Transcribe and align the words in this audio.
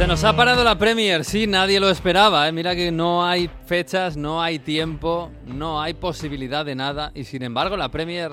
Se 0.00 0.06
nos 0.06 0.24
ha 0.24 0.34
parado 0.34 0.64
la 0.64 0.78
Premier, 0.78 1.26
sí, 1.26 1.46
nadie 1.46 1.78
lo 1.78 1.90
esperaba. 1.90 2.48
¿eh? 2.48 2.52
Mira 2.52 2.74
que 2.74 2.90
no 2.90 3.26
hay 3.26 3.50
fechas, 3.66 4.16
no 4.16 4.40
hay 4.40 4.58
tiempo, 4.58 5.30
no 5.44 5.78
hay 5.78 5.92
posibilidad 5.92 6.64
de 6.64 6.74
nada. 6.74 7.12
Y 7.14 7.24
sin 7.24 7.42
embargo, 7.42 7.76
la 7.76 7.90
Premier 7.90 8.32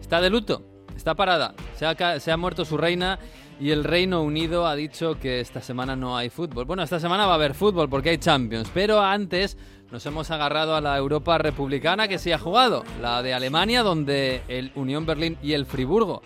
está 0.00 0.20
de 0.20 0.28
luto, 0.28 0.64
está 0.96 1.14
parada. 1.14 1.54
Se 1.76 1.86
ha, 1.86 2.18
se 2.18 2.32
ha 2.32 2.36
muerto 2.36 2.64
su 2.64 2.76
reina 2.76 3.20
y 3.60 3.70
el 3.70 3.84
Reino 3.84 4.22
Unido 4.22 4.66
ha 4.66 4.74
dicho 4.74 5.16
que 5.20 5.38
esta 5.38 5.60
semana 5.60 5.94
no 5.94 6.16
hay 6.16 6.30
fútbol. 6.30 6.64
Bueno, 6.64 6.82
esta 6.82 6.98
semana 6.98 7.26
va 7.26 7.34
a 7.34 7.36
haber 7.36 7.54
fútbol 7.54 7.88
porque 7.88 8.10
hay 8.10 8.18
Champions, 8.18 8.68
pero 8.74 9.00
antes 9.00 9.56
nos 9.92 10.04
hemos 10.06 10.32
agarrado 10.32 10.74
a 10.74 10.80
la 10.80 10.98
Europa 10.98 11.38
republicana 11.38 12.08
que 12.08 12.18
sí 12.18 12.32
ha 12.32 12.38
jugado, 12.40 12.82
la 13.00 13.22
de 13.22 13.34
Alemania, 13.34 13.84
donde 13.84 14.42
el 14.48 14.72
Unión 14.74 15.06
Berlín 15.06 15.38
y 15.40 15.52
el 15.52 15.64
Friburgo 15.64 16.22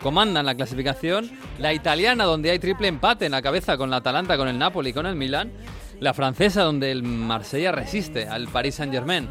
comandan 0.00 0.46
la 0.46 0.54
clasificación, 0.54 1.30
la 1.58 1.72
italiana 1.72 2.24
donde 2.24 2.50
hay 2.50 2.58
triple 2.58 2.88
empate 2.88 3.26
en 3.26 3.32
la 3.32 3.42
cabeza 3.42 3.76
con 3.76 3.90
la 3.90 3.96
Atalanta, 3.96 4.36
con 4.36 4.48
el 4.48 4.58
Napoli, 4.58 4.92
con 4.92 5.06
el 5.06 5.16
Milan, 5.16 5.52
la 6.00 6.14
francesa 6.14 6.62
donde 6.62 6.90
el 6.90 7.02
Marsella 7.02 7.72
resiste 7.72 8.28
al 8.28 8.48
Paris 8.48 8.76
Saint-Germain 8.76 9.28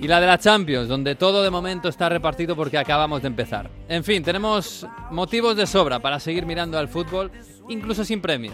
y 0.00 0.08
la 0.08 0.20
de 0.20 0.26
la 0.26 0.38
Champions 0.38 0.88
donde 0.88 1.14
todo 1.14 1.42
de 1.42 1.50
momento 1.50 1.88
está 1.88 2.08
repartido 2.08 2.54
porque 2.56 2.78
acabamos 2.78 3.22
de 3.22 3.28
empezar. 3.28 3.70
En 3.88 4.04
fin, 4.04 4.22
tenemos 4.22 4.86
motivos 5.10 5.56
de 5.56 5.66
sobra 5.66 6.00
para 6.00 6.20
seguir 6.20 6.46
mirando 6.46 6.78
al 6.78 6.88
fútbol, 6.88 7.30
incluso 7.68 8.04
sin 8.04 8.20
premio, 8.20 8.52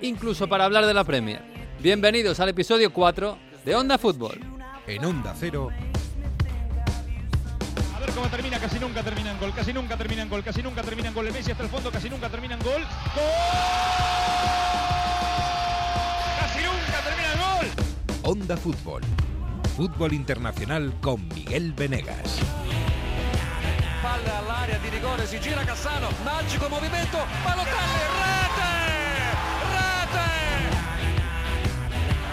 incluso 0.00 0.48
para 0.48 0.64
hablar 0.64 0.86
de 0.86 0.94
la 0.94 1.04
Premier. 1.04 1.42
Bienvenidos 1.80 2.40
al 2.40 2.50
episodio 2.50 2.92
4 2.92 3.38
de 3.64 3.74
Onda 3.74 3.98
Fútbol. 3.98 4.38
En 4.86 5.04
Onda 5.04 5.34
Cero 5.38 5.68
cómo 8.12 8.28
termina, 8.28 8.58
casi 8.58 8.78
nunca 8.78 9.02
termina 9.02 9.30
en 9.30 9.38
gol, 9.38 9.52
casi 9.54 9.72
nunca 9.72 9.96
termina 9.96 10.22
en 10.22 10.28
gol, 10.28 10.42
casi 10.42 10.62
nunca 10.62 10.82
termina 10.82 11.08
en 11.08 11.14
gol. 11.14 11.26
El 11.26 11.32
Messi 11.32 11.50
hasta 11.50 11.62
el 11.64 11.68
fondo, 11.68 11.90
casi 11.90 12.08
nunca 12.10 12.28
termina 12.28 12.54
en 12.54 12.62
gol. 12.62 12.82
¡Gol! 13.14 13.24
¡Casi 16.40 16.60
nunca 16.62 17.00
termina 17.04 17.32
en 17.32 17.38
gol! 17.40 17.66
Onda 18.22 18.56
Fútbol. 18.56 19.02
Fútbol 19.76 20.12
internacional 20.12 20.92
con 21.00 21.26
Miguel 21.28 21.72
Venegas. 21.72 22.40
Palla 24.02 24.38
all'area 24.38 24.78
di 24.78 24.88
rigore, 24.90 25.26
si 25.26 25.38
gira 25.38 25.64
Cassano, 25.64 26.08
magico 26.24 26.68
movimento, 26.68 27.18
Balotelli, 27.44 28.02
rete! 28.20 28.72
Rete! 29.72 30.28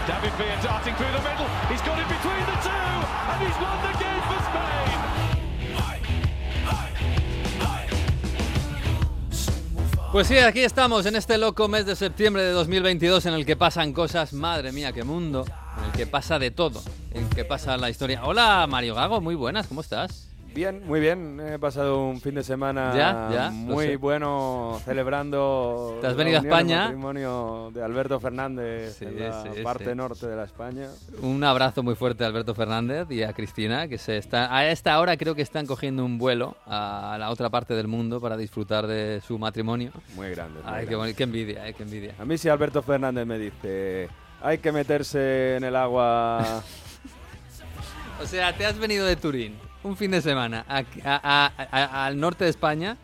David 0.06 0.32
Villa 0.36 0.56
darting 0.60 0.94
through 0.96 1.12
the 1.12 1.22
middle, 1.22 1.48
he's 1.70 1.80
got 1.82 1.98
it 1.98 2.08
between 2.08 2.44
the 2.44 2.56
two, 2.60 3.06
and 3.30 3.40
he's 3.46 3.56
won 3.62 3.79
Pues 10.12 10.26
sí, 10.26 10.38
aquí 10.38 10.60
estamos 10.60 11.06
en 11.06 11.14
este 11.14 11.38
loco 11.38 11.68
mes 11.68 11.86
de 11.86 11.94
septiembre 11.94 12.42
de 12.42 12.50
2022 12.50 13.26
en 13.26 13.34
el 13.34 13.46
que 13.46 13.54
pasan 13.54 13.92
cosas, 13.92 14.32
madre 14.32 14.72
mía, 14.72 14.92
qué 14.92 15.04
mundo, 15.04 15.44
en 15.78 15.84
el 15.84 15.92
que 15.92 16.04
pasa 16.04 16.40
de 16.40 16.50
todo, 16.50 16.82
en 17.12 17.26
el 17.26 17.28
que 17.28 17.44
pasa 17.44 17.76
la 17.76 17.90
historia. 17.90 18.24
Hola 18.24 18.66
Mario 18.68 18.96
Gago, 18.96 19.20
muy 19.20 19.36
buenas, 19.36 19.68
¿cómo 19.68 19.82
estás? 19.82 20.29
Bien, 20.54 20.82
muy 20.84 21.00
bien. 21.00 21.40
He 21.40 21.58
pasado 21.58 22.04
un 22.04 22.20
fin 22.20 22.34
de 22.34 22.42
semana 22.42 23.50
muy 23.52 23.96
bueno 23.96 24.80
celebrando. 24.84 25.98
¿Te 26.00 26.08
has 26.08 26.16
venido 26.16 26.38
a 26.38 26.40
España? 26.40 26.76
El 26.76 26.82
matrimonio 26.82 27.70
de 27.72 27.82
Alberto 27.82 28.18
Fernández 28.18 29.00
en 29.02 29.20
la 29.20 29.44
parte 29.62 29.94
norte 29.94 30.26
de 30.26 30.36
la 30.36 30.44
España. 30.44 30.88
Un 31.22 31.44
abrazo 31.44 31.82
muy 31.82 31.94
fuerte 31.94 32.24
a 32.24 32.26
Alberto 32.26 32.54
Fernández 32.54 33.10
y 33.10 33.22
a 33.22 33.32
Cristina, 33.32 33.86
que 33.86 33.98
se 33.98 34.16
está 34.16 34.54
a 34.54 34.68
esta 34.68 34.98
hora 34.98 35.16
creo 35.16 35.34
que 35.34 35.42
están 35.42 35.66
cogiendo 35.66 36.04
un 36.04 36.18
vuelo 36.18 36.56
a 36.66 37.16
la 37.18 37.30
otra 37.30 37.48
parte 37.48 37.74
del 37.74 37.86
mundo 37.86 38.20
para 38.20 38.36
disfrutar 38.36 38.86
de 38.86 39.20
su 39.26 39.38
matrimonio. 39.38 39.92
Muy 40.14 40.30
grande. 40.30 40.60
Ay, 40.64 40.86
Qué, 40.86 41.14
qué, 41.14 41.22
envidia, 41.22 41.68
eh, 41.68 41.74
qué 41.74 41.84
envidia. 41.84 42.14
A 42.18 42.24
mí 42.24 42.36
si 42.36 42.48
Alberto 42.48 42.82
Fernández 42.82 43.26
me 43.26 43.38
dice, 43.38 44.08
hay 44.42 44.58
que 44.58 44.72
meterse 44.72 45.56
en 45.56 45.64
el 45.64 45.76
agua. 45.76 46.62
o 48.22 48.26
sea, 48.26 48.56
te 48.56 48.66
has 48.66 48.78
venido 48.78 49.06
de 49.06 49.16
Turín 49.16 49.69
un 49.82 49.96
fin 49.96 50.10
de 50.10 50.20
semana 50.20 50.64
al 50.66 52.18
norte 52.20 52.44
de 52.44 52.50
España, 52.50 52.96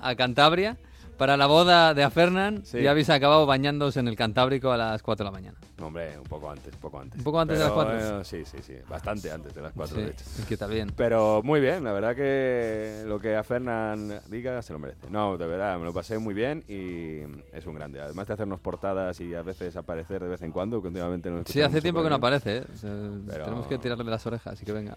a 0.00 0.14
Cantabria, 0.14 0.76
para 1.16 1.36
la 1.36 1.46
boda 1.46 1.94
de 1.94 2.04
Afernan 2.04 2.62
y 2.72 2.86
habéis 2.86 3.10
acabado 3.10 3.44
bañándose 3.44 3.98
en 3.98 4.06
el 4.06 4.14
Cantábrico 4.14 4.70
a 4.70 4.76
las 4.76 5.02
4 5.02 5.24
de 5.24 5.30
la 5.30 5.32
mañana. 5.32 5.58
Hombre, 5.82 6.16
un 6.16 6.24
poco 6.24 6.48
antes, 6.48 6.72
un 6.72 6.80
poco 6.80 7.00
antes. 7.00 7.18
¿Un 7.18 7.24
poco 7.24 7.40
antes 7.40 7.58
de 7.58 7.64
las 7.64 7.72
4? 7.72 8.20
Eh, 8.20 8.24
sí, 8.24 8.44
sí, 8.44 8.58
sí, 8.62 8.74
bastante 8.88 9.32
antes 9.32 9.52
de 9.52 9.62
las 9.62 9.72
4, 9.72 9.96
de 9.96 10.10
hecho. 10.10 10.24
que 10.46 10.54
está 10.54 10.68
bien. 10.68 10.92
Pero 10.96 11.40
muy 11.42 11.60
bien, 11.60 11.82
la 11.82 11.92
verdad 11.92 12.14
que 12.14 13.02
lo 13.04 13.18
que 13.18 13.34
Afernan 13.34 14.20
diga 14.28 14.62
se 14.62 14.72
lo 14.72 14.78
merece. 14.78 15.10
No, 15.10 15.36
de 15.36 15.46
verdad, 15.48 15.76
me 15.78 15.84
lo 15.86 15.92
pasé 15.92 16.18
muy 16.18 16.34
bien 16.34 16.62
y 16.68 17.22
es 17.52 17.66
un 17.66 17.74
grande. 17.74 18.00
Además 18.00 18.28
de 18.28 18.34
hacernos 18.34 18.60
portadas 18.60 19.20
y 19.20 19.34
a 19.34 19.42
veces 19.42 19.74
aparecer 19.76 20.22
de 20.22 20.28
vez 20.28 20.42
en 20.42 20.52
cuando, 20.52 20.80
continuamente 20.80 21.30
no 21.30 21.42
Sí, 21.46 21.60
hace 21.60 21.80
tiempo 21.80 22.00
que 22.04 22.10
no 22.10 22.16
aparece, 22.16 22.58
¿eh? 22.58 22.64
Tenemos 22.80 23.66
que 23.66 23.78
tirarle 23.78 24.04
de 24.04 24.10
las 24.10 24.24
orejas, 24.24 24.52
así 24.52 24.64
que 24.64 24.72
venga. 24.72 24.96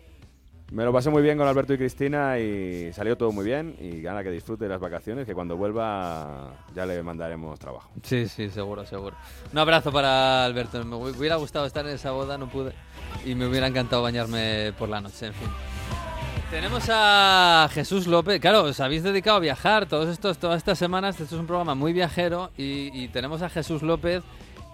Me 0.72 0.86
lo 0.86 0.94
pasé 0.94 1.10
muy 1.10 1.22
bien 1.22 1.38
con 1.38 1.46
Alberto 1.46 1.74
y 1.74 1.78
Cristina 1.78 2.40
y 2.40 2.94
salió 2.94 3.18
todo 3.18 3.34
muy 3.34 3.44
bien 3.44 3.76
y 3.78 4.02
gana 4.02 4.24
que 4.24 4.32
disfrute 4.32 4.64
de 4.64 4.70
las 4.70 4.80
vacaciones, 4.80 5.26
que 5.26 5.34
cuando 5.34 5.58
vuelva 5.58 6.54
ya 6.74 6.86
le 6.86 7.04
mandaremos 7.04 7.60
trabajo. 7.60 7.90
Sí, 8.04 8.26
sí, 8.30 8.50
seguro, 8.50 8.86
seguro. 8.86 9.18
Un 9.52 9.60
abrazo 9.60 9.92
para 9.92 10.46
Alberto. 10.46 10.82
Me 10.86 10.96
hubiera 10.96 11.36
gustado 11.36 11.66
estar 11.66 11.86
en 11.86 11.96
esa 11.96 12.12
boda, 12.12 12.38
no 12.38 12.48
pude. 12.48 12.72
Y 13.26 13.36
me 13.36 13.48
hubiera 13.48 13.68
encantado 13.68 14.02
bañarme 14.02 14.72
por 14.80 14.88
la 14.88 15.02
noche, 15.02 15.28
en 15.28 15.34
fin. 15.34 15.50
Tenemos 16.50 16.86
a 16.90 17.68
Jesús 17.74 18.08
López. 18.08 18.40
Claro, 18.40 18.64
os 18.64 18.80
habéis 18.80 19.04
dedicado 19.04 19.38
a 19.38 19.40
viajar 19.42 19.88
todos 19.88 20.08
estos, 20.08 20.38
todas 20.38 20.56
estas 20.56 20.80
semanas. 20.80 21.20
Esto 21.20 21.36
es 21.36 21.42
un 21.42 21.48
programa 21.48 21.76
muy 21.76 21.92
viajero 21.92 22.50
y, 22.58 22.92
y 22.94 23.10
tenemos 23.10 23.42
a 23.42 23.50
Jesús 23.50 23.82
López 23.82 24.24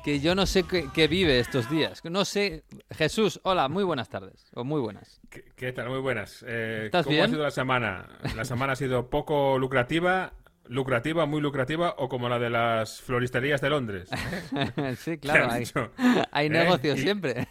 que 0.08 0.22
yo 0.22 0.36
no 0.36 0.46
sé 0.46 0.64
qué, 0.64 1.08
vive 1.10 1.38
estos 1.38 1.70
días. 1.70 2.02
No 2.06 2.24
sé. 2.24 2.64
Jesús, 2.92 3.42
hola, 3.44 3.68
muy 3.68 3.84
buenas 3.84 4.08
tardes. 4.08 4.50
O 4.54 4.64
muy 4.64 4.80
buenas. 4.80 5.20
¿Qué, 5.58 5.74
tal? 5.74 5.90
Muy 5.90 6.00
buenas. 6.00 6.46
Eh, 6.48 6.84
¿Estás 6.86 7.06
¿Cómo 7.06 7.22
ha 7.22 7.28
sido 7.28 7.44
la 7.44 7.52
semana? 7.52 8.08
La 8.34 8.46
semana 8.46 8.72
ha 8.72 8.76
sido 8.78 9.10
poco 9.10 9.60
lucrativa 9.60 10.32
lucrativa, 10.70 11.26
muy 11.26 11.42
lucrativa, 11.42 11.96
o 11.98 12.10
como 12.10 12.30
la 12.30 12.40
de 12.40 12.50
las 12.50 13.02
floristerías 13.02 13.62
de 13.62 13.70
Londres. 13.70 14.10
sí, 14.98 15.18
claro, 15.20 15.52
hay, 15.52 15.66
hay, 16.32 16.50
negocios 16.50 17.00
¿Eh? 17.00 17.02
siempre. 17.02 17.48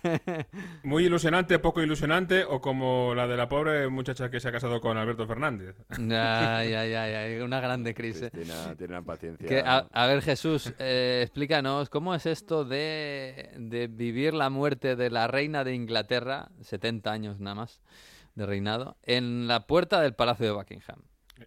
muy 0.83 1.07
ilusionante, 1.07 1.59
poco 1.59 1.83
ilusionante, 1.83 2.45
o 2.45 2.61
como 2.61 3.15
la 3.15 3.27
de 3.27 3.37
la 3.37 3.49
pobre 3.49 3.89
muchacha 3.89 4.31
que 4.31 4.41
se 4.41 4.49
ha 4.49 4.53
casado 4.53 4.81
con 4.81 4.97
Alberto 4.97 5.27
Fernández. 5.27 5.77
ay, 5.91 6.75
ay, 6.75 6.95
ay, 6.95 7.41
una 7.41 7.61
grande 7.61 7.95
crisis. 7.95 8.31
Tiene, 8.31 8.53
una 8.89 9.03
paciencia. 9.03 9.87
a, 9.93 10.07
ver, 10.07 10.23
Jesús, 10.23 10.73
eh, 10.79 11.21
explícanos, 11.23 11.89
¿cómo 11.91 12.15
es 12.15 12.27
esto 12.27 12.65
de, 12.65 13.51
de 13.57 13.87
vivir 13.89 14.35
la 14.35 14.51
muerte 14.51 14.97
de 14.97 15.11
la 15.11 15.27
reina 15.27 15.65
de 15.65 15.75
Inglaterra, 15.75 16.51
70 16.61 17.11
años 17.11 17.41
nada 17.41 17.55
más 17.55 17.81
de 18.35 18.47
reinado, 18.47 18.97
en 19.03 19.49
la 19.49 19.67
puerta 19.67 20.01
del 20.01 20.15
Palacio 20.15 20.47
de 20.47 20.53
Buckingham? 20.53 21.01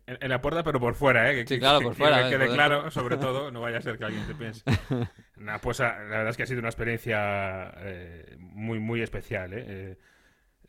En, 0.06 0.30
la 0.30 0.40
puerta, 0.40 0.64
pero 0.64 0.80
por 0.80 0.94
fuera, 0.94 1.32
¿eh? 1.32 1.36
Que, 1.36 1.56
sí, 1.56 1.60
claro, 1.60 1.82
por 1.82 1.96
fuera. 1.96 2.30
Que 2.30 2.38
quede 2.38 2.48
claro, 2.50 2.92
sobre 2.92 3.18
todo, 3.18 3.52
no 3.52 3.62
vaya 3.62 3.80
a 3.80 3.82
ser 3.82 3.98
que 3.98 4.06
alguien 4.06 4.26
se 4.26 4.36
piense. 4.36 4.64
pues 5.62 5.80
la 5.80 5.98
verdad 5.98 6.30
es 6.30 6.38
que 6.38 6.44
ha 6.44 6.46
sido 6.46 6.60
una 6.60 6.70
experiencia 6.70 7.74
eh, 7.78 8.36
muy, 8.40 8.80
muy 8.80 9.02
especial, 9.02 9.54
¿eh? 9.54 9.66
¿eh? 9.68 9.98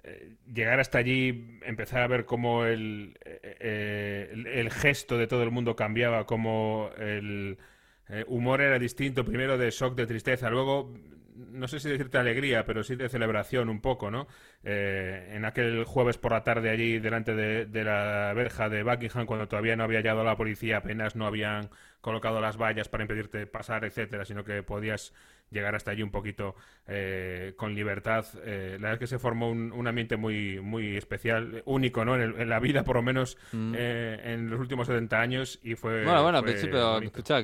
Eh, 0.03 0.37
llegar 0.51 0.81
hasta 0.81 0.97
allí, 0.97 1.59
empezar 1.63 2.01
a 2.03 2.07
ver 2.07 2.25
cómo 2.25 2.65
el, 2.65 3.19
el, 3.61 4.47
el, 4.47 4.71
gesto 4.71 5.19
de 5.19 5.27
todo 5.27 5.43
el 5.43 5.51
mundo 5.51 5.77
cambiaba, 5.77 6.25
cómo 6.25 6.91
el 6.97 7.59
humor 8.27 8.63
era 8.63 8.79
distinto, 8.79 9.27
primero 9.27 9.59
de 9.59 9.71
shock, 9.71 9.95
de 9.95 10.07
tristeza, 10.07 10.49
luego 10.49 10.95
no 11.51 11.69
sé 11.69 11.81
si 11.81 11.89
decirte 11.89 12.19
alegría, 12.19 12.65
pero 12.65 12.83
sí 12.83 12.97
de 12.97 13.09
celebración 13.09 13.69
un 13.69 13.81
poco, 13.81 14.11
¿no? 14.11 14.27
Eh, 14.62 15.33
en 15.33 15.45
aquel 15.45 15.84
jueves 15.84 16.19
por 16.19 16.33
la 16.33 16.45
tarde 16.45 16.71
allí 16.71 16.99
delante 16.99 17.34
de, 17.34 17.84
la 17.84 18.33
verja 18.34 18.69
de 18.69 18.83
Buckingham, 18.83 19.27
cuando 19.27 19.48
todavía 19.48 19.77
no 19.77 19.84
había 19.84 20.01
llegado 20.01 20.25
la 20.25 20.37
policía, 20.37 20.78
apenas 20.78 21.16
no 21.16 21.27
habían 21.27 21.71
colocado 22.01 22.41
las 22.41 22.57
vallas 22.57 22.89
para 22.89 23.04
impedirte 23.04 23.47
pasar, 23.47 23.84
etcétera, 23.84 24.25
sino 24.25 24.45
que 24.45 24.63
podías 24.63 25.13
llegar 25.51 25.75
hasta 25.75 25.91
allí 25.91 26.03
un 26.03 26.10
poquito 26.10 26.54
eh, 26.87 27.54
con 27.57 27.75
libertad. 27.75 28.25
Eh, 28.45 28.77
la 28.81 28.89
verdad 28.89 28.92
es 28.95 28.98
que 29.01 29.07
se 29.07 29.19
formó 29.19 29.51
un, 29.51 29.87
ambiente 29.87 30.16
muy, 30.16 30.60
muy 30.60 30.97
especial, 30.97 31.63
único, 31.66 32.04
¿no? 32.04 32.16
En, 32.16 32.48
la 32.48 32.60
vida, 32.60 32.84
por 32.84 32.97
lo 32.97 33.03
menos, 33.03 33.37
mm. 33.53 33.75
en 33.75 34.51
los 34.51 34.60
últimos 34.60 34.87
70 34.87 35.21
años, 35.21 35.59
y 35.63 35.75
fue... 35.75 36.04
Bueno, 36.04 36.22
bueno, 36.22 36.42
pero 36.42 36.98
escucha, 37.01 37.41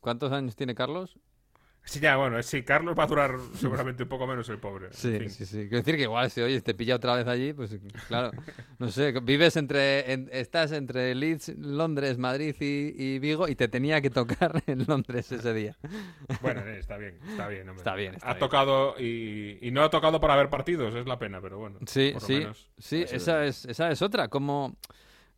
¿cuántos 0.00 0.32
años 0.32 0.56
tiene 0.56 0.74
Carlos? 0.74 1.18
Sí, 1.84 2.00
ya, 2.00 2.16
bueno, 2.16 2.42
sí, 2.42 2.62
Carlos 2.62 2.94
va 2.98 3.04
a 3.04 3.06
durar 3.06 3.32
seguramente 3.54 4.04
un 4.04 4.08
poco 4.08 4.26
menos 4.26 4.48
el 4.48 4.58
pobre. 4.58 4.88
Sí, 4.92 5.28
sí, 5.28 5.44
sí. 5.46 5.68
Quiero 5.68 5.78
decir 5.78 5.96
que 5.96 6.02
igual 6.02 6.30
si, 6.30 6.40
oye, 6.40 6.60
te 6.60 6.74
pilla 6.74 6.96
otra 6.96 7.16
vez 7.16 7.26
allí, 7.26 7.52
pues 7.52 7.76
claro, 8.08 8.30
no 8.78 8.88
sé, 8.90 9.12
vives 9.22 9.56
entre, 9.56 10.12
estás 10.38 10.72
entre 10.72 11.14
Leeds, 11.14 11.56
Londres, 11.58 12.18
Madrid 12.18 12.54
y, 12.60 13.18
Vigo 13.18 13.48
y 13.48 13.54
te 13.56 13.68
tenía 13.68 14.00
que 14.00 14.10
tocar 14.10 14.62
en 14.66 14.86
Londres 14.86 15.30
ese 15.32 15.52
día. 15.52 15.76
Bueno, 16.40 16.60
eh, 16.62 16.78
está 16.78 16.96
bien, 16.96 17.18
está 17.28 17.48
bien, 17.48 17.68
hombre. 17.68 17.80
Está 17.80 17.94
bien, 17.94 18.16
Ha 18.22 18.36
tocado 18.36 18.94
y, 18.98 19.58
y, 19.60 19.70
no 19.70 19.82
ha 19.82 19.90
tocado 19.90 20.20
para 20.20 20.36
ver 20.36 20.48
partidos, 20.48 20.94
es 20.94 21.06
la 21.06 21.18
pena, 21.18 21.40
pero 21.40 21.58
bueno. 21.58 21.78
Sí, 21.86 22.14
sí, 22.18 22.46
sí, 22.78 23.04
esa 23.10 23.44
es, 23.44 23.64
esa 23.64 23.90
es 23.90 24.02
otra, 24.02 24.28
como... 24.28 24.76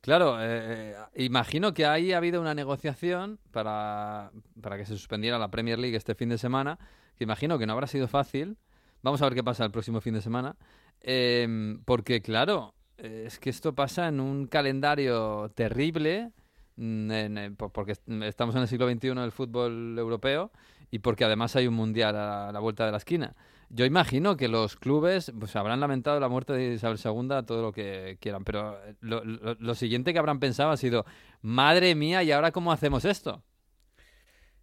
Claro, 0.05 0.37
eh, 0.39 0.93
eh, 1.15 1.25
imagino 1.25 1.73
que 1.73 1.87
ahí 1.87 2.12
ha 2.12 2.19
habido 2.19 2.39
una 2.39 2.53
negociación 2.55 3.39
para, 3.53 4.31
para 4.61 4.77
que 4.77 4.85
se 4.85 4.93
suspendiera 4.99 5.39
la 5.39 5.51
Premier 5.51 5.79
League 5.79 5.97
este 5.97 6.15
fin 6.15 6.29
de 6.29 6.37
semana, 6.37 6.79
que 7.17 7.25
imagino 7.25 7.59
que 7.59 7.65
no 7.65 7.73
habrá 7.73 7.87
sido 7.87 8.06
fácil. 8.06 8.59
Vamos 9.01 9.23
a 9.23 9.25
ver 9.25 9.35
qué 9.35 9.43
pasa 9.43 9.65
el 9.65 9.71
próximo 9.71 10.03
fin 10.03 10.12
de 10.12 10.21
semana. 10.21 10.56
Em, 11.01 11.81
porque, 11.87 12.21
claro, 12.21 12.75
eh, 12.99 13.25
es 13.29 13.39
que 13.39 13.49
esto 13.49 13.75
pasa 13.75 14.06
en 14.09 14.21
un 14.21 14.47
calendario 14.47 15.51
terrible, 15.55 16.33
mm, 16.77 17.11
en- 17.11 17.56
por- 17.56 17.73
porque 17.73 17.93
est- 17.93 18.06
estamos 18.25 18.55
en 18.56 18.61
el 18.61 18.69
siglo 18.69 18.87
XXI 18.87 19.23
del 19.23 19.33
fútbol 19.33 19.97
europeo 19.99 20.51
y 20.91 20.99
porque 20.99 21.25
además 21.25 21.56
hay 21.56 21.67
un 21.67 21.75
mundial 21.75 22.15
a 22.15 22.53
la 22.53 22.61
vuelta 22.61 22.85
de 22.85 22.91
la 22.93 22.99
esquina. 22.99 23.35
Yo 23.75 23.85
imagino 23.85 24.37
que 24.37 24.47
los 24.47 24.76
clubes 24.76 25.32
pues, 25.38 25.56
habrán 25.56 25.81
lamentado 25.81 26.21
la 26.21 26.29
muerte 26.29 26.53
de 26.53 26.75
Isabel 26.75 26.97
II 27.05 27.44
todo 27.44 27.61
lo 27.61 27.73
que 27.73 28.19
quieran, 28.21 28.44
pero 28.44 28.79
eh, 28.87 28.94
lo, 29.00 29.25
lo- 29.25 29.75
siguiente 29.75 30.12
que 30.12 30.19
habrán 30.21 30.38
pensado 30.38 30.71
ha 30.71 30.76
sido, 30.76 31.05
madre 31.43 31.97
mía, 31.97 32.23
¿y 32.23 32.31
ahora 32.31 32.53
cómo 32.53 32.71
hacemos 32.71 33.05
esto? 33.05 33.43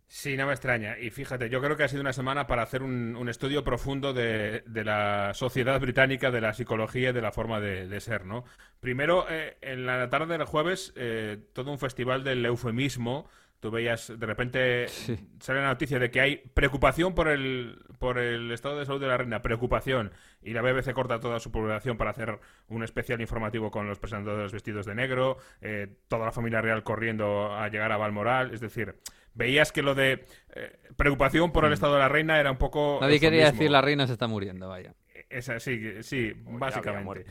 Sí, 0.07 0.35
no 0.37 0.45
me 0.45 0.53
extraña. 0.53 0.97
Y 0.99 1.09
fíjate, 1.09 1.49
yo 1.49 1.61
creo 1.61 1.77
que 1.77 1.83
ha 1.83 1.87
sido 1.87 2.01
una 2.01 2.13
semana 2.13 2.45
para 2.47 2.63
hacer 2.63 2.83
un, 2.83 3.27
estudio 3.29 3.63
profundo 3.63 4.13
de, 4.13 4.63
la 4.67 5.33
sociedad 5.33 5.79
británica, 5.79 6.31
de 6.31 6.41
la 6.41 6.53
psicología 6.53 7.09
y 7.09 7.13
de 7.13 7.21
la 7.21 7.31
forma 7.31 7.59
de, 7.61 7.87
de 7.87 7.99
ser, 8.01 8.25
¿no? 8.25 8.43
Primero, 8.81 9.25
eh, 9.29 9.57
en 9.61 9.85
la 9.85 10.09
tarde 10.09 10.37
del 10.37 10.45
jueves, 10.47 10.93
eh, 10.95 11.37
todo 11.53 11.71
un 11.71 11.79
festival 11.79 12.23
del 12.23 12.45
eufemismo. 12.45 13.29
Tú 13.61 13.69
veías, 13.69 14.11
de 14.19 14.25
repente, 14.25 14.87
Sí. 14.87 15.19
sale 15.39 15.61
la 15.61 15.67
noticia 15.67 15.99
de 15.99 16.09
que 16.09 16.19
hay 16.19 16.37
preocupación 16.55 17.13
por 17.13 17.27
el, 17.27 17.77
por 17.99 18.17
el 18.17 18.51
estado 18.51 18.79
de 18.79 18.87
salud 18.87 18.99
de 18.99 19.05
la 19.05 19.17
reina, 19.17 19.43
preocupación. 19.43 20.11
Y 20.41 20.53
la 20.53 20.63
BBC 20.63 20.93
corta 20.93 21.19
toda 21.19 21.39
su 21.39 21.51
publicación 21.51 21.95
para 21.95 22.09
hacer 22.09 22.39
un 22.69 22.83
especial 22.83 23.21
informativo 23.21 23.69
con 23.69 23.87
los 23.87 23.99
presentadores 23.99 24.51
vestidos 24.51 24.87
de 24.87 24.95
negro, 24.95 25.37
eh, 25.61 25.87
toda 26.07 26.25
la 26.25 26.31
familia 26.31 26.59
real 26.59 26.81
corriendo 26.81 27.53
a 27.53 27.69
llegar 27.69 27.91
a 27.91 27.97
Balmoral. 27.97 28.51
Es 28.51 28.61
decir, 28.61 28.95
veías 29.35 29.71
que 29.71 29.83
lo 29.83 29.93
de 29.93 30.25
eh, 30.55 30.79
preocupación 30.97 31.51
por 31.51 31.63
el 31.65 31.73
estado 31.73 31.93
de 31.93 31.99
la 31.99 32.09
reina 32.09 32.39
era 32.39 32.49
un 32.49 32.57
poco. 32.57 32.97
Mm. 32.97 33.01
Nadie 33.03 33.19
quería 33.19 33.51
decir 33.51 33.69
la 33.69 33.81
reina 33.81 34.07
se 34.07 34.13
está 34.13 34.25
muriendo, 34.25 34.69
vaya. 34.69 34.95
Esa, 35.29 35.59
sí, 35.59 36.01
sí, 36.01 36.33
básicamente. 36.35 37.25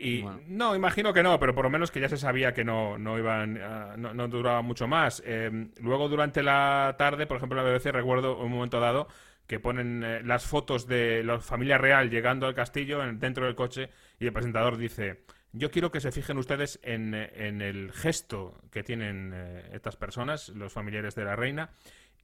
Y 0.00 0.22
Bueno. 0.22 0.40
no, 0.46 0.76
imagino 0.76 1.12
que 1.12 1.22
no, 1.22 1.38
pero 1.40 1.54
por 1.54 1.64
lo 1.64 1.70
menos 1.70 1.90
que 1.90 2.00
ya 2.00 2.08
se 2.08 2.16
sabía 2.16 2.54
que 2.54 2.64
no, 2.64 2.98
no 2.98 3.18
iban, 3.18 3.58
ah, 3.62 3.94
no, 3.96 4.14
no 4.14 4.28
duraba 4.28 4.62
mucho 4.62 4.86
más. 4.86 5.22
Eh, 5.26 5.68
luego 5.80 6.08
durante 6.08 6.42
la 6.42 6.94
tarde, 6.98 7.26
por 7.26 7.36
ejemplo, 7.38 7.58
en 7.60 7.66
la 7.66 7.72
BBC 7.72 7.90
recuerdo 7.92 8.38
un 8.38 8.52
momento 8.52 8.80
dado 8.80 9.08
que 9.46 9.58
ponen 9.60 10.02
eh, 10.04 10.20
las 10.24 10.46
fotos 10.46 10.86
de 10.86 11.24
la 11.24 11.40
familia 11.40 11.78
real 11.78 12.10
llegando 12.10 12.46
al 12.46 12.54
castillo 12.54 13.02
en- 13.02 13.18
dentro 13.18 13.46
del 13.46 13.54
coche 13.54 13.90
y 14.20 14.26
el 14.26 14.32
presentador 14.32 14.76
dice, 14.76 15.24
yo 15.52 15.70
quiero 15.70 15.90
que 15.90 16.00
se 16.00 16.12
fijen 16.12 16.36
ustedes 16.38 16.78
en, 16.82 17.14
en 17.14 17.62
el 17.62 17.90
gesto 17.92 18.60
que 18.70 18.82
tienen 18.82 19.32
eh, 19.34 19.70
estas 19.72 19.96
personas, 19.96 20.50
los 20.50 20.72
familiares 20.72 21.14
de 21.14 21.24
la 21.24 21.34
reina, 21.34 21.70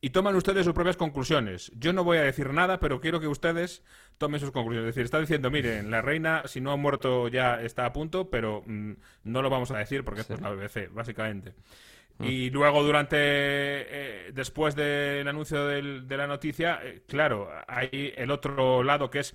y 0.04 0.10
toman 0.10 0.34
ustedes 0.36 0.64
sus 0.66 0.74
propias 0.74 0.98
conclusiones. 0.98 1.72
Yo 1.76 1.94
no 1.94 2.04
voy 2.04 2.18
a 2.18 2.22
decir 2.22 2.52
nada, 2.52 2.78
pero 2.78 3.00
quiero 3.00 3.20
que 3.20 3.26
ustedes 3.28 3.82
tomen 4.18 4.38
sus 4.38 4.50
conclusiones. 4.50 4.90
Es 4.90 4.94
decir, 4.94 5.04
está 5.06 5.18
diciendo, 5.18 5.50
miren, 5.50 5.90
la 5.90 6.02
reina, 6.02 6.42
si 6.44 6.60
no 6.60 6.72
ha 6.72 6.76
muerto 6.76 7.28
ya 7.28 7.62
está 7.62 7.86
a 7.86 7.92
punto, 7.94 8.28
pero 8.28 8.62
mm, 8.66 8.92
no 9.24 9.40
lo 9.40 9.48
vamos 9.48 9.70
a 9.70 9.78
decir 9.78 10.04
porque 10.04 10.20
es 10.20 10.28
la 10.42 10.50
BBC, 10.50 10.88
básicamente. 10.92 11.54
Y 12.20 12.50
luego, 12.50 12.82
durante, 12.84 13.16
eh, 13.18 14.30
después 14.32 14.76
del 14.76 15.26
anuncio 15.26 15.66
del- 15.66 16.06
de 16.06 16.16
la 16.16 16.26
noticia, 16.26 16.80
eh, 16.84 17.02
claro, 17.08 17.50
hay 17.66 18.12
el 18.16 18.30
otro 18.30 18.82
lado 18.84 19.10
que 19.10 19.18
es 19.20 19.34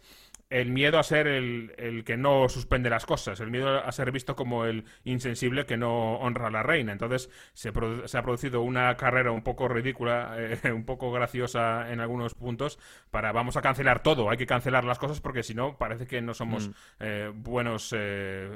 el 0.50 0.72
miedo 0.72 0.98
a 0.98 1.04
ser 1.04 1.28
el, 1.28 1.74
el 1.78 2.04
que 2.04 2.18
no 2.18 2.50
suspende 2.50 2.90
las 2.90 3.06
cosas, 3.06 3.40
el 3.40 3.52
miedo 3.52 3.84
a 3.84 3.92
ser 3.92 4.12
visto 4.12 4.36
como 4.36 4.66
el 4.66 4.86
insensible 5.04 5.66
que 5.66 5.78
no 5.78 6.16
honra 6.16 6.48
a 6.48 6.52
la 6.52 6.64
reina. 6.64 6.92
Entonces 6.92 7.30
se, 7.54 7.72
se 8.06 8.18
ha 8.18 8.24
producido 8.24 8.62
una 8.62 8.96
carrera 8.98 9.32
un 9.32 9.44
poco 9.44 9.68
ridícula, 9.68 10.36
eh, 10.38 10.60
un 10.74 10.86
poco 10.86 11.12
graciosa 11.12 11.92
en 11.92 12.00
algunos 12.00 12.34
puntos, 12.34 12.80
para 13.12 13.32
vamos 13.32 13.58
a 13.58 13.62
cancelar 13.62 14.02
todo, 14.02 14.30
hay 14.30 14.38
que 14.38 14.48
cancelar 14.48 14.86
las 14.86 15.00
cosas 15.00 15.22
porque 15.22 15.44
si 15.44 15.54
no 15.54 15.78
parece 15.78 16.08
que 16.08 16.22
no 16.22 16.34
somos 16.34 16.72
eh, 17.00 17.32
buenos, 17.34 17.94
eh, 17.96 18.50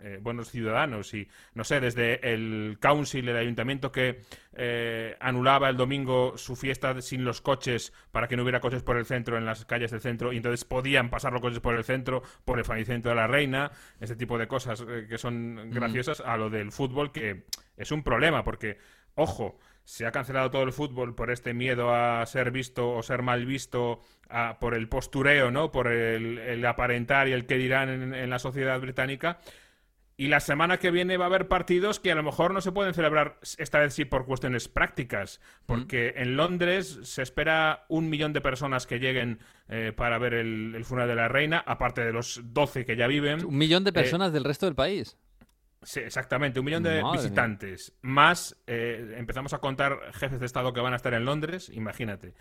eh, 0.00 0.18
buenos 0.20 0.50
ciudadanos. 0.50 1.14
Y 1.14 1.28
no 1.54 1.64
sé, 1.64 1.80
desde 1.80 2.32
el 2.32 2.78
council, 2.80 3.28
el 3.28 3.36
ayuntamiento 3.36 3.92
que 3.92 4.22
eh, 4.56 5.16
anulaba 5.20 5.68
el 5.68 5.76
domingo 5.76 6.36
su 6.36 6.56
fiesta 6.56 7.00
sin 7.02 7.24
los 7.24 7.40
coches 7.40 7.92
para 8.12 8.28
que 8.28 8.36
no 8.36 8.42
hubiera 8.42 8.60
coches 8.60 8.82
por 8.82 8.96
el 8.96 9.06
centro, 9.06 9.36
en 9.36 9.44
las 9.44 9.64
calles 9.64 9.90
del 9.90 10.00
centro, 10.00 10.32
y 10.32 10.36
entonces 10.36 10.64
podían 10.64 11.10
pasar 11.10 11.32
los 11.32 11.40
coches 11.42 11.60
por 11.60 11.74
el 11.74 11.84
centro, 11.84 12.22
por 12.44 12.58
el 12.58 12.64
fallecimiento 12.64 13.08
de 13.08 13.14
la 13.14 13.26
reina, 13.26 13.70
ese 14.00 14.16
tipo 14.16 14.38
de 14.38 14.46
cosas 14.48 14.84
eh, 14.88 15.06
que 15.08 15.18
son 15.18 15.70
graciosas, 15.70 16.20
a 16.20 16.36
lo 16.36 16.50
del 16.50 16.72
fútbol, 16.72 17.12
que 17.12 17.44
es 17.76 17.90
un 17.92 18.02
problema, 18.02 18.44
porque, 18.44 18.78
ojo, 19.14 19.58
se 19.84 20.06
ha 20.06 20.12
cancelado 20.12 20.50
todo 20.50 20.62
el 20.62 20.72
fútbol 20.72 21.14
por 21.14 21.30
este 21.30 21.52
miedo 21.52 21.94
a 21.94 22.24
ser 22.24 22.50
visto 22.50 22.90
o 22.90 23.02
ser 23.02 23.20
mal 23.22 23.44
visto, 23.44 24.00
a- 24.30 24.58
por 24.58 24.74
el 24.74 24.88
postureo, 24.88 25.50
¿no? 25.50 25.70
Por 25.70 25.88
el, 25.88 26.38
el 26.38 26.64
aparentar 26.64 27.28
y 27.28 27.32
el 27.32 27.44
que 27.44 27.58
dirán 27.58 27.90
en- 27.90 28.14
en 28.14 28.30
la 28.30 28.38
sociedad 28.38 28.80
británica. 28.80 29.38
Y 30.16 30.28
la 30.28 30.38
semana 30.38 30.78
que 30.78 30.92
viene 30.92 31.16
va 31.16 31.24
a 31.24 31.28
haber 31.28 31.48
partidos 31.48 31.98
que 31.98 32.12
a 32.12 32.14
lo 32.14 32.22
mejor 32.22 32.54
no 32.54 32.60
se 32.60 32.70
pueden 32.70 32.94
celebrar, 32.94 33.38
esta 33.58 33.80
vez 33.80 33.94
sí 33.94 34.04
por 34.04 34.26
cuestiones 34.26 34.68
prácticas, 34.68 35.40
porque 35.66 36.14
en 36.16 36.36
Londres 36.36 37.00
se 37.02 37.22
espera 37.22 37.84
un 37.88 38.08
millón 38.10 38.32
de 38.32 38.40
personas 38.40 38.86
que 38.86 39.00
lleguen 39.00 39.40
eh, 39.68 39.92
para 39.96 40.18
ver 40.18 40.34
el, 40.34 40.74
el 40.76 40.84
funeral 40.84 41.08
de 41.08 41.16
la 41.16 41.26
reina, 41.26 41.64
aparte 41.66 42.04
de 42.04 42.12
los 42.12 42.40
12 42.44 42.84
que 42.84 42.94
ya 42.96 43.08
viven. 43.08 43.44
Un 43.44 43.58
millón 43.58 43.82
de 43.82 43.90
Eh, 43.90 43.92
personas 43.94 44.32
del 44.32 44.44
resto 44.44 44.66
del 44.66 44.76
país. 44.76 45.16
Sí, 45.82 46.00
exactamente, 46.00 46.60
un 46.60 46.64
millón 46.66 46.82
de 46.84 47.02
Madre 47.02 47.02
mía. 47.02 47.12
visitantes. 47.20 47.92
Más, 48.00 48.56
eh, 48.68 49.16
empezamos 49.18 49.52
a 49.52 49.58
contar 49.58 49.98
jefes 50.14 50.40
de 50.40 50.46
Estado 50.46 50.72
que 50.72 50.80
van 50.80 50.92
a 50.92 50.96
estar 50.96 51.12
en 51.12 51.24
Londres, 51.26 51.68
imagínate. 51.74 52.34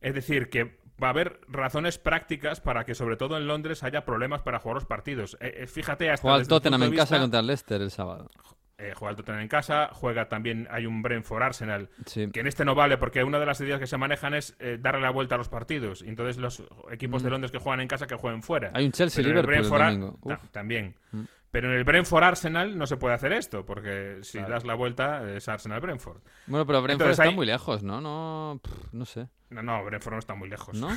Es 0.00 0.14
decir, 0.14 0.48
que 0.48 0.78
va 1.02 1.08
a 1.08 1.10
haber 1.10 1.40
razones 1.48 1.98
prácticas 1.98 2.60
para 2.60 2.84
que, 2.84 2.94
sobre 2.94 3.16
todo 3.16 3.36
en 3.36 3.46
Londres, 3.46 3.82
haya 3.82 4.04
problemas 4.04 4.42
para 4.42 4.58
jugar 4.58 4.76
los 4.76 4.86
partidos. 4.86 5.36
Eh, 5.40 5.54
eh, 5.62 5.66
fíjate, 5.66 6.10
hasta 6.10 6.22
Juega 6.22 6.36
el 6.36 6.42
el 6.42 6.48
Tottenham 6.48 6.82
en 6.84 6.94
casa 6.96 7.18
contra 7.20 7.40
el 7.40 7.46
Leicester 7.46 7.80
el 7.82 7.90
sábado. 7.90 8.30
eh, 8.78 8.92
juega 8.94 9.10
el 9.10 9.16
Tottenham 9.16 9.40
en 9.40 9.48
casa, 9.48 9.88
juega 9.92 10.28
también, 10.28 10.68
hay 10.70 10.84
un 10.84 11.00
Brentford 11.00 11.42
Arsenal, 11.42 11.88
Sí. 12.04 12.30
que 12.30 12.40
en 12.40 12.46
este 12.46 12.62
no 12.64 12.74
vale 12.74 12.98
porque 12.98 13.24
una 13.24 13.38
de 13.38 13.46
las 13.46 13.58
ideas 13.62 13.80
que 13.80 13.86
se 13.86 13.96
manejan 13.96 14.34
es 14.34 14.54
eh, 14.58 14.76
darle 14.80 15.00
la 15.00 15.10
vuelta 15.10 15.34
a 15.34 15.38
los 15.38 15.48
partidos. 15.48 16.02
Entonces 16.02 16.36
los 16.36 16.62
equipos 16.90 17.22
de 17.22 17.30
Londres 17.30 17.50
que 17.52 17.58
juegan 17.58 17.80
en 17.80 17.88
casa 17.88 18.06
que 18.06 18.16
jueguen 18.16 18.42
fuera. 18.42 18.70
Mm. 18.72 18.76
Hay 18.76 18.84
un 18.86 18.92
Chelsea 18.92 19.22
el 19.22 19.28
Liverpool 19.28 19.54
el 19.54 19.60
Brentford 19.60 19.80
Ar- 19.82 19.92
domingo. 19.92 20.18
ta- 20.52 20.62
Uf. 20.62 20.76
Mm. 21.12 21.24
Pero 21.56 21.72
en 21.72 21.78
el 21.78 21.84
Brentford 21.84 22.22
Arsenal 22.22 22.76
no 22.76 22.86
se 22.86 22.98
puede 22.98 23.14
hacer 23.14 23.32
esto, 23.32 23.64
porque 23.64 24.18
si 24.20 24.38
das 24.38 24.66
la 24.66 24.74
vuelta 24.74 25.26
es 25.34 25.48
Arsenal 25.48 25.80
Brentford. 25.80 26.18
Bueno, 26.46 26.66
pero 26.66 26.82
Brentford 26.82 27.06
Entonces 27.06 27.24
está 27.24 27.34
muy 27.34 27.46
lejos, 27.46 27.82
¿no? 27.82 27.98
No, 28.02 28.60
pff, 28.62 28.92
no 28.92 29.06
sé. 29.06 29.28
No, 29.48 29.62
no, 29.62 29.82
Brentford 29.82 30.12
no 30.12 30.18
está 30.18 30.34
muy 30.34 30.50
lejos. 30.50 30.76
¿No? 30.78 30.90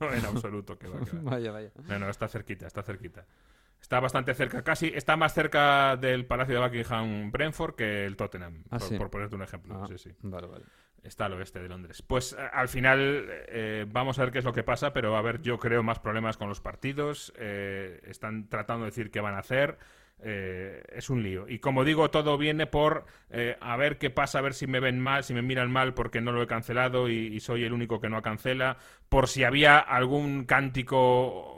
no, 0.00 0.12
en 0.12 0.26
absoluto. 0.26 0.76
Que 0.76 0.88
va, 0.88 0.98
que 1.04 1.16
va. 1.18 1.30
vaya, 1.30 1.52
vaya. 1.52 1.70
No, 1.86 2.00
no, 2.00 2.08
está 2.10 2.26
cerquita, 2.26 2.66
está 2.66 2.82
cerquita. 2.82 3.26
Está 3.80 4.00
bastante 4.00 4.34
cerca, 4.34 4.64
casi 4.64 4.88
está 4.88 5.16
más 5.16 5.32
cerca 5.32 5.96
del 5.96 6.26
Palacio 6.26 6.56
de 6.60 6.66
Buckingham 6.66 7.30
Brentford 7.30 7.76
que 7.76 8.06
el 8.06 8.16
Tottenham, 8.16 8.64
Ah, 8.70 8.78
por, 8.80 8.88
sí. 8.88 8.96
por 8.98 9.08
ponerte 9.08 9.36
un 9.36 9.42
ejemplo. 9.42 9.80
Ah, 9.80 9.86
Sí, 9.86 9.98
sí. 9.98 10.10
Vale, 10.22 10.48
vale. 10.48 10.64
Está 11.06 11.26
al 11.26 11.34
oeste 11.34 11.60
de 11.60 11.68
Londres. 11.68 12.02
Pues 12.02 12.32
eh, 12.32 12.36
al 12.52 12.68
final 12.68 13.26
eh, 13.48 13.86
vamos 13.88 14.18
a 14.18 14.22
ver 14.24 14.32
qué 14.32 14.38
es 14.40 14.44
lo 14.44 14.52
que 14.52 14.64
pasa, 14.64 14.92
pero 14.92 15.14
a 15.14 15.20
haber, 15.20 15.40
yo 15.40 15.58
creo, 15.58 15.82
más 15.82 16.00
problemas 16.00 16.36
con 16.36 16.48
los 16.48 16.60
partidos. 16.60 17.32
eh, 17.38 18.00
están 18.04 18.48
tratando 18.48 18.84
de 18.84 18.90
decir 18.90 19.10
qué 19.10 19.20
van 19.20 19.34
a 19.34 19.38
hacer. 19.38 19.78
eh, 20.18 20.82
es 20.92 21.10
un 21.10 21.22
lío. 21.22 21.46
Y 21.48 21.58
como 21.58 21.84
digo, 21.84 22.10
todo 22.10 22.38
viene 22.38 22.66
por 22.66 23.04
a 23.60 23.76
ver 23.76 23.98
qué 23.98 24.08
pasa, 24.10 24.38
a 24.38 24.42
ver 24.42 24.54
si 24.54 24.66
me 24.66 24.80
ven 24.80 24.98
mal, 24.98 25.24
si 25.24 25.34
me 25.34 25.42
miran 25.42 25.70
mal 25.70 25.92
porque 25.94 26.20
no 26.22 26.32
lo 26.32 26.42
he 26.42 26.46
cancelado 26.46 27.08
y, 27.10 27.26
y 27.26 27.40
soy 27.40 27.64
el 27.64 27.72
único 27.74 28.00
que 28.00 28.08
no 28.08 28.22
cancela. 28.22 28.78
Por 29.08 29.28
si 29.28 29.44
había 29.44 29.78
algún 29.78 30.44
cántico 30.46 31.55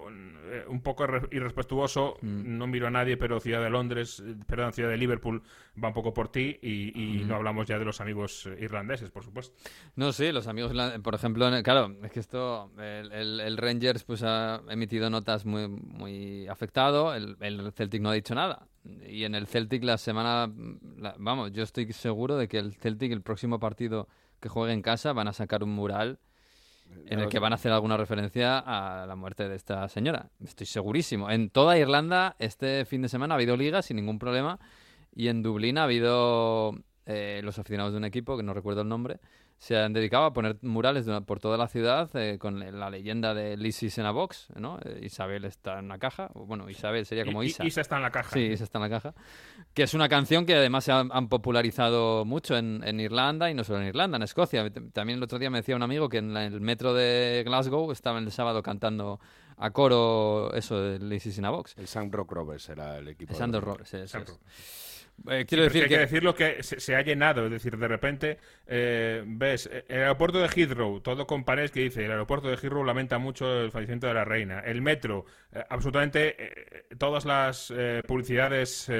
eh, 0.50 0.64
un 0.68 0.80
poco 0.82 1.04
irre- 1.04 1.28
irrespetuoso, 1.30 2.16
no 2.22 2.66
miro 2.66 2.86
a 2.86 2.90
nadie, 2.90 3.16
pero 3.16 3.40
Ciudad 3.40 3.62
de 3.62 3.70
Londres, 3.70 4.22
eh, 4.26 4.34
perdón, 4.46 4.72
Ciudad 4.72 4.90
de 4.90 4.96
Liverpool 4.96 5.42
va 5.82 5.88
un 5.88 5.94
poco 5.94 6.12
por 6.14 6.28
ti 6.30 6.58
y, 6.62 6.92
y 7.20 7.24
no 7.24 7.36
hablamos 7.36 7.66
ya 7.66 7.78
de 7.78 7.84
los 7.84 8.00
amigos 8.00 8.46
eh, 8.46 8.56
irlandeses, 8.60 9.10
por 9.10 9.22
supuesto. 9.24 9.54
No, 9.96 10.12
sí, 10.12 10.32
los 10.32 10.46
amigos, 10.46 10.72
por 11.02 11.14
ejemplo, 11.14 11.48
claro, 11.62 11.94
es 12.02 12.10
que 12.12 12.20
esto, 12.20 12.70
el, 12.78 13.12
el- 13.12 13.40
el 13.40 13.56
Rangers 13.56 14.04
pues 14.04 14.22
ha 14.22 14.62
emitido 14.68 15.10
notas 15.10 15.44
muy, 15.44 15.68
muy 15.68 16.48
afectado, 16.48 17.14
el, 17.14 17.36
el 17.40 17.72
Celtic 17.72 18.00
no 18.02 18.10
ha 18.10 18.14
dicho 18.14 18.34
nada. 18.34 18.66
Y 19.06 19.24
en 19.24 19.34
el 19.34 19.46
Celtic 19.46 19.84
la 19.84 19.98
semana, 19.98 20.50
la- 20.96 21.14
vamos, 21.18 21.52
yo 21.52 21.62
estoy 21.62 21.92
seguro 21.92 22.36
de 22.36 22.48
que 22.48 22.58
el 22.58 22.74
Celtic, 22.74 23.12
el 23.12 23.22
próximo 23.22 23.58
partido 23.60 24.08
que 24.40 24.48
juegue 24.48 24.72
en 24.72 24.82
casa, 24.82 25.12
van 25.12 25.28
a 25.28 25.32
sacar 25.32 25.62
un 25.64 25.70
mural 25.74 26.18
en 27.06 27.20
el 27.20 27.28
que 27.28 27.38
van 27.38 27.52
a 27.52 27.56
hacer 27.56 27.72
alguna 27.72 27.96
referencia 27.96 28.58
a 28.58 29.06
la 29.06 29.16
muerte 29.16 29.48
de 29.48 29.56
esta 29.56 29.88
señora. 29.88 30.30
Estoy 30.44 30.66
segurísimo. 30.66 31.30
En 31.30 31.50
toda 31.50 31.78
Irlanda 31.78 32.36
este 32.38 32.84
fin 32.84 33.02
de 33.02 33.08
semana 33.08 33.34
ha 33.34 33.36
habido 33.36 33.56
liga 33.56 33.82
sin 33.82 33.96
ningún 33.96 34.18
problema 34.18 34.58
y 35.14 35.28
en 35.28 35.42
Dublín 35.42 35.78
ha 35.78 35.84
habido 35.84 36.74
eh, 37.06 37.40
los 37.42 37.58
aficionados 37.58 37.92
de 37.92 37.98
un 37.98 38.04
equipo, 38.04 38.36
que 38.36 38.42
no 38.42 38.52
recuerdo 38.52 38.82
el 38.82 38.88
nombre, 38.88 39.20
se 39.60 39.76
han 39.76 39.92
dedicado 39.92 40.24
a 40.24 40.32
poner 40.32 40.56
murales 40.62 41.04
de 41.04 41.10
una- 41.10 41.20
por 41.22 41.40
toda 41.40 41.56
la 41.56 41.66
ciudad 41.66 42.08
eh, 42.14 42.38
con 42.38 42.60
la 42.78 42.90
leyenda 42.90 43.34
de 43.34 43.56
Lisis 43.56 43.98
en 43.98 44.06
a 44.06 44.12
box, 44.12 44.46
¿no? 44.54 44.78
Eh, 44.84 45.00
Isabel 45.02 45.44
está 45.44 45.80
en 45.80 45.86
una 45.86 45.98
caja, 45.98 46.30
bueno, 46.34 46.70
Isabel 46.70 47.04
sería 47.06 47.24
como 47.24 47.42
Y- 47.42 47.46
Isa. 47.48 47.66
Isa 47.66 47.80
está 47.80 47.96
en 47.96 48.02
la 48.02 48.10
caja. 48.12 48.30
Sí, 48.30 48.40
Isa 48.40 48.62
está 48.64 48.78
en 48.78 48.82
la 48.82 48.88
caja. 48.90 49.14
Que 49.74 49.82
es 49.82 49.94
una 49.94 50.08
canción 50.08 50.46
que 50.46 50.54
además 50.54 50.84
se 50.84 50.92
han, 50.92 51.10
han 51.12 51.28
popularizado 51.28 52.24
mucho 52.24 52.56
en, 52.56 52.82
en 52.84 53.00
Irlanda 53.00 53.50
y 53.50 53.54
no 53.54 53.64
solo 53.64 53.80
en 53.80 53.88
Irlanda, 53.88 54.16
en 54.16 54.22
Escocia. 54.22 54.70
También 54.92 55.16
el 55.18 55.22
otro 55.24 55.38
día 55.40 55.50
me 55.50 55.58
decía 55.58 55.74
un 55.74 55.82
amigo 55.82 56.08
que 56.08 56.18
en 56.18 56.32
la- 56.34 56.44
el 56.46 56.60
metro 56.60 56.94
de 56.94 57.42
Glasgow 57.44 57.90
estaban 57.90 58.24
el 58.24 58.30
sábado 58.30 58.62
cantando 58.62 59.18
a 59.56 59.72
coro 59.72 60.52
eso 60.54 60.80
de 60.80 61.00
Lisis 61.00 61.36
in 61.36 61.44
a 61.44 61.50
box. 61.50 61.74
El 61.76 61.88
Sam 61.88 62.12
Rock 62.12 62.30
Rovers 62.30 62.68
era 62.68 62.96
el 62.98 63.08
equipo. 63.08 63.32
de 63.32 63.38
Sandro 63.38 63.60
Roberts, 63.60 63.92
eso 63.94 64.18
es. 64.18 64.38
Eh, 65.28 65.44
Sí, 65.46 65.46
quiero 65.46 65.64
es 65.64 65.72
decir 65.72 65.82
hay 65.82 65.88
que... 65.88 65.94
que 65.94 66.00
decirlo 66.00 66.34
que 66.34 66.62
se, 66.62 66.80
se 66.80 66.94
ha 66.96 67.02
llenado, 67.02 67.44
es 67.46 67.50
decir, 67.50 67.76
de 67.76 67.88
repente 67.88 68.38
eh, 68.66 69.22
ves 69.26 69.68
eh, 69.72 69.84
el 69.88 70.00
aeropuerto 70.02 70.38
de 70.38 70.48
Heathrow, 70.48 71.00
todo 71.00 71.26
con 71.26 71.44
paredes 71.44 71.70
que 71.70 71.80
dice 71.80 72.04
el 72.04 72.10
aeropuerto 72.10 72.48
de 72.48 72.54
Heathrow 72.56 72.84
lamenta 72.84 73.18
mucho 73.18 73.60
el 73.62 73.70
fallecimiento 73.70 74.06
de 74.06 74.14
la 74.14 74.24
reina, 74.24 74.60
el 74.60 74.82
metro, 74.82 75.24
eh, 75.52 75.62
absolutamente 75.68 76.86
todas 76.98 77.24
las 77.24 77.72
publicidades 78.06 78.90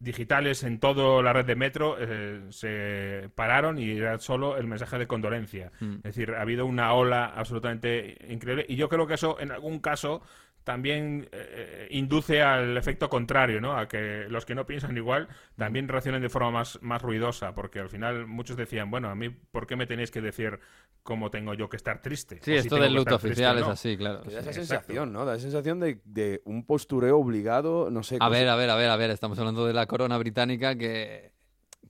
digitales 0.00 0.62
en 0.62 0.80
toda 0.80 1.22
la 1.22 1.32
red 1.34 1.44
de 1.44 1.56
metro 1.56 1.96
eh, 1.98 2.46
se 2.48 3.28
pararon 3.34 3.78
y 3.78 3.90
era 3.90 4.18
solo 4.18 4.56
el 4.56 4.66
mensaje 4.66 4.98
de 4.98 5.06
condolencia. 5.06 5.72
Mm. 5.78 5.96
Es 5.96 6.02
decir, 6.02 6.30
ha 6.32 6.40
habido 6.40 6.64
una 6.64 6.94
ola 6.94 7.26
absolutamente 7.26 8.16
increíble 8.28 8.64
y 8.66 8.76
yo 8.76 8.88
creo 8.88 9.06
que 9.06 9.14
eso 9.14 9.38
en 9.40 9.52
algún 9.52 9.78
caso 9.80 10.22
también 10.64 11.28
eh, 11.32 11.88
induce 11.90 12.42
al 12.42 12.76
efecto 12.76 13.08
contrario, 13.08 13.60
¿no? 13.60 13.76
A 13.76 13.88
que 13.88 14.26
los 14.28 14.44
que 14.44 14.54
no 14.54 14.66
piensan 14.66 14.96
igual 14.96 15.28
también 15.56 15.88
reaccionen 15.88 16.22
de 16.22 16.28
forma 16.28 16.50
más, 16.50 16.78
más 16.82 17.02
ruidosa, 17.02 17.54
porque 17.54 17.78
al 17.80 17.88
final 17.88 18.26
muchos 18.26 18.56
decían, 18.56 18.90
bueno, 18.90 19.08
a 19.10 19.14
mí, 19.14 19.30
¿por 19.30 19.66
qué 19.66 19.76
me 19.76 19.86
tenéis 19.86 20.10
que 20.10 20.20
decir 20.20 20.60
cómo 21.02 21.30
tengo 21.30 21.54
yo 21.54 21.68
que 21.68 21.76
estar 21.76 22.02
triste? 22.02 22.38
Sí, 22.42 22.52
O 22.52 22.54
esto 22.56 22.76
del 22.76 22.92
luto 22.94 23.18
triste 23.18 23.28
oficial 23.28 23.58
es 23.58 23.64
no. 23.66 23.70
así, 23.72 23.96
claro. 23.96 24.22
Que 24.22 24.30
da 24.32 24.40
esa 24.40 24.50
Exacto. 24.50 24.66
sensación, 24.66 25.12
¿no? 25.12 25.24
Da 25.24 25.34
esa 25.34 25.42
sensación 25.42 25.80
de, 25.80 26.00
de 26.04 26.42
un 26.44 26.64
postureo 26.66 27.18
obligado, 27.18 27.90
no 27.90 28.02
sé. 28.02 28.16
A 28.16 28.18
cosa- 28.18 28.30
ver, 28.30 28.48
a 28.48 28.56
ver, 28.56 28.70
a 28.70 28.76
ver, 28.76 28.90
a 28.90 28.96
ver, 28.96 29.10
estamos 29.10 29.38
hablando 29.38 29.66
de 29.66 29.72
la 29.72 29.86
corona 29.86 30.18
británica 30.18 30.76
que... 30.76 31.32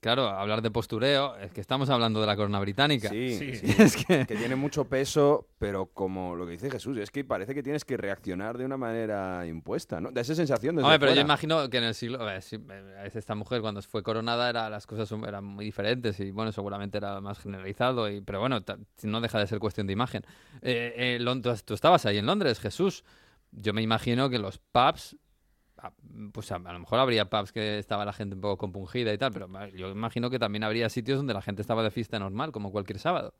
Claro, 0.01 0.27
hablar 0.27 0.63
de 0.63 0.71
postureo, 0.71 1.37
es 1.37 1.51
que 1.51 1.61
estamos 1.61 1.89
hablando 1.91 2.19
de 2.21 2.25
la 2.25 2.35
corona 2.35 2.59
británica. 2.59 3.07
Sí, 3.09 3.35
Sí. 3.37 3.55
sí. 3.55 3.75
Es 3.81 3.95
que... 3.95 4.25
que 4.25 4.35
tiene 4.35 4.55
mucho 4.55 4.85
peso, 4.85 5.47
pero 5.59 5.85
como 5.93 6.35
lo 6.35 6.45
que 6.47 6.53
dice 6.53 6.71
Jesús, 6.71 6.97
es 6.97 7.11
que 7.11 7.23
parece 7.23 7.53
que 7.53 7.61
tienes 7.61 7.85
que 7.85 7.97
reaccionar 7.97 8.57
de 8.57 8.65
una 8.65 8.77
manera 8.77 9.45
impuesta, 9.45 10.01
¿no? 10.01 10.11
Da 10.11 10.21
esa 10.21 10.33
sensación 10.33 10.75
desde 10.75 10.85
Hombre, 10.87 10.97
pero 10.99 11.11
yo 11.11 11.15
fuera. 11.17 11.27
imagino 11.27 11.69
que 11.69 11.77
en 11.77 11.83
el 11.83 11.93
siglo... 11.93 12.25
a 12.27 12.35
eh, 12.35 12.41
esta 13.13 13.35
mujer 13.35 13.61
cuando 13.61 13.79
fue 13.83 14.01
coronada 14.01 14.49
era, 14.49 14.69
las 14.71 14.87
cosas 14.87 15.11
eran 15.27 15.43
muy 15.45 15.65
diferentes 15.65 16.19
y 16.19 16.31
bueno, 16.31 16.51
seguramente 16.51 16.97
era 16.97 17.21
más 17.21 17.37
generalizado, 17.37 18.09
y, 18.09 18.21
pero 18.21 18.39
bueno, 18.39 18.63
ta- 18.63 18.79
no 19.03 19.21
deja 19.21 19.37
de 19.37 19.45
ser 19.45 19.59
cuestión 19.59 19.85
de 19.85 19.93
imagen. 19.93 20.23
Eh, 20.63 21.19
eh, 21.21 21.41
tú 21.63 21.73
estabas 21.75 22.07
ahí 22.07 22.17
en 22.17 22.25
Londres, 22.25 22.59
Jesús. 22.59 23.03
Yo 23.51 23.71
me 23.71 23.83
imagino 23.83 24.31
que 24.31 24.39
los 24.39 24.57
pubs... 24.57 25.15
Pues 26.33 26.51
a, 26.51 26.59
lo 26.59 26.79
mejor 26.79 26.99
habría 26.99 27.29
pubs 27.29 27.51
que 27.51 27.79
estaba 27.79 28.05
la 28.05 28.13
gente 28.13 28.35
un 28.35 28.41
poco 28.41 28.57
compungida 28.57 29.13
y 29.13 29.17
tal, 29.17 29.31
pero 29.31 29.47
yo 29.69 29.89
imagino 29.89 30.29
que 30.29 30.39
también 30.39 30.63
habría 30.63 30.89
sitios 30.89 31.17
donde 31.17 31.33
la 31.33 31.41
gente 31.41 31.61
estaba 31.61 31.83
de 31.83 31.91
fiesta 31.91 32.19
normal, 32.19 32.51
como 32.51 32.71
cualquier 32.71 32.99
sábado. 32.99 33.33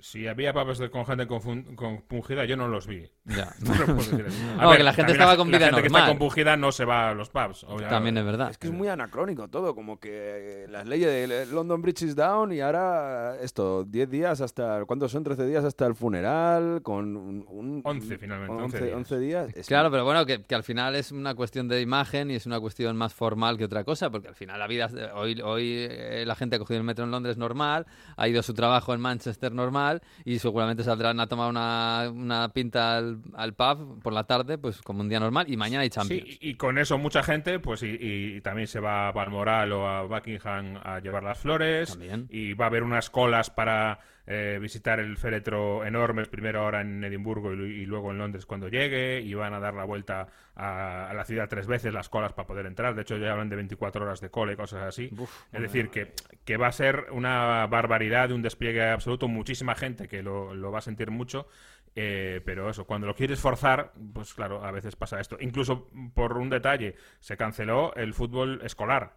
Si 0.00 0.26
había 0.26 0.52
pubs 0.52 0.78
de, 0.78 0.90
con 0.90 1.04
gente 1.06 1.26
compungida, 1.26 2.44
yo 2.44 2.56
no 2.56 2.68
los 2.68 2.86
vi. 2.86 3.10
Ya. 3.24 3.52
No 3.60 3.94
decir. 3.94 4.26
A 4.58 4.64
No, 4.64 4.72
que 4.76 4.82
la 4.82 4.92
gente 4.92 5.12
estaba 5.12 5.36
con 5.36 5.48
vida 5.48 5.58
La 5.60 5.66
gente 5.66 5.82
que 5.82 5.86
está 5.88 6.06
compungida 6.06 6.56
no 6.56 6.72
se 6.72 6.84
va 6.84 7.10
a 7.10 7.14
los 7.14 7.28
pubs. 7.30 7.64
obviamente. 7.64 7.90
También 7.90 8.18
es 8.18 8.24
verdad. 8.24 8.50
Es 8.50 8.58
que 8.58 8.68
es 8.68 8.72
muy 8.72 8.88
anacrónico 8.88 9.48
todo, 9.48 9.74
como 9.74 9.98
que 10.00 10.64
eh, 10.64 10.66
las 10.68 10.86
leyes 10.86 11.08
de 11.28 11.46
London 11.46 11.80
Bridge 11.82 12.02
is 12.02 12.16
down 12.16 12.52
y 12.52 12.60
ahora 12.60 13.36
esto, 13.40 13.84
10 13.84 14.10
días 14.10 14.40
hasta, 14.40 14.84
¿cuántos 14.84 15.12
son? 15.12 15.24
13 15.24 15.46
días 15.46 15.64
hasta 15.64 15.86
el 15.86 15.94
funeral, 15.94 16.80
con 16.82 17.16
un... 17.16 17.44
un 17.48 17.80
11 17.84 18.18
finalmente, 18.18 18.52
11 18.54 18.64
11, 18.76 18.84
días. 18.84 18.96
11 18.96 19.18
días. 19.18 19.56
Es- 19.56 19.66
Claro, 19.66 19.90
pero 19.90 20.04
bueno, 20.04 20.24
que, 20.26 20.42
que 20.42 20.54
al 20.54 20.62
final 20.64 20.94
es 20.96 21.12
una 21.12 21.34
cuestión 21.34 21.68
de 21.68 21.80
imagen 21.80 22.30
y 22.30 22.34
es 22.34 22.46
una 22.46 22.58
cuestión 22.60 22.96
más 22.96 23.14
formal 23.14 23.56
que 23.58 23.64
otra 23.64 23.84
cosa, 23.84 24.10
porque 24.10 24.28
al 24.28 24.34
final 24.34 24.58
la 24.58 24.66
vida, 24.66 24.88
hoy, 25.14 25.40
hoy 25.42 25.86
eh, 25.90 26.24
la 26.26 26.34
gente 26.34 26.56
ha 26.56 26.58
cogido 26.58 26.78
el 26.78 26.84
metro 26.84 27.04
en 27.04 27.10
Londres 27.10 27.36
normal, 27.36 27.86
ha 28.16 28.28
ido 28.28 28.40
a 28.40 28.42
su 28.42 28.54
trabajo 28.54 28.94
en 28.94 29.00
Manchester 29.00 29.52
normal 29.52 29.77
y 30.24 30.38
seguramente 30.38 30.82
saldrán 30.82 31.20
a 31.20 31.26
tomar 31.26 31.48
una, 31.48 32.10
una 32.12 32.48
pinta 32.50 32.96
al, 32.96 33.20
al 33.34 33.54
pub 33.54 34.02
por 34.02 34.12
la 34.12 34.24
tarde, 34.24 34.58
pues 34.58 34.82
como 34.82 35.00
un 35.00 35.08
día 35.08 35.20
normal, 35.20 35.46
y 35.48 35.56
mañana 35.56 35.82
hay 35.82 35.90
Champions. 35.90 36.24
Sí, 36.24 36.38
y 36.40 36.48
y 36.48 36.54
con 36.54 36.78
eso 36.78 36.98
mucha 36.98 37.22
gente, 37.22 37.58
pues 37.60 37.82
y, 37.82 37.96
y 38.00 38.40
también 38.40 38.66
se 38.66 38.80
va 38.80 39.08
a 39.08 39.12
Balmoral 39.12 39.72
o 39.72 39.86
a 39.86 40.02
Buckingham 40.02 40.80
a 40.82 40.98
llevar 40.98 41.22
las 41.22 41.38
flores. 41.38 41.90
También. 41.90 42.26
Y 42.30 42.54
va 42.54 42.64
a 42.64 42.68
haber 42.68 42.82
unas 42.82 43.10
colas 43.10 43.50
para 43.50 44.00
eh, 44.30 44.58
visitar 44.60 45.00
el 45.00 45.16
féretro 45.16 45.86
enormes, 45.86 46.28
primero 46.28 46.60
ahora 46.60 46.82
en 46.82 47.02
Edimburgo 47.02 47.54
y 47.54 47.86
luego 47.86 48.10
en 48.10 48.18
Londres 48.18 48.44
cuando 48.44 48.68
llegue. 48.68 49.22
Y 49.22 49.32
van 49.32 49.54
a 49.54 49.58
dar 49.58 49.72
la 49.72 49.84
vuelta 49.84 50.28
a, 50.54 51.08
a 51.08 51.14
la 51.14 51.24
ciudad 51.24 51.48
tres 51.48 51.66
veces 51.66 51.94
las 51.94 52.10
colas 52.10 52.34
para 52.34 52.46
poder 52.46 52.66
entrar. 52.66 52.94
De 52.94 53.02
hecho, 53.02 53.16
ya 53.16 53.32
hablan 53.32 53.48
de 53.48 53.56
24 53.56 54.04
horas 54.04 54.20
de 54.20 54.28
cola 54.28 54.52
y 54.52 54.56
cosas 54.56 54.82
así. 54.82 55.10
es 55.50 55.62
decir, 55.62 55.88
que, 55.88 56.12
que 56.44 56.58
va 56.58 56.66
a 56.66 56.72
ser 56.72 57.06
una 57.10 57.66
barbaridad, 57.68 58.30
un 58.30 58.42
despliegue 58.42 58.90
absoluto. 58.90 59.28
Muchísima 59.28 59.74
gente 59.74 60.08
que 60.08 60.22
lo, 60.22 60.54
lo 60.54 60.70
va 60.70 60.80
a 60.80 60.82
sentir 60.82 61.10
mucho. 61.10 61.48
Eh, 61.94 62.42
pero 62.44 62.68
eso, 62.68 62.84
cuando 62.84 63.06
lo 63.06 63.14
quieres 63.14 63.40
forzar, 63.40 63.92
pues 64.12 64.34
claro, 64.34 64.62
a 64.62 64.70
veces 64.70 64.94
pasa 64.94 65.20
esto. 65.20 65.38
Incluso 65.40 65.88
por 66.14 66.36
un 66.36 66.50
detalle, 66.50 66.96
se 67.18 67.38
canceló 67.38 67.94
el 67.94 68.12
fútbol 68.12 68.60
escolar. 68.62 69.14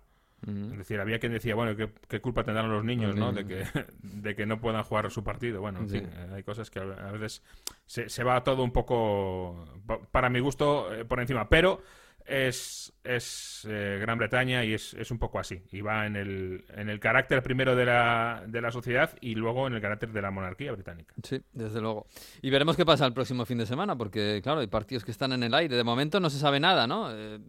Es 0.48 0.78
decir, 0.80 1.00
había 1.00 1.20
quien 1.20 1.34
decía, 1.34 1.54
bueno, 1.54 1.76
¿qué, 1.76 1.90
qué 2.08 2.20
culpa 2.20 2.44
tendrán 2.44 2.72
los 2.72 2.84
niños, 2.84 3.16
¿no? 3.16 3.32
De 3.32 3.46
que, 3.46 3.64
de 4.02 4.36
que 4.36 4.46
no 4.48 4.60
puedan 4.60 4.84
jugar 4.84 5.12
su 5.12 5.24
partido. 5.24 5.62
Bueno, 5.62 5.80
en 5.82 5.90
Sí. 5.90 6.00
fin, 6.00 6.10
eh, 6.12 6.28
hay 6.34 6.44
cosas 6.44 6.72
que 6.72 6.80
a 6.80 7.12
veces 7.12 7.44
se, 7.86 8.10
se 8.10 8.24
va 8.24 8.44
todo 8.44 8.64
un 8.64 8.72
poco, 8.72 9.66
pa- 9.86 10.00
para 10.12 10.30
mi 10.30 10.40
gusto, 10.40 10.92
eh, 10.94 11.06
por 11.06 11.20
encima. 11.20 11.48
Pero 11.48 11.82
es, 12.26 12.92
es 13.04 13.68
eh, 13.70 13.98
Gran 14.02 14.18
Bretaña 14.18 14.64
y 14.66 14.74
es, 14.74 14.94
es 14.96 15.12
un 15.12 15.20
poco 15.20 15.38
así. 15.38 15.62
Y 15.72 15.82
va 15.82 16.08
en 16.08 16.16
el, 16.16 16.66
en 16.76 16.90
el 16.90 17.00
carácter 17.00 17.44
primero 17.44 17.76
de 17.76 17.86
la, 17.86 18.44
de 18.48 18.62
la 18.62 18.72
sociedad 18.72 19.12
y 19.22 19.36
luego 19.36 19.68
en 19.68 19.74
el 19.74 19.82
carácter 19.82 20.12
de 20.12 20.22
la 20.24 20.32
monarquía 20.32 20.72
británica. 20.72 21.14
Sí, 21.24 21.40
desde 21.54 21.82
luego. 21.82 22.08
Y 22.42 22.50
veremos 22.50 22.76
qué 22.76 22.86
pasa 22.86 23.06
el 23.06 23.14
próximo 23.14 23.46
fin 23.46 23.60
de 23.60 23.66
semana, 23.68 23.96
porque 23.96 24.40
claro, 24.44 24.62
hay 24.62 24.68
partidos 24.68 25.06
que 25.06 25.12
están 25.12 25.34
en 25.34 25.44
el 25.44 25.54
aire. 25.54 25.76
De 25.76 25.84
momento 25.84 26.20
no 26.20 26.32
se 26.32 26.40
sabe 26.40 26.60
nada, 26.60 26.88
¿no? 26.88 27.10
Eh, 27.12 27.40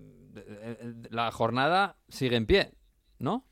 la 1.11 1.31
jornada 1.31 1.97
sigue 2.09 2.37
en 2.37 2.47
pie, 2.47 2.73
¿no? 3.23 3.45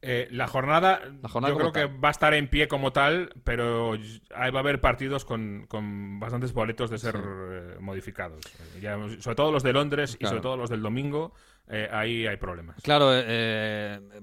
Eh, 0.00 0.28
la 0.30 0.46
jornada, 0.46 1.00
La 1.22 1.28
jornada 1.28 1.52
yo 1.52 1.58
creo 1.58 1.72
que 1.72 1.86
va 1.86 2.06
a 2.08 2.10
estar 2.12 2.32
en 2.32 2.46
pie 2.48 2.68
como 2.68 2.92
tal, 2.92 3.30
pero 3.42 3.94
ahí 4.32 4.50
va 4.52 4.60
a 4.60 4.62
haber 4.62 4.80
partidos 4.80 5.24
con, 5.24 5.66
con 5.66 6.20
bastantes 6.20 6.52
boletos 6.52 6.88
de 6.88 6.98
ser 6.98 7.14
Sí. 7.16 7.20
eh, 7.24 7.76
modificados. 7.80 8.40
Ya 8.80 8.96
sobre 9.18 9.34
todo 9.34 9.50
los 9.50 9.64
de 9.64 9.72
Londres 9.72 10.16
y 10.20 10.24
sobre 10.26 10.40
todo 10.40 10.56
los 10.56 10.70
del 10.70 10.82
domingo, 10.82 11.32
eh, 11.66 11.88
ahí 11.90 12.28
hay 12.28 12.36
problemas. 12.36 12.80
Claro, 12.80 13.06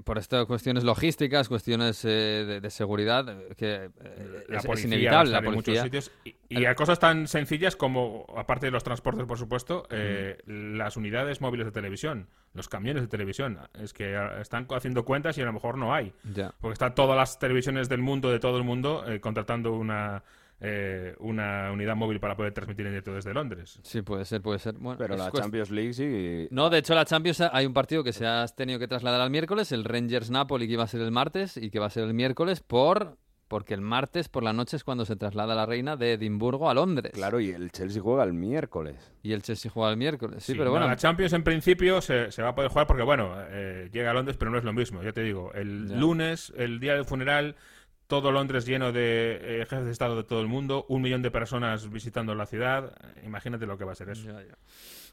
por 0.06 0.18
estas 0.18 0.46
cuestiones 0.46 0.86
logísticas, 0.86 1.50
cuestiones 1.50 2.06
eh, 2.06 2.46
de, 2.48 2.62
de 2.62 2.70
seguridad, 2.70 3.26
que 3.58 3.90
La 4.48 4.60
es, 4.60 4.86
inevitable. 4.86 5.32
La 5.32 5.40
en 5.40 5.52
muchos 5.52 5.78
sitios. 5.78 6.10
Y, 6.24 6.35
y 6.50 6.66
a 6.66 6.76
cosas 6.76 7.00
tan 7.00 7.28
sencillas 7.28 7.76
como, 7.76 8.26
aparte 8.38 8.68
de 8.68 8.72
los 8.72 8.84
transportes, 8.84 9.26
por 9.26 9.38
supuesto, 9.38 9.88
eh, 9.90 10.38
las 10.46 10.96
unidades 10.98 11.42
móviles 11.42 11.66
de 11.66 11.72
televisión, 11.72 12.28
los 12.54 12.70
camiones 12.70 13.04
de 13.04 13.08
televisión. 13.08 13.60
Es 13.74 13.94
que 13.94 14.16
ah, 14.16 14.40
están 14.42 14.68
haciendo 14.72 15.06
cuentas 15.06 15.38
y 15.38 15.42
a 15.42 15.46
lo 15.46 15.54
mejor 15.54 15.78
no 15.78 15.94
hay. 15.94 16.14
Ya. 16.34 16.54
Porque 16.60 16.74
están 16.74 16.94
todas 16.96 17.18
las 17.18 17.40
televisiones 17.40 17.90
del 17.90 18.02
mundo, 18.02 18.30
de 18.32 18.40
todo 18.40 18.58
el 18.58 18.64
mundo, 18.64 19.04
eh, 19.08 19.20
contratando 19.20 19.74
una, 19.74 20.24
eh, 20.62 21.16
una 21.20 21.72
unidad 21.72 21.96
móvil 21.96 22.20
para 22.20 22.36
poder 22.38 22.54
transmitir 22.54 22.86
en 22.86 22.92
directo 22.94 23.14
desde 23.14 23.34
Londres. 23.34 23.80
Sí, 23.84 24.02
puede 24.04 24.24
ser, 24.26 24.42
puede 24.42 24.60
ser. 24.60 24.76
Bueno, 24.76 24.98
Pero 24.98 25.18
la 25.18 25.32
Champions 25.32 25.72
League 25.72 25.94
sí... 25.94 26.48
No, 26.52 26.70
de 26.70 26.78
hecho 26.78 26.94
la 26.96 27.06
Champions 27.06 27.42
ha- 27.42 27.52
hay 27.56 27.66
un 27.66 27.74
partido 27.74 28.04
que 28.04 28.14
se 28.14 28.26
ha 28.26 28.46
tenido 28.48 28.80
que 28.80 28.88
trasladar 28.88 29.20
al 29.20 29.30
miércoles, 29.32 29.72
el 29.72 29.84
Rangers 29.84 30.30
Napoli 30.30 30.68
que 30.68 30.74
iba 30.74 30.84
a 30.84 30.88
ser 30.88 31.02
el 31.02 31.12
martes 31.12 31.58
y 31.58 31.70
que 31.72 31.80
va 31.80 31.88
a 31.88 31.90
ser 31.90 32.04
el 32.06 32.14
miércoles 32.14 32.62
por 32.62 33.18
porque 33.48 33.74
el 33.74 33.82
martes 33.82 34.28
por 34.30 34.44
la 34.44 34.54
noche 34.54 34.76
es 34.78 34.84
cuando 34.84 35.06
se 35.06 35.16
traslada 35.16 35.54
la 35.56 35.66
reina 35.66 35.96
de 35.96 36.14
Edimburgo 36.14 36.70
a 36.70 36.74
Londres. 36.74 37.12
Claro, 37.14 37.40
y 37.40 37.52
el 37.52 37.72
Chelsea 37.72 38.02
juega 38.02 38.24
el 38.24 38.34
miércoles. 38.34 39.14
Y 39.22 39.34
el 39.34 39.42
Chelsea 39.44 39.70
juega 39.72 39.92
el 39.92 39.98
miércoles. 39.98 40.44
Sí, 40.44 40.54
Sí, 40.54 40.58
pero 40.58 40.66
no, 40.66 40.72
bueno. 40.72 40.88
La 40.88 40.96
Champions 40.96 41.34
en 41.34 41.44
principio 41.44 42.02
se, 42.02 42.32
se 42.32 42.42
va 42.42 42.50
a 42.50 42.56
poder 42.56 42.72
jugar 42.72 42.88
porque, 42.88 43.04
bueno, 43.04 43.34
eh, 43.50 43.90
llega 43.94 44.12
a 44.12 44.14
Londres, 44.14 44.38
pero 44.38 44.50
no 44.52 44.58
es 44.58 44.64
lo 44.64 44.74
mismo. 44.74 45.04
Ya 45.04 45.12
te 45.14 45.22
digo, 45.22 45.52
el 45.54 45.88
Ya. 45.90 45.96
lunes, 45.98 46.52
el 46.58 46.80
día 46.80 46.96
del 46.96 47.06
funeral, 47.06 47.56
todo 48.08 48.32
Londres 48.32 48.66
lleno 48.66 48.92
de 48.92 49.40
eh, 49.62 49.66
jefes 49.70 49.86
de 49.86 49.92
Estado 49.92 50.16
de 50.16 50.24
todo 50.24 50.42
el 50.42 50.48
mundo, 50.48 50.86
un 50.90 51.02
millón 51.02 51.22
de 51.22 51.32
personas 51.32 51.90
visitando 51.92 52.34
la 52.36 52.46
ciudad. 52.46 52.94
Imagínate 53.24 53.66
lo 53.66 53.78
que 53.78 53.84
va 53.86 53.92
a 53.94 53.96
ser 53.96 54.10
eso. 54.10 54.26
Ya, 54.28 54.42
ya. 54.44 54.58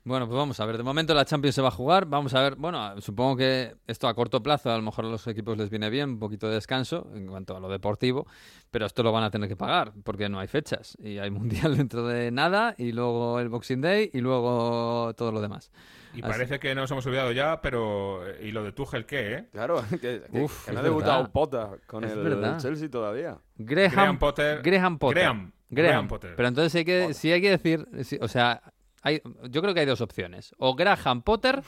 Bueno, 0.04 0.26
pues 0.26 0.36
vamos 0.36 0.58
a 0.58 0.66
ver. 0.66 0.76
De 0.78 0.82
momento 0.82 1.14
la 1.14 1.24
Champions 1.24 1.54
se 1.54 1.62
va 1.62 1.68
a 1.68 1.72
jugar. 1.72 2.06
Vamos 2.06 2.34
a 2.34 2.42
ver. 2.42 2.56
Bueno, 2.56 3.00
supongo 3.00 3.36
que 3.36 3.76
esto 3.86 4.08
a 4.08 4.14
corto 4.14 4.42
plazo 4.42 4.72
a 4.72 4.76
lo 4.76 4.82
mejor 4.82 5.04
a 5.04 5.08
los 5.08 5.24
equipos 5.28 5.56
les 5.56 5.70
viene 5.70 5.90
bien, 5.90 6.10
un 6.10 6.18
poquito 6.18 6.48
de 6.48 6.54
descanso 6.54 7.08
en 7.14 7.28
cuanto 7.28 7.56
a 7.56 7.60
lo 7.60 7.68
deportivo, 7.68 8.26
pero 8.72 8.86
esto 8.86 9.04
lo 9.04 9.12
van 9.12 9.22
a 9.22 9.30
tener 9.30 9.48
que 9.48 9.54
pagar 9.54 9.92
porque 10.02 10.28
no 10.28 10.40
hay 10.40 10.48
fechas 10.48 10.96
y 11.00 11.18
hay 11.18 11.30
mundial 11.70 11.76
dentro 11.76 12.04
de 12.06 12.32
nada 12.32 12.74
y 12.78 12.90
luego 12.90 13.38
el 13.38 13.48
Boxing 13.48 13.80
Day 13.80 14.10
y 14.12 14.20
luego 14.20 15.14
todo 15.16 15.30
lo 15.30 15.40
demás. 15.40 15.70
Y 16.14 16.20
Así- 16.20 16.22
parece 16.32 16.58
que 16.58 16.74
nos 16.74 16.90
hemos 16.90 17.06
olvidado 17.06 17.30
ya, 17.32 17.60
pero... 17.62 18.20
¿Y 18.42 18.50
lo 18.50 18.64
de 18.64 18.72
Tuchel 18.72 19.06
qué, 19.06 19.32
eh? 19.34 19.48
Claro, 19.52 19.82
que, 19.90 19.98
que- 19.98 20.40
Uf, 20.42 20.66
que 20.66 20.72
no 20.72 20.80
ha 20.80 20.82
debutado. 20.82 21.30
Pota 21.32 21.70
con 21.86 22.02
el. 22.04 22.56
Chelsea 22.58 22.90
todavía. 22.90 23.38
Graham, 23.56 23.92
Graham 23.92 24.18
Potter. 24.18 24.60
Graham 24.62 24.98
Potter. 24.98 25.22
Graham. 25.22 25.52
Graham. 25.70 25.88
Graham 25.90 26.08
Potter. 26.08 26.34
Pero 26.36 26.48
entonces 26.48 26.74
hay 26.74 26.84
que, 26.84 27.00
Potter. 27.02 27.14
sí 27.14 27.32
hay 27.32 27.40
que 27.40 27.50
decir, 27.50 27.88
sí, 28.02 28.18
o 28.20 28.28
sea, 28.28 28.60
hay, 29.02 29.20
yo 29.48 29.60
creo 29.62 29.74
que 29.74 29.80
hay 29.80 29.86
dos 29.86 30.00
opciones. 30.00 30.54
O 30.58 30.74
Graham 30.74 31.22
Potter 31.22 31.62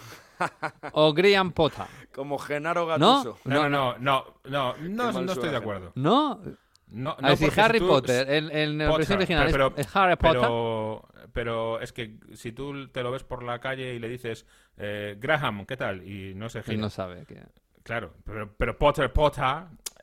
o 0.92 1.12
Graham 1.12 1.52
Potter. 1.52 1.86
Como 2.14 2.38
Genaro. 2.38 2.86
Gattuso. 2.86 3.38
No, 3.44 3.68
no, 3.68 3.96
no, 3.98 4.24
no, 4.44 4.74
no, 4.78 5.12
no, 5.12 5.32
estoy 5.32 5.50
de 5.50 5.56
acuerdo. 5.56 5.92
¿No? 5.94 6.40
No, 6.88 7.10
a 7.18 7.22
no, 7.22 7.28
Harry 7.56 7.78
si 7.78 7.84
tú- 7.84 7.88
Potter. 7.88 8.30
En, 8.30 8.50
en 8.56 8.78
la 8.78 8.86
Potter, 8.86 8.98
versión 8.98 9.18
original 9.18 9.48
pero- 9.50 9.72
es, 9.76 9.86
es 9.86 9.96
Harry 9.96 10.16
Potter. 10.16 10.40
Pero, 10.42 11.08
pero 11.32 11.80
es 11.80 11.92
que 11.92 12.18
si 12.34 12.52
tú 12.52 12.88
te 12.88 13.02
lo 13.02 13.10
ves 13.10 13.24
por 13.24 13.42
la 13.42 13.58
calle 13.58 13.94
y 13.94 13.98
le 13.98 14.08
dices 14.08 14.46
eh, 14.76 15.16
Graham, 15.18 15.66
¿qué 15.66 15.76
tal? 15.76 16.06
Y 16.08 16.34
no 16.34 16.48
se 16.48 16.58
Él 16.58 16.64
gira. 16.64 16.78
no 16.78 16.90
sabe 16.90 17.24
que... 17.26 17.42
Claro, 17.82 18.14
pero, 18.24 18.50
pero 18.56 18.78
Potter, 18.78 19.12
Potter, 19.12 19.44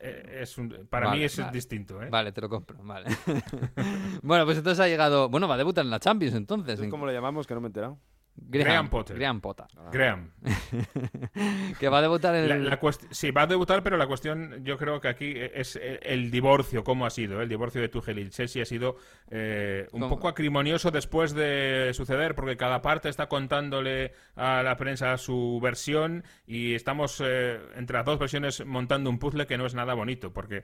es 0.02 0.58
un- 0.58 0.88
para 0.90 1.08
Vale, 1.08 1.20
mí 1.20 1.26
es 1.26 1.38
vale. 1.38 1.52
distinto, 1.52 2.02
¿eh? 2.02 2.10
Vale, 2.10 2.32
te 2.32 2.42
lo 2.42 2.50
compro, 2.50 2.78
vale. 2.84 3.06
bueno, 4.24 4.46
pues 4.46 4.58
entonces 4.58 4.80
ha 4.80 4.88
llegado... 4.88 5.30
Bueno, 5.30 5.48
va 5.48 5.56
a 5.56 5.58
debutar 5.58 5.86
en 5.86 5.92
la 5.92 6.00
Champions 6.00 6.36
entonces. 6.36 6.80
¿Es 6.80 6.84
en- 6.86 6.90
como 6.90 7.06
le 7.06 7.14
llamamos? 7.14 7.46
Que 7.48 7.54
no 7.54 7.62
me 7.62 7.68
he 7.68 7.70
enterado. 7.70 7.98
Graham 8.36 8.90
Potter. 8.90 9.18
Graham 9.18 9.42
Potter. 9.42 9.66
Graham. 9.92 10.32
que 11.80 11.90
va 11.90 12.00
a 12.00 12.02
debutar 12.02 12.36
en... 12.36 12.66
La- 12.66 12.80
sí, 13.12 13.32
va 13.32 13.44
a 13.44 13.48
debutar, 13.48 13.84
pero 13.84 13.98
la 13.98 14.08
cuestión 14.08 14.64
yo 14.64 14.78
creo 14.78 15.00
que 15.00 15.08
aquí 15.08 15.34
es 15.36 15.80
el, 16.02 16.32
divorcio, 16.32 16.84
cómo 16.84 17.06
ha 17.06 17.10
sido. 17.10 17.40
¿eh? 17.40 17.44
El 17.44 17.50
divorcio 17.50 17.82
de 17.82 17.90
Tuchel 17.90 18.20
y 18.20 18.22
el 18.24 18.30
Chelsea 18.32 18.64
ha 18.64 18.66
sido 18.66 18.98
eh, 19.30 19.88
un 19.92 20.02
¿Cómo? 20.02 20.16
poco 20.16 20.28
acrimonioso 20.28 20.92
después 20.92 21.34
de 21.34 21.92
suceder, 21.94 22.36
porque 22.36 22.58
cada 22.58 22.82
parte 22.82 23.10
está 23.10 23.28
contándole 23.28 24.14
a 24.36 24.64
la 24.64 24.76
prensa 24.76 25.18
su 25.18 25.60
versión 25.62 26.24
y 26.48 26.74
estamos 26.74 27.22
eh, 27.24 27.60
entre 27.76 27.98
las 27.98 28.06
dos 28.06 28.20
versiones 28.20 28.66
montando 28.66 29.10
un 29.10 29.20
puzzle 29.20 29.46
que 29.48 29.58
no 29.58 29.66
es 29.66 29.76
nada 29.76 29.94
bonito, 29.94 30.34
porque 30.34 30.64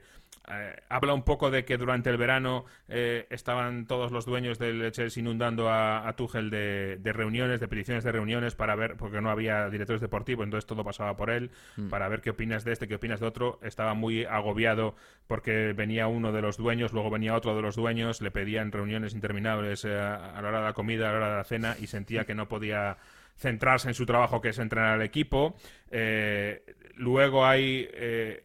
eh, 0.50 0.76
habla 0.88 1.14
un 1.14 1.22
poco 1.22 1.50
de 1.50 1.64
que 1.64 1.76
durante 1.76 2.10
el 2.10 2.16
verano 2.16 2.64
eh, 2.88 3.26
estaban 3.30 3.86
todos 3.86 4.10
los 4.12 4.26
dueños 4.26 4.58
del 4.58 4.90
Chelsea 4.92 5.20
inundando 5.20 5.68
a, 5.70 6.06
a 6.08 6.16
Tuchel 6.16 6.50
de, 6.50 6.96
de 6.96 7.12
reuniones, 7.12 7.57
de 7.60 7.68
peticiones 7.68 8.04
de 8.04 8.12
reuniones 8.12 8.54
para 8.54 8.74
ver, 8.76 8.96
porque 8.96 9.20
no 9.20 9.30
había 9.30 9.68
directores 9.70 10.00
deportivos, 10.00 10.44
entonces 10.44 10.66
todo 10.66 10.84
pasaba 10.84 11.16
por 11.16 11.30
él, 11.30 11.50
para 11.90 12.08
ver 12.08 12.20
qué 12.20 12.30
opinas 12.30 12.64
de 12.64 12.72
este, 12.72 12.88
qué 12.88 12.96
opinas 12.96 13.20
de 13.20 13.26
otro. 13.26 13.58
Estaba 13.62 13.94
muy 13.94 14.24
agobiado 14.24 14.94
porque 15.26 15.72
venía 15.72 16.06
uno 16.06 16.32
de 16.32 16.42
los 16.42 16.56
dueños, 16.56 16.92
luego 16.92 17.10
venía 17.10 17.34
otro 17.34 17.54
de 17.54 17.62
los 17.62 17.76
dueños, 17.76 18.20
le 18.22 18.30
pedían 18.30 18.72
reuniones 18.72 19.14
interminables 19.14 19.84
eh, 19.84 19.98
a 19.98 20.40
la 20.40 20.48
hora 20.48 20.58
de 20.58 20.64
la 20.64 20.72
comida, 20.72 21.08
a 21.08 21.12
la 21.12 21.18
hora 21.18 21.30
de 21.30 21.36
la 21.36 21.44
cena 21.44 21.76
y 21.80 21.86
sentía 21.86 22.24
que 22.24 22.34
no 22.34 22.48
podía 22.48 22.96
centrarse 23.38 23.88
en 23.88 23.94
su 23.94 24.04
trabajo 24.04 24.40
que 24.40 24.50
es 24.50 24.58
entrenar 24.58 24.94
al 24.94 25.02
equipo. 25.02 25.56
Eh, 25.90 26.62
luego 26.96 27.46
hay 27.46 27.88
eh, 27.92 28.44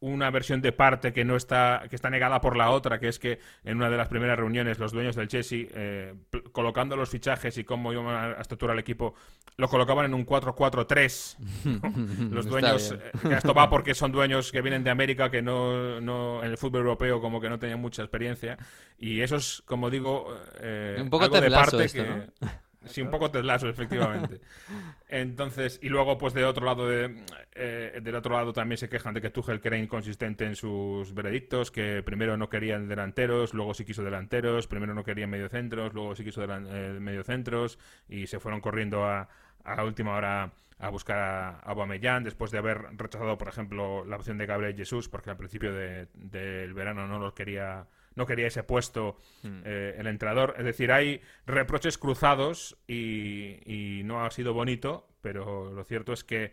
una 0.00 0.30
versión 0.30 0.62
de 0.62 0.72
parte 0.72 1.12
que 1.12 1.24
no 1.24 1.36
está 1.36 1.82
que 1.88 1.96
está 1.96 2.10
negada 2.10 2.40
por 2.40 2.56
la 2.56 2.70
otra, 2.70 2.98
que 2.98 3.08
es 3.08 3.18
que 3.18 3.38
en 3.64 3.76
una 3.76 3.90
de 3.90 3.96
las 3.96 4.08
primeras 4.08 4.38
reuniones 4.38 4.78
los 4.78 4.92
dueños 4.92 5.14
del 5.14 5.28
Chelsea, 5.28 5.66
eh, 5.74 6.14
colocando 6.52 6.96
los 6.96 7.10
fichajes 7.10 7.58
y 7.58 7.64
cómo 7.64 7.92
iban 7.92 8.06
a 8.06 8.40
estructurar 8.40 8.74
el 8.74 8.80
equipo, 8.80 9.14
lo 9.56 9.68
colocaban 9.68 10.06
en 10.06 10.14
un 10.14 10.24
4-4-3. 10.24 12.28
los 12.30 12.46
dueños, 12.46 12.92
eh, 12.92 13.12
esto 13.30 13.52
va 13.52 13.68
porque 13.68 13.94
son 13.94 14.10
dueños 14.10 14.50
que 14.50 14.62
vienen 14.62 14.84
de 14.84 14.90
América, 14.90 15.30
que 15.30 15.42
no, 15.42 16.00
no 16.00 16.42
en 16.42 16.50
el 16.50 16.56
fútbol 16.56 16.80
europeo 16.80 17.20
como 17.20 17.40
que 17.40 17.50
no 17.50 17.58
tenían 17.58 17.80
mucha 17.80 18.02
experiencia. 18.02 18.56
Y 18.98 19.20
eso 19.20 19.36
es, 19.36 19.62
como 19.66 19.90
digo, 19.90 20.34
eh, 20.60 20.98
Un 21.00 21.10
poco 21.10 21.24
algo 21.24 21.40
de 21.40 21.50
parte 21.50 21.84
esto, 21.84 22.02
que... 22.02 22.48
Sí, 22.86 23.02
un 23.02 23.10
poco 23.10 23.30
Ted 23.30 23.44
efectivamente. 23.68 24.40
Entonces, 25.08 25.78
y 25.82 25.88
luego, 25.88 26.16
pues 26.16 26.32
de 26.34 26.44
otro 26.44 26.64
lado, 26.64 26.88
de, 26.88 27.24
eh, 27.52 28.00
del 28.02 28.14
otro 28.14 28.34
lado 28.34 28.52
también 28.52 28.78
se 28.78 28.88
quejan 28.88 29.12
de 29.12 29.20
que 29.20 29.30
Tuchel 29.30 29.60
era 29.62 29.76
inconsistente 29.76 30.44
en 30.46 30.56
sus 30.56 31.12
veredictos, 31.12 31.70
que 31.70 32.02
primero 32.02 32.36
no 32.36 32.48
querían 32.48 32.88
delanteros, 32.88 33.52
luego 33.54 33.74
sí 33.74 33.84
quiso 33.84 34.02
delanteros, 34.02 34.66
primero 34.66 34.94
no 34.94 35.04
querían 35.04 35.30
mediocentros, 35.30 35.92
luego 35.92 36.14
sí 36.14 36.24
quiso 36.24 36.42
eh, 36.44 36.98
mediocentros, 37.00 37.78
y 38.08 38.26
se 38.26 38.40
fueron 38.40 38.60
corriendo 38.60 39.04
a, 39.04 39.28
a 39.64 39.84
última 39.84 40.14
hora 40.16 40.52
a 40.78 40.88
buscar 40.88 41.18
a 41.18 41.48
a 41.50 41.72
Aubameyang 41.72 42.24
después 42.24 42.50
de 42.50 42.56
haber 42.58 42.78
rechazado, 42.96 43.36
por 43.36 43.48
ejemplo, 43.48 44.04
la 44.06 44.16
opción 44.16 44.38
de 44.38 44.46
Gabriel 44.46 44.74
Jesús, 44.76 45.08
porque 45.10 45.28
al 45.28 45.36
principio 45.36 45.74
de- 45.74 46.08
del 46.14 46.72
verano 46.72 47.06
no 47.06 47.18
los 47.18 47.34
quería 47.34 47.86
no 48.20 48.26
quería 48.26 48.46
ese 48.48 48.62
puesto 48.62 49.16
eh, 49.64 49.96
el 49.98 50.06
entrenador. 50.06 50.54
Es 50.58 50.64
decir, 50.64 50.92
hay 50.92 51.20
reproches 51.46 51.96
cruzados 51.98 52.76
y, 52.86 53.56
y 53.64 54.02
no 54.04 54.24
ha 54.24 54.30
sido 54.30 54.52
bonito, 54.52 55.08
pero 55.22 55.72
lo 55.72 55.82
cierto 55.84 56.12
es 56.12 56.22
que 56.22 56.52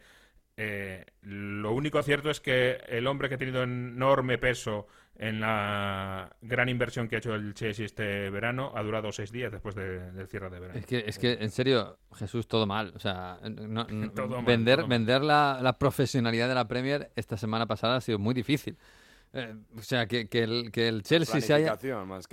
eh, 0.56 1.06
lo 1.22 1.72
único 1.74 2.02
cierto 2.02 2.30
es 2.32 2.40
que 2.40 2.78
el 2.88 3.06
hombre 3.06 3.30
que 3.30 3.36
ha 3.36 3.38
tenido 3.38 3.62
enorme 3.64 4.38
peso 4.40 4.88
en 5.20 5.40
la 5.40 6.36
gran 6.42 6.70
inversión 6.70 7.08
que 7.08 7.16
ha 7.16 7.20
hecho 7.20 7.34
el 7.36 7.54
Chelsea 7.56 7.86
este 7.86 8.30
verano 8.30 8.72
ha 8.76 8.84
durado 8.84 9.12
seis 9.12 9.32
días 9.32 9.52
después 9.52 9.74
de- 9.76 10.12
del 10.12 10.28
cierre 10.28 10.50
de 10.52 10.60
verano. 10.60 10.80
Es 10.80 10.86
que, 10.86 11.04
es 11.08 11.18
que, 11.20 11.34
en 11.34 11.50
serio, 11.50 11.98
Jesús, 12.16 12.48
todo 12.48 12.66
mal. 12.68 12.94
O 12.96 13.00
sea, 13.00 13.40
no- 13.44 13.86
no- 13.86 14.12
Todo 14.14 14.36
mal, 14.38 14.46
vender, 14.46 14.78
todo 14.80 14.88
vender 14.88 15.22
la, 15.22 15.60
la 15.62 15.78
profesionalidad 15.78 16.48
de 16.48 16.56
la 16.56 16.68
Premier 16.68 17.12
esta 17.16 17.36
semana 17.38 17.66
pasada 17.66 17.98
ha 17.98 18.02
sido 18.02 18.18
muy 18.20 18.34
difícil. 18.34 18.78
Eh, 19.34 19.56
o 19.78 19.82
sea, 19.82 20.08
que, 20.08 20.28
que 20.30 20.44
el, 20.44 20.72
que 20.72 20.88
el 20.88 21.04
Chelsea 21.04 21.36
se 21.42 21.54
haya... 21.54 21.66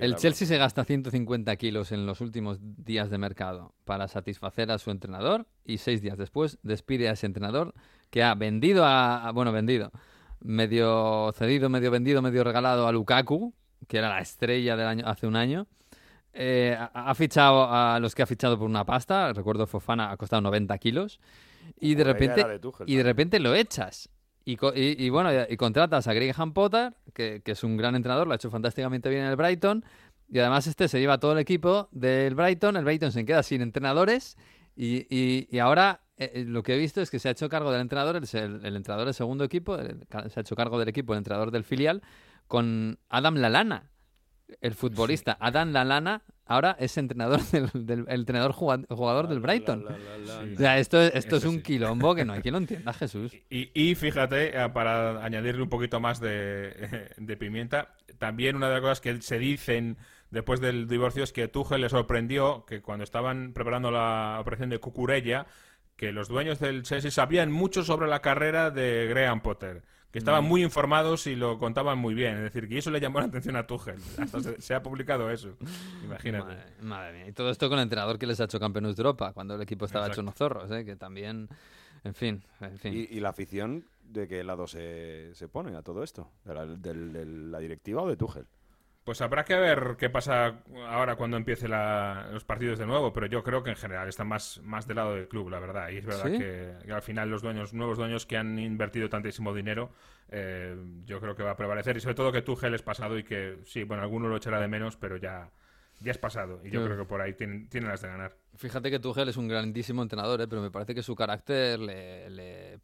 El 0.04 0.12
Chelsea 0.16 0.46
se 0.48 0.56
gasta 0.58 0.84
150 0.84 1.56
kilos 1.56 1.92
en 1.92 2.06
los 2.06 2.20
últimos 2.20 2.58
días 2.60 3.10
de 3.10 3.18
mercado 3.18 3.74
para 3.84 4.06
satisfacer 4.08 4.70
a 4.70 4.78
su 4.78 4.90
entrenador 4.90 5.46
y 5.64 5.78
seis 5.78 6.00
días 6.02 6.16
después 6.16 6.58
despide 6.62 7.08
a 7.08 7.12
ese 7.12 7.26
entrenador 7.26 7.74
que 8.10 8.22
ha 8.22 8.34
vendido 8.34 8.84
a, 8.84 9.26
a- 9.26 9.32
bueno, 9.32 9.50
vendido, 9.52 9.90
medio 10.40 11.32
cedido, 11.32 11.68
medio 11.68 11.90
vendido, 11.90 12.22
medio 12.22 12.44
regalado 12.44 12.86
a 12.86 12.92
Lukaku, 12.92 13.54
que 13.88 13.98
era 13.98 14.08
la 14.08 14.20
estrella 14.20 14.76
del 14.76 14.86
año 14.86 15.06
hace 15.06 15.26
un 15.26 15.36
año. 15.36 15.66
Eh, 16.32 16.76
ha, 16.78 17.10
ha 17.10 17.14
fichado 17.14 17.68
a 17.70 17.98
los 18.00 18.14
que 18.14 18.22
ha 18.22 18.26
fichado 18.26 18.58
por 18.58 18.68
una 18.68 18.84
pasta, 18.84 19.32
recuerdo 19.32 19.66
Fofana 19.66 20.10
ha 20.10 20.16
costado 20.16 20.42
90 20.42 20.76
kilos 20.78 21.20
y 21.80 21.94
de 21.94 22.04
repente 22.04 22.40
era 22.40 22.48
de 22.50 22.58
Tuchel 22.58 22.88
y 22.88 22.96
de 22.96 23.02
repente 23.02 23.40
lo 23.40 23.54
echas. 23.54 24.08
Y, 24.44 24.52
y- 24.74 25.06
y 25.06 25.10
bueno, 25.10 25.30
y, 25.48 25.56
contratas 25.56 26.06
a 26.06 26.12
Graham 26.12 26.52
Potter, 26.52 26.92
que, 27.14 27.40
que 27.42 27.52
es 27.52 27.64
un 27.64 27.76
gran 27.76 27.94
entrenador, 27.94 28.26
lo 28.26 28.32
ha 28.34 28.36
hecho 28.36 28.50
fantásticamente 28.50 29.08
bien 29.08 29.22
en 29.22 29.28
el 29.30 29.36
Brighton. 29.36 29.84
Y 30.30 30.38
además 30.38 30.66
este 30.66 30.88
se 30.88 31.00
lleva 31.00 31.18
todo 31.18 31.32
el 31.32 31.38
equipo 31.38 31.88
del 31.92 32.34
Brighton. 32.34 32.76
El 32.76 32.84
Brighton 32.84 33.12
se 33.12 33.24
queda 33.24 33.42
sin 33.42 33.62
entrenadores. 33.62 34.36
Y, 34.76 35.56
ahora 35.58 36.00
eh, 36.16 36.30
eh, 36.34 36.44
lo 36.46 36.62
que 36.62 36.74
he 36.74 36.78
visto 36.78 37.00
es 37.00 37.10
que 37.10 37.18
se 37.18 37.28
ha 37.28 37.32
hecho 37.32 37.48
cargo 37.48 37.70
del 37.72 37.80
entrenador, 37.80 38.16
el, 38.16 38.24
el- 38.32 38.64
el 38.64 38.76
entrenador 38.76 39.06
del 39.06 39.14
segundo 39.14 39.44
equipo, 39.44 39.76
el- 39.76 40.00
se 40.30 40.40
ha 40.40 40.42
hecho 40.42 40.56
cargo 40.56 40.78
del 40.78 40.88
equipo, 40.88 41.12
el 41.12 41.18
entrenador 41.18 41.50
del 41.50 41.64
filial, 41.64 42.02
con 42.46 42.98
Adam 43.08 43.36
Lalana, 43.36 43.90
el 44.60 44.74
futbolista. 44.74 45.36
Adam 45.40 45.72
Lalana 45.72 46.22
ahora 46.46 46.76
es 46.78 46.96
entrenador 46.98 47.40
del, 47.52 47.70
del- 47.86 48.04
el 48.08 48.20
entrenador 48.20 48.52
jugad- 48.52 48.84
jugador 48.88 49.28
del 49.28 49.40
Brighton. 49.40 49.84
La, 49.84 49.90
la, 49.92 49.98
la, 49.98 50.18
la, 50.18 50.42
Sí. 50.44 50.52
O 50.54 50.56
sea, 50.58 50.78
esto, 50.78 51.00
esto 51.02 51.36
es 51.36 51.44
un 51.44 51.56
sí. 51.56 51.62
quilombo 51.62 52.14
que 52.14 52.24
no 52.24 52.32
hay 52.34 52.42
quien 52.42 52.52
lo 52.52 52.58
entienda, 52.58 52.92
Jesús. 52.92 53.32
Y, 53.50 53.70
y 53.74 53.94
fíjate, 53.94 54.56
eh, 54.62 54.68
para 54.70 55.24
añadirle 55.24 55.62
un 55.62 55.68
poquito 55.68 56.00
más 56.00 56.20
de, 56.20 57.10
de 57.16 57.36
pimienta, 57.36 57.94
también 58.18 58.56
una 58.56 58.68
de 58.68 58.74
las 58.74 58.80
cosas 58.82 59.00
que 59.00 59.20
se 59.22 59.38
dicen 59.38 59.96
después 60.30 60.60
del 60.60 60.88
divorcio 60.88 61.22
es 61.24 61.32
que 61.32 61.48
Tuchel 61.48 61.80
le 61.80 61.88
sorprendió 61.88 62.64
que 62.66 62.82
cuando 62.82 63.04
estaban 63.04 63.52
preparando 63.52 63.90
la 63.90 64.38
operación 64.40 64.68
de 64.70 64.78
Cucurella, 64.78 65.46
que 65.96 66.10
los 66.12 66.26
dueños 66.28 66.58
del 66.58 66.82
Chelsea 66.82 67.10
sabían 67.12 67.52
mucho 67.52 67.84
sobre 67.84 68.08
la 68.08 68.20
carrera 68.20 68.70
de 68.72 69.06
Graham 69.08 69.42
Potter, 69.42 69.82
que 70.14 70.18
estaban 70.20 70.44
muy 70.44 70.62
informados 70.62 71.26
y 71.26 71.34
lo 71.34 71.58
contaban 71.58 71.98
muy 71.98 72.14
bien. 72.14 72.36
Es 72.36 72.42
decir, 72.44 72.68
que 72.68 72.78
eso 72.78 72.88
le 72.92 73.00
llamó 73.00 73.18
la 73.18 73.26
atención 73.26 73.56
a 73.56 73.66
Tuchel. 73.66 73.96
Hasta 74.16 74.40
se, 74.40 74.60
se 74.62 74.72
ha 74.72 74.80
publicado 74.80 75.28
eso. 75.28 75.56
Imagínate. 76.04 76.44
Madre, 76.54 76.62
madre 76.82 77.12
mía. 77.14 77.28
Y 77.28 77.32
todo 77.32 77.50
esto 77.50 77.68
con 77.68 77.78
el 77.80 77.82
entrenador 77.82 78.16
que 78.16 78.28
les 78.28 78.38
ha 78.40 78.44
hecho 78.44 78.60
campeones 78.60 78.94
de 78.94 79.00
Europa, 79.00 79.32
cuando 79.32 79.56
el 79.56 79.62
equipo 79.62 79.86
estaba 79.86 80.06
hecho 80.06 80.20
Exacto. 80.20 80.22
unos 80.22 80.34
zorros, 80.36 80.70
¿eh? 80.70 80.84
que 80.84 80.94
también, 80.94 81.48
en 82.04 82.14
fin, 82.14 82.44
en 82.60 82.78
fin. 82.78 82.94
Y, 82.94 83.16
y 83.16 83.18
la 83.18 83.30
afición, 83.30 83.84
¿de 84.04 84.28
qué 84.28 84.44
lado 84.44 84.68
se, 84.68 85.34
se 85.34 85.48
pone 85.48 85.76
a 85.76 85.82
todo 85.82 86.04
esto? 86.04 86.30
¿De 86.44 86.54
la, 86.54 86.64
del- 86.64 87.12
de 87.12 87.26
la 87.26 87.58
directiva 87.58 88.02
o 88.02 88.08
de 88.08 88.16
Tuchel? 88.16 88.46
Pues 89.04 89.20
habrá 89.20 89.44
que 89.44 89.54
ver 89.54 89.96
qué 89.98 90.08
pasa 90.08 90.62
ahora 90.88 91.16
cuando 91.16 91.36
empiece 91.36 91.68
la- 91.68 92.28
los 92.32 92.44
partidos 92.44 92.78
de 92.78 92.86
nuevo, 92.86 93.12
pero 93.12 93.26
yo 93.26 93.42
creo 93.42 93.62
que 93.62 93.68
en 93.68 93.76
general 93.76 94.08
está 94.08 94.24
más, 94.24 94.62
más 94.64 94.86
del 94.86 94.96
lado 94.96 95.14
del 95.14 95.28
club, 95.28 95.50
la 95.50 95.58
verdad. 95.60 95.90
Y 95.90 95.98
es 95.98 96.06
verdad 96.06 96.30
¿Sí? 96.30 96.38
que, 96.38 96.72
que 96.86 96.92
al 96.92 97.02
final 97.02 97.28
los 97.28 97.42
dueños, 97.42 97.74
nuevos 97.74 97.98
dueños 97.98 98.24
que 98.24 98.38
han 98.38 98.58
invertido 98.58 99.10
tantísimo 99.10 99.52
dinero, 99.52 99.90
eh, 100.30 100.74
yo 101.04 101.20
creo 101.20 101.36
que 101.36 101.42
va 101.42 101.50
a 101.50 101.56
prevalecer. 101.56 101.98
Y 101.98 102.00
sobre 102.00 102.14
todo 102.14 102.32
que 102.32 102.40
Tuchel 102.40 102.72
es 102.74 102.80
pasado 102.80 103.18
y 103.18 103.24
que, 103.24 103.58
sí, 103.66 103.84
bueno, 103.84 104.02
alguno 104.02 104.28
lo 104.28 104.36
echará 104.38 104.58
de 104.58 104.68
menos, 104.68 104.96
pero 104.96 105.18
ya, 105.18 105.50
ya 106.04 106.12
es 106.12 106.18
pasado. 106.18 106.60
Y 106.64 106.70
yo 106.70 106.80
Sí. 106.80 106.86
creo 106.86 106.98
que 106.98 107.04
por 107.08 107.20
ahí 107.20 107.32
tienen, 107.34 107.68
tienen 107.68 107.90
las 107.90 108.02
de 108.02 108.08
ganar. 108.08 108.36
Fíjate 108.56 108.90
que 108.90 109.00
Tuchel 109.00 109.28
es 109.28 109.36
un 109.36 109.48
grandísimo 109.48 110.02
entrenador, 110.02 110.40
¿eh? 110.40 110.46
pero 110.46 110.62
me 110.62 110.70
parece 110.70 110.94
que 110.94 111.02
su 111.02 111.16
carácter 111.16 111.80
le... 111.80 112.30
le- 112.30 112.78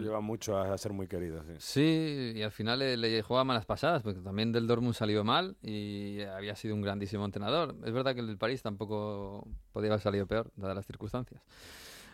lleva 0.00 0.20
mucho 0.20 0.56
a 0.58 0.76
ser 0.78 0.92
muy 0.92 1.08
querido. 1.08 1.42
Sí. 1.42 1.54
Sí, 1.58 2.32
y 2.36 2.42
al 2.42 2.52
final 2.52 2.78
le, 2.78 2.96
le 2.96 3.22
juega 3.22 3.42
malas 3.42 3.64
pasadas, 3.66 4.02
porque 4.02 4.20
también 4.20 4.52
del 4.52 4.66
Dortmund 4.68 4.94
salió 4.94 5.24
mal 5.24 5.56
y 5.62 6.20
había 6.22 6.54
sido 6.54 6.74
un 6.74 6.82
grandísimo 6.82 7.24
entrenador. 7.24 7.74
Es 7.84 7.92
verdad 7.92 8.14
que 8.14 8.20
el 8.20 8.26
del 8.28 8.38
París 8.38 8.62
tampoco 8.62 9.48
podía 9.72 9.90
haber 9.90 10.00
salido 10.00 10.26
peor, 10.26 10.52
dadas 10.54 10.76
las 10.76 10.86
circunstancias. 10.86 11.42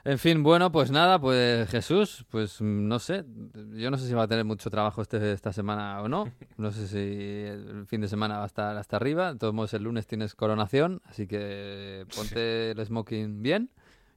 En 0.07 0.19
fin, 0.19 0.43
bueno, 0.43 0.71
pues 0.71 0.91
nada, 0.91 1.19
pues 1.19 1.67
Jesús, 1.71 2.27
pues 2.29 2.61
no 2.61 2.99
sé, 2.99 3.25
yo 3.73 3.91
no 3.91 3.97
sé 3.97 4.07
si 4.07 4.13
va 4.13 4.25
a 4.25 4.29
tener 4.29 4.45
mucho 4.45 4.69
trabajo 4.69 5.01
este, 5.01 5.33
esta 5.33 5.51
semana 5.51 6.03
o 6.03 6.09
no, 6.09 6.31
no 6.59 6.73
sé 6.73 6.87
si 6.89 6.99
el 6.99 7.87
fin 7.87 8.03
de 8.03 8.09
semana 8.09 8.37
va 8.37 8.43
a 8.45 8.47
estar 8.47 8.77
hasta 8.77 8.97
arriba, 8.97 9.33
de 9.33 9.39
todos 9.39 9.55
modos 9.55 9.73
el 9.73 9.85
lunes 9.85 10.07
tienes 10.07 10.35
coronación, 10.35 11.01
así 11.07 11.27
que 11.27 12.05
ponte 12.15 12.73
el 12.73 12.85
smoking 12.85 13.41
bien 13.43 13.71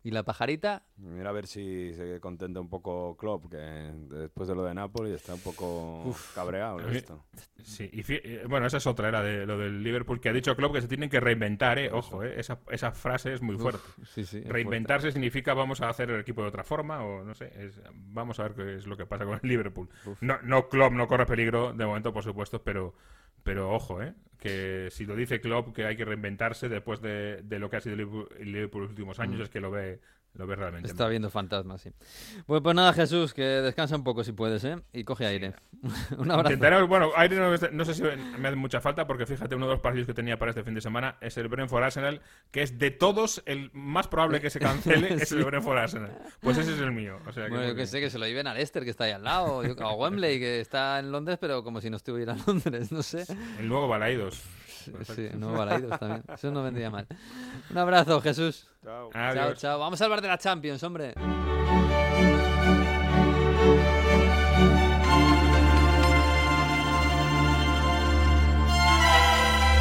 y 0.07 0.11
la 0.11 0.23
pajarita 0.23 0.83
Mira 0.95 1.29
a 1.29 1.33
ver 1.33 1.47
si 1.47 1.93
se 1.93 2.19
contenta 2.21 2.61
un 2.61 2.69
poco 2.69 3.17
Klopp, 3.17 3.49
que 3.51 3.57
después 3.57 4.47
de 4.47 4.55
lo 4.55 4.63
de 4.63 4.73
Napoli 4.73 5.11
está 5.11 5.33
un 5.33 5.41
poco 5.41 6.15
cabreado. 6.33 6.77
visto. 6.77 7.25
Sí, 7.61 7.89
y 7.91 8.03
eh, 8.13 8.45
bueno, 8.47 8.67
esa 8.67 8.77
es 8.77 8.87
otra, 8.87 9.09
era 9.09 9.21
de 9.21 9.45
lo 9.45 9.57
del 9.57 9.83
Liverpool, 9.83 10.21
que 10.21 10.29
ha 10.29 10.33
dicho 10.33 10.55
Klopp 10.55 10.75
que 10.75 10.81
se 10.81 10.87
tienen 10.87 11.09
que 11.09 11.19
reinventar, 11.19 11.77
¿eh? 11.77 11.91
Ojo, 11.91 12.23
¿eh? 12.23 12.39
Esa, 12.39 12.59
esa 12.71 12.91
frase 12.93 13.33
es 13.33 13.41
muy 13.41 13.57
fuerte. 13.57 13.81
Sí, 14.05 14.23
sí. 14.23 14.37
es 14.37 14.47
Reinventarse 14.47 15.11
significa 15.11 15.53
vamos 15.53 15.81
a 15.81 15.89
hacer 15.89 16.09
el 16.09 16.21
equipo 16.21 16.41
de 16.41 16.47
otra 16.47 16.63
forma 16.63 17.03
o 17.03 17.25
no 17.25 17.35
sé, 17.35 17.51
es- 17.65 17.81
vamos 17.93 18.39
a 18.39 18.43
ver 18.43 18.53
qué 18.55 18.75
es 18.77 18.87
lo 18.87 18.95
que 18.95 19.05
pasa 19.05 19.25
con 19.25 19.39
el 19.43 19.49
Liverpool. 19.49 19.89
No, 20.21 20.37
no 20.41 20.69
Klopp 20.69 20.93
no 20.93 21.07
corre 21.09 21.25
peligro 21.25 21.73
de 21.73 21.85
momento, 21.85 22.13
por 22.13 22.23
supuesto, 22.23 22.63
pero 22.63 22.95
pero 23.47 23.71
ojo, 23.71 24.01
¿eh? 24.01 24.13
que 24.37 24.89
si 24.91 25.05
lo 25.05 25.15
dice 25.15 25.39
Klopp 25.39 25.73
que 25.73 25.85
hay 25.85 25.95
que 25.95 26.03
reinventarse 26.03 26.67
después 26.67 27.01
de, 27.01 27.41
de 27.43 27.59
lo 27.59 27.69
que 27.69 27.77
ha 27.77 27.79
sido 27.79 27.93
el 27.93 27.99
Liverpool, 27.99 28.27
Liverpool 28.41 28.81
los 28.81 28.89
últimos 28.89 29.21
años, 29.21 29.39
es 29.39 29.49
que 29.49 29.61
lo 29.61 29.71
ve 29.71 30.01
lo 30.37 30.47
ve 30.47 30.55
realmente. 30.55 30.87
Está 30.89 31.03
mal. 31.03 31.09
viendo 31.11 31.29
fantasmas, 31.29 31.81
sí. 31.81 31.91
Bueno, 32.45 32.63
pues 32.63 32.75
nada, 32.75 32.93
Jesús, 32.93 33.33
que 33.33 33.41
descansa 33.41 33.95
un 33.95 34.03
poco 34.03 34.23
si 34.23 34.31
puedes, 34.31 34.63
¿eh? 34.63 34.77
Y 34.93 35.03
coge 35.03 35.25
aire. 35.25 35.53
un 36.17 36.31
abrazo. 36.31 36.53
Intentaremos, 36.53 36.87
bueno, 36.87 37.11
aire 37.15 37.35
no, 37.37 37.51
no 37.71 37.85
sé 37.85 37.93
si 37.93 38.03
me 38.03 38.47
hace 38.47 38.55
mucha 38.55 38.79
falta 38.81 39.07
porque 39.07 39.25
fíjate, 39.25 39.55
uno 39.55 39.65
de 39.67 39.73
los 39.73 39.81
partidos 39.81 40.07
que 40.07 40.13
tenía 40.13 40.37
para 40.37 40.51
este 40.51 40.63
fin 40.63 40.73
de 40.75 40.81
semana 40.81 41.17
es 41.21 41.37
el 41.37 41.47
Brentford 41.47 41.83
Arsenal, 41.83 42.21
que 42.51 42.61
es 42.61 42.77
de 42.77 42.91
todos 42.91 43.41
el 43.45 43.71
más 43.73 44.07
probable 44.07 44.39
que 44.39 44.49
se 44.49 44.59
cancele 44.59 45.13
es 45.21 45.31
el 45.31 45.43
Brentford 45.43 45.77
Arsenal. 45.77 46.17
Pues 46.41 46.57
ese 46.57 46.73
es 46.73 46.79
el 46.79 46.91
mío. 46.91 47.19
O 47.27 47.33
sea 47.33 47.45
que 47.45 47.49
Bueno, 47.49 47.63
yo 47.65 47.69
que 47.71 47.75
bien. 47.75 47.87
sé, 47.87 47.99
que 47.99 48.09
se 48.09 48.19
lo 48.19 48.25
lleven 48.27 48.47
al 48.47 48.55
Leicester, 48.55 48.83
que 48.83 48.91
está 48.91 49.05
ahí 49.05 49.11
al 49.11 49.23
lado, 49.23 49.57
o 49.57 49.83
a 49.83 49.95
Wembley, 49.95 50.39
que 50.39 50.59
está 50.61 50.99
en 50.99 51.11
Londres, 51.11 51.37
pero 51.41 51.63
como 51.63 51.81
si 51.81 51.89
no 51.89 51.97
estuviera 51.97 52.33
en 52.33 52.43
Londres, 52.45 52.91
no 52.91 53.01
sé. 53.03 53.25
El 53.59 53.67
nuevo 53.67 53.87
Balaidos. 53.87 54.41
Sí, 55.15 55.29
no 55.35 55.53
Balaidos 55.53 55.99
también. 55.99 56.23
Eso 56.33 56.51
no 56.51 56.63
vendría 56.63 56.89
mal. 56.89 57.07
Un 57.69 57.77
abrazo, 57.77 58.21
Jesús. 58.21 58.67
Chao. 58.83 59.09
Chao, 59.11 59.53
chao. 59.53 59.79
Vamos 59.79 60.01
a 60.01 60.05
hablar 60.05 60.21
de 60.21 60.27
la 60.27 60.37
Champions, 60.37 60.83
hombre. 60.83 61.13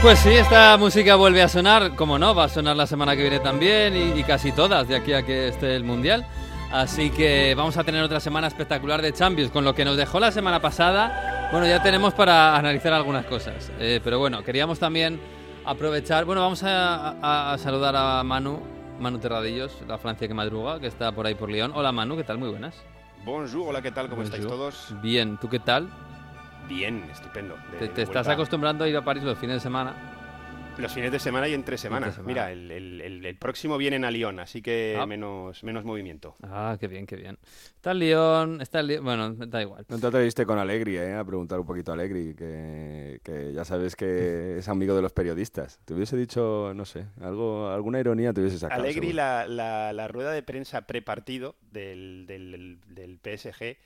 Pues 0.02 0.18
sí, 0.20 0.30
esta 0.30 0.76
música 0.76 1.16
vuelve 1.16 1.42
a 1.42 1.48
sonar, 1.48 1.96
como 1.96 2.18
no, 2.18 2.34
va 2.34 2.44
a 2.44 2.48
sonar 2.48 2.76
la 2.76 2.86
semana 2.86 3.16
que 3.16 3.22
viene 3.22 3.40
también 3.40 3.96
y, 3.96 4.20
y 4.20 4.24
casi 4.24 4.52
todas 4.52 4.86
de 4.86 4.94
aquí 4.94 5.12
a 5.12 5.24
que 5.24 5.48
esté 5.48 5.74
el 5.74 5.84
Mundial. 5.84 6.24
Así 6.72 7.10
que 7.10 7.54
vamos 7.56 7.76
a 7.76 7.84
tener 7.84 8.02
otra 8.02 8.20
semana 8.20 8.48
espectacular 8.48 9.00
de 9.00 9.12
Champions, 9.12 9.50
con 9.50 9.64
lo 9.64 9.74
que 9.74 9.84
nos 9.84 9.96
dejó 9.96 10.20
la 10.20 10.32
semana 10.32 10.60
pasada. 10.60 11.48
Bueno, 11.52 11.66
ya 11.66 11.82
tenemos 11.82 12.12
para 12.12 12.56
analizar 12.56 12.92
algunas 12.92 13.24
cosas. 13.26 13.70
Eh, 13.78 14.00
pero 14.02 14.18
bueno, 14.18 14.42
queríamos 14.42 14.78
también 14.78 15.20
aprovechar. 15.64 16.24
Bueno, 16.24 16.42
vamos 16.42 16.62
a, 16.64 17.10
a- 17.22 17.52
a 17.52 17.58
saludar 17.58 17.94
a 17.96 18.22
Manu, 18.24 18.60
Manu 18.98 19.18
Terradillos, 19.18 19.78
la 19.86 19.96
Francia 19.96 20.26
que 20.26 20.34
madruga, 20.34 20.80
que 20.80 20.88
está 20.88 21.12
por 21.12 21.26
ahí 21.26 21.34
por 21.34 21.50
León. 21.50 21.72
Hola 21.74 21.92
Manu, 21.92 22.16
¿qué 22.16 22.24
tal? 22.24 22.38
Muy 22.38 22.50
buenas. 22.50 22.74
Bonjour, 23.24 23.68
hola, 23.68 23.80
¿qué 23.80 23.92
tal? 23.92 24.08
¿Cómo 24.08 24.22
estáis 24.22 24.46
todos? 24.46 24.92
Bien, 25.00 25.38
¿tú 25.38 25.48
qué 25.48 25.60
tal? 25.60 25.88
Bien, 26.68 27.08
estupendo. 27.12 27.54
De- 27.72 27.78
¿Te, 27.78 27.84
de 27.86 27.92
te 27.94 28.02
estás 28.02 28.26
acostumbrando 28.28 28.84
a 28.84 28.88
ir 28.88 28.96
a 28.96 29.04
París 29.04 29.22
los 29.22 29.38
fines 29.38 29.56
de 29.56 29.60
semana? 29.60 29.94
Los 30.78 30.92
fines 30.92 31.10
de 31.10 31.18
semana 31.18 31.48
y 31.48 31.54
entre 31.54 31.78
semana. 31.78 32.10
semana. 32.12 32.26
Mira, 32.26 32.52
el, 32.52 32.70
el- 32.70 33.00
el- 33.00 33.24
el 33.24 33.36
próximo 33.38 33.78
viene 33.78 34.04
a 34.06 34.10
Lyon, 34.10 34.38
así 34.40 34.60
que 34.60 34.94
Ah. 35.00 35.06
menos, 35.06 35.64
menos 35.64 35.84
movimiento. 35.84 36.34
Ah, 36.42 36.76
qué 36.78 36.86
bien, 36.86 37.06
qué 37.06 37.16
bien. 37.16 37.38
Está 37.74 37.92
el 37.92 37.98
León, 38.00 38.60
está 38.60 38.80
el 38.80 38.88
León, 38.88 39.04
bueno, 39.04 39.32
da 39.34 39.62
igual. 39.62 39.86
No 39.88 39.98
te 39.98 40.06
atreviste 40.06 40.44
con 40.44 40.58
Alegri, 40.58 40.98
¿eh? 40.98 41.14
A 41.14 41.24
preguntar 41.24 41.58
un 41.58 41.66
poquito 41.66 41.92
a 41.92 41.94
Alegri, 41.94 42.34
que, 42.34 43.20
que 43.24 43.54
ya 43.54 43.64
sabes 43.64 43.96
que 43.96 44.06
es 44.58 44.68
amigo 44.68 44.94
de 44.94 45.00
los 45.00 45.12
periodistas. 45.14 45.80
Te 45.86 45.94
hubiese 45.94 46.14
dicho, 46.16 46.72
no 46.74 46.84
sé, 46.84 47.06
algo, 47.22 47.68
alguna 47.70 47.98
ironía 47.98 48.34
te 48.34 48.42
hubiese 48.42 48.58
sacado. 48.58 48.82
Alegri, 48.82 49.14
la, 49.14 49.46
la- 49.48 49.94
la 49.94 50.08
rueda 50.08 50.32
de 50.32 50.42
prensa 50.42 50.82
prepartido 50.82 51.56
del, 51.72 52.26
del, 52.26 52.80
del 52.86 53.18
PSG, 53.18 53.78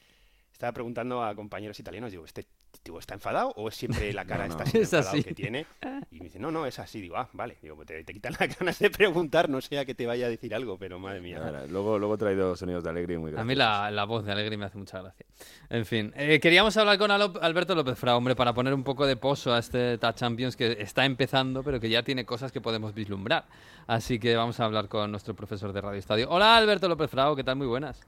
estaba 0.53 0.73
preguntando 0.73 1.23
a 1.23 1.37
compañeros 1.37 1.79
italianos, 1.79 2.11
digo, 2.11 2.25
¿este 2.25 2.47
tipo 2.83 2.99
está 2.99 3.15
enfadado 3.15 3.53
o 3.57 3.69
es 3.69 3.75
siempre 3.75 4.13
la 4.13 4.25
cara 4.27 4.47
No, 4.49 4.55
no. 4.57 4.63
esta 4.65 4.65
así 4.65 4.79
Es 4.79 4.93
enfadado 4.93 5.17
así. 5.19 5.23
que 5.25 5.35
tiene? 5.35 5.67
Y 6.11 6.19
me 6.19 6.25
dice, 6.25 6.39
no, 6.39 6.51
no, 6.51 6.67
es 6.67 6.79
así. 6.79 7.01
Digo, 7.01 7.17
ah, 7.17 7.29
vale. 7.33 7.57
Digo, 7.63 7.77
pues 7.77 7.87
te, 7.89 8.03
te 8.05 8.13
quitan 8.13 8.35
las 8.39 8.57
ganas 8.59 8.79
de 8.79 8.91
preguntar, 8.91 9.49
no 9.49 9.61
sea 9.61 9.85
que 9.85 9.95
te 9.95 10.07
vaya 10.07 10.27
a 10.27 10.29
decir 10.29 10.55
algo, 10.55 10.79
pero 10.79 10.99
madre 10.99 11.21
mía. 11.21 11.41
Luego, 11.69 11.99
luego 11.99 12.15
he 12.15 12.19
traído 12.19 12.57
sonidos 12.57 12.83
de 12.85 12.91
Alegri 12.91 13.19
muy 13.19 13.31
A 13.31 13.45
mí 13.45 13.55
graciosos. 13.55 13.59
la, 13.59 13.91
la 13.91 14.05
voz 14.05 14.25
de 14.25 14.33
Alegre 14.33 14.57
me 14.57 14.65
hace 14.65 14.79
mucha 14.79 15.01
gracia. 15.03 15.27
En 15.69 15.85
fin, 15.87 16.13
eh, 16.17 16.41
queríamos 16.41 16.77
hablar 16.77 16.99
con 16.99 17.11
Alberto 17.11 17.75
López 17.75 17.99
Fra, 17.99 18.17
hombre, 18.17 18.35
para 18.37 18.53
poner 18.55 18.75
un 18.75 18.85
poco 18.85 19.07
de 19.07 19.17
pozo 19.17 19.53
a 19.53 19.59
este 19.59 19.99
TAC 19.99 20.17
Champions 20.17 20.57
que 20.57 20.77
está 20.81 21.05
empezando, 21.05 21.63
pero 21.63 21.81
que 21.81 21.89
ya 21.91 22.03
tiene 22.03 22.25
cosas 22.25 22.53
que 22.53 22.61
podemos 22.61 22.95
vislumbrar. 22.95 23.47
Así 23.87 24.19
que 24.19 24.37
vamos 24.37 24.61
a 24.61 24.65
hablar 24.65 24.89
con 24.89 25.11
nuestro 25.11 25.35
profesor 25.35 25.73
de 25.73 25.81
Radio 25.81 25.99
Estadio. 25.99 26.29
Hola, 26.31 26.57
Alberto 26.57 26.89
López 26.89 27.11
Frao, 27.11 27.35
¿qué 27.35 27.45
tal? 27.45 27.57
Muy 27.57 27.67
buenas. 27.67 28.01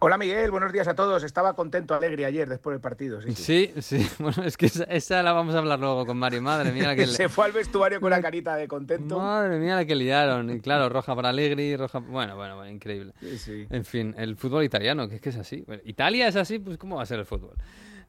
Hola 0.00 0.18
Miguel, 0.18 0.50
buenos 0.50 0.72
días 0.72 0.86
a 0.86 0.94
todos. 0.94 1.22
Estaba 1.24 1.54
contento, 1.54 1.94
alegre 1.94 2.26
ayer 2.26 2.48
después 2.48 2.74
del 2.74 2.80
partido. 2.80 3.22
Sí, 3.22 3.34
Sí, 3.34 3.72
sí, 3.80 4.06
bueno, 4.18 4.44
es 4.44 4.56
que 4.56 4.66
esa, 4.66 4.84
esa 4.84 5.22
la 5.22 5.32
vamos 5.32 5.54
a 5.54 5.58
hablar 5.58 5.78
luego 5.78 6.04
con 6.04 6.18
Mario. 6.18 6.42
Madre 6.42 6.72
mía, 6.72 6.88
la 6.88 6.96
que 6.96 7.06
Se 7.06 7.28
fue 7.28 7.46
al 7.46 7.52
vestuario 7.52 8.00
con 8.00 8.10
la 8.10 8.20
carita 8.20 8.56
de 8.56 8.68
contento. 8.68 9.18
Madre 9.18 9.58
mía, 9.58 9.76
la 9.76 9.86
que 9.86 9.94
liaron. 9.94 10.50
Y 10.50 10.60
claro, 10.60 10.88
roja 10.90 11.16
para 11.16 11.30
Allegri, 11.30 11.76
roja... 11.76 12.00
Bueno, 12.00 12.36
bueno, 12.36 12.56
bueno, 12.56 12.70
increíble. 12.70 13.14
Sí, 13.20 13.38
sí. 13.38 13.66
En 13.70 13.84
fin, 13.84 14.14
el 14.18 14.36
fútbol 14.36 14.64
italiano, 14.64 15.08
que 15.08 15.14
es 15.16 15.20
que 15.22 15.30
es 15.30 15.36
así. 15.36 15.64
Bueno, 15.66 15.82
Italia 15.86 16.28
es 16.28 16.36
así, 16.36 16.58
pues 16.58 16.76
¿cómo 16.76 16.96
va 16.96 17.02
a 17.02 17.06
ser 17.06 17.20
el 17.20 17.24
fútbol? 17.24 17.54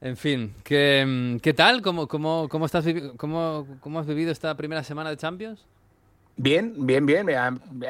En 0.00 0.16
fin, 0.18 0.54
¿qué, 0.62 1.04
mm, 1.06 1.38
¿qué 1.38 1.54
tal? 1.54 1.80
¿Cómo, 1.80 2.06
cómo, 2.06 2.48
cómo, 2.50 2.66
estás 2.66 2.84
cómo, 3.16 3.66
¿Cómo 3.80 4.00
has 4.00 4.06
vivido 4.06 4.30
esta 4.30 4.54
primera 4.54 4.82
semana 4.82 5.08
de 5.08 5.16
Champions? 5.16 5.64
Bien, 6.38 6.74
bien, 6.86 7.06
bien. 7.06 7.30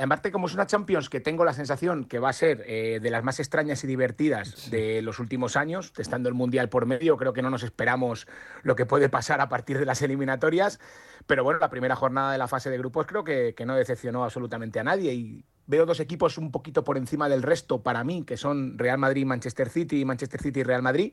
Aparte, 0.01 0.31
como 0.31 0.47
es 0.47 0.55
una 0.55 0.67
Champions 0.67 1.11
que 1.11 1.21
tengo 1.21 1.45
la 1.45 1.53
sensación 1.53 2.05
que 2.05 2.21
va 2.21 2.29
a 2.29 2.33
ser 2.33 2.63
eh, 2.67 3.01
de 3.03 3.11
las 3.11 3.25
más 3.25 3.41
extrañas 3.41 3.83
y 3.83 3.89
divertidas 3.89 4.71
de 4.71 5.03
los 5.03 5.19
últimos 5.19 5.57
años, 5.57 5.93
estando 5.99 6.29
el 6.29 6.35
Mundial 6.35 6.69
por 6.69 6.87
medio, 6.87 7.17
creo 7.17 7.33
que 7.33 7.43
no 7.43 7.51
nos 7.51 7.65
esperamos 7.65 8.29
lo 8.63 8.77
que 8.77 8.87
puede 8.87 9.09
pasar 9.09 9.41
a 9.41 9.49
partir 9.49 9.79
de 9.79 9.85
las 9.85 10.01
eliminatorias. 10.01 10.79
Pero 11.27 11.43
bueno, 11.43 11.59
la 11.59 11.71
primera 11.71 11.97
jornada 11.97 12.31
de 12.31 12.39
la 12.39 12.47
fase 12.47 12.71
de 12.71 12.79
grupos 12.79 13.07
creo 13.07 13.25
que, 13.25 13.53
que 13.57 13.67
no 13.67 13.75
decepcionó 13.75 14.23
absolutamente 14.23 14.79
a 14.79 14.85
nadie 14.85 15.13
y 15.13 15.45
veo 15.67 15.85
dos 15.85 15.99
equipos 15.99 16.39
un 16.39 16.53
poquito 16.53 16.85
por 16.85 16.97
encima 16.97 17.29
del 17.29 17.43
resto 17.43 17.83
para 17.83 18.05
mí, 18.05 18.23
que 18.23 18.37
son 18.37 18.79
Real 18.79 18.99
Madrid, 18.99 19.27
Manchester 19.27 19.69
City, 19.69 20.05
Manchester 20.05 20.41
City 20.41 20.61
y 20.61 20.63
Real 20.63 20.83
Madrid. 20.83 21.13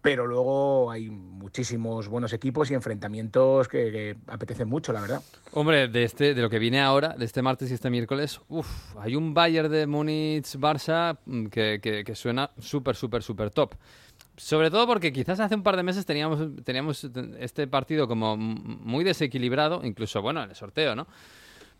Pero 0.00 0.26
luego 0.28 0.90
hay 0.92 1.10
muchísimos 1.10 2.06
buenos 2.08 2.32
equipos 2.32 2.70
y 2.70 2.74
enfrentamientos 2.74 3.66
que, 3.66 3.90
que 3.90 4.16
apetecen 4.28 4.68
mucho, 4.68 4.92
la 4.92 5.00
verdad. 5.00 5.22
Hombre, 5.52 5.88
de, 5.88 6.04
este, 6.04 6.34
de 6.34 6.42
lo 6.42 6.48
que 6.48 6.60
viene 6.60 6.80
ahora, 6.80 7.16
de 7.18 7.24
este 7.24 7.42
martes 7.42 7.70
y 7.70 7.74
este 7.74 7.90
miércoles, 7.90 8.40
uf, 8.48 8.96
hay 8.98 9.16
un 9.16 9.34
Bayern 9.34 9.68
de 9.70 9.88
Múnich-Barça 9.88 11.18
mm, 11.26 11.46
que, 11.46 11.80
que- 12.04 12.14
suena 12.14 12.50
súper, 12.60 12.94
súper, 12.94 13.22
súper 13.24 13.50
top. 13.50 13.74
Sobre 14.36 14.70
todo 14.70 14.86
porque 14.86 15.12
quizás 15.12 15.40
hace 15.40 15.56
un 15.56 15.64
par 15.64 15.76
de 15.76 15.82
meses 15.82 16.06
teníamos, 16.06 16.40
teníamos 16.64 17.04
este 17.40 17.66
partido 17.66 18.06
como 18.06 18.36
muy 18.36 19.02
desequilibrado, 19.02 19.80
incluso, 19.84 20.22
bueno, 20.22 20.44
en 20.44 20.50
el 20.50 20.56
sorteo, 20.56 20.94
¿no? 20.94 21.08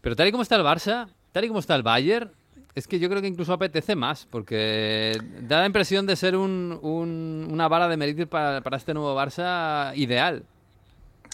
Pero 0.01 0.17
tal 0.17 0.27
y 0.27 0.33
como 0.33 0.43
está 0.43 0.57
el 0.57 0.63
Barça, 0.63 1.09
tal 1.31 1.45
y 1.45 1.49
como 1.49 1.61
está 1.61 1.77
el 1.77 1.85
Bayern, 1.85 2.33
es 2.75 2.87
que 2.87 2.99
yo 2.99 3.09
creo 3.09 3.21
que 3.23 3.29
incluso 3.29 3.53
apetece 3.53 3.97
más, 3.97 4.27
porque 4.31 5.19
da 5.43 5.61
la 5.61 5.67
impresión 5.67 6.07
de 6.07 6.17
ser 6.17 6.37
un- 6.37 6.79
un- 6.83 7.49
una 7.51 7.69
vara 7.69 7.89
de 7.89 7.97
medir 7.97 8.29
para, 8.29 8.61
para 8.61 8.77
este 8.77 8.95
nuevo 8.95 9.15
Barça 9.17 9.93
ideal. 9.97 10.45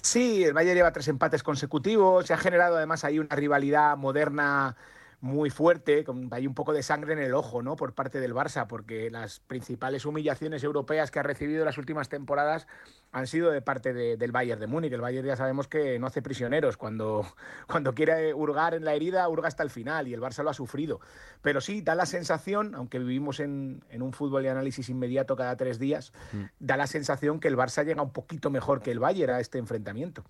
Sí, 0.02 0.44
el 0.44 0.52
Bayern 0.52 0.76
lleva 0.76 0.92
tres 0.92 1.08
empates 1.08 1.42
consecutivos, 1.42 2.26
se 2.26 2.34
ha 2.34 2.36
generado 2.36 2.76
además 2.76 3.04
ahí 3.04 3.18
una 3.18 3.34
rivalidad 3.34 3.96
moderna 3.96 4.76
muy 5.24 5.48
fuerte, 5.48 6.04
con 6.04 6.28
hay 6.32 6.46
un 6.46 6.52
poco 6.52 6.74
de 6.74 6.82
sangre 6.82 7.14
en 7.14 7.18
el 7.18 7.32
ojo, 7.32 7.62
¿no? 7.62 7.76
Por 7.76 7.94
parte 7.94 8.20
del 8.20 8.34
Barça, 8.34 8.66
porque 8.66 9.10
las 9.10 9.40
principales 9.40 10.04
humillaciones 10.04 10.62
europeas 10.62 11.10
que 11.10 11.18
ha 11.18 11.22
recibido 11.22 11.60
en 11.60 11.64
las 11.64 11.78
últimas 11.78 12.10
temporadas 12.10 12.66
han 13.10 13.26
sido 13.26 13.50
de 13.50 13.62
parte 13.62 13.94
de- 13.94 14.18
del 14.18 14.32
Bayern 14.32 14.60
de 14.60 14.66
Múnich. 14.66 14.92
El 14.92 15.00
Bayern 15.00 15.26
ya 15.26 15.34
sabemos 15.36 15.66
que 15.66 15.98
no 15.98 16.08
hace 16.08 16.20
prisioneros. 16.20 16.76
Cuando, 16.76 17.24
cuando 17.68 17.94
quiere 17.94 18.34
hurgar 18.34 18.74
en 18.74 18.84
la 18.84 18.92
herida, 18.92 19.26
hurga 19.30 19.48
hasta 19.48 19.62
el 19.62 19.70
final 19.70 20.08
y 20.08 20.12
el 20.12 20.20
Barça 20.20 20.42
lo 20.44 20.50
ha 20.50 20.54
sufrido. 20.54 21.00
Pero 21.40 21.62
sí, 21.62 21.80
da 21.80 21.94
la 21.94 22.04
sensación, 22.04 22.74
aunque 22.74 22.98
vivimos 22.98 23.40
en, 23.40 23.82
en 23.88 24.02
un 24.02 24.12
fútbol 24.12 24.42
de 24.42 24.50
análisis 24.50 24.90
inmediato 24.90 25.36
cada 25.36 25.56
tres 25.56 25.78
días, 25.78 26.12
da 26.58 26.76
la 26.76 26.86
sensación 26.86 27.40
que 27.40 27.48
el 27.48 27.56
Barça 27.56 27.82
llega 27.82 28.02
un 28.02 28.12
poquito 28.12 28.50
mejor 28.50 28.82
que 28.82 28.90
el 28.90 28.98
Bayern 28.98 29.32
a 29.32 29.40
este 29.40 29.56
enfrentamiento. 29.56 30.22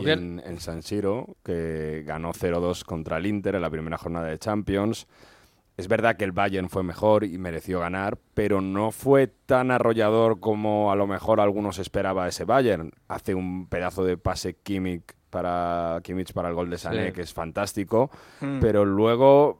Y 0.00 0.10
en, 0.10 0.42
en 0.44 0.58
San 0.60 0.82
Siro, 0.82 1.36
que 1.44 2.02
ganó 2.06 2.32
0-2 2.32 2.84
contra 2.84 3.18
el 3.18 3.26
Inter 3.26 3.54
en 3.56 3.62
la 3.62 3.70
primera 3.70 3.98
jornada 3.98 4.26
de 4.28 4.38
Champions. 4.38 5.06
Es 5.76 5.88
verdad 5.88 6.16
que 6.16 6.24
el 6.24 6.32
Bayern 6.32 6.68
fue 6.68 6.82
mejor 6.82 7.24
y 7.24 7.38
mereció 7.38 7.80
ganar, 7.80 8.18
pero 8.34 8.60
no 8.60 8.90
fue 8.92 9.26
tan 9.26 9.70
arrollador 9.70 10.38
como 10.38 10.92
a 10.92 10.96
lo 10.96 11.06
mejor 11.06 11.40
algunos 11.40 11.78
esperaba 11.78 12.28
ese 12.28 12.44
Bayern. 12.44 12.92
Hace 13.08 13.34
un 13.34 13.66
pedazo 13.68 14.04
de 14.04 14.18
pase 14.18 14.54
Kimmich 14.62 15.02
para, 15.30 15.98
Kimmich 16.02 16.32
para 16.34 16.50
el 16.50 16.54
gol 16.54 16.68
de 16.68 16.76
Sané, 16.76 17.06
Sí. 17.06 17.12
que 17.12 17.22
es 17.22 17.32
fantástico, 17.32 18.10
Mm. 18.42 18.60
pero 18.60 18.84
luego 18.84 19.58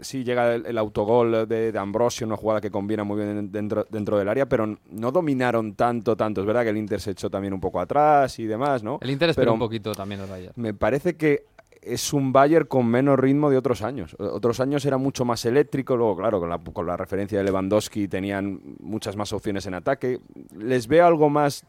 sí 0.00 0.24
llega 0.24 0.54
el, 0.54 0.66
el 0.66 0.78
autogol 0.78 1.48
de, 1.48 1.72
de 1.72 1.78
Ambrosio, 1.78 2.26
una 2.26 2.36
jugada 2.36 2.60
que 2.60 2.70
combina 2.70 3.04
muy 3.04 3.22
bien 3.22 3.50
dentro, 3.50 3.86
dentro 3.90 4.18
del 4.18 4.28
área, 4.28 4.46
pero 4.46 4.78
no 4.90 5.12
dominaron 5.12 5.74
tanto, 5.74 6.16
tanto. 6.16 6.40
Es 6.40 6.46
verdad 6.46 6.62
que 6.62 6.70
el 6.70 6.76
Inter 6.76 7.00
se 7.00 7.12
echó 7.12 7.30
también 7.30 7.52
un 7.52 7.60
poco 7.60 7.80
atrás 7.80 8.38
y 8.38 8.46
demás, 8.46 8.82
¿no? 8.82 8.98
El 9.00 9.10
Inter 9.10 9.30
esperó 9.30 9.52
un 9.52 9.58
poquito 9.58 9.92
también 9.92 10.20
el 10.20 10.28
Bayern. 10.28 10.52
me 10.56 10.74
parece 10.74 11.14
que 11.16 11.44
es 11.82 12.12
un 12.12 12.32
Bayern 12.32 12.66
con 12.66 12.86
menos 12.86 13.18
ritmo 13.18 13.50
de 13.50 13.56
otros 13.56 13.82
años. 13.82 14.14
Otros 14.18 14.60
años 14.60 14.84
era 14.84 14.98
mucho 14.98 15.24
más 15.24 15.44
eléctrico, 15.44 15.96
luego, 15.96 16.16
claro, 16.16 16.40
con 16.40 16.50
la, 16.50 16.58
con 16.58 16.86
la 16.86 16.96
referencia 16.96 17.38
de 17.38 17.44
Lewandowski 17.44 18.08
tenían 18.08 18.60
muchas 18.80 19.16
más 19.16 19.32
opciones 19.32 19.66
en 19.66 19.74
ataque. 19.74 20.20
Les 20.56 20.86
veo 20.86 21.06
algo 21.06 21.30
más, 21.30 21.64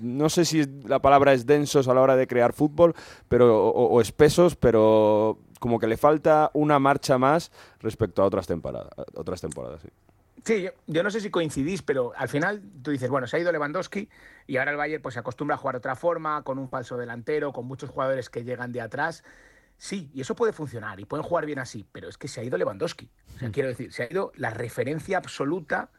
no 0.00 0.28
sé 0.28 0.44
si 0.44 0.64
la 0.86 0.98
palabra 0.98 1.32
es 1.32 1.46
densos 1.46 1.86
a 1.86 1.94
la 1.94 2.00
hora 2.00 2.16
de 2.16 2.26
crear 2.26 2.52
fútbol, 2.52 2.94
pero 3.28 3.68
o, 3.68 3.86
o 3.86 4.00
espesos, 4.00 4.56
pero 4.56 5.38
como 5.58 5.78
que 5.78 5.86
le 5.86 5.96
falta 5.96 6.50
una 6.54 6.78
marcha 6.78 7.18
más 7.18 7.50
respecto 7.80 8.22
a 8.22 8.26
otras 8.26 8.46
temporadas. 8.46 8.90
Otras 9.14 9.40
temporadas 9.40 9.82
sí. 9.82 9.88
Sí, 10.44 10.62
yo, 10.62 10.70
yo 10.86 11.02
no 11.02 11.10
sé 11.10 11.20
si 11.20 11.30
coincidís, 11.30 11.82
pero 11.82 12.12
al 12.16 12.28
final 12.28 12.62
tú 12.82 12.92
dices, 12.92 13.10
bueno, 13.10 13.26
se 13.26 13.36
ha 13.36 13.40
ido 13.40 13.50
Lewandowski 13.50 14.08
y 14.46 14.58
ahora 14.58 14.70
el 14.70 14.76
Bayern 14.76 15.02
pues 15.02 15.14
se 15.14 15.18
acostumbra 15.18 15.56
a 15.56 15.58
jugar 15.58 15.74
de 15.74 15.78
otra 15.78 15.96
forma, 15.96 16.42
con 16.44 16.58
un 16.58 16.68
falso 16.68 16.96
delantero, 16.96 17.52
con 17.52 17.66
muchos 17.66 17.90
jugadores 17.90 18.30
que 18.30 18.44
llegan 18.44 18.70
de 18.70 18.80
atrás. 18.80 19.24
Sí, 19.76 20.08
y 20.14 20.20
eso 20.20 20.36
puede 20.36 20.52
funcionar 20.52 21.00
y 21.00 21.04
pueden 21.04 21.24
jugar 21.24 21.46
bien 21.46 21.58
así, 21.58 21.84
pero 21.90 22.08
es 22.08 22.16
que 22.16 22.28
se 22.28 22.40
ha 22.40 22.44
ido 22.44 22.56
Lewandowski. 22.56 23.10
O 23.34 23.38
sea, 23.40 23.50
quiero 23.50 23.68
decir, 23.68 23.92
se 23.92 24.04
ha 24.04 24.06
ido 24.10 24.30
la 24.36 24.50
referencia 24.50 25.18
absoluta 25.18 25.90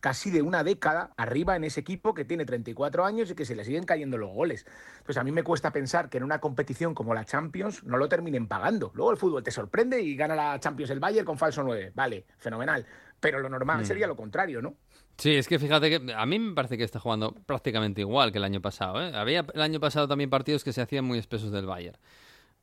casi 0.00 0.30
de 0.30 0.42
una 0.42 0.64
década 0.64 1.12
arriba 1.16 1.56
en 1.56 1.64
ese 1.64 1.80
equipo 1.80 2.14
que 2.14 2.24
tiene 2.24 2.44
34 2.44 3.04
años 3.04 3.30
y 3.30 3.34
que 3.34 3.44
se 3.44 3.54
le 3.54 3.64
siguen 3.64 3.84
cayendo 3.84 4.18
los 4.18 4.30
goles. 4.30 4.66
Pues 5.04 5.18
a 5.18 5.24
mí 5.24 5.32
me 5.32 5.42
cuesta 5.42 5.72
pensar 5.72 6.08
que 6.08 6.18
en 6.18 6.24
una 6.24 6.40
competición 6.40 6.94
como 6.94 7.14
la 7.14 7.24
Champions 7.24 7.84
no 7.84 7.96
lo 7.96 8.08
terminen 8.08 8.48
pagando. 8.48 8.90
Luego 8.94 9.10
el 9.10 9.16
fútbol 9.16 9.42
te 9.42 9.50
sorprende 9.50 10.00
y 10.00 10.16
gana 10.16 10.34
la 10.34 10.58
Champions 10.60 10.90
el 10.90 11.00
Bayern 11.00 11.26
con 11.26 11.38
falso 11.38 11.62
9. 11.62 11.92
Vale, 11.94 12.26
fenomenal. 12.38 12.86
Pero 13.20 13.40
lo 13.40 13.48
normal 13.48 13.84
sería 13.86 14.06
lo 14.06 14.16
contrario, 14.16 14.60
¿no? 14.60 14.76
Sí, 15.16 15.34
es 15.34 15.48
que 15.48 15.58
fíjate 15.58 15.88
que 15.88 16.12
a 16.12 16.26
mí 16.26 16.38
me 16.38 16.54
parece 16.54 16.76
que 16.76 16.84
está 16.84 17.00
jugando 17.00 17.32
prácticamente 17.32 18.02
igual 18.02 18.32
que 18.32 18.38
el 18.38 18.44
año 18.44 18.60
pasado. 18.60 19.02
¿eh? 19.02 19.12
Había 19.14 19.46
el 19.54 19.62
año 19.62 19.80
pasado 19.80 20.06
también 20.06 20.28
partidos 20.28 20.62
que 20.62 20.72
se 20.72 20.82
hacían 20.82 21.04
muy 21.04 21.18
espesos 21.18 21.50
del 21.50 21.64
Bayern. 21.64 21.96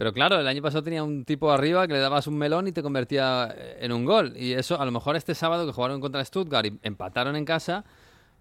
Pero 0.03 0.11
claro, 0.11 0.37
el 0.37 0.47
año 0.49 0.61
pasado 0.61 0.83
tenía 0.83 1.01
un 1.01 1.23
tipo 1.23 1.49
arriba 1.49 1.87
que 1.87 1.93
le 1.93 1.99
dabas 1.99 2.27
un 2.27 2.37
melón 2.37 2.67
y 2.67 2.73
te 2.73 2.83
convertía 2.83 3.55
eh, 3.55 3.77
en 3.79 3.93
un 3.93 4.03
gol. 4.03 4.33
Y 4.35 4.51
eso, 4.51 4.77
a 4.77 4.83
lo 4.83 4.91
mejor 4.91 5.15
este 5.15 5.33
sábado 5.33 5.65
que 5.65 5.71
jugaron 5.71 6.01
contra 6.01 6.25
Stuttgart 6.25 6.65
y 6.65 6.77
empataron 6.83 7.37
en 7.37 7.45
casa, 7.45 7.85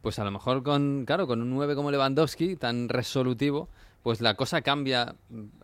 pues 0.00 0.18
a 0.18 0.24
lo 0.24 0.32
mejor 0.32 0.64
con, 0.64 1.04
claro, 1.06 1.28
con 1.28 1.40
un 1.40 1.50
9 1.50 1.76
como 1.76 1.92
Lewandowski, 1.92 2.56
tan 2.56 2.88
resolutivo, 2.88 3.68
pues 4.02 4.20
la 4.20 4.34
cosa 4.34 4.62
cambia 4.62 5.14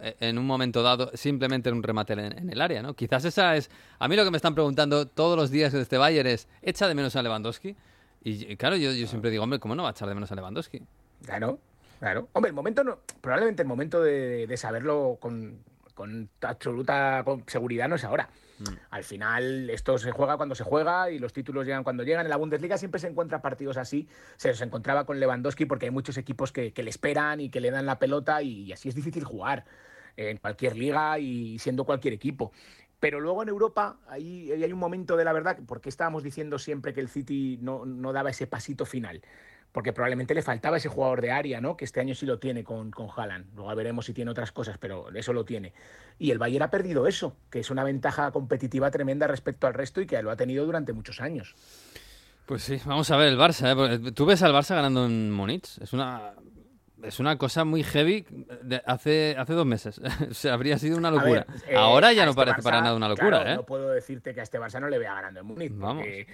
eh, 0.00 0.14
en 0.20 0.38
un 0.38 0.46
momento 0.46 0.84
dado 0.84 1.11
simplemente 1.14 1.68
en 1.68 1.74
un 1.74 1.82
remate 1.82 2.12
en, 2.12 2.20
en 2.38 2.48
el 2.48 2.61
área, 2.61 2.80
¿no? 2.80 2.94
Quizás 2.94 3.24
esa 3.24 3.56
es... 3.56 3.68
A 3.98 4.06
mí 4.06 4.14
lo 4.14 4.22
que 4.22 4.30
me 4.30 4.37
están 4.37 4.54
preguntando 4.54 5.08
todos 5.08 5.37
los 5.37 5.50
días 5.50 5.72
de 5.72 5.80
este 5.80 5.98
Bayern 5.98 6.28
es, 6.28 6.46
¿echa 6.62 6.87
de 6.87 6.94
menos 6.94 7.16
a 7.16 7.22
Lewandowski? 7.24 7.74
Y 8.22 8.52
y 8.52 8.56
claro, 8.56 8.76
yo, 8.76 8.92
yo 8.92 9.08
siempre 9.08 9.32
digo, 9.32 9.42
hombre, 9.42 9.58
¿cómo 9.58 9.74
no 9.74 9.82
va 9.82 9.88
a 9.88 9.92
echar 9.92 10.08
de 10.08 10.14
menos 10.14 10.30
a 10.30 10.37
Lewandowski? 10.37 10.80
Claro, 11.24 11.58
claro. 11.98 12.28
Hombre, 12.34 12.50
el 12.50 12.54
momento 12.54 12.84
no, 12.84 13.00
probablemente 13.20 13.62
el 13.62 13.68
momento 13.68 14.00
de, 14.00 14.46
de 14.46 14.56
saberlo 14.56 15.18
con, 15.20 15.58
con 15.98 16.30
absoluta 16.42 17.24
seguridad 17.48 17.88
no 17.88 17.96
es 17.96 18.04
ahora. 18.04 18.28
Al 18.90 19.02
final 19.02 19.68
esto 19.68 19.98
se 19.98 20.12
juega 20.12 20.37
cuando 20.37 20.54
se 20.54 20.62
juega 20.62 21.11
y 21.11 21.18
los 21.18 21.32
títulos 21.32 21.66
llegan 21.66 21.82
cuando 21.82 22.04
llegan. 22.04 22.24
En 22.24 22.30
la 22.30 22.37
Bundesliga 22.37 22.78
siempre 22.78 23.00
se 23.00 23.08
encuentra 23.08 23.42
partidos 23.42 23.76
así. 23.76 24.06
Se 24.37 24.46
los 24.46 24.61
encontraba 24.61 25.06
con 25.06 25.18
Lewandowski 25.18 25.66
porque 25.66 25.87
hay 25.87 25.90
muchos 25.90 26.16
equipos 26.16 26.52
que, 26.52 26.72
que 26.72 26.84
le 26.84 26.90
esperan 26.90 27.40
y 27.40 27.50
que 27.50 27.61
le 27.61 27.72
dan 27.72 27.84
la 27.84 27.98
pelota 27.98 28.40
y, 28.42 28.72
así 28.72 28.88
es 28.88 28.94
difícil 28.94 29.24
jugar 29.24 29.64
en 30.16 30.37
cualquier 30.37 30.76
liga 30.76 31.18
y 31.18 31.58
siendo 31.58 31.82
cualquier 31.82 32.14
equipo. 32.14 32.52
Pero 33.00 33.18
luego 33.18 33.42
en 33.42 33.48
Europa 33.48 33.96
ahí, 34.08 34.52
ahí 34.52 34.62
hay 34.62 34.72
un 34.72 34.78
momento 34.78 35.16
de 35.16 35.24
la 35.24 35.32
verdad, 35.32 35.58
porque 35.66 35.88
estábamos 35.88 36.22
diciendo 36.22 36.61
siempre 36.61 36.94
que 36.94 37.00
el 37.00 37.08
City 37.08 37.58
no, 37.61 37.87
no 37.87 38.12
daba 38.12 38.30
ese 38.30 38.46
pasito 38.46 38.87
final 38.87 39.20
porque 39.72 39.92
probablemente 39.92 40.35
le 40.35 40.42
faltaba 40.42 40.78
ese 40.78 40.88
jugador 40.88 41.20
de 41.20 41.31
área, 41.31 41.61
¿no? 41.61 41.76
Que 41.76 41.85
este 41.85 42.00
año 42.00 42.14
sí 42.14 42.26
lo 42.26 42.38
tiene 42.38 42.64
con, 42.64 42.90
con 42.90 43.09
Haaland. 43.14 43.54
Luego 43.54 43.74
veremos 43.74 44.07
si 44.07 44.14
tiene 44.14 44.31
otras 44.31 44.52
cosas, 44.52 44.78
pero 44.78 45.09
eso 45.14 45.33
lo 45.33 45.44
tiene. 45.44 45.72
Y 46.18 46.31
el 46.31 46.38
Bayern 46.38 46.64
ha 46.64 46.70
perdido 46.70 47.07
eso, 47.07 47.37
que 47.50 47.61
es 47.61 47.70
una 47.70 47.85
ventaja 47.85 48.31
competitiva 48.33 48.90
tremenda 48.90 49.26
respecto 49.26 49.66
al 49.66 49.74
resto 49.74 50.00
y 50.00 50.07
que 50.07 50.20
lo 50.22 50.31
ha 50.31 50.37
tenido 50.37 50.64
durante 50.64 50.92
muchos 50.92 51.20
años. 51.20 51.54
Pues 52.46 52.62
sí, 52.62 52.81
vamos 52.87 53.11
a 53.11 53.16
ver 53.18 53.28
el 53.28 53.38
Barça. 53.38 54.07
¿eh? 54.07 54.12
Tú 54.12 54.24
ves 54.24 54.42
al 54.42 54.54
Barça 54.54 54.74
ganando 54.74 55.04
en 55.04 55.31
Múnich. 55.31 55.78
Es 55.83 55.92
una, 55.92 56.33
es 57.02 57.20
una 57.20 57.37
cosa 57.37 57.64
muy 57.64 57.85
heavy 57.85 58.24
de 58.62 58.83
hace, 58.87 59.37
hace 59.38 59.52
dos 59.52 59.66
meses. 59.66 60.00
o 60.31 60.35
sea, 60.35 60.54
habría 60.54 60.78
sido 60.78 60.96
una 60.96 61.11
locura. 61.11 61.46
ver, 61.46 61.74
eh, 61.74 61.76
Ahora 61.76 62.12
ya 62.14 62.24
no 62.24 62.31
este 62.31 62.42
parece 62.42 62.62
para 62.62 62.81
nada 62.81 62.96
una 62.96 63.09
locura, 63.09 63.28
claro, 63.28 63.50
¿eh? 63.50 63.57
No 63.57 63.66
puedo 63.66 63.90
decirte 63.90 64.33
que 64.33 64.40
a 64.40 64.44
este 64.44 64.59
Barça 64.59 64.81
no 64.81 64.88
le 64.88 64.98
vea 64.98 65.14
ganando 65.14 65.40
en 65.40 65.46
Múnich. 65.46 65.72
Vamos. 65.74 66.04
porque, 66.04 66.26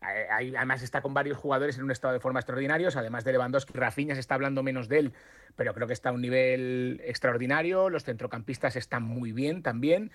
hay- 0.00 0.54
además 0.54 0.82
está 0.82 1.00
con 1.00 1.12
varios 1.14 1.36
jugadores 1.36 1.76
en 1.78 1.84
un 1.84 1.90
estado 1.90 2.14
de 2.14 2.20
forma 2.20 2.40
extraordinarios, 2.40 2.96
además 2.96 3.24
de 3.24 3.32
Lewandowski, 3.32 3.72
Rafinha 3.72 4.14
se 4.14 4.20
está 4.20 4.34
hablando 4.34 4.62
menos 4.62 4.88
de 4.88 4.98
él, 5.00 5.12
pero 5.56 5.74
creo 5.74 5.86
que 5.86 5.92
está 5.92 6.10
a 6.10 6.12
un 6.12 6.20
nivel 6.20 7.00
extraordinario, 7.04 7.90
los 7.90 8.04
centrocampistas 8.04 8.76
están 8.76 9.02
muy 9.02 9.32
bien 9.32 9.62
también, 9.62 10.12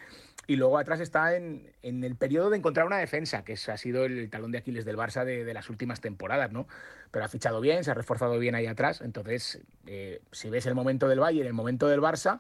y 0.48 0.56
luego 0.56 0.78
atrás 0.78 1.00
está 1.02 1.36
en, 1.36 1.72
en 1.82 2.04
el 2.04 2.16
periodo 2.16 2.50
de 2.50 2.58
encontrar 2.58 2.86
una 2.86 2.98
defensa, 2.98 3.44
que 3.44 3.54
es- 3.54 3.68
ha 3.70 3.78
sido 3.78 4.06
el 4.06 4.30
talón 4.30 4.52
de 4.52 4.60
Aquiles 4.60 4.86
del 4.86 4.98
Barça 4.98 5.26
de, 5.26 5.44
de 5.44 5.54
las 5.54 5.70
últimas 5.70 6.00
temporadas, 6.02 6.52
¿no? 6.52 6.68
Pero 7.12 7.26
ha 7.26 7.28
fichado 7.28 7.60
bien, 7.60 7.84
se 7.84 7.92
ha 7.92 7.94
reforzado 7.94 8.40
bien 8.40 8.56
ahí 8.56 8.68
atrás, 8.68 9.02
entonces, 9.02 9.62
eh, 9.86 10.22
si 10.32 10.50
ves 10.50 10.66
el 10.66 10.76
momento 10.76 11.08
del 11.10 11.20
Bayern, 11.20 11.48
el 11.48 11.54
momento 11.54 11.88
del 11.88 12.00
Barça, 12.00 12.40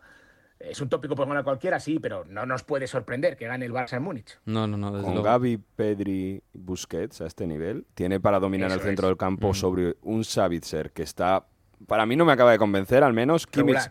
es 0.63 0.79
un 0.81 0.89
tópico 0.89 1.15
por 1.15 1.27
ganar 1.27 1.43
cualquiera, 1.43 1.79
sí, 1.79 1.99
pero 1.99 2.23
no 2.25 2.45
nos 2.45 2.63
puede 2.63 2.87
sorprender 2.87 3.35
que 3.37 3.45
gane 3.47 3.65
el 3.65 3.71
Barça 3.73 3.97
en 3.97 4.03
Múnich. 4.03 4.39
No, 4.45 4.65
no, 4.67 4.77
no, 4.77 4.91
desde 4.91 5.03
Con 5.05 5.13
luego. 5.13 5.25
Gaby, 5.27 5.59
Pedri 5.75 6.41
Busquets 6.53 7.21
a 7.21 7.27
este 7.27 7.45
nivel, 7.47 7.85
tiene 7.93 8.19
para 8.19 8.39
dominar 8.39 8.69
Eso 8.71 8.79
el 8.79 8.85
centro 8.85 9.07
es. 9.07 9.09
del 9.11 9.17
campo 9.17 9.53
sobre 9.53 9.97
un 10.01 10.23
Savitzer 10.23 10.91
que 10.91 11.03
está, 11.03 11.45
para 11.87 12.05
mí 12.05 12.15
no 12.15 12.25
me 12.25 12.31
acaba 12.31 12.51
de 12.51 12.57
convencer, 12.57 13.03
al 13.03 13.13
menos 13.13 13.45
Kimmich. 13.47 13.89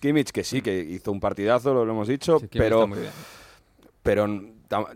Kimmich 0.00 0.30
que 0.32 0.42
sí, 0.44 0.60
que 0.62 0.78
hizo 0.80 1.12
un 1.12 1.20
partidazo, 1.20 1.72
lo, 1.74 1.84
lo 1.84 1.92
hemos 1.92 2.08
dicho, 2.08 2.38
Sí, 2.40 2.48
pero, 2.52 2.76
está 2.76 2.86
muy 2.86 2.98
bien. 2.98 3.12
pero 4.02 4.26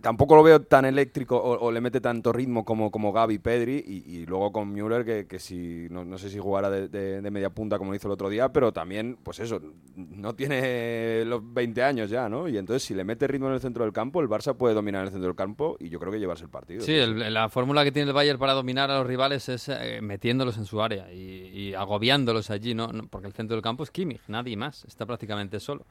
tampoco 0.01 0.37
lo 0.37 0.43
veo 0.43 0.63
tan 0.63 0.85
eléctrico 0.85 1.37
o, 1.41 1.71
le 1.71 1.81
mete 1.81 2.01
tanto 2.01 2.33
ritmo 2.33 2.65
como, 2.65 2.91
como 2.91 3.13
Gaby 3.13 3.39
Pedri 3.39 3.83
y, 3.87 4.27
luego 4.27 4.53
con 4.53 4.73
Müller 4.73 5.05
que, 5.05 5.27
que 5.27 5.39
si 5.39 5.87
no, 5.91 6.05
no 6.05 6.19
sé 6.19 6.31
si 6.31 6.39
jugará 6.39 6.71
de, 6.71 6.89
de- 6.89 7.29
media 7.31 7.51
punta 7.51 7.77
como 7.79 7.91
lo 7.91 7.97
hizo 7.97 8.09
el 8.09 8.13
otro 8.13 8.31
día, 8.31 8.53
pero 8.53 8.73
también, 8.73 9.19
pues 9.23 9.39
eso, 9.41 9.61
no 9.97 10.35
tiene 10.35 11.25
los 11.27 11.43
20 11.53 11.83
años 11.83 12.09
ya, 12.09 12.29
¿no? 12.29 12.49
Y 12.49 12.57
entonces 12.57 12.83
si 12.83 12.95
le 12.95 13.05
mete 13.05 13.27
ritmo 13.27 13.49
en 13.49 13.55
el 13.55 13.61
centro 13.61 13.85
del 13.85 13.93
campo, 13.93 14.21
el 14.21 14.29
Barça 14.29 14.57
puede 14.57 14.75
dominar 14.75 15.05
el 15.05 15.11
centro 15.11 15.27
del 15.27 15.37
campo 15.37 15.77
y 15.79 15.89
yo 15.91 15.99
creo 16.01 16.11
que 16.13 16.19
llevarse 16.19 16.45
el 16.45 16.51
partido. 16.51 16.81
Sí, 16.83 16.95
el- 16.95 17.33
la 17.33 17.49
fórmula 17.49 17.85
que 17.85 17.93
tiene 17.93 18.09
el 18.09 18.15
Bayern 18.15 18.39
para 18.39 18.55
dominar 18.55 18.91
a 18.91 18.99
los 18.99 19.07
rivales 19.07 19.49
es 19.49 19.69
eh, 19.69 20.01
metiéndolos 20.03 20.57
en 20.57 20.65
su 20.65 20.81
área 20.81 21.13
y, 21.13 21.75
agobiándolos 21.75 22.51
allí, 22.51 22.75
¿no? 22.75 22.89
No, 22.89 23.07
Porque 23.09 23.27
el 23.27 23.33
centro 23.35 23.55
del 23.57 23.63
campo 23.63 23.83
es 23.83 23.91
Kimmich, 23.91 24.23
nadie 24.29 24.57
más, 24.57 24.85
está 24.85 25.05
prácticamente 25.07 25.61
solo. 25.61 25.87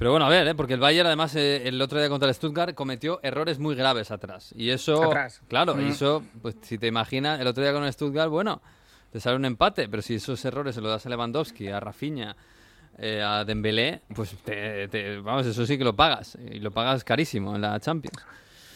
Pero 0.00 0.12
bueno, 0.12 0.24
a 0.24 0.30
ver, 0.30 0.48
¿eh? 0.48 0.54
porque 0.54 0.72
el 0.72 0.80
Bayern 0.80 1.08
además 1.08 1.36
eh, 1.36 1.68
el 1.68 1.78
otro 1.82 1.98
día 1.98 2.08
contra 2.08 2.26
el 2.26 2.34
Stuttgart 2.34 2.74
cometió 2.74 3.20
errores 3.22 3.58
muy 3.58 3.74
graves 3.74 4.10
atrás. 4.10 4.50
Y 4.56 4.70
eso, 4.70 5.04
Atrás. 5.04 5.42
claro, 5.46 5.78
y 5.78 5.84
Mm. 5.84 5.88
eso, 5.90 6.22
pues 6.40 6.56
si 6.62 6.78
te 6.78 6.86
imaginas, 6.86 7.38
el 7.38 7.46
otro 7.46 7.62
día 7.62 7.74
con 7.74 7.84
el 7.84 7.92
Stuttgart, 7.92 8.30
bueno, 8.30 8.62
te 9.12 9.20
sale 9.20 9.36
un 9.36 9.44
empate, 9.44 9.90
pero 9.90 10.00
si 10.00 10.14
esos 10.14 10.42
errores 10.46 10.74
se 10.74 10.80
los 10.80 10.90
das 10.90 11.04
a 11.04 11.10
Lewandowski, 11.10 11.68
a 11.68 11.80
Rafinha, 11.80 12.34
eh, 12.96 13.20
a 13.22 13.44
Dembélé, 13.44 14.00
pues 14.14 14.34
te- 14.42 14.88
te- 14.88 15.18
vamos, 15.18 15.44
eso 15.44 15.66
sí 15.66 15.76
que 15.76 15.84
lo 15.84 15.94
pagas. 15.94 16.38
Y 16.50 16.60
lo 16.60 16.70
pagas 16.70 17.04
carísimo 17.04 17.54
en 17.54 17.60
la 17.60 17.78
Champions. 17.78 18.24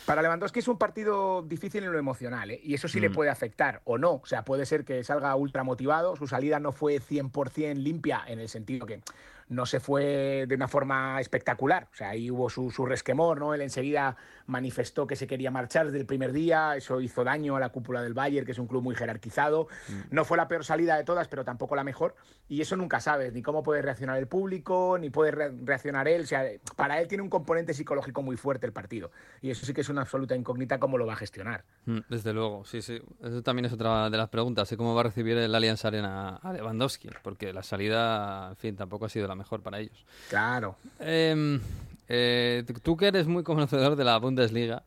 Para 0.04 0.20
Lewandowski 0.20 0.58
es 0.58 0.68
un 0.68 0.76
partido 0.76 1.40
difícil 1.40 1.82
en 1.84 1.90
lo 1.90 1.98
emocional, 1.98 2.50
¿eh? 2.50 2.60
y 2.62 2.74
eso 2.74 2.86
sí 2.86 3.00
le 3.00 3.08
Mm. 3.08 3.12
puede 3.14 3.30
afectar 3.30 3.80
o 3.84 3.96
no. 3.96 4.16
O 4.16 4.26
sea, 4.26 4.44
puede 4.44 4.66
ser 4.66 4.84
que 4.84 5.02
salga 5.04 5.34
ultra 5.36 5.64
motivado, 5.64 6.16
su 6.16 6.26
salida 6.26 6.60
no 6.60 6.72
fue 6.72 7.00
100% 7.00 7.78
limpia 7.82 8.22
en 8.26 8.40
el 8.40 8.50
sentido 8.50 8.84
que 8.84 9.00
no 9.48 9.64
se 9.66 9.80
fue 9.80 10.44
de 10.46 10.54
una 10.54 10.68
forma 10.68 11.20
espectacular. 11.20 11.88
O 11.92 11.96
sea, 11.96 12.10
ahí 12.10 12.30
hubo 12.30 12.50
su, 12.50 12.70
su 12.70 12.84
resquemor, 12.86 13.38
¿no? 13.40 13.54
Él 13.54 13.62
enseguida 13.62 14.16
manifestó 14.46 15.06
que 15.06 15.16
se 15.16 15.26
quería 15.26 15.50
marchar 15.50 15.86
desde 15.86 15.98
el 16.00 16.06
primer 16.06 16.32
día, 16.32 16.76
eso 16.76 17.00
hizo 17.00 17.24
daño 17.24 17.56
a 17.56 17.60
la 17.60 17.70
cúpula 17.70 18.02
del 18.02 18.12
Bayern, 18.12 18.44
que 18.44 18.52
es 18.52 18.58
un 18.58 18.66
club 18.66 18.82
muy 18.82 18.94
jerarquizado. 18.94 19.68
No 20.10 20.24
fue 20.26 20.36
la 20.36 20.48
peor 20.48 20.64
salida 20.64 20.96
de 20.98 21.04
todas, 21.04 21.28
pero 21.28 21.44
tampoco 21.44 21.74
la 21.76 21.84
mejor, 21.84 22.14
y 22.46 22.60
eso 22.60 22.76
nunca 22.76 23.00
sabes, 23.00 23.32
ni 23.32 23.40
cómo 23.42 23.62
puede 23.62 23.80
reaccionar 23.80 24.18
el 24.18 24.28
público, 24.28 24.98
ni 25.00 25.08
puede 25.08 25.30
re- 25.30 25.52
reaccionar 25.64 26.08
él. 26.08 26.22
O 26.22 26.26
sea, 26.26 26.44
para 26.76 27.00
él 27.00 27.08
tiene 27.08 27.22
un 27.22 27.30
componente 27.30 27.72
psicológico 27.72 28.20
muy 28.22 28.36
fuerte 28.36 28.66
el 28.66 28.72
partido, 28.72 29.10
y 29.40 29.50
eso 29.50 29.64
sí 29.64 29.72
que 29.72 29.80
es 29.80 29.88
una 29.88 29.94
una 29.94 30.02
absoluta 30.02 30.34
incógnita 30.34 30.80
cómo 30.80 30.98
lo 30.98 31.06
va 31.06 31.12
a 31.12 31.16
gestionar. 31.16 31.62
Mm, 31.86 31.98
Desde 32.08 32.32
luego, 32.32 32.64
sí, 32.64 32.82
sí. 32.82 33.00
Eso 33.22 33.44
también 33.44 33.66
es 33.66 33.72
otra 33.72 34.10
de 34.10 34.16
las 34.16 34.28
preguntas, 34.28 34.72
¿eh? 34.72 34.76
cómo 34.76 34.92
va 34.92 35.02
a 35.02 35.04
recibir 35.04 35.38
el 35.38 35.54
Allianz 35.54 35.84
Arena 35.84 36.34
a 36.42 36.52
Lewandowski, 36.52 37.10
porque 37.22 37.52
la 37.52 37.62
salida, 37.62 38.48
en 38.50 38.56
fin, 38.56 38.74
tampoco 38.74 39.04
ha 39.04 39.08
sido 39.08 39.28
la 39.28 39.33
mejor 39.36 39.62
para 39.62 39.78
ellos. 39.80 40.04
Claro. 40.28 40.76
Em, 41.00 41.60
eh, 42.08 42.64
tú 42.82 42.96
que 42.96 43.06
eres 43.06 43.26
muy 43.26 43.42
conocedor 43.42 43.96
de 43.96 44.04
la 44.04 44.18
Bundesliga, 44.18 44.82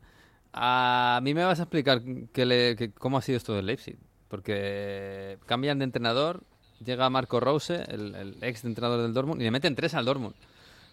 a 0.53 1.19
mí 1.23 1.33
me 1.33 1.43
vas 1.43 1.59
a 1.59 1.63
explicar 1.63 2.01
que 2.33 2.45
le- 2.45 2.75
que- 2.75 2.91
cómo 2.91 3.17
ha 3.17 3.21
sido 3.21 3.37
esto 3.37 3.53
del 3.53 3.65
Leipzig, 3.65 3.97
porque 4.27 5.37
cambian 5.45 5.79
de 5.79 5.85
entrenador, 5.85 6.43
llega 6.83 7.09
Marco 7.09 7.39
Rose, 7.39 7.83
el, 7.87 8.15
el 8.15 8.37
ex 8.41 8.63
entrenador 8.65 9.01
del 9.01 9.13
Dortmund, 9.13 9.41
y 9.41 9.45
le 9.45 9.51
meten 9.51 9.75
tres 9.75 9.93
al 9.93 10.05
Dortmund. 10.05 10.35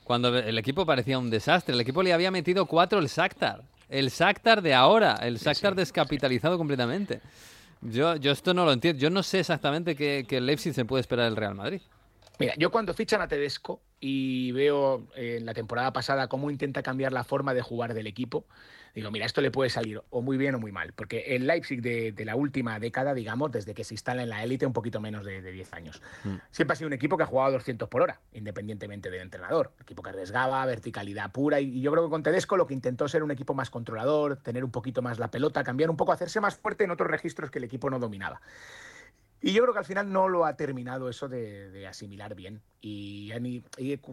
Cuando 0.04 0.36
el 0.36 0.58
equipo 0.58 0.84
parecía 0.84 1.18
un 1.18 1.30
desastre, 1.30 1.74
el 1.74 1.80
equipo 1.80 2.02
le 2.02 2.12
había 2.12 2.30
metido 2.30 2.66
cuatro 2.66 2.98
el 2.98 3.06
Shakhtar, 3.06 3.62
el 3.88 4.10
Shakhtar 4.10 4.60
de 4.60 4.74
ahora, 4.74 5.14
el 5.22 5.38
Shakhtar 5.38 5.74
descapitalizado 5.74 6.58
completamente. 6.58 7.20
Yo, 7.80 8.16
yo 8.16 8.32
esto 8.32 8.54
no 8.54 8.64
lo 8.64 8.72
entiendo, 8.72 9.00
yo 9.00 9.10
no 9.10 9.22
sé 9.22 9.40
exactamente 9.40 9.94
qué, 9.94 10.24
qué 10.26 10.40
Leipzig 10.40 10.72
se 10.74 10.84
puede 10.84 11.00
esperar 11.02 11.26
del 11.26 11.36
Real 11.36 11.54
Madrid. 11.54 11.80
Mira, 12.38 12.54
yo 12.58 12.70
cuando 12.70 12.94
fichan 12.94 13.20
a 13.20 13.28
Tedesco 13.28 13.80
y 14.00 14.50
veo 14.52 15.06
eh, 15.14 15.36
en 15.38 15.46
la 15.46 15.54
temporada 15.54 15.92
pasada 15.92 16.26
cómo 16.28 16.50
intenta 16.50 16.82
cambiar 16.82 17.12
la 17.12 17.22
forma 17.22 17.54
de 17.54 17.62
jugar 17.62 17.94
del 17.94 18.08
equipo, 18.08 18.44
digo, 18.92 19.10
mira, 19.12 19.24
esto 19.24 19.40
le 19.40 19.52
puede 19.52 19.70
salir 19.70 20.02
o 20.10 20.20
muy 20.20 20.36
bien 20.36 20.56
o 20.56 20.58
muy 20.58 20.72
mal, 20.72 20.92
porque 20.94 21.36
el 21.36 21.46
Leipzig 21.46 21.80
de, 21.80 22.10
de 22.10 22.24
la 22.24 22.34
última 22.34 22.78
década, 22.80 23.14
digamos, 23.14 23.52
desde 23.52 23.72
que 23.72 23.84
se 23.84 23.94
instala 23.94 24.22
en 24.24 24.30
la 24.30 24.42
élite, 24.42 24.66
un 24.66 24.72
poquito 24.72 25.00
menos 25.00 25.24
de, 25.24 25.42
de 25.42 25.52
10 25.52 25.72
años, 25.74 26.02
Mm. 26.24 26.36
siempre 26.50 26.72
ha 26.72 26.76
sido 26.76 26.88
un 26.88 26.92
equipo 26.92 27.16
que 27.16 27.22
ha 27.22 27.26
jugado 27.26 27.50
a 27.50 27.52
200 27.52 27.88
por 27.88 28.02
hora, 28.02 28.20
independientemente 28.32 29.10
del 29.10 29.20
entrenador. 29.22 29.72
Un 29.76 29.82
equipo 29.82 30.02
que 30.02 30.10
arriesgaba, 30.10 30.64
verticalidad 30.66 31.30
pura, 31.30 31.60
y, 31.60 31.66
y 31.78 31.80
yo 31.82 31.92
creo 31.92 32.04
que 32.04 32.10
con 32.10 32.22
Tedesco 32.22 32.56
lo 32.56 32.66
que 32.66 32.74
intentó 32.74 33.06
ser 33.08 33.22
un 33.22 33.30
equipo 33.30 33.54
más 33.54 33.70
controlador, 33.70 34.36
tener 34.36 34.64
un 34.64 34.70
poquito 34.72 35.02
más 35.02 35.18
la 35.18 35.30
pelota, 35.30 35.62
cambiar 35.62 35.88
un 35.88 35.96
poco, 35.96 36.12
hacerse 36.12 36.40
más 36.40 36.56
fuerte 36.56 36.84
en 36.84 36.90
otros 36.90 37.08
registros 37.08 37.50
que 37.50 37.58
el 37.58 37.64
equipo 37.64 37.90
no 37.90 37.98
dominaba. 37.98 38.40
Y 39.40 39.52
yo 39.52 39.62
creo 39.62 39.74
que 39.74 39.80
al 39.80 39.84
final 39.84 40.10
no 40.10 40.28
lo 40.28 40.46
ha 40.46 40.56
terminado 40.56 41.08
eso 41.08 41.28
de, 41.28 41.86
asimilar 41.86 42.34
bien. 42.34 42.62
Y, 42.80 43.30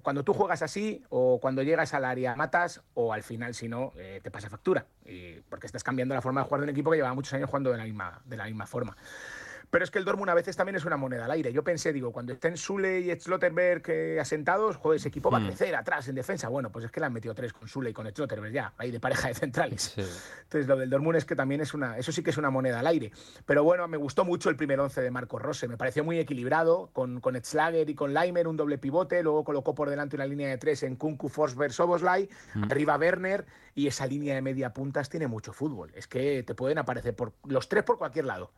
cuando 0.02 0.24
tú 0.24 0.34
juegas 0.34 0.62
así, 0.62 1.04
o 1.10 1.40
cuando 1.40 1.64
llegas 1.64 1.94
al 1.94 2.06
área 2.06 2.36
matas, 2.36 2.82
o 2.94 3.14
al 3.14 3.24
final, 3.24 3.54
si 3.54 3.70
no, 3.70 3.94
eh, 3.98 4.20
te 4.22 4.30
pasa 4.30 4.50
factura. 4.50 4.86
Y- 5.06 5.40
porque 5.50 5.68
estás 5.68 5.84
cambiando 5.84 6.14
la 6.14 6.22
forma 6.22 6.42
de 6.42 6.48
jugar 6.48 6.62
de 6.62 6.64
un 6.66 6.70
equipo 6.70 6.92
que 6.92 6.98
llevaba 6.98 7.16
muchos 7.16 7.34
años 7.34 7.50
jugando 7.50 7.72
de 7.72 7.78
la 7.78 7.86
misma, 7.86 8.22
de 8.26 8.38
la 8.38 8.46
misma 8.46 8.66
forma. 8.66 8.96
Pero 9.72 9.84
es 9.86 9.90
que 9.90 9.98
el 10.00 10.06
Dortmund 10.06 10.30
a 10.30 10.34
veces 10.34 10.56
también 10.58 10.76
es 10.76 10.84
una 10.86 10.98
moneda 10.98 11.26
al 11.26 11.32
aire. 11.32 11.52
Yo 11.54 11.64
pensé, 11.64 11.94
digo, 11.94 12.12
cuando 12.12 12.34
estén 12.34 12.58
Sule 12.58 13.00
y 13.00 13.20
Schlotterberg 13.20 13.82
eh, 13.88 14.20
asentados, 14.20 14.76
joder, 14.76 14.98
ese 14.98 15.08
equipo 15.08 15.32
va 15.32 15.38
a 15.38 15.40
Mm. 15.42 15.48
crecer 15.48 15.76
atrás 15.76 16.08
en 16.10 16.16
defensa. 16.16 16.50
Bueno, 16.50 16.72
pues 16.72 16.84
es 16.86 16.92
que 16.92 17.00
le 17.00 17.06
han 17.06 17.14
metido 17.14 17.34
tres 17.34 17.54
con 17.54 17.68
Sule 17.70 17.90
y 17.90 17.94
con 17.94 18.06
Schlotterberg 18.08 18.52
ya, 18.54 18.74
ahí 18.78 18.92
de 18.92 19.00
pareja 19.00 19.30
de 19.30 19.34
centrales. 19.34 19.94
Sí. 19.96 20.02
Entonces, 20.44 20.68
lo 20.68 20.76
del 20.76 20.90
Dortmund 20.90 21.16
es 21.18 21.26
que 21.26 21.36
también 21.38 21.62
es 21.62 21.74
una, 21.74 21.98
eso 21.98 22.12
sí 22.12 22.22
que 22.22 22.32
es 22.32 22.38
una 22.38 22.50
moneda 22.50 22.80
al 22.82 22.88
aire. 22.88 23.14
Pero 23.46 23.64
bueno, 23.64 23.88
me 23.88 23.96
gustó 23.96 24.26
mucho 24.26 24.50
el 24.50 24.58
primer 24.58 24.78
once 24.82 25.02
de 25.02 25.10
Marco 25.10 25.40
Rose. 25.40 25.68
Me 25.70 25.78
pareció 25.78 26.04
muy 26.04 26.20
equilibrado, 26.20 26.90
con, 26.92 27.22
con 27.22 27.38
Etzlager 27.38 27.90
y 27.90 27.96
con 27.96 28.14
Leimer, 28.14 28.50
un 28.50 28.58
doble 28.58 28.78
pivote. 28.78 29.24
Luego 29.24 29.46
colocó 29.46 29.74
por 29.74 29.90
delante 29.90 30.18
una 30.18 30.26
línea 30.26 30.50
de 30.50 30.58
tres 30.58 30.84
en 30.84 30.98
Kunku, 30.98 31.30
Forsberg, 31.30 31.72
Soboslai. 31.72 32.28
Arriba 32.70 32.98
Werner. 32.98 33.46
Y 33.74 33.88
esa 33.88 34.06
línea 34.06 34.36
de 34.36 34.42
media 34.42 34.74
puntas 34.74 35.10
tiene 35.10 35.28
mucho 35.28 35.54
fútbol. 35.54 35.92
Es 35.96 36.06
que 36.08 36.44
te 36.44 36.54
pueden 36.56 36.78
aparecer 36.78 37.16
por 37.16 37.32
los 37.46 37.70
tres 37.70 37.86
por 37.86 37.98
cualquier 37.98 38.26
lado. 38.26 38.52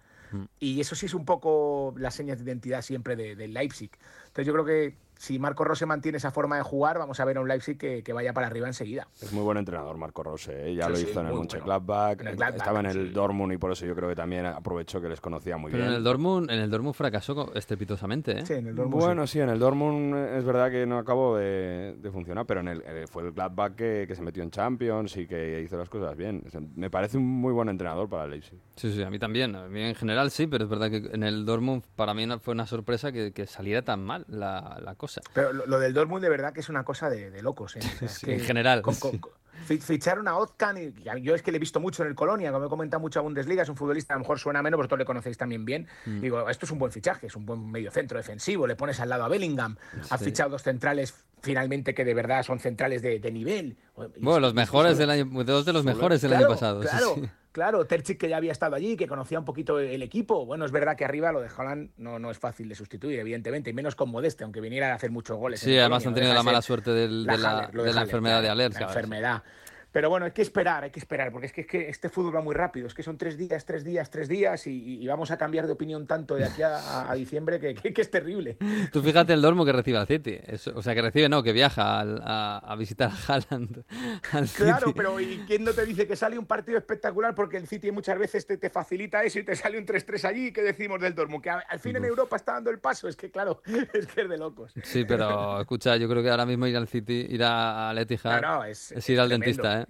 Y 0.59 0.79
eso 0.81 0.95
sí 0.95 1.05
es 1.05 1.13
un 1.13 1.25
poco 1.25 1.93
las 1.97 2.15
señas 2.15 2.37
de 2.39 2.45
identidad 2.45 2.81
siempre 2.81 3.15
de- 3.15 3.35
del 3.35 3.53
Leipzig. 3.53 3.91
Entonces 4.27 4.45
yo 4.47 4.53
creo 4.53 4.65
que 4.65 4.95
si 5.23 5.39
Marco 5.39 5.63
Rose 5.63 5.85
mantiene 5.85 6.17
esa 6.17 6.31
forma 6.31 6.57
de 6.57 6.63
jugar, 6.63 6.99
vamos 6.99 7.17
a 7.19 7.25
ver 7.25 7.37
a 7.37 7.41
un 7.41 7.47
Leipzig 7.47 7.77
que, 7.77 8.03
que 8.03 8.11
vaya 8.11 8.33
para 8.33 8.47
arriba 8.47 8.67
enseguida. 8.67 9.07
Es 9.21 9.31
muy 9.31 9.43
buen 9.43 9.57
entrenador 9.57 9.95
Marco 9.97 10.21
Rose, 10.21 10.51
¿eh? 10.71 10.75
ya 10.75 10.87
Sí, 10.87 10.91
lo 10.91 10.97
sí, 10.97 11.07
hizo 11.09 11.21
en 11.21 11.27
el 11.27 11.33
Mönchengladbach, 11.33 12.19
En 12.19 12.27
el 12.27 12.35
Gladbach, 12.35 12.57
estaba 12.57 12.79
en 12.81 12.85
el 12.87 13.07
sí. 13.07 13.13
Dortmund 13.13 13.53
y 13.53 13.57
por 13.57 13.71
eso 13.71 13.85
yo 13.85 13.95
creo 13.95 14.09
que 14.09 14.15
también 14.15 14.45
aprovechó 14.45 14.99
que 14.99 15.07
les 15.07 15.21
conocía 15.21 15.55
muy 15.55 15.71
Pero 15.71 15.83
en 15.83 15.89
bien. 15.89 15.97
el 15.99 16.03
Dortmund, 16.03 16.51
en 16.51 16.59
el 16.59 16.69
Dortmund 16.69 16.93
fracasó 16.95 17.53
estrepitosamente, 17.55 18.39
¿eh? 18.39 18.45
Sí, 18.45 18.53
en 18.53 18.67
el 18.67 18.75
Dortmund. 18.75 19.01
Bueno, 19.01 19.25
sí, 19.27 19.39
en 19.39 19.49
el 19.49 19.59
Dortmund 19.59 20.15
eh, 20.15 20.37
es 20.39 20.43
verdad 20.43 20.69
que 20.69 20.85
no 20.85 20.97
acabó 20.97 21.37
de, 21.37 21.95
de 21.97 22.11
funcionar, 22.11 22.45
pero 22.45 22.59
en 22.59 22.67
el, 22.67 22.83
eh, 22.85 23.05
fue 23.09 23.23
el 23.23 23.31
Gladbach 23.31 23.75
que, 23.75 24.05
que 24.07 24.15
se 24.15 24.21
metió 24.21 24.43
en 24.43 24.51
Champions 24.51 25.15
y 25.17 25.25
que 25.27 25.61
hizo 25.63 25.77
las 25.77 25.87
cosas 25.89 26.17
bien. 26.17 26.43
O 26.45 26.49
sea, 26.49 26.59
me 26.75 26.89
parece 26.89 27.17
un 27.17 27.25
muy 27.25 27.53
buen 27.53 27.69
entrenador 27.69 28.09
para 28.09 28.25
el 28.25 28.31
Leipzig. 28.31 28.59
Sí, 28.75 28.91
sí, 28.93 29.01
a 29.03 29.09
mí 29.09 29.19
también. 29.19 29.55
A 29.55 29.67
mí 29.67 29.81
en 29.81 29.95
general 29.95 30.31
sí, 30.31 30.47
pero 30.47 30.65
es 30.65 30.69
verdad 30.69 30.89
que 30.89 30.97
en 31.13 31.23
el 31.23 31.45
Dortmund 31.45 31.83
para 31.95 32.13
mí 32.13 32.25
no- 32.25 32.39
fue 32.39 32.53
una 32.53 32.65
sorpresa 32.67 33.11
que, 33.11 33.31
que 33.31 33.45
saliera 33.47 33.81
tan 33.83 34.03
mal 34.03 34.25
la, 34.27 34.79
la 34.83 34.95
cosa. 34.95 35.12
Pero 35.33 35.53
lo, 35.53 35.65
lo 35.65 35.79
del 35.79 35.93
Dortmund 35.93 36.23
de 36.23 36.29
verdad 36.29 36.53
que 36.53 36.59
es 36.61 36.69
una 36.69 36.83
cosa 36.83 37.09
de, 37.09 37.29
de 37.31 37.41
locos. 37.41 37.75
¿eh? 37.75 37.79
O 37.79 37.81
sea, 37.99 38.07
es 38.07 38.13
Sí, 38.13 38.25
que 38.25 38.33
en 38.35 38.39
general, 38.41 38.81
con- 38.81 38.95
con- 38.95 39.17
con- 39.19 39.31
fi- 39.65 39.77
ficharon 39.79 40.27
a 40.27 40.37
Ozcan 40.37 40.77
y 40.77 40.93
yo 41.21 41.35
es 41.35 41.41
que 41.41 41.51
le 41.51 41.57
he 41.57 41.59
visto 41.59 41.79
mucho 41.79 42.03
en 42.03 42.09
el 42.09 42.15
Colonia, 42.15 42.51
como 42.51 42.65
he 42.65 42.69
comentado 42.69 42.99
mucho 43.01 43.19
a 43.19 43.21
Bundesliga, 43.23 43.63
es 43.63 43.69
un 43.69 43.75
futbolista, 43.77 44.13
a 44.13 44.17
lo 44.17 44.21
mejor 44.21 44.39
suena 44.39 44.61
menos, 44.61 44.77
vosotros 44.77 44.99
le 44.99 45.05
conocéis 45.05 45.37
también 45.37 45.63
bien. 45.65 45.87
Mm. 46.05 46.21
Digo, 46.21 46.49
esto 46.49 46.65
es 46.65 46.71
un 46.71 46.79
buen 46.79 46.91
fichaje, 46.91 47.27
es 47.27 47.35
un 47.35 47.45
buen 47.45 47.71
medio 47.71 47.91
centro 47.91 48.17
defensivo, 48.17 48.67
le 48.67 48.75
pones 48.75 48.99
al 48.99 49.09
lado 49.09 49.23
a 49.23 49.27
Bellingham, 49.29 49.77
has 50.09 50.19
Sí. 50.19 50.25
fichado 50.25 50.49
dos 50.51 50.63
centrales 50.63 51.13
finalmente 51.41 51.93
que 51.93 52.05
de 52.05 52.13
verdad 52.13 52.41
son 52.43 52.59
centrales 52.59 53.01
de, 53.01 53.19
de 53.19 53.31
nivel. 53.31 53.77
Bueno, 53.95 54.39
los 54.39 54.53
mejores 54.53 54.97
del 54.97 55.09
año, 55.09 55.25
dos 55.43 55.65
de 55.65 55.73
los 55.73 55.83
mejores 55.83 56.21
del 56.21 56.31
Claro, 56.31 56.45
año 56.45 56.53
pasado. 56.53 56.79
Claro, 56.81 57.15
sí. 57.15 57.29
Claro. 57.53 57.85
Terzic 57.85 58.19
que 58.19 58.27
ya 58.27 58.35
había 58.35 58.51
estado 58.51 58.75
allí, 58.75 58.97
que 58.97 59.07
conocía 59.07 59.39
un 59.39 59.45
poquito 59.45 59.79
el 59.79 60.01
equipo. 60.01 60.45
Bueno, 60.45 60.65
es 60.65 60.71
verdad 60.73 60.97
que 60.97 61.05
arriba 61.05 61.31
lo 61.31 61.39
de 61.39 61.47
Haaland 61.55 61.91
no, 61.95 62.19
no 62.19 62.29
es 62.31 62.37
fácil 62.37 62.67
de 62.67 62.75
sustituir, 62.75 63.17
evidentemente, 63.19 63.69
y 63.69 63.73
menos 63.73 63.95
con 63.95 64.09
Modeste, 64.09 64.43
aunque 64.43 64.59
viniera 64.59 64.91
a 64.91 64.95
hacer 64.95 65.11
muchos 65.11 65.37
goles. 65.37 65.61
Sí, 65.61 65.77
además 65.77 66.05
han 66.05 66.13
tenido 66.13 66.33
la 66.33 66.43
mala 66.43 66.61
suerte 66.61 66.91
del- 66.91 67.25
de, 67.25 67.37
la, 67.37 67.59
Haller, 67.59 67.71
de 67.71 67.77
la 67.77 67.89
Haller, 67.91 68.03
enfermedad 68.03 68.35
de 68.41 68.47
claro, 68.47 68.51
Aller. 68.61 68.73
La 68.73 68.87
enfermedad. 68.87 69.43
Pero 69.93 70.09
bueno, 70.09 70.25
hay 70.25 70.31
que 70.31 70.41
esperar, 70.41 70.83
hay 70.83 70.89
que 70.89 70.99
esperar, 70.99 71.31
porque 71.31 71.45
es 71.47 71.53
que, 71.53 71.61
es 71.61 71.67
que 71.67 71.87
este 71.87 72.09
fútbol 72.09 72.35
va 72.35 72.41
muy 72.41 72.55
rápido, 72.55 72.87
es 72.87 72.93
que 72.95 73.03
son 73.03 73.15
tres 73.17 73.37
días, 73.37 73.63
tres 73.63 73.83
días, 73.83 74.09
tres 74.09 74.27
días, 74.27 74.65
y, 74.67 75.01
y 75.01 75.07
vamos 75.07 75.29
a 75.31 75.37
cambiar 75.37 75.67
de 75.67 75.73
opinión 75.73 76.07
tanto 76.07 76.33
de 76.35 76.45
aquí 76.45 76.63
a, 76.63 77.09
a 77.09 77.13
diciembre 77.13 77.59
que, 77.59 77.75
que- 77.75 77.93
que 77.93 78.01
es 78.01 78.09
terrible. 78.09 78.57
Tú 78.91 79.03
fíjate 79.03 79.33
el 79.33 79.41
Dortmund 79.41 79.67
que 79.69 79.73
recibe 79.73 79.99
al 79.99 80.07
City. 80.07 80.39
O 80.73 80.81
sea, 80.81 80.95
que 80.95 81.01
recibe, 81.03 81.29
no, 81.29 81.43
que 81.43 81.53
viaja 81.53 81.99
al- 81.99 82.21
a, 82.23 82.57
a 82.57 82.75
visitar 82.75 83.11
a 83.11 83.33
Haaland. 83.33 83.83
al 84.31 84.47
Claro, 84.49 84.87
City. 84.87 84.93
pero 84.97 85.19
¿y 85.19 85.43
quién 85.45 85.63
no 85.63 85.73
te 85.73 85.85
dice 85.85 86.07
que 86.07 86.15
sale 86.15 86.39
un 86.39 86.47
partido 86.47 86.79
espectacular? 86.79 87.35
Porque 87.35 87.57
el 87.57 87.67
City 87.67 87.91
muchas 87.91 88.17
veces 88.17 88.47
te, 88.47 88.57
te 88.57 88.71
facilita 88.71 89.23
eso 89.23 89.37
y 89.37 89.43
te 89.43 89.55
sale 89.55 89.77
un 89.77 89.85
3-3 89.85 90.23
allí. 90.27 90.51
¿Qué 90.51 90.63
decimos 90.63 90.99
del 91.01 91.13
Dortmund? 91.13 91.43
Que 91.43 91.51
al 91.51 91.79
fin 91.79 91.95
en 91.95 92.05
Europa 92.05 92.35
está 92.35 92.53
dando 92.53 92.71
el 92.71 92.79
paso. 92.79 93.07
Es 93.07 93.15
que, 93.15 93.29
claro, 93.29 93.61
es 93.93 94.07
que 94.07 94.21
es 94.21 94.29
de 94.29 94.37
locos. 94.39 94.73
Sí, 94.81 95.05
pero 95.05 95.61
escucha, 95.61 95.97
yo 95.97 96.09
creo 96.09 96.23
que 96.23 96.31
ahora 96.31 96.47
mismo 96.47 96.65
ir 96.65 96.77
al 96.77 96.87
City, 96.87 97.27
ir 97.29 97.43
a- 97.43 97.91
al 97.91 97.97
Etihad, 97.99 98.41
No, 98.41 98.55
no, 98.55 98.63
es- 98.65 98.91
es 98.91 99.07
ir 99.09 99.19
al 99.19 99.27
tremendo. 99.29 99.45
dentista, 99.61 99.81
¿eh? 99.81 99.82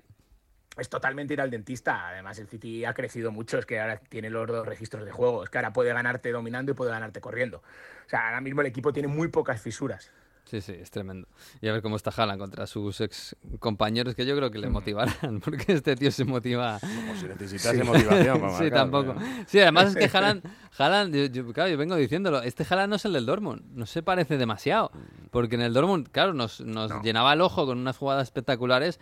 Es 0.77 0.89
totalmente 0.89 1.33
ir 1.33 1.41
al 1.41 1.51
dentista. 1.51 2.07
Además, 2.09 2.39
el 2.39 2.47
City 2.47 2.83
ha 2.85 2.93
crecido 2.93 3.31
mucho. 3.31 3.59
Es 3.59 3.65
que 3.65 3.79
ahora 3.79 3.97
tiene 3.97 4.29
los 4.29 4.47
dos 4.47 4.65
registros 4.65 5.05
de 5.05 5.11
juego. 5.11 5.43
Es 5.43 5.49
que 5.49 5.57
ahora 5.59 5.71
puede 5.73 5.93
ganarte 5.93 6.31
dominando 6.31 6.71
y 6.71 6.75
puede 6.75 6.91
ganarte 6.91 7.21
corriendo. 7.21 7.57
O 8.05 8.09
sea, 8.09 8.25
ahora 8.27 8.41
mismo 8.41 8.61
el 8.61 8.67
equipo 8.67 8.91
tiene 8.91 9.07
muy 9.07 9.27
pocas 9.27 9.61
fisuras. 9.61 10.09
Sí, 10.45 10.59
sí, 10.59 10.73
es 10.73 10.91
tremendo. 10.91 11.25
Y 11.61 11.69
a 11.69 11.71
ver 11.71 11.81
cómo 11.81 11.95
está 11.95 12.11
Haaland 12.15 12.37
contra 12.39 12.67
sus 12.67 12.99
ex 12.99 13.33
compañeros, 13.59 14.13
que 14.13 14.25
yo 14.25 14.35
creo 14.35 14.51
que 14.51 14.59
le 14.59 14.67
motivarán, 14.69 15.39
porque 15.43 15.71
este 15.71 15.95
tío 15.95 16.11
se 16.11 16.25
motiva. 16.25 16.79
Como 16.81 17.15
si 17.15 17.27
necesitase 17.27 17.81
motivación 17.83 18.39
para 18.41 18.53
sí, 18.57 18.63
marcar, 18.63 18.71
tampoco. 18.79 19.15
pero- 19.17 19.45
Sí, 19.47 19.59
además 19.61 19.95
es 19.95 20.11
que 20.11 20.17
Haaland, 20.17 20.43
Haaland 20.77 21.15
yo, 21.15 21.25
yo- 21.27 21.53
claro, 21.53 21.69
yo 21.69 21.77
vengo 21.77 21.95
diciéndolo, 21.95 22.41
este 22.41 22.65
Haaland 22.69 22.89
no 22.89 22.95
es 22.97 23.05
el 23.05 23.13
del 23.13 23.25
Dortmund, 23.25 23.63
no 23.73 23.85
se 23.85 24.03
parece 24.03 24.37
demasiado, 24.37 24.91
porque 25.31 25.55
en 25.55 25.61
el 25.61 25.73
Dortmund, 25.73 26.09
claro, 26.11 26.33
nos, 26.33 26.59
nos 26.59 26.89
No. 26.91 27.01
llenaba 27.01 27.31
el 27.33 27.39
ojo 27.41 27.65
con 27.65 27.77
unas 27.77 27.97
jugadas 27.97 28.23
espectaculares, 28.23 28.99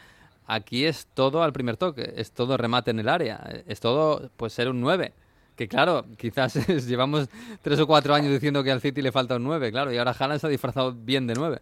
aquí 0.52 0.86
es 0.86 1.08
todo 1.14 1.44
al 1.44 1.54
primer 1.54 1.78
toque, 1.78 2.14
es 2.18 2.32
todo 2.32 2.58
remate 2.58 2.92
en 2.92 3.00
el 3.00 3.10
área, 3.10 3.64
es 3.68 3.80
todo, 3.80 4.30
pues 4.38 4.54
ser 4.54 4.70
un 4.70 4.82
9. 4.82 5.14
Que 5.56 5.68
claro, 5.68 6.06
quizás 6.18 6.56
llevamos 6.88 7.30
tres 7.62 7.80
o 7.80 7.88
cuatro 7.88 8.14
años 8.14 8.32
diciendo 8.32 8.64
que 8.64 8.72
al 8.72 8.82
City 8.82 9.02
le 9.02 9.12
falta 9.12 9.38
un 9.38 9.44
9, 9.44 9.72
claro, 9.72 9.92
y 9.92 9.98
ahora 9.98 10.16
Haaland 10.18 10.42
se 10.42 10.48
ha 10.48 10.50
disfrazado 10.50 10.94
bien 10.94 11.26
de 11.28 11.36
9. 11.36 11.62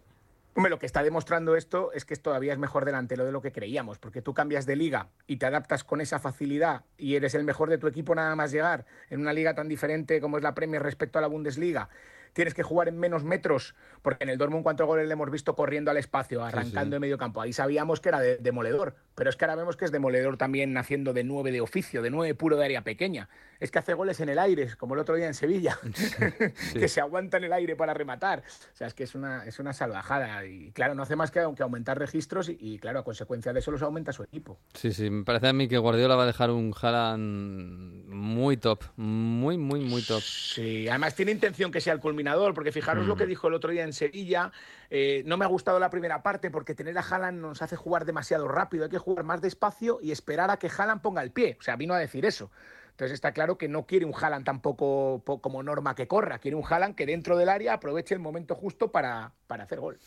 Hombre, 0.56 0.70
lo 0.70 0.80
que 0.80 0.86
está 0.86 1.04
demostrando 1.04 1.54
esto 1.54 1.92
es 1.92 2.04
que 2.04 2.16
todavía 2.16 2.52
es 2.52 2.58
mejor 2.58 2.84
delantero 2.84 3.24
de 3.24 3.30
lo 3.30 3.40
que 3.40 3.52
creíamos, 3.52 3.98
porque 3.98 4.20
tú 4.20 4.34
cambias 4.34 4.66
de 4.66 4.74
liga 4.74 5.06
y 5.28 5.36
te 5.36 5.46
adaptas 5.46 5.84
con 5.84 6.00
esa 6.00 6.18
facilidad 6.18 6.82
y 6.98 7.14
eres 7.14 7.34
el 7.36 7.44
mejor 7.44 7.70
de 7.70 7.78
tu 7.78 7.86
equipo 7.86 8.16
nada 8.16 8.34
más 8.34 8.50
llegar 8.50 8.84
en 9.10 9.20
una 9.20 9.32
liga 9.32 9.54
tan 9.54 9.68
diferente 9.68 10.20
como 10.20 10.38
es 10.38 10.42
la 10.42 10.54
Premier 10.54 10.82
respecto 10.82 11.18
a 11.18 11.22
la 11.22 11.28
Bundesliga. 11.28 11.88
Tienes 12.32 12.54
que 12.54 12.62
jugar 12.62 12.88
en 12.88 12.98
menos 12.98 13.24
metros, 13.24 13.74
porque 14.02 14.24
en 14.24 14.30
el 14.30 14.38
Dortmund 14.38 14.62
cuántos 14.62 14.86
goles 14.86 15.06
le 15.06 15.12
hemos 15.12 15.30
visto 15.30 15.54
corriendo 15.56 15.90
al 15.90 15.96
espacio, 15.96 16.44
arrancando 16.44 16.90
sí. 16.90 16.94
en 16.96 17.00
medio 17.00 17.18
campo. 17.18 17.40
Ahí 17.40 17.52
sabíamos 17.52 18.00
que 18.00 18.08
era 18.10 18.20
de- 18.20 18.36
demoledor, 18.38 18.94
pero 19.14 19.30
es 19.30 19.36
que 19.36 19.44
ahora 19.44 19.56
vemos 19.56 19.76
que 19.76 19.84
es 19.84 19.90
demoledor 19.92 20.36
también 20.36 20.76
haciendo 20.76 21.12
de 21.12 21.24
nueve 21.24 21.50
de 21.52 21.60
oficio, 21.60 22.02
de 22.02 22.10
nueve 22.10 22.34
puro 22.34 22.56
de 22.56 22.64
área 22.64 22.82
pequeña. 22.82 23.28
Es 23.58 23.70
que 23.70 23.78
hace 23.78 23.92
goles 23.94 24.20
en 24.20 24.28
el 24.30 24.38
aire, 24.38 24.68
como 24.78 24.94
el 24.94 25.00
otro 25.00 25.16
día 25.16 25.26
en 25.26 25.34
Sevilla, 25.34 25.78
que 26.72 26.88
se 26.88 27.00
aguanta 27.00 27.36
en 27.36 27.44
el 27.44 27.52
aire 27.52 27.76
para 27.76 27.92
rematar. 27.92 28.42
O 28.72 28.76
sea, 28.76 28.86
es 28.86 28.94
que 28.94 29.04
es 29.04 29.14
una, 29.14 29.44
es 29.44 29.58
una 29.58 29.72
salvajada. 29.72 30.46
Y 30.46 30.70
claro, 30.72 30.94
no 30.94 31.02
hace 31.02 31.16
más 31.16 31.30
que, 31.30 31.46
que 31.56 31.62
aumentar 31.62 31.98
registros 31.98 32.48
y, 32.48 32.56
y, 32.60 32.78
claro, 32.78 33.00
a 33.00 33.04
consecuencia 33.04 33.52
de 33.52 33.58
eso 33.58 33.70
los 33.70 33.82
aumenta 33.82 34.12
su 34.12 34.22
equipo. 34.22 34.58
Sí, 34.74 34.92
sí, 34.92 35.10
me 35.10 35.24
parece 35.24 35.48
a 35.48 35.52
mí 35.52 35.68
que 35.68 35.76
Guardiola 35.78 36.14
va 36.16 36.22
a 36.22 36.26
dejar 36.26 36.50
un 36.50 36.72
Haaland 36.80 38.06
muy 38.08 38.56
top, 38.56 38.84
muy, 38.96 39.58
muy, 39.58 39.80
muy 39.80 40.02
top. 40.02 40.22
Sí, 40.22 40.88
además 40.88 41.14
tiene 41.14 41.32
intención 41.32 41.70
que 41.70 41.80
sea 41.80 41.92
el 41.92 42.00
culminante 42.00 42.19
porque 42.54 42.72
fijaros 42.72 43.06
lo 43.06 43.16
que 43.16 43.26
dijo 43.26 43.48
el 43.48 43.54
otro 43.54 43.70
día 43.70 43.84
en 43.84 43.92
Sevilla, 43.92 44.52
eh, 44.90 45.22
no 45.26 45.36
me 45.36 45.44
ha 45.44 45.48
gustado 45.48 45.78
la 45.78 45.90
primera 45.90 46.22
parte 46.22 46.50
porque 46.50 46.74
tener 46.74 46.96
a 46.98 47.02
Haaland 47.02 47.40
nos 47.40 47.62
hace 47.62 47.76
jugar 47.76 48.04
demasiado 48.04 48.48
rápido, 48.48 48.84
hay 48.84 48.90
que 48.90 48.98
jugar 48.98 49.24
más 49.24 49.40
despacio 49.40 49.98
y 50.02 50.12
esperar 50.12 50.50
a 50.50 50.58
que 50.58 50.68
Haaland 50.68 51.00
ponga 51.00 51.22
el 51.22 51.30
pie, 51.30 51.56
o 51.58 51.62
sea, 51.62 51.76
vino 51.76 51.94
a 51.94 51.98
decir 51.98 52.24
eso. 52.24 52.50
Entonces 52.90 53.14
está 53.14 53.32
claro 53.32 53.56
que 53.56 53.68
no 53.68 53.86
quiere 53.86 54.04
un 54.04 54.14
Haaland 54.14 54.44
tampoco 54.44 55.22
como 55.40 55.62
norma 55.62 55.94
que 55.94 56.06
corra, 56.06 56.38
quiere 56.38 56.56
un 56.56 56.64
Haaland 56.68 56.94
que 56.94 57.06
dentro 57.06 57.36
del 57.36 57.48
área 57.48 57.74
aproveche 57.74 58.14
el 58.14 58.20
momento 58.20 58.54
justo 58.54 58.92
para, 58.92 59.32
para 59.46 59.64
hacer 59.64 59.80
gol. 59.80 59.98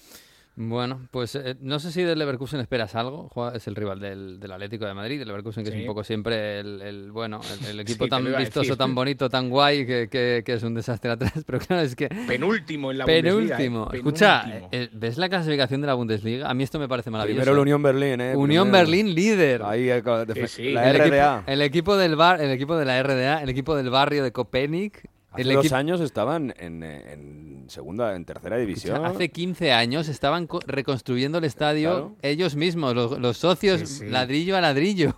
Bueno, 0.55 1.07
pues 1.09 1.33
eh, 1.35 1.55
no 1.61 1.79
sé 1.79 1.91
si 1.91 2.03
del 2.03 2.19
Leverkusen 2.19 2.59
esperas 2.59 2.93
algo. 2.93 3.31
es 3.55 3.67
el 3.67 3.75
rival 3.75 3.99
del, 3.99 4.39
del 4.39 4.51
Atlético 4.51 4.85
de 4.85 4.93
Madrid, 4.93 5.19
el 5.19 5.27
Leverkusen 5.27 5.63
que 5.63 5.71
es 5.71 5.75
un 5.75 5.87
poco 5.87 6.03
siempre 6.03 6.59
el, 6.59 7.11
bueno, 7.11 7.41
el, 7.67 7.79
equipo 7.79 8.07
tan 8.07 8.23
vistoso, 8.37 8.77
tan 8.77 8.93
bonito, 8.93 9.29
tan 9.29 9.49
guay, 9.49 9.85
que, 9.85 10.09
que, 10.09 10.53
es 10.53 10.61
un 10.61 10.75
desastre 10.75 11.11
atrás. 11.11 11.33
Pero 11.45 11.59
claro, 11.59 11.81
es 11.81 11.95
que... 11.95 12.07
Penúltimo 12.07 12.91
en 12.91 12.99
la 12.99 13.05
Penúltimo. 13.05 13.85
Bundesliga. 13.85 13.93
¿eh? 13.93 13.97
Escucha, 13.97 14.69
eh, 14.71 14.89
¿ves 14.93 15.17
la 15.17 15.27
clasificación 15.27 15.81
de 15.81 15.87
la 15.87 15.95
Bundesliga? 15.95 16.47
A 16.47 16.53
mí 16.53 16.63
esto 16.63 16.77
me 16.77 16.87
parece 16.87 17.09
maravilloso. 17.09 17.41
Primero 17.41 17.55
la 17.55 17.61
Unión 17.61 17.81
Berlín, 17.81 18.21
¿eh? 18.21 18.35
Unión 18.35 18.71
Berlín 18.71 19.15
líder. 19.15 19.63
Ahí, 19.63 19.87
la 19.87 19.95
el 19.97 20.03
RDA. 20.03 21.39
Equipo, 21.39 21.51
el 21.51 21.61
equipo 21.61 21.97
del 21.97 22.15
bar, 22.15 22.41
el 22.41 22.51
equipo 22.51 22.75
de 22.77 22.85
la 22.85 23.01
RDA, 23.01 23.41
el 23.41 23.49
equipo 23.49 23.75
del 23.75 23.89
barrio 23.89 24.23
de 24.23 24.31
Copenhague 24.31 25.12
Hace 25.33 25.53
dos 25.53 25.71
años 25.71 26.01
estaban 26.01 26.53
en, 26.57 27.65
segunda, 27.67 28.15
en 28.15 28.25
tercera 28.25 28.57
división. 28.57 29.05
hace 29.05 29.29
15 29.29 29.73
años 29.73 30.07
estaban 30.07 30.47
reconstruyendo 30.67 31.39
el 31.39 31.43
estadio 31.43 32.15
ellos 32.21 32.55
mismos, 32.55 32.93
los, 32.95 33.37
socios, 33.37 34.01
ladrillo 34.01 34.55
a 34.57 34.61
ladrillo. 34.61 35.15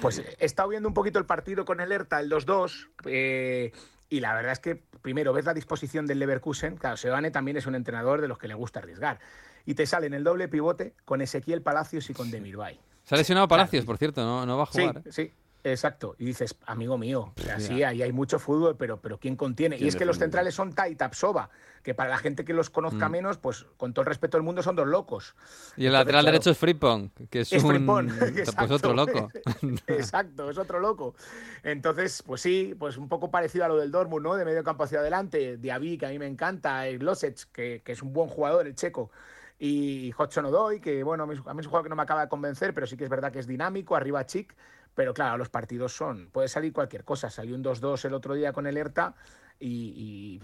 Pues 0.00 0.18
he 0.18 0.44
estado 0.44 0.68
viendo 0.68 0.88
un 0.88 0.94
poquito 0.94 1.18
el 1.18 1.26
partido 1.26 1.64
con 1.64 1.80
el 1.80 1.92
ERTA, 1.92 2.20
el 2.20 2.30
2-2, 2.30 2.88
eh, 3.04 3.72
y 4.08 4.20
la 4.20 4.34
verdad 4.34 4.52
es 4.52 4.60
que 4.60 4.82
primero 5.02 5.32
ves 5.32 5.44
la 5.44 5.54
disposición 5.54 6.06
del 6.06 6.18
Leverkusen. 6.18 6.76
Claro, 6.76 6.96
Sebane 6.96 7.30
también 7.30 7.56
es 7.56 7.66
un 7.66 7.74
entrenador 7.74 8.20
de 8.20 8.28
los 8.28 8.38
que 8.38 8.48
le 8.48 8.54
gusta 8.54 8.80
arriesgar. 8.80 9.18
Y 9.66 9.74
te 9.74 9.86
salen 9.86 10.14
el 10.14 10.24
doble 10.24 10.48
pivote 10.48 10.94
con 11.04 11.20
Ezequiel 11.20 11.62
Palacios 11.62 12.08
y 12.10 12.14
con 12.14 12.30
Demirbay. 12.30 12.80
Se 13.04 13.14
ha 13.14 13.18
lesionado 13.18 13.48
Palacios, 13.48 13.84
por 13.84 13.98
cierto, 13.98 14.22
no, 14.22 14.46
no 14.46 14.56
va 14.56 14.64
a 14.64 14.66
jugar. 14.66 15.02
Sí, 15.04 15.08
¿eh? 15.08 15.12
sí. 15.12 15.32
Exacto. 15.64 16.14
Y 16.18 16.24
dices, 16.24 16.56
amigo 16.66 16.98
mío, 16.98 17.32
así 17.54 17.82
ahí 17.82 18.02
hay 18.02 18.12
mucho 18.12 18.38
fútbol, 18.38 18.76
pero, 18.76 19.00
pero 19.00 19.18
¿quién 19.18 19.36
contiene? 19.36 19.76
y 19.76 19.88
es 19.88 19.96
que 19.96 20.04
los 20.04 20.18
centrales 20.18 20.54
son 20.54 20.72
Tai 20.72 20.94
Tapsova, 20.94 21.50
que 21.82 21.94
para 21.94 22.10
la 22.10 22.18
gente 22.18 22.44
que 22.44 22.52
los 22.52 22.70
conozca 22.70 23.08
mm. 23.08 23.12
menos, 23.12 23.38
pues 23.38 23.66
con 23.76 23.92
todo 23.92 24.02
el 24.02 24.06
respeto 24.06 24.36
del 24.36 24.44
mundo 24.44 24.62
son 24.62 24.76
dos 24.76 24.86
locos. 24.86 25.34
Y 25.76 25.86
el 25.86 25.92
lateral 25.92 26.24
derecho 26.24 26.50
es 26.50 26.58
Frippon, 26.58 27.10
que 27.30 27.40
es, 27.40 27.52
un... 27.52 27.86
pues 28.56 28.70
otro 28.70 28.94
loco. 28.94 29.30
Exacto, 29.88 30.50
es 30.50 30.58
otro 30.58 30.80
loco. 30.80 31.14
Entonces, 31.62 32.22
pues 32.24 32.40
sí, 32.40 32.74
pues 32.78 32.96
un 32.96 33.08
poco 33.08 33.30
parecido 33.30 33.64
a 33.64 33.68
lo 33.68 33.76
del 33.76 33.90
Dortmund, 33.90 34.24
¿no? 34.24 34.36
De 34.36 34.44
medio 34.44 34.62
campo 34.62 34.84
hacia 34.84 35.00
adelante, 35.00 35.56
Diaby, 35.56 35.98
que 35.98 36.06
a 36.06 36.10
mí 36.10 36.18
me 36.18 36.26
encanta, 36.26 36.86
Glosec, 36.86 37.50
que, 37.52 37.82
que 37.84 37.92
es 37.92 38.02
un 38.02 38.12
buen 38.12 38.28
jugador, 38.28 38.66
el 38.66 38.74
checo 38.74 39.10
y 39.58 40.12
Hodgson 40.16 40.46
Odoy, 40.46 40.80
que 40.80 41.02
bueno, 41.02 41.24
a 41.24 41.26
mí 41.26 41.34
es 41.34 41.40
un 41.40 41.64
jugador 41.64 41.82
que 41.82 41.88
no 41.88 41.96
me 41.96 42.02
acaba 42.02 42.22
de 42.22 42.28
convencer, 42.28 42.72
pero 42.74 42.86
sí 42.86 42.96
que 42.96 43.04
es 43.04 43.10
verdad 43.10 43.32
que 43.32 43.40
es 43.40 43.46
dinámico, 43.46 43.96
arriba 43.96 44.24
Chic, 44.24 44.54
pero 44.98 45.14
claro, 45.14 45.38
los 45.38 45.48
partidos 45.48 45.92
son, 45.92 46.28
puede 46.32 46.48
salir 46.48 46.72
cualquier 46.72 47.04
cosa. 47.04 47.30
Salió 47.30 47.54
un 47.54 47.62
2-2 47.62 48.06
el 48.06 48.14
otro 48.14 48.34
día 48.34 48.52
con 48.52 48.66
el 48.66 48.76
ERTA 48.76 49.14
y, 49.60 50.40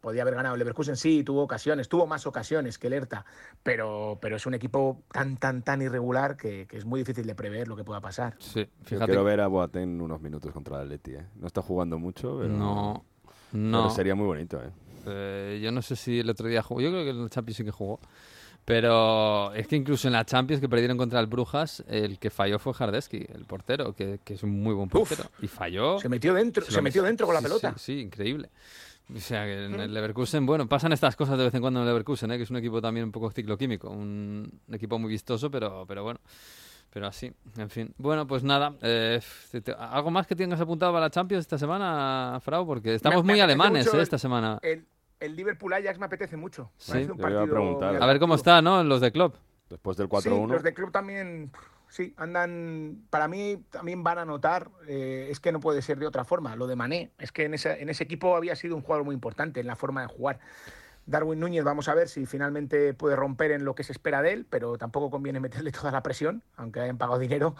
podía 0.00 0.22
haber 0.22 0.36
ganado 0.36 0.54
el 0.54 0.60
Leverkusen, 0.60 0.96
sí, 0.96 1.24
tuvo 1.24 1.42
ocasiones, 1.42 1.88
tuvo 1.88 2.06
más 2.06 2.24
ocasiones 2.24 2.78
que 2.78 2.86
el 2.86 2.92
ERTA, 2.92 3.26
pero, 3.64 4.16
pero 4.22 4.36
es 4.36 4.46
un 4.46 4.54
equipo 4.54 5.02
tan, 5.10 5.36
tan, 5.36 5.62
tan 5.62 5.82
irregular 5.82 6.36
que, 6.36 6.68
es 6.70 6.84
muy 6.84 7.00
difícil 7.00 7.26
de 7.26 7.34
prever 7.34 7.66
lo 7.66 7.74
que 7.74 7.82
pueda 7.82 8.00
pasar. 8.00 8.36
Sí, 8.38 8.68
fíjate. 8.84 9.06
quiero 9.06 9.24
ver 9.24 9.40
a 9.40 9.48
Boateng 9.48 10.00
unos 10.00 10.20
minutos 10.20 10.52
contra 10.52 10.76
el 10.76 10.82
Atleti, 10.82 11.14
¿eh? 11.16 11.26
No 11.34 11.48
está 11.48 11.60
jugando 11.60 11.98
mucho, 11.98 12.38
pero... 12.40 12.54
No, 12.54 13.04
no. 13.50 13.90
sería 13.90 14.14
muy 14.14 14.26
bonito, 14.26 14.62
¿eh? 14.62 14.70
¿eh? 15.06 15.60
Yo 15.60 15.72
no 15.72 15.82
sé 15.82 15.96
si 15.96 16.20
el 16.20 16.30
otro 16.30 16.46
día 16.46 16.62
jugó, 16.62 16.80
yo 16.80 16.90
creo 16.90 17.02
que 17.02 17.10
el 17.10 17.30
Champions 17.30 17.56
sí 17.56 17.64
que 17.64 17.72
jugó. 17.72 17.98
Pero 18.68 19.50
es 19.54 19.66
que 19.66 19.76
incluso 19.76 20.08
en 20.08 20.12
la 20.12 20.26
Champions 20.26 20.60
que 20.60 20.68
perdieron 20.68 20.98
contra 20.98 21.18
el 21.20 21.26
Brujas, 21.26 21.82
el 21.88 22.18
que 22.18 22.28
falló 22.28 22.58
fue 22.58 22.74
Hardesky, 22.74 23.24
el 23.34 23.46
portero, 23.46 23.94
que, 23.94 24.20
es 24.26 24.42
un 24.42 24.62
muy 24.62 24.74
buen 24.74 24.90
portero. 24.90 25.24
y 25.40 25.48
falló. 25.48 25.98
Se 25.98 26.10
metió 26.10 26.34
dentro, 26.34 26.66
se, 26.66 26.82
metió 26.82 27.02
dentro 27.02 27.24
con 27.24 27.34
la 27.34 27.40
pelota. 27.40 27.72
Sí, 27.78 27.98
increíble. 27.98 28.50
O 29.16 29.18
sea, 29.20 29.46
que 29.46 29.64
en 29.64 29.80
el 29.80 29.94
Leverkusen, 29.94 30.44
bueno, 30.44 30.68
pasan 30.68 30.92
estas 30.92 31.16
cosas 31.16 31.38
de 31.38 31.44
vez 31.44 31.54
en 31.54 31.62
cuando 31.62 31.80
en 31.80 31.86
el 31.86 31.94
Leverkusen, 31.94 32.30
¿eh? 32.30 32.36
que 32.36 32.42
es 32.42 32.50
un 32.50 32.58
equipo 32.58 32.82
también 32.82 33.06
un 33.06 33.12
poco 33.12 33.30
cicloquímico, 33.30 33.88
un, 33.88 34.60
equipo 34.70 34.98
muy 34.98 35.08
vistoso, 35.12 35.50
pero, 35.50 35.86
pero 35.88 36.02
bueno. 36.02 36.20
Pero 36.90 37.06
así, 37.06 37.32
en 37.56 37.70
fin. 37.70 37.94
Bueno, 37.96 38.26
pues 38.26 38.42
nada. 38.42 38.74
Eh, 38.82 39.18
¿Algo 39.78 40.10
más 40.10 40.26
que 40.26 40.36
tengas 40.36 40.60
apuntado 40.60 40.92
para 40.92 41.06
la 41.06 41.10
Champions 41.10 41.40
esta 41.42 41.56
semana, 41.56 42.38
Frau? 42.42 42.66
Porque 42.66 42.94
estamos 42.94 43.24
muy 43.24 43.40
alemanes 43.40 43.86
¿eh? 43.86 44.02
esta 44.02 44.18
semana 44.18 44.58
el 44.62 44.84
Liverpool 45.20 45.72
Ajax 45.72 45.98
me 45.98 46.06
apetece 46.06 46.36
mucho. 46.36 46.70
Sí, 46.76 47.08
a, 47.10 47.46
preguntar. 47.46 48.02
a 48.02 48.06
ver 48.06 48.18
cómo 48.18 48.34
está, 48.34 48.62
¿no? 48.62 48.82
Los 48.84 49.00
de 49.00 49.12
club. 49.12 49.34
Después 49.68 49.96
del 49.96 50.08
4-1. 50.08 50.22
Sí, 50.22 50.52
los 50.52 50.62
de 50.62 50.74
club 50.74 50.90
también, 50.90 51.52
sí, 51.88 52.14
andan. 52.16 53.02
Para 53.10 53.28
mí 53.28 53.62
también 53.70 54.02
van 54.02 54.18
a 54.18 54.24
notar. 54.24 54.70
Eh, 54.86 55.28
es 55.30 55.40
que 55.40 55.52
no 55.52 55.60
puede 55.60 55.82
ser 55.82 55.98
de 55.98 56.06
otra 56.06 56.24
forma. 56.24 56.56
Lo 56.56 56.66
de 56.66 56.76
Mané, 56.76 57.10
es 57.18 57.32
que 57.32 57.44
en 57.44 57.54
ese, 57.54 57.82
en 57.82 57.88
ese 57.88 58.04
equipo 58.04 58.36
había 58.36 58.56
sido 58.56 58.76
un 58.76 58.82
jugador 58.82 59.04
muy 59.04 59.14
importante 59.14 59.60
en 59.60 59.66
la 59.66 59.76
forma 59.76 60.02
de 60.02 60.08
jugar. 60.08 60.38
Darwin 61.08 61.40
Núñez, 61.40 61.64
vamos 61.64 61.88
a 61.88 61.94
ver 61.94 62.08
si 62.08 62.26
finalmente 62.26 62.92
puede 62.92 63.16
romper 63.16 63.50
en 63.52 63.64
lo 63.64 63.74
que 63.74 63.82
se 63.82 63.92
espera 63.92 64.20
de 64.20 64.34
él, 64.34 64.46
pero 64.48 64.76
tampoco 64.76 65.10
conviene 65.10 65.40
meterle 65.40 65.72
toda 65.72 65.90
la 65.90 66.02
presión, 66.02 66.42
aunque 66.56 66.80
hayan 66.80 66.98
pagado 66.98 67.18
dinero. 67.18 67.56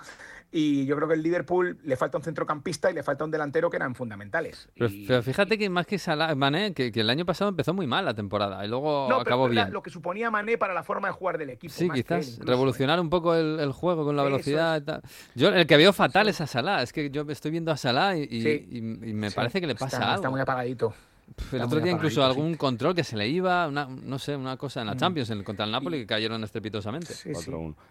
Y 0.51 0.86
yo 0.86 0.96
creo 0.96 1.09
que 1.09 1.14
el 1.14 1.22
Liverpool 1.22 1.78
le 1.82 1.96
falta 1.96 2.16
un 2.18 2.24
centrocampista 2.24 2.90
y 2.90 2.94
le 2.94 3.03
falta 3.03 3.24
un 3.24 3.30
delantero 3.30 3.68
que 3.68 3.76
eran 3.76 3.94
fundamentales. 3.94 4.68
Pero, 4.76 5.22
fíjate 5.22 5.59
que 5.59 5.68
más 5.68 5.86
que 5.86 5.99
Salah, 5.99 6.34
Mané, 6.34 6.72
que, 6.72 6.90
el 6.94 7.11
año 7.11 7.26
pasado 7.26 7.51
empezó 7.51 7.74
muy 7.74 7.86
mal 7.86 8.05
la 8.05 8.14
temporada 8.14 8.64
y 8.64 8.68
luego 8.68 9.12
acabó 9.14 9.49
bien. 9.49 9.72
Lo 9.72 9.82
que 9.82 9.90
suponía 9.90 10.30
Mané 10.30 10.57
para 10.57 10.74
la 10.74 10.82
forma 10.82 11.09
de 11.09 11.14
jugar 11.14 11.38
del 11.38 11.51
equipo. 11.51 11.72
Sí, 11.74 11.88
quizás 11.90 12.38
revolucionar 12.38 13.01
un 13.01 13.11
poco 13.11 13.34
el, 13.34 13.72
juego 13.72 14.05
con 14.05 14.16
la 14.16 14.24
velocidad. 14.24 14.80
Y 14.80 14.84
tal. 14.84 15.03
Yo 15.34 15.49
el 15.49 15.66
que 15.66 15.76
veo 15.76 15.92
fatal 15.92 16.28
es 16.28 16.40
a 16.40 16.46
Salah. 16.46 16.82
Es 16.82 16.92
que 16.92 17.11
yo 17.11 17.26
estoy 17.28 17.51
viendo 17.51 17.72
a 17.72 17.76
Salah 17.76 18.16
y, 18.16 18.80
me 18.82 19.30
parece 19.30 19.61
que 19.61 19.66
le 19.66 19.74
pasa 19.74 19.99
algo. 19.99 20.16
Está 20.16 20.30
muy 20.30 20.40
apagadito. 20.40 20.94
El 21.53 21.62
otro 21.62 21.81
día 21.81 21.93
incluso 21.93 22.24
algún 22.24 22.57
control 22.57 22.95
que 22.95 23.05
se 23.05 23.16
le 23.16 23.29
iba, 23.29 23.70
no 23.70 24.18
sé, 24.18 24.37
una 24.37 24.57
cosa 24.57 24.81
en 24.81 24.87
la 24.87 24.95
mm. 24.95 24.99
Champions 24.99 25.31
en, 25.31 25.45
contra 25.45 25.64
el 25.64 25.72
Napoli 25.72 26.01
que 26.01 26.07
cayeron 26.07 26.43
estrepitosamente. 26.45 27.14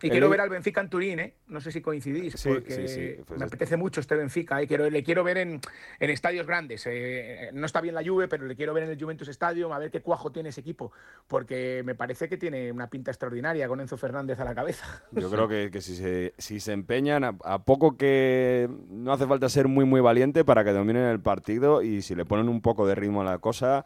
Y 0.01 0.09
quiero 0.09 0.29
ver 0.29 0.41
al 0.41 0.49
Benfica 0.49 0.81
en 0.81 0.89
Turín, 0.89 1.19
¿eh? 1.19 1.33
No 1.47 1.61
sé 1.61 1.71
si 1.71 1.81
coincidís, 1.81 2.41
porque 2.43 3.23
pues 3.25 3.39
me 3.39 3.45
apetece 3.45 3.77
mucho 3.77 4.01
este 4.01 4.15
Benfica. 4.15 4.61
¿eh? 4.61 4.67
Quiero, 4.67 4.89
le 4.89 5.03
quiero 5.03 5.23
ver 5.23 5.37
en, 5.37 5.61
estadios 5.99 6.47
grandes. 6.47 6.83
Eh, 6.87 7.49
no 7.53 7.65
está 7.65 7.81
bien 7.81 7.95
la 7.95 8.03
Juve, 8.03 8.27
pero 8.27 8.45
le 8.45 8.55
quiero 8.55 8.73
ver 8.73 8.83
en 8.83 8.91
el 8.91 9.01
Juventus 9.01 9.27
Stadium 9.29 9.71
a 9.71 9.79
ver 9.79 9.91
qué 9.91 10.01
cuajo 10.01 10.31
tiene 10.31 10.49
ese 10.49 10.61
equipo, 10.61 10.91
porque 11.27 11.81
me 11.85 11.95
parece 11.95 12.29
que 12.29 12.37
tiene 12.37 12.71
una 12.71 12.89
pinta 12.89 13.11
extraordinaria 13.11 13.67
con 13.67 13.79
Enzo 13.81 13.97
Fernández 13.97 14.39
a 14.39 14.45
la 14.45 14.55
cabeza. 14.55 15.03
Yo 15.11 15.29
creo 15.31 15.47
que, 15.47 15.81
si, 15.81 15.95
se, 15.95 16.33
si 16.37 16.59
se 16.59 16.73
empeñan, 16.73 17.23
a, 17.23 17.63
poco 17.63 17.97
que 17.97 18.69
no 18.89 19.11
hace 19.11 19.27
falta 19.27 19.49
ser 19.49 19.67
muy, 19.67 19.85
muy 19.85 20.01
valiente 20.01 20.45
para 20.45 20.63
que 20.63 20.71
dominen 20.71 21.03
el 21.03 21.19
partido 21.19 21.81
y 21.81 22.01
si 22.01 22.15
le 22.15 22.25
ponen 22.25 22.49
un 22.49 22.61
poco 22.61 22.87
de 22.87 22.95
ritmo 22.95 23.21
a 23.21 23.25
la 23.31 23.39
cosa, 23.39 23.85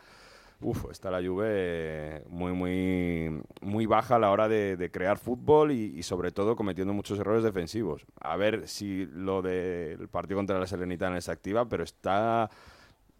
uf, 0.62 0.86
está 0.92 1.12
la 1.12 1.26
Juve 1.26 2.24
muy, 2.30 2.54
muy, 2.54 3.42
muy 3.62 3.86
baja 3.86 4.16
a 4.16 4.20
la 4.20 4.32
hora 4.32 4.48
de, 4.48 4.90
crear 4.92 5.18
fútbol 5.18 5.72
y, 5.72 6.02
sobre 6.04 6.32
todo 6.32 6.56
cometiendo 6.56 6.94
muchos 6.94 7.20
errores 7.20 7.44
defensivos. 7.44 8.06
A 8.20 8.38
ver 8.38 8.68
si 8.68 9.06
lo 9.08 9.42
del 9.42 10.08
partido 10.10 10.38
contra 10.38 10.60
la 10.60 10.68
Serenitana 10.68 11.20
se 11.22 11.32
activa, 11.32 11.66
pero 11.66 11.84
está 11.84 12.50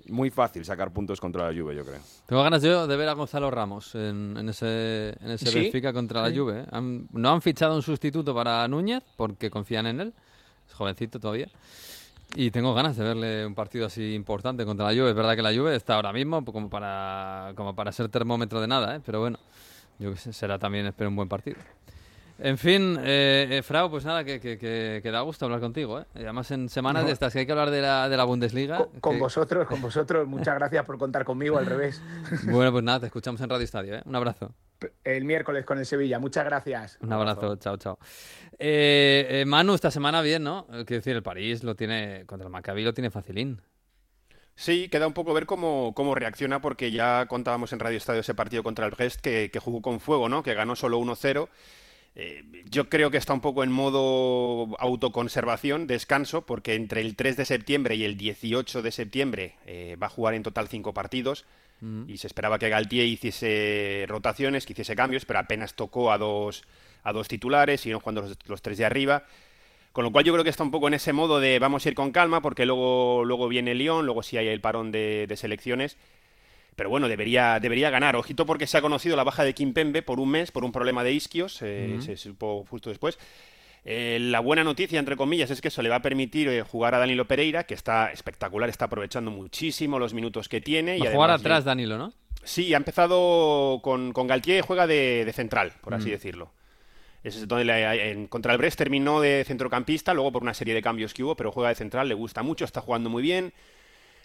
muy 0.08 0.32
fácil 0.32 0.66
sacar 0.66 0.92
puntos 0.92 1.20
contra 1.20 1.50
la 1.50 1.60
Juve, 1.60 1.76
yo 1.76 1.86
creo. 1.86 2.00
Tengo 2.26 2.44
ganas 2.44 2.62
yo 2.62 2.88
de 2.88 2.98
ver 2.98 3.10
a 3.10 3.14
Gonzalo 3.14 3.52
Ramos 3.52 3.94
en, 3.96 4.50
ese, 4.50 5.16
en 5.20 5.32
ese 5.32 5.60
Benfica 5.60 5.94
contra 5.94 6.28
la 6.28 6.36
Juve. 6.36 6.62
¿eh? 6.62 7.06
no 7.12 7.30
han 7.30 7.42
fichado 7.42 7.76
un 7.76 7.82
sustituto 7.82 8.34
para 8.34 8.68
Núñez 8.68 9.04
porque 9.16 9.50
confían 9.50 9.88
en 9.88 10.02
él. 10.02 10.14
Es 10.68 10.74
jovencito 10.74 11.20
todavía. 11.20 11.50
Y 12.36 12.50
tengo 12.52 12.74
ganas 12.74 12.96
de 12.96 13.04
verle 13.04 13.46
un 13.46 13.56
partido 13.56 13.88
así 13.88 14.14
importante 14.14 14.66
contra 14.66 14.86
la 14.86 14.94
Juve. 14.94 15.10
Es 15.10 15.16
verdad 15.16 15.36
que 15.36 15.42
la 15.42 15.54
Juve 15.54 15.76
está 15.76 15.96
ahora 15.96 16.14
mismo 16.14 16.44
como 16.46 16.70
para, 16.70 17.52
como 17.56 17.76
para 17.76 17.92
ser 17.92 18.08
termómetro 18.08 18.62
de 18.62 18.68
nada, 18.68 18.96
¿eh? 18.96 19.02
pero 19.06 19.20
bueno, 19.20 19.38
yo 20.00 20.12
que 20.12 20.18
sé, 20.18 20.32
será 20.32 20.58
también, 20.58 20.86
espero, 20.86 21.10
un 21.10 21.18
buen 21.18 21.28
partido. 21.28 21.58
En 22.44 22.58
fin, 22.58 22.98
eh, 23.04 23.48
eh 23.52 23.62
Frau, 23.62 23.88
pues 23.92 24.04
nada, 24.04 24.24
que, 24.24 24.40
que, 24.40 24.58
que, 24.58 25.12
da 25.12 25.22
gusto 25.22 25.46
hablar 25.46 25.60
contigo. 25.60 26.00
¿eh? 26.00 26.06
Además, 26.16 26.50
en 26.50 26.70
semanas 26.70 27.06
de 27.06 27.12
estas 27.12 27.32
que 27.32 27.40
hay 27.40 27.46
que 27.46 27.52
hablar 27.52 27.70
de 27.70 27.82
la, 27.82 28.10
de 28.10 28.18
la 28.18 28.24
Bundesliga. 28.24 28.88
Con, 29.00 29.20
vosotros, 29.20 29.68
con 29.68 29.80
vosotros. 29.80 30.28
Muchas 30.28 30.56
gracias 30.56 30.84
por 30.84 30.98
contar 30.98 31.24
conmigo, 31.24 31.60
al 31.60 31.68
revés. 31.68 32.02
Bueno, 32.46 32.72
pues 32.72 32.84
nada, 32.84 33.02
te 33.02 33.06
escuchamos 33.06 33.40
en 33.42 33.50
Radio 33.50 33.64
Estadio. 33.64 33.96
¿eh? 33.96 34.02
Un 34.06 34.16
abrazo. 34.16 34.56
El 35.04 35.24
miércoles 35.24 35.66
con 35.66 35.78
el 35.78 35.86
Sevilla. 35.86 36.18
Muchas 36.18 36.44
gracias. 36.44 36.98
Un 37.02 37.14
abrazo, 37.14 37.58
chao, 37.58 37.78
chao. 37.78 38.00
Eh, 38.58 39.28
eh, 39.30 39.46
Manu, 39.46 39.76
esta 39.76 39.92
semana 39.92 40.24
bien, 40.24 40.44
¿no? 40.44 40.66
Quiero 40.68 40.86
decir, 40.86 41.16
el 41.16 41.22
París 41.22 41.64
lo 41.64 41.76
tiene, 41.76 42.26
contra 42.26 42.48
el 42.48 42.52
Maccabi 42.52 42.84
lo 42.84 42.94
tiene 42.96 43.12
facilín. 43.12 43.62
Sí, 44.56 44.90
queda 44.90 45.06
un 45.06 45.14
poco 45.14 45.36
ver 45.36 45.46
cómo, 45.46 45.94
cómo 45.94 46.16
reacciona, 46.16 46.60
porque 46.60 46.92
ya 46.92 47.28
contábamos 47.28 47.72
en 47.72 47.80
Radio 47.80 47.98
Estadio 47.98 48.22
ese 48.22 48.34
partido 48.34 48.64
contra 48.64 48.88
el 48.88 48.92
Brest 48.92 49.22
que, 49.22 49.52
que 49.52 49.60
jugó 49.60 49.84
con 49.84 50.00
fuego, 50.00 50.28
¿no? 50.28 50.42
Que 50.42 50.56
ganó 50.56 50.76
solo 50.76 51.00
1-0 51.00 51.48
eh, 52.16 52.44
yo 52.70 52.90
creo 52.90 53.10
que 53.10 53.18
está 53.18 53.34
un 53.34 53.42
poco 53.42 53.64
en 53.64 53.72
modo 53.72 54.76
autoconservación, 54.80 55.88
descanso, 55.88 56.46
porque 56.46 56.76
entre 56.76 57.02
el 57.02 57.16
3 57.16 57.38
de 57.38 57.46
septiembre 57.46 57.96
y 57.96 58.04
el 58.04 58.18
18 58.18 58.82
de 58.82 58.92
septiembre 58.92 59.56
eh, 59.66 59.96
va 60.02 60.08
a 60.08 60.10
jugar 60.10 60.34
en 60.34 60.44
total 60.44 60.68
cinco 60.68 60.94
partidos. 60.94 61.46
Mm. 61.84 62.08
y 62.08 62.18
se 62.18 62.28
esperaba 62.28 62.60
que 62.60 62.70
Galtier 62.70 63.08
hiciese 63.08 64.06
rotaciones, 64.08 64.68
que 64.68 64.74
hiciese 64.74 64.96
cambios, 64.96 65.26
pero 65.26 65.40
apenas 65.40 65.74
tocó 65.74 66.12
a 66.12 66.20
dos, 66.20 66.64
a 67.04 67.12
dos 67.12 67.28
titulares, 67.28 67.82
siguieron 67.82 68.02
jugando 68.02 68.22
los, 68.22 68.38
los 68.46 68.62
tres 68.62 68.78
de 68.78 68.86
arriba. 68.86 69.24
Con 69.92 70.06
lo 70.06 70.12
cual 70.12 70.24
yo 70.24 70.32
creo 70.32 70.44
que 70.44 70.52
está 70.52 70.64
un 70.64 70.70
poco 70.70 70.88
en 70.88 70.94
ese 70.94 71.12
modo 71.12 71.40
de 71.40 71.58
vamos 71.58 71.84
a 71.84 71.90
ir 71.90 71.96
con 71.96 72.12
calma, 72.12 72.42
porque 72.42 72.68
luego, 72.68 73.26
luego 73.26 73.48
viene 73.48 73.74
Lyon, 73.74 74.06
luego 74.06 74.22
sí 74.22 74.38
hay 74.38 74.48
el 74.48 74.62
parón 74.62 74.92
de, 74.92 75.26
de 75.28 75.36
selecciones. 75.36 75.98
Pero 76.76 76.90
bueno, 76.90 77.08
debería, 77.10 77.60
debería 77.60 77.90
ganar. 77.90 78.16
Ojito 78.16 78.46
porque 78.46 78.66
se 78.68 78.78
ha 78.78 78.82
conocido 78.82 79.16
la 79.16 79.24
baja 79.24 79.44
de 79.44 79.54
Kimpembe 79.54 80.02
por 80.02 80.20
un 80.20 80.30
mes, 80.30 80.52
por 80.52 80.64
un 80.64 80.72
problema 80.72 81.04
de 81.04 81.12
isquios, 81.14 81.60
eh, 81.62 81.98
se 82.02 82.18
supo 82.18 82.66
justo 82.70 82.90
después. 82.90 83.20
Eh, 83.84 84.20
la 84.22 84.40
buena 84.40 84.64
noticia, 84.64 85.00
entre 85.00 85.18
comillas, 85.18 85.50
es 85.52 85.60
que 85.60 85.68
eso 85.70 85.82
le 85.82 85.90
va 85.90 85.96
a 85.98 86.02
permitir 86.02 86.48
eh, 86.50 86.62
jugar 86.62 86.94
a 86.96 87.00
Danilo 87.00 87.26
Pereira, 87.28 87.64
que 87.66 87.74
está 87.74 88.12
espectacular, 88.12 88.70
está 88.70 88.86
aprovechando 88.86 89.32
muchísimo 89.32 89.98
los 90.00 90.14
minutos 90.14 90.48
que 90.48 90.62
tiene. 90.62 90.92
Va 90.92 90.98
y 90.98 91.08
a 91.08 91.12
jugar 91.12 91.30
además 91.32 91.42
le- 91.42 91.48
atrás 91.48 91.66
Danilo, 91.66 91.98
¿no? 91.98 92.14
Sí, 92.44 92.74
ha 92.74 92.78
empezado 92.78 93.80
con, 93.84 94.14
con 94.14 94.28
Galtier, 94.28 94.62
juega 94.64 94.88
de, 94.88 95.26
de 95.26 95.34
central, 95.34 95.74
por 95.82 95.94
así 95.94 96.10
decirlo. 96.10 96.52
Es 97.24 97.48
donde 97.48 97.66
le- 97.66 98.12
en, 98.12 98.28
contra 98.28 98.52
el 98.54 98.58
Brest 98.58 98.78
terminó 98.78 99.20
de 99.20 99.44
centrocampista, 99.46 100.14
luego 100.14 100.32
por 100.32 100.42
una 100.44 100.54
serie 100.54 100.74
de 100.74 100.82
cambios 100.82 101.14
que 101.14 101.24
hubo, 101.24 101.36
pero 101.36 101.52
juega 101.52 101.70
de 101.70 101.76
central, 101.76 102.08
le 102.08 102.16
gusta 102.16 102.42
mucho, 102.44 102.66
está 102.66 102.82
jugando 102.82 103.10
muy 103.10 103.22
bien. 103.22 103.54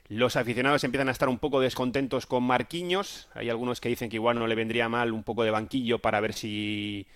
Los 0.08 0.36
aficionados 0.36 0.84
empiezan 0.84 1.08
a 1.08 1.12
estar 1.12 1.28
un 1.28 1.38
poco 1.38 1.60
descontentos 1.60 2.26
con 2.26 2.44
Marquinhos. 2.44 3.28
Hay 3.34 3.50
algunos 3.50 3.80
que 3.80 3.88
dicen 3.88 4.08
que 4.08 4.16
igual 4.16 4.38
no 4.38 4.46
le 4.46 4.54
vendría 4.54 4.88
mal 4.88 5.12
un 5.12 5.24
poco 5.24 5.42
de 5.42 5.50
banquillo 5.50 5.98
para 5.98 6.20
ver 6.20 6.32
si, 6.32 7.06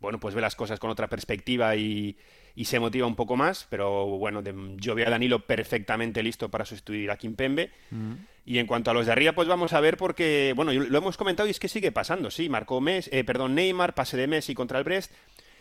bueno, 0.00 0.18
pues 0.18 0.34
ve 0.34 0.40
las 0.40 0.56
cosas 0.56 0.80
con 0.80 0.88
otra 0.90 1.08
perspectiva 1.08 1.76
y, 1.76 2.16
y 2.54 2.64
se 2.64 2.80
motiva 2.80 3.06
un 3.06 3.16
poco 3.16 3.36
más. 3.36 3.66
Pero 3.68 4.06
bueno, 4.06 4.40
de- 4.40 4.54
yo 4.76 4.94
veo 4.94 5.06
a 5.06 5.10
Danilo 5.10 5.40
perfectamente 5.46 6.22
listo 6.22 6.48
para 6.50 6.64
sustituir 6.64 7.10
a 7.10 7.18
Kimpembe. 7.18 7.70
Y 8.46 8.56
en 8.58 8.66
cuanto 8.66 8.90
a 8.90 8.94
los 8.94 9.04
de 9.04 9.12
arriba, 9.12 9.32
pues 9.32 9.46
vamos 9.46 9.74
a 9.74 9.80
ver 9.80 9.98
porque, 9.98 10.54
bueno, 10.56 10.72
lo 10.72 10.98
hemos 10.98 11.18
comentado 11.18 11.46
y 11.46 11.50
es 11.50 11.60
que 11.60 11.68
sigue 11.68 11.92
pasando, 11.92 12.30
sí, 12.30 12.48
marcó 12.48 12.80
Mes, 12.80 13.10
eh, 13.12 13.22
perdón, 13.24 13.54
Neymar, 13.54 13.94
pase 13.94 14.16
de 14.16 14.26
Messi 14.26 14.54
contra 14.54 14.78
el 14.78 14.84
Brest 14.84 15.12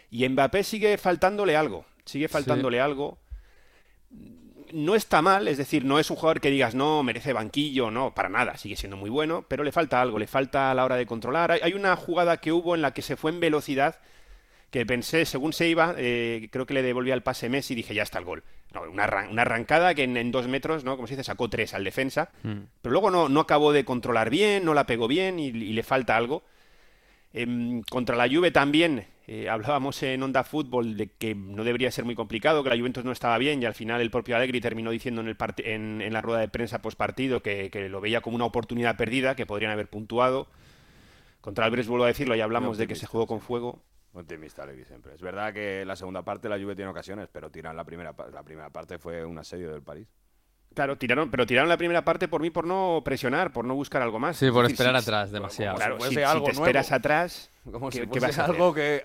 y 0.09 0.27
Mbappé 0.29 0.63
sigue 0.63 0.97
faltándole 0.97 1.57
algo, 1.57 1.85
sigue 2.05 2.29
faltándole 2.29 2.79
algo. 2.79 3.17
No 4.73 4.95
está 4.95 5.21
mal, 5.21 5.47
es 5.47 5.57
decir, 5.57 5.85
no 5.85 5.99
es 5.99 6.09
un 6.09 6.17
jugador 6.17 6.41
que 6.41 6.49
digas, 6.51 6.75
no, 6.75 7.01
merece 7.03 7.33
banquillo, 7.33 7.89
no, 7.91 8.13
para 8.13 8.29
nada, 8.29 8.57
sigue 8.57 8.75
siendo 8.75 8.97
muy 8.97 9.09
bueno, 9.09 9.45
pero 9.47 9.63
le 9.63 9.71
falta 9.71 10.01
algo, 10.01 10.19
le 10.19 10.27
falta 10.27 10.71
a 10.71 10.73
la 10.75 10.83
hora 10.85 10.95
de 10.95 11.05
controlar. 11.05 11.51
Hay, 11.61 11.73
una 11.73 11.95
jugada 11.95 12.37
que 12.37 12.51
hubo 12.51 12.75
en 12.75 12.81
la 12.81 12.93
que 12.93 13.01
se 13.01 13.15
fue 13.15 13.31
en 13.31 13.39
velocidad 13.39 13.99
que 14.71 14.85
pensé, 14.85 15.25
según 15.25 15.53
se 15.53 15.67
iba, 15.69 15.95
eh, 15.97 16.49
creo 16.51 16.65
que 16.65 16.73
le 16.73 16.81
devolvía 16.81 17.13
el 17.13 17.23
pase 17.23 17.47
Messi 17.47 17.73
y 17.73 17.77
dije, 17.77 17.93
ya 17.95 18.03
está 18.03 18.19
el 18.19 18.25
gol. 18.25 18.43
No, 18.73 18.81
una, 18.81 19.05
arran- 19.07 19.29
una 19.31 19.43
arrancada 19.43 19.95
que 19.95 20.03
en, 20.03 20.17
en 20.17 20.29
dos 20.31 20.47
metros, 20.49 20.83
¿no? 20.83 20.97
Como 20.97 21.07
se 21.07 21.13
dice, 21.13 21.23
sacó 21.23 21.49
tres 21.49 21.73
al 21.73 21.85
defensa, 21.85 22.31
pero 22.41 22.91
luego 22.91 23.09
no, 23.09 23.29
no 23.29 23.39
acabó 23.39 23.71
de 23.71 23.85
controlar 23.85 24.29
bien, 24.29 24.65
no 24.65 24.73
la 24.73 24.85
pegó 24.85 25.07
bien 25.07 25.39
y, 25.39 25.47
y 25.47 25.71
le 25.73 25.83
falta 25.83 26.17
algo. 26.17 26.43
Em, 27.37 27.83
contra 27.83 28.15
la 28.15 28.27
Juve 28.27 28.49
también 28.49 29.05
eh, 29.27 29.47
hablábamos 29.47 30.01
en 30.01 30.23
Onda 30.23 30.43
Fútbol 30.43 30.97
de 30.97 31.11
que 31.11 31.35
no 31.35 31.63
debería 31.63 31.91
ser 31.91 32.03
muy 32.03 32.15
complicado, 32.15 32.63
que 32.63 32.69
la 32.71 32.77
Juventus 32.77 33.05
no 33.05 33.11
estaba 33.11 33.37
bien 33.37 33.61
y 33.61 33.65
al 33.65 33.75
final 33.75 34.01
el 34.01 34.09
propio 34.09 34.35
Allegri 34.35 34.59
terminó 34.59 34.89
diciendo 34.89 35.21
en, 35.21 35.27
el 35.27 35.37
en, 35.59 36.01
en 36.01 36.13
la 36.13 36.21
rueda 36.21 36.39
de 36.39 36.47
prensa 36.47 36.81
post 36.81 36.97
partido 36.97 37.43
que, 37.43 37.69
que 37.69 37.89
lo 37.89 38.01
veía 38.01 38.21
como 38.21 38.35
una 38.35 38.45
oportunidad 38.45 38.97
perdida, 38.97 39.35
que 39.35 39.45
podrían 39.45 39.71
haber 39.71 39.87
puntuado. 39.87 40.47
Contra 41.39 41.67
el 41.67 41.71
vuelvo 41.87 42.05
a 42.05 42.07
decirlo, 42.07 42.33
ya 42.33 42.43
hablamos 42.43 42.79
de 42.79 42.87
que 42.87 42.95
se 42.95 43.05
jugó 43.05 43.27
con 43.27 43.39
fuego. 43.39 43.83
Optimista, 44.13 44.63
Allegri, 44.63 44.85
siempre. 44.85 45.13
Es 45.13 45.21
verdad 45.21 45.53
que 45.53 45.85
la 45.85 45.95
segunda 45.95 46.23
parte 46.23 46.49
la 46.49 46.57
Juve 46.57 46.75
tiene 46.75 46.89
ocasiones, 46.89 47.29
pero 47.31 47.51
tiran 47.51 47.77
la 47.77 47.83
primera, 47.83 48.15
la 48.33 48.41
primera 48.41 48.71
parte 48.71 48.97
fue 48.97 49.23
un 49.23 49.37
asedio 49.37 49.71
del 49.71 49.83
París. 49.83 50.07
Claro, 50.73 50.97
tiraron, 50.97 51.31
pero 51.31 51.45
tiraron 51.47 51.69
la 51.69 51.77
primera 51.77 52.03
parte 52.05 52.27
por 52.27 52.41
mí 52.41 52.49
por 52.51 52.65
no 52.67 53.01
presionar, 53.03 53.51
por 53.51 53.65
no 53.65 53.73
buscar 53.73 54.01
algo 54.01 54.19
más. 54.19 54.37
Sí, 54.37 54.51
por 54.51 54.65
Es 54.65 54.71
decir, 54.71 54.85
esperar 54.85 55.01
si- 55.01 55.09
atrás 55.09 55.31
demasiado. 55.31 55.75
Claro, 55.77 55.99
si, 56.01 56.21
algo 56.21 56.45
te 56.45 56.51
esperas 56.51 56.91
atrás, 56.91 57.49
Como 57.71 57.89
algo 57.89 58.73
que, 58.73 59.01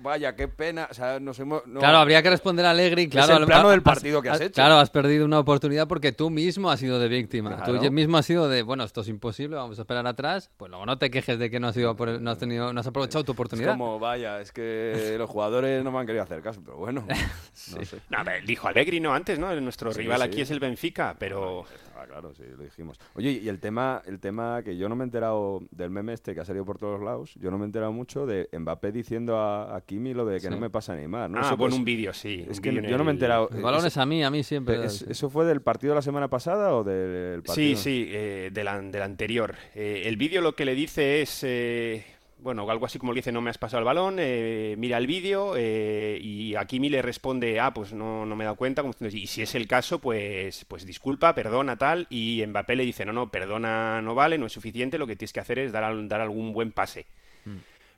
vaya, 0.00 0.34
qué 0.34 0.48
pena. 0.48 0.88
O 0.90 0.94
sea, 0.94 1.20
nos 1.20 1.38
hemos... 1.38 1.66
no- 1.66 1.80
Claro, 1.80 1.98
habría 1.98 2.22
que 2.22 2.30
responder 2.30 2.64
a 2.66 2.70
Allegri. 2.70 3.08
Claro, 3.08 3.36
el 3.36 3.42
al- 3.42 3.46
plano 3.46 3.70
del 3.70 3.78
has- 3.80 3.84
partido 3.84 4.22
que 4.22 4.28
has 4.30 4.36
has- 4.36 4.40
hecho. 4.42 4.54
Claro, 4.54 4.74
has 4.76 4.90
perdido 4.90 5.24
una 5.24 5.38
oportunidad 5.38 5.86
porque 5.86 6.12
tú 6.12 6.30
mismo 6.30 6.70
has 6.70 6.80
sido 6.80 6.98
de 6.98 7.08
víctima. 7.08 7.56
Claro. 7.56 7.80
Tú 7.80 7.90
mismo 7.92 8.16
has 8.16 8.26
sido 8.26 8.48
de, 8.48 8.62
bueno, 8.62 8.84
esto 8.84 9.02
es 9.02 9.08
imposible, 9.08 9.56
vamos 9.56 9.78
a 9.78 9.82
esperar 9.82 10.06
atrás. 10.06 10.50
Pues 10.56 10.70
luego 10.70 10.86
no 10.86 10.98
te 10.98 11.10
quejes 11.10 11.38
de 11.38 11.50
que 11.50 11.60
no 11.60 11.68
has, 11.68 11.76
por 11.96 12.08
el- 12.08 12.22
no 12.22 12.30
has, 12.30 12.38
tenido, 12.38 12.72
no 12.72 12.80
has 12.80 12.86
aprovechado 12.86 13.24
tu 13.24 13.32
Es 13.32 13.36
oportunidad. 13.36 13.72
como, 13.72 13.98
vaya, 13.98 14.40
es 14.40 14.52
que 14.52 15.14
los 15.18 15.28
jugadores 15.28 15.84
no 15.84 15.90
me 15.92 15.98
han 15.98 16.06
querido 16.06 16.24
hacer 16.24 16.40
caso, 16.42 16.60
pero 16.64 16.76
bueno, 16.78 17.06
no 17.76 17.84
sé. 17.84 17.98
No, 18.08 18.18
a 18.18 18.24
ver, 18.24 18.44
dijo 18.44 18.68
Allegri, 18.68 19.00
¿no? 19.00 19.14
Antes, 19.14 19.38
¿no? 19.38 19.54
Nuestro 19.60 19.92
Sí, 19.92 20.00
rival 20.00 20.18
sí. 20.20 20.24
aquí 20.26 20.40
es 20.40 20.50
el 20.50 20.60
Benfica, 20.60 21.16
pero... 21.18 21.64
Ah, 21.98 22.04
claro, 22.06 22.34
sí, 22.34 22.42
lo 22.56 22.62
dijimos. 22.62 22.98
Oye, 23.14 23.30
y 23.42 23.48
el 23.48 23.58
tema, 23.58 24.02
el 24.06 24.20
tema 24.20 24.62
que 24.62 24.76
yo 24.76 24.88
no 24.88 24.96
me 24.96 25.04
he 25.04 25.06
enterado 25.06 25.62
del 25.70 25.88
meme 25.90 26.12
este 26.12 26.34
que 26.34 26.40
ha 26.40 26.44
salido 26.44 26.64
por 26.66 26.76
todos 26.78 27.00
lados, 27.02 27.34
yo 27.40 27.50
no 27.50 27.56
me 27.58 27.64
he 27.64 27.66
enterado 27.66 27.90
mucho 27.92 28.26
de 28.26 28.48
Mbappé 28.52 28.92
diciendo 28.92 29.38
a, 29.38 29.74
a 29.74 29.80
Kimi 29.80 30.12
lo 30.12 30.26
de 30.26 30.34
que 30.36 30.40
Sí. 30.46 30.50
no 30.50 30.58
me 30.58 30.68
pasa 30.68 30.94
ni 30.94 31.08
más. 31.08 31.30
¿no? 31.30 31.38
ah, 31.40 31.48
con 31.50 31.58
pues, 31.58 31.74
un 31.74 31.84
vídeo, 31.84 32.12
sí. 32.12 32.44
Es 32.48 32.60
que 32.60 32.72
yo 32.74 32.98
no 32.98 33.04
me 33.04 33.10
he 33.12 33.14
enterado. 33.14 33.48
El 33.50 33.62
balón 33.62 33.86
es 33.86 33.96
a 33.96 34.04
mí, 34.04 34.22
a 34.22 34.30
mí 34.30 34.42
siempre. 34.42 34.84
Es- 34.84 35.02
¿Eso 35.02 35.30
fue 35.30 35.44
del 35.46 35.62
partido 35.62 35.92
de 35.92 35.96
la 35.96 36.02
semana 36.02 36.28
pasada 36.28 36.74
o 36.74 36.84
del 36.84 37.42
partido? 37.42 37.54
Sí, 37.54 37.76
sí, 37.76 38.06
eh, 38.10 38.50
del, 38.52 38.90
del 38.92 39.02
anterior. 39.02 39.54
Eh, 39.74 40.02
el 40.06 40.16
vídeo 40.16 40.40
lo 40.42 40.54
que 40.54 40.64
le 40.66 40.74
dice 40.74 41.22
es, 41.22 41.42
eh, 41.44 42.04
bueno, 42.46 42.70
algo 42.70 42.86
así 42.86 43.00
como 43.00 43.12
le 43.12 43.18
dice, 43.18 43.32
no 43.32 43.40
me 43.40 43.50
has 43.50 43.58
pasado 43.58 43.80
el 43.80 43.84
balón, 43.84 44.18
eh, 44.20 44.76
mira 44.78 44.98
el 44.98 45.08
vídeo 45.08 45.54
eh, 45.56 46.16
y 46.22 46.54
a 46.54 46.64
Kimi 46.64 46.88
le 46.88 47.02
responde, 47.02 47.58
ah, 47.58 47.74
pues 47.74 47.92
no, 47.92 48.24
no 48.24 48.36
me 48.36 48.44
he 48.44 48.46
dado 48.46 48.54
cuenta, 48.54 48.82
como 48.82 48.94
y 49.00 49.26
si 49.26 49.42
es 49.42 49.56
el 49.56 49.66
caso, 49.66 49.98
pues, 49.98 50.64
pues 50.66 50.86
disculpa, 50.86 51.34
perdona, 51.34 51.76
tal, 51.76 52.06
y 52.08 52.44
Mbappé 52.46 52.76
le 52.76 52.84
dice, 52.84 53.04
no, 53.04 53.12
no, 53.12 53.32
perdona 53.32 54.00
no 54.00 54.14
vale, 54.14 54.38
no 54.38 54.46
es 54.46 54.52
suficiente, 54.52 54.96
lo 54.96 55.08
que 55.08 55.16
tienes 55.16 55.32
que 55.32 55.40
hacer 55.40 55.58
es 55.58 55.72
dar, 55.72 55.92
dar 56.06 56.20
algún 56.20 56.52
buen 56.52 56.70
pase. 56.70 57.06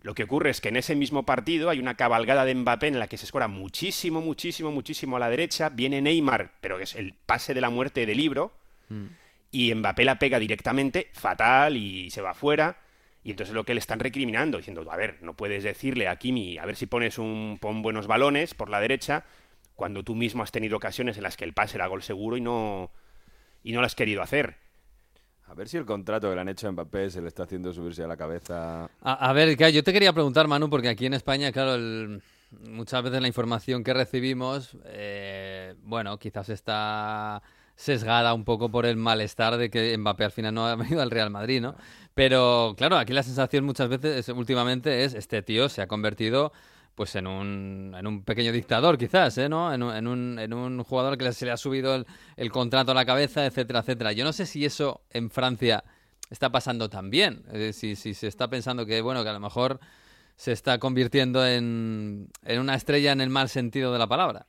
Lo 0.01 0.15
que 0.15 0.23
ocurre 0.23 0.49
es 0.49 0.63
que 0.63 0.71
en 0.71 0.77
ese 0.77 0.97
mismo 0.97 1.27
partido 1.27 1.69
hay 1.69 1.79
una 1.79 1.95
cabalgada 1.95 2.47
de 2.47 2.55
Mbappé 2.55 2.87
en 2.87 2.99
la 2.99 3.09
que 3.09 3.19
se 3.19 3.27
escora 3.27 3.49
muchísimo, 3.49 4.23
muchísimo, 4.23 4.73
muchísimo 4.73 5.17
a 5.19 5.21
la 5.21 5.29
derecha. 5.29 5.69
Viene 5.69 6.01
Neymar, 6.01 6.53
pero 6.63 6.79
es 6.81 6.95
el 6.95 7.13
pase 7.13 7.53
de 7.53 7.61
la 7.61 7.69
muerte 7.69 8.07
del 8.07 8.17
libro. 8.17 8.53
Y 9.51 9.75
Mbappé 9.75 10.05
la 10.07 10.19
pega 10.19 10.39
directamente, 10.39 11.09
fatal, 11.13 11.77
y 11.77 12.11
se 12.11 12.23
va 12.23 12.33
fuera. 12.33 12.79
Y 13.25 13.31
entonces 13.33 13.55
lo 13.55 13.65
que 13.65 13.75
le 13.75 13.81
están 13.81 13.99
recriminando, 14.01 14.59
diciendo, 14.59 14.87
a 14.91 14.97
ver, 14.97 15.19
no 15.23 15.35
puedes 15.35 15.65
decirle 15.65 16.09
a 16.09 16.17
Kimi, 16.17 16.57
a 16.59 16.65
ver 16.67 16.77
si 16.77 16.87
pones 16.87 17.19
un, 17.19 17.59
pon 17.61 17.83
buenos 17.83 18.07
balones 18.07 18.55
por 18.55 18.71
la 18.71 18.81
derecha, 18.81 19.25
cuando 19.75 20.03
tú 20.03 20.15
mismo 20.15 20.43
has 20.43 20.53
tenido 20.53 20.77
ocasiones 20.77 21.17
en 21.17 21.23
las 21.25 21.37
que 21.37 21.45
el 21.45 21.53
pase 21.53 21.77
era 21.77 21.87
gol 21.89 22.03
seguro 22.03 22.37
y 22.37 22.41
no, 22.41 22.91
y 23.63 23.73
no 23.73 23.81
lo 23.81 23.87
has 23.87 23.95
querido 23.95 24.23
hacer. 24.23 24.57
A 25.47 25.55
ver 25.55 25.69
si 25.69 25.77
el 25.79 25.87
contrato 25.87 26.29
que 26.29 26.35
le 26.35 26.41
han 26.43 26.49
hecho 26.49 26.69
a 26.69 26.73
Mbappé 26.73 27.11
se 27.11 27.21
le 27.23 27.29
está 27.29 27.45
haciendo 27.45 27.73
subirse 27.73 28.03
a 28.03 28.07
la 28.07 28.17
cabeza. 28.17 28.85
A, 29.03 29.31
a 29.31 29.33
ver, 29.33 29.57
yo 29.73 29.83
te 29.83 29.93
quería 29.93 30.13
preguntar, 30.13 30.47
Manu, 30.47 30.69
porque 30.69 30.89
aquí 30.89 31.07
en 31.07 31.15
España, 31.15 31.51
claro, 31.53 31.75
el- 31.75 32.23
muchas 32.69 33.03
veces 33.03 33.21
la 33.21 33.29
información 33.29 33.83
que 33.85 33.95
recibimos, 33.95 34.77
eh, 34.87 35.75
bueno, 35.83 36.19
quizás 36.19 36.49
está 36.51 37.43
sesgada 37.79 38.35
un 38.35 38.45
poco 38.45 38.71
por 38.71 38.87
el 38.87 38.97
malestar 38.97 39.57
de 39.57 39.71
que 39.71 39.97
Mbappé 39.97 40.25
al 40.25 40.33
final 40.33 40.53
no 40.53 40.67
ha 40.67 40.75
venido 40.75 41.01
al 41.01 41.13
Real 41.13 41.31
Madrid, 41.31 41.61
¿no? 41.63 41.77
Pero 42.13 42.75
claro, 42.77 42.97
aquí 42.99 43.13
la 43.13 43.23
sensación 43.23 43.65
muchas 43.65 43.89
veces, 43.89 44.29
es- 44.29 44.35
últimamente, 44.37 45.05
es 45.05 45.15
este 45.15 45.43
tío 45.43 45.69
se 45.69 45.81
ha 45.83 45.87
convertido 45.87 46.53
pues 46.97 47.15
en 47.15 47.29
un, 47.29 47.95
en 47.97 48.07
un 48.09 48.25
pequeño 48.25 48.51
dictador, 48.51 48.99
quizás, 48.99 49.39
¿eh? 49.39 49.49
¿no? 49.49 49.73
En 49.73 49.85
un, 49.85 49.95
en 49.95 50.09
un, 50.09 50.39
en 50.41 50.53
un 50.53 50.83
jugador 50.83 51.17
que 51.17 51.33
se 51.33 51.45
le 51.47 51.53
ha 51.53 51.57
subido 51.57 51.95
el, 51.95 52.07
el 52.37 52.51
contrato 52.51 52.91
a 52.91 52.95
la 52.95 53.05
cabeza, 53.05 53.47
etcétera, 53.47 53.79
etcétera. 53.81 54.11
Yo 54.13 54.25
no 54.25 54.33
sé 54.33 54.47
si 54.47 54.65
eso 54.65 55.03
en 55.11 55.31
Francia 55.31 55.85
está 56.31 56.51
pasando 56.51 56.91
también. 56.91 57.45
Eh, 57.53 57.73
si, 57.73 57.95
si 57.95 58.15
se 58.15 58.27
está 58.27 58.49
pensando 58.51 58.85
que, 58.85 59.01
bueno, 59.01 59.23
que 59.23 59.29
a 59.31 59.33
lo 59.33 59.39
mejor 59.41 59.79
se 60.35 60.51
está 60.51 60.79
convirtiendo 60.81 61.47
en, 61.47 62.31
en 62.45 62.61
una 62.61 62.75
estrella 62.75 63.13
en 63.13 63.21
el 63.21 63.31
mal 63.31 63.49
sentido 63.49 63.93
de 63.93 63.99
la 64.01 64.09
palabra. 64.09 64.47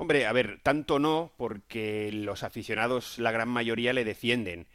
Hombre, 0.00 0.24
a 0.24 0.32
ver, 0.32 0.60
tanto 0.62 0.98
no, 0.98 1.30
porque 1.36 2.10
los 2.10 2.42
aficionados, 2.42 3.18
la 3.18 3.32
gran 3.32 3.50
mayoría, 3.50 3.92
le 3.92 4.02
defienden. 4.02 4.66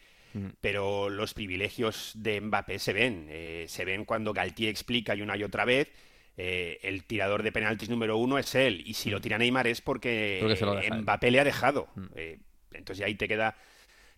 Pero 0.61 1.09
los 1.09 1.33
privilegios 1.33 2.11
de 2.13 2.39
Mbappé 2.41 2.77
se 2.77 2.93
ven. 2.93 3.25
Eh, 3.31 3.65
se 3.67 3.85
ven 3.85 4.05
cuando 4.05 4.33
Galtier 4.33 4.69
explica 4.69 5.15
y 5.15 5.23
una 5.23 5.35
y 5.35 5.43
otra 5.43 5.65
vez. 5.65 5.89
eh, 6.37 6.77
el 6.83 7.05
tirador 7.05 7.41
de 7.41 7.51
penaltis 7.51 7.89
número 7.89 8.17
uno 8.17 8.37
es 8.37 8.53
él. 8.53 8.83
Y 8.85 8.93
si 8.93 9.09
lo 9.09 9.19
tira 9.19 9.39
Neymar 9.39 9.65
es 9.65 9.81
porque. 9.81 10.41
Mbappé 11.01 11.31
le 11.31 11.39
ha 11.39 11.43
dejado. 11.43 11.87
Eh, 12.13 12.37
entonces 12.73 13.03
ahí 13.03 13.15
te 13.15 13.27
queda, 13.27 13.55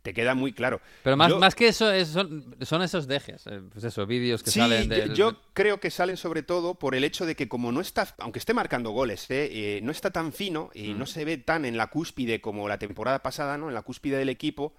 te 0.07 0.13
queda 0.13 0.35
muy 0.35 0.53
claro. 0.53 0.79
Pero 1.03 1.17
más, 1.17 1.29
Yo- 1.29 1.37
más 1.37 1.53
que 1.53 1.67
eso, 1.67 1.91
es- 1.91 2.07
son, 2.07 2.55
son 2.61 2.81
esos 2.81 3.07
dejes, 3.07 3.45
eh, 3.47 3.59
pues 3.73 3.83
eso, 3.83 4.05
vídeos 4.07 4.41
que 4.41 4.51
Sí, 4.51 4.59
salen 4.61 4.83
yo- 4.89 4.95
del... 4.95 5.13
yo, 5.15 5.41
creo 5.53 5.81
que 5.81 5.91
salen 5.91 6.15
sobre 6.15 6.43
todo 6.43 6.75
por 6.75 6.95
el 6.95 7.03
hecho 7.03 7.25
de 7.25 7.35
que 7.35 7.49
como 7.49 7.73
no 7.73 7.81
está, 7.81 8.15
aunque 8.19 8.39
esté 8.39 8.53
marcando 8.53 8.91
goles, 8.91 9.29
¿eh? 9.29 9.49
Eh, 9.51 9.79
no 9.83 9.91
está 9.91 10.11
tan 10.11 10.31
fino 10.31 10.69
y 10.73 10.93
Mm. 10.93 10.97
no 10.99 11.05
se 11.07 11.25
ve 11.25 11.37
tan 11.37 11.65
en 11.65 11.75
la 11.75 11.87
cúspide 11.87 12.39
como 12.39 12.69
la 12.69 12.79
temporada 12.79 13.21
pasada, 13.21 13.57
¿no? 13.57 13.67
En 13.67 13.73
la 13.73 13.81
cúspide 13.81 14.15
del 14.17 14.29
equipo. 14.29 14.73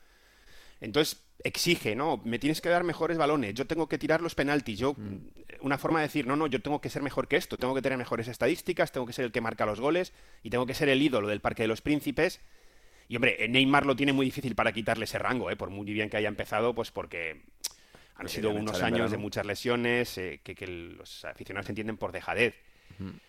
Entonces 0.81 1.21
exige, 1.45 1.95
¿no? 1.95 2.21
Me 2.25 2.39
tienes 2.39 2.61
que 2.63 2.69
dar 2.71 2.85
mejores 2.85 3.19
balones, 3.19 3.53
yo 3.55 3.67
tengo 3.67 3.87
que 3.89 3.99
tirar 3.99 4.23
los 4.23 4.35
penaltis, 4.35 4.79
yo 4.79 4.95
Mm. 4.95 5.19
una 5.61 5.77
forma 5.77 6.01
de 6.01 6.07
decir, 6.07 6.27
no, 6.27 6.37
no, 6.37 6.47
yo 6.47 6.63
tengo 6.63 6.81
que 6.81 6.89
ser 6.89 7.03
mejor 7.03 7.29
que 7.29 7.37
esto, 7.37 7.59
tengo 7.59 7.75
que 7.75 7.83
tener 7.83 7.99
mejores 7.99 8.29
estadísticas, 8.29 8.93
tengo 8.93 9.07
que 9.07 9.13
ser 9.13 9.27
el 9.27 9.33
que 9.33 9.41
marca 9.43 9.67
los 9.67 9.79
goles 9.79 10.13
y 10.43 10.49
tengo 10.51 10.65
que 10.65 10.73
ser 10.75 10.89
el 10.89 11.03
ídolo 11.03 11.29
del 11.29 11.41
Parque 11.41 11.65
de 11.65 11.69
los 11.69 11.83
Príncipes. 11.83 12.41
Y 13.09 13.17
hombre, 13.17 13.49
Neymar 13.49 13.87
lo 13.87 13.97
tiene 13.97 14.13
muy 14.13 14.27
difícil 14.27 14.55
para 14.55 14.73
quitarle 14.73 15.05
ese 15.05 15.19
rango, 15.19 15.51
¿eh? 15.51 15.57
por 15.57 15.71
muy 15.71 15.87
bien 15.93 16.11
que 16.11 16.19
haya 16.19 16.29
empezado, 16.29 16.75
pues 16.75 16.91
porque 16.91 17.43
han 18.17 18.29
Sí, 18.29 18.37
sido 18.37 18.51
unos 18.51 18.83
años 18.83 19.11
de 19.11 19.17
muchas 19.17 19.47
lesiones 19.47 20.19
eh, 20.19 20.41
que, 20.43 20.55
que 20.55 20.67
los 20.67 21.25
aficionados 21.25 21.69
entienden 21.69 21.97
por 21.97 22.13
dejadez. 22.13 22.55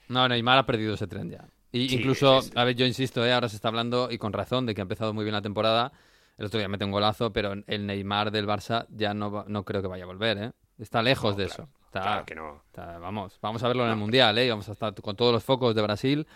No, 0.07 0.27
Neymar 0.27 0.57
ha 0.57 0.65
perdido 0.65 0.95
ese 0.95 1.07
tren 1.07 1.29
ya. 1.29 1.45
Y 1.71 1.87
Sí, 1.89 1.95
incluso, 1.97 2.39
es- 2.39 2.47
es- 2.47 2.57
a 2.57 2.63
ver, 2.63 2.75
yo 2.75 2.85
insisto, 2.85 3.23
¿eh? 3.25 3.31
ahora 3.31 3.47
se 3.47 3.55
está 3.55 3.67
hablando, 3.67 4.09
y 4.11 4.17
con 4.17 4.33
razón, 4.33 4.65
de 4.65 4.73
que 4.73 4.81
ha 4.81 4.83
empezado 4.83 5.13
muy 5.13 5.23
bien 5.23 5.33
la 5.33 5.41
temporada. 5.41 5.91
El 6.37 6.45
otro 6.45 6.57
día 6.57 6.67
mete 6.67 6.85
un 6.85 6.91
golazo, 6.91 7.31
pero 7.31 7.53
el 7.67 7.85
Neymar 7.85 8.31
del 8.31 8.47
Barça 8.47 8.87
ya 8.89 9.13
no, 9.13 9.29
va- 9.31 9.45
no 9.47 9.63
creo 9.65 9.81
que 9.81 9.87
vaya 9.87 10.05
a 10.05 10.07
volver, 10.07 10.37
¿eh? 10.37 10.51
Está 10.79 11.01
lejos 11.03 11.37
de 11.37 11.45
claro, 11.45 11.63
eso. 11.63 11.69
Está, 11.85 12.01
Claro 12.01 12.25
que 12.25 12.35
no. 12.35 12.63
está- 12.65 12.97
vamos, 12.99 13.37
vamos 13.41 13.61
a 13.63 13.67
verlo 13.67 13.83
en 13.85 13.91
el 13.91 13.97
Mundial, 13.97 14.37
¿eh? 14.37 14.49
Vamos 14.49 14.67
a 14.69 14.71
estar 14.71 14.93
con 14.95 15.15
todos 15.15 15.33
los 15.33 15.43
focos 15.43 15.75
de 15.75 15.81
Brasil. 15.81 16.27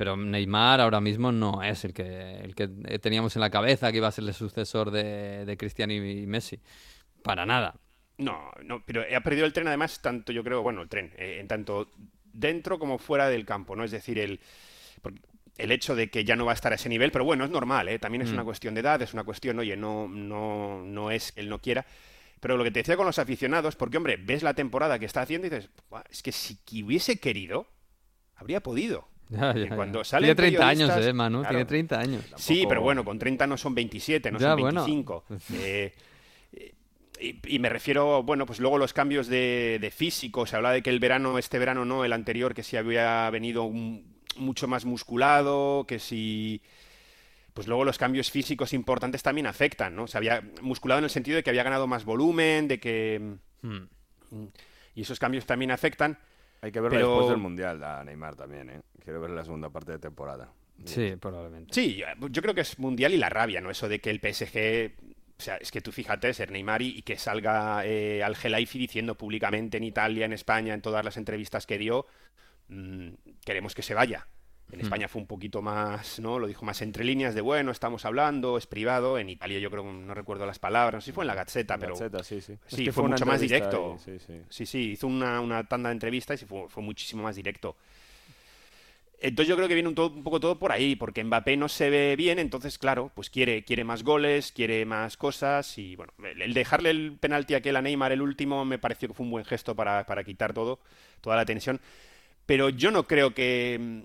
Pero 0.00 0.16
Neymar 0.16 0.80
ahora 0.80 0.98
mismo 0.98 1.30
no 1.30 1.62
es 1.62 1.84
el 1.84 1.92
que, 1.92 2.38
el 2.38 2.54
que 2.54 2.68
teníamos 3.00 3.36
en 3.36 3.40
la 3.40 3.50
cabeza 3.50 3.90
que 3.90 3.98
iba 3.98 4.08
a 4.08 4.10
ser 4.10 4.24
el 4.24 4.32
sucesor 4.32 4.90
de, 4.90 5.44
de 5.44 5.56
Cristiano 5.58 5.92
y 5.92 6.26
Messi. 6.26 6.58
Para 7.22 7.44
nada. 7.44 7.74
No, 8.16 8.50
no, 8.64 8.82
pero 8.86 9.04
ha 9.14 9.20
perdido 9.20 9.44
el 9.44 9.52
tren 9.52 9.68
además 9.68 10.00
tanto, 10.00 10.32
yo 10.32 10.42
creo, 10.42 10.62
bueno, 10.62 10.80
el 10.80 10.88
tren, 10.88 11.12
eh, 11.18 11.36
en 11.38 11.46
tanto 11.48 11.90
dentro 12.32 12.78
como 12.78 12.96
fuera 12.96 13.28
del 13.28 13.44
campo, 13.44 13.76
¿no? 13.76 13.84
Es 13.84 13.90
decir, 13.90 14.18
el, 14.18 14.40
el 15.58 15.70
hecho 15.70 15.94
de 15.94 16.08
que 16.08 16.24
ya 16.24 16.34
no 16.34 16.46
va 16.46 16.52
a 16.52 16.54
estar 16.54 16.72
a 16.72 16.76
ese 16.76 16.88
nivel, 16.88 17.12
pero 17.12 17.26
bueno, 17.26 17.44
es 17.44 17.50
normal, 17.50 17.90
¿eh? 17.90 17.98
También 17.98 18.22
es 18.22 18.30
Mm. 18.30 18.34
una 18.36 18.44
cuestión 18.44 18.72
de 18.72 18.80
edad, 18.80 19.02
es 19.02 19.12
una 19.12 19.24
cuestión, 19.24 19.58
oye, 19.58 19.76
no, 19.76 20.08
no, 20.08 20.82
no 20.82 21.10
es 21.10 21.32
que 21.32 21.42
él 21.42 21.50
no 21.50 21.60
quiera. 21.60 21.84
Pero 22.40 22.56
lo 22.56 22.64
que 22.64 22.70
te 22.70 22.80
decía 22.80 22.96
con 22.96 23.04
los 23.04 23.18
aficionados, 23.18 23.76
porque 23.76 23.98
hombre, 23.98 24.16
ves 24.16 24.42
la 24.42 24.54
temporada 24.54 24.98
que 24.98 25.04
está 25.04 25.20
haciendo 25.20 25.46
y 25.46 25.50
dices, 25.50 25.68
"Buah, 25.90 26.04
es 26.10 26.22
que 26.22 26.32
si 26.32 26.58
hubiese 26.82 27.20
querido, 27.20 27.66
habría 28.36 28.62
podido. 28.62 29.10
Ya, 29.30 29.54
ya, 29.54 29.76
cuando 29.76 30.00
ya. 30.00 30.04
salen 30.04 30.26
Tiene 30.36 30.50
30 30.50 30.68
años, 30.68 30.90
¿eh, 31.06 31.12
Manu? 31.12 31.38
claro. 31.40 31.50
Tiene 31.54 31.64
30 31.64 32.00
años. 32.00 32.24
Sí, 32.36 32.64
pero 32.68 32.82
bueno, 32.82 33.04
con 33.04 33.18
30 33.18 33.46
no 33.46 33.56
son 33.56 33.74
27, 33.74 34.30
no 34.32 34.38
Ya, 34.38 34.50
son 34.50 34.60
bueno. 34.60 34.84
25. 34.84 35.24
Eh, 35.54 35.92
y, 37.20 37.54
y 37.54 37.58
me 37.58 37.68
refiero, 37.68 38.22
bueno, 38.22 38.46
pues 38.46 38.60
luego 38.60 38.78
los 38.78 38.92
cambios 38.94 39.26
de, 39.28 39.78
de 39.80 39.90
físico. 39.90 40.46
Se 40.46 40.56
habla 40.56 40.72
de 40.72 40.82
que 40.82 40.88
el 40.90 40.98
verano, 41.00 41.38
este 41.38 41.58
verano 41.58 41.84
no, 41.84 42.04
el 42.04 42.12
anterior, 42.14 42.54
que 42.54 42.62
si 42.62 42.76
había 42.78 43.28
venido 43.30 43.64
un- 43.64 44.16
mucho 44.36 44.66
más 44.68 44.84
musculado, 44.86 45.84
que 45.86 45.98
si. 45.98 46.62
Pues 47.52 47.66
luego 47.66 47.84
los 47.84 47.98
cambios 47.98 48.30
físicos 48.30 48.72
importantes 48.72 49.22
también 49.22 49.46
afectan, 49.46 49.94
¿no? 49.94 50.06
Se 50.06 50.16
había 50.16 50.42
musculado 50.62 50.98
en 51.00 51.04
el 51.04 51.10
sentido 51.10 51.36
de 51.36 51.42
que 51.42 51.50
había 51.50 51.62
ganado 51.64 51.86
más 51.86 52.04
volumen, 52.06 52.68
de 52.68 52.80
que. 52.80 53.20
Hmm. 53.60 54.46
Y 54.94 55.02
esos 55.02 55.18
cambios 55.18 55.44
también 55.44 55.70
afectan. 55.72 56.18
Hay 56.62 56.72
que 56.72 56.80
verlo 56.80 56.96
Pero- 56.96 57.08
después 57.10 57.28
del 57.30 57.38
Mundial 57.38 57.82
a 57.82 58.04
Neymar 58.04 58.36
también, 58.36 58.70
¿eh? 58.70 58.80
Quiero 59.02 59.20
ver 59.20 59.30
la 59.30 59.44
segunda 59.44 59.70
parte 59.70 59.92
de 59.92 59.98
temporada. 59.98 60.52
Sí, 60.84 61.14
probablemente. 61.20 61.72
Sí, 61.74 61.96
yo- 61.96 62.28
yo 62.28 62.42
creo 62.42 62.54
que 62.54 62.62
es 62.62 62.78
mundial 62.78 63.12
y 63.12 63.18
la 63.18 63.28
rabia, 63.28 63.60
¿no? 63.60 63.70
Eso 63.70 63.88
de 63.88 64.00
que 64.00 64.10
el 64.10 64.20
PSG, 64.20 64.92
o 65.38 65.42
sea, 65.42 65.56
es 65.56 65.70
que 65.70 65.80
tú 65.80 65.92
fíjate, 65.92 66.32
ser 66.32 66.50
Neymar 66.50 66.80
y, 66.82 66.88
y 66.98 67.02
que 67.02 67.16
salga 67.18 67.84
eh, 67.84 68.22
al 68.22 68.34
Gelaifi 68.36 68.78
diciendo 68.78 69.14
públicamente 69.16 69.76
en 69.76 69.84
Italia, 69.84 70.24
en 70.26 70.32
España, 70.32 70.72
en 70.74 70.80
todas 70.82 71.04
las 71.04 71.16
entrevistas 71.18 71.66
que 71.66 71.76
dio, 71.78 72.06
mm, 72.68 73.08
queremos 73.44 73.74
que 73.74 73.82
se 73.82 73.94
vaya. 73.94 74.26
En 74.72 74.78
Hmm. 74.78 74.82
España 74.82 75.08
fue 75.08 75.20
un 75.20 75.26
poquito 75.26 75.62
más, 75.62 76.20
¿no? 76.20 76.38
Lo 76.38 76.46
dijo 76.46 76.64
más 76.64 76.80
entre 76.82 77.04
líneas 77.04 77.34
de, 77.34 77.40
bueno, 77.40 77.72
estamos 77.72 78.04
hablando, 78.04 78.56
es 78.56 78.66
privado. 78.66 79.18
En 79.18 79.28
Italia 79.30 79.58
yo 79.58 79.70
creo, 79.70 79.82
no 79.84 80.14
recuerdo 80.14 80.46
las 80.46 80.58
palabras, 80.60 80.94
no 80.94 81.00
sé 81.00 81.06
si 81.06 81.12
fue 81.12 81.24
en 81.24 81.28
la 81.28 81.34
Gazzetta, 81.34 81.76
pero... 81.78 81.94
Gazzetta, 81.94 82.22
sí, 82.22 82.40
sí. 82.40 82.52
Es 82.66 82.74
Sí, 82.76 82.84
que 82.84 82.92
fue 82.92 83.02
mucho 83.04 83.26
más 83.26 83.40
directo. 83.40 83.98
sí, 84.04 84.18
sí. 84.18 84.34
Sí, 84.48 84.66
sí, 84.66 84.90
hizo 84.92 85.06
una, 85.08 85.40
una 85.40 85.64
tanda 85.64 85.88
de 85.88 85.94
entrevistas 85.94 86.40
y 86.42 86.46
fue, 86.46 86.68
fue 86.68 86.82
muchísimo 86.82 87.22
más 87.24 87.36
directo. 87.36 87.76
Entonces 89.22 89.48
yo 89.48 89.56
creo 89.56 89.68
que 89.68 89.74
viene 89.74 89.88
un, 89.90 89.94
todo- 89.94 90.14
un 90.14 90.22
poco 90.24 90.40
todo 90.40 90.58
por 90.58 90.72
ahí, 90.72 90.96
porque 90.96 91.22
Mbappé 91.22 91.54
no 91.58 91.68
se 91.68 91.90
ve 91.90 92.16
bien, 92.16 92.38
entonces 92.38 92.78
claro, 92.78 93.10
pues 93.14 93.28
quiere, 93.28 93.64
quiere 93.64 93.84
más 93.84 94.02
goles, 94.02 94.50
quiere 94.50 94.86
más 94.86 95.18
cosas 95.18 95.76
y 95.76 95.94
bueno, 95.94 96.12
el, 96.24 96.40
el 96.40 96.54
dejarle 96.54 96.88
el 96.90 97.18
penalti 97.20 97.52
aquel 97.54 97.76
a 97.76 97.82
Neymar, 97.82 98.12
el 98.12 98.22
último, 98.22 98.64
me 98.64 98.78
pareció 98.78 99.08
que 99.08 99.14
fue 99.14 99.24
un 99.26 99.30
buen 99.32 99.44
gesto 99.44 99.74
para, 99.76 100.06
para 100.06 100.24
quitar 100.24 100.54
todo, 100.54 100.80
toda 101.20 101.36
la 101.36 101.44
tensión. 101.44 101.80
Pero 102.46 102.70
yo 102.70 102.90
no 102.90 103.06
creo 103.06 103.34
que, 103.34 104.04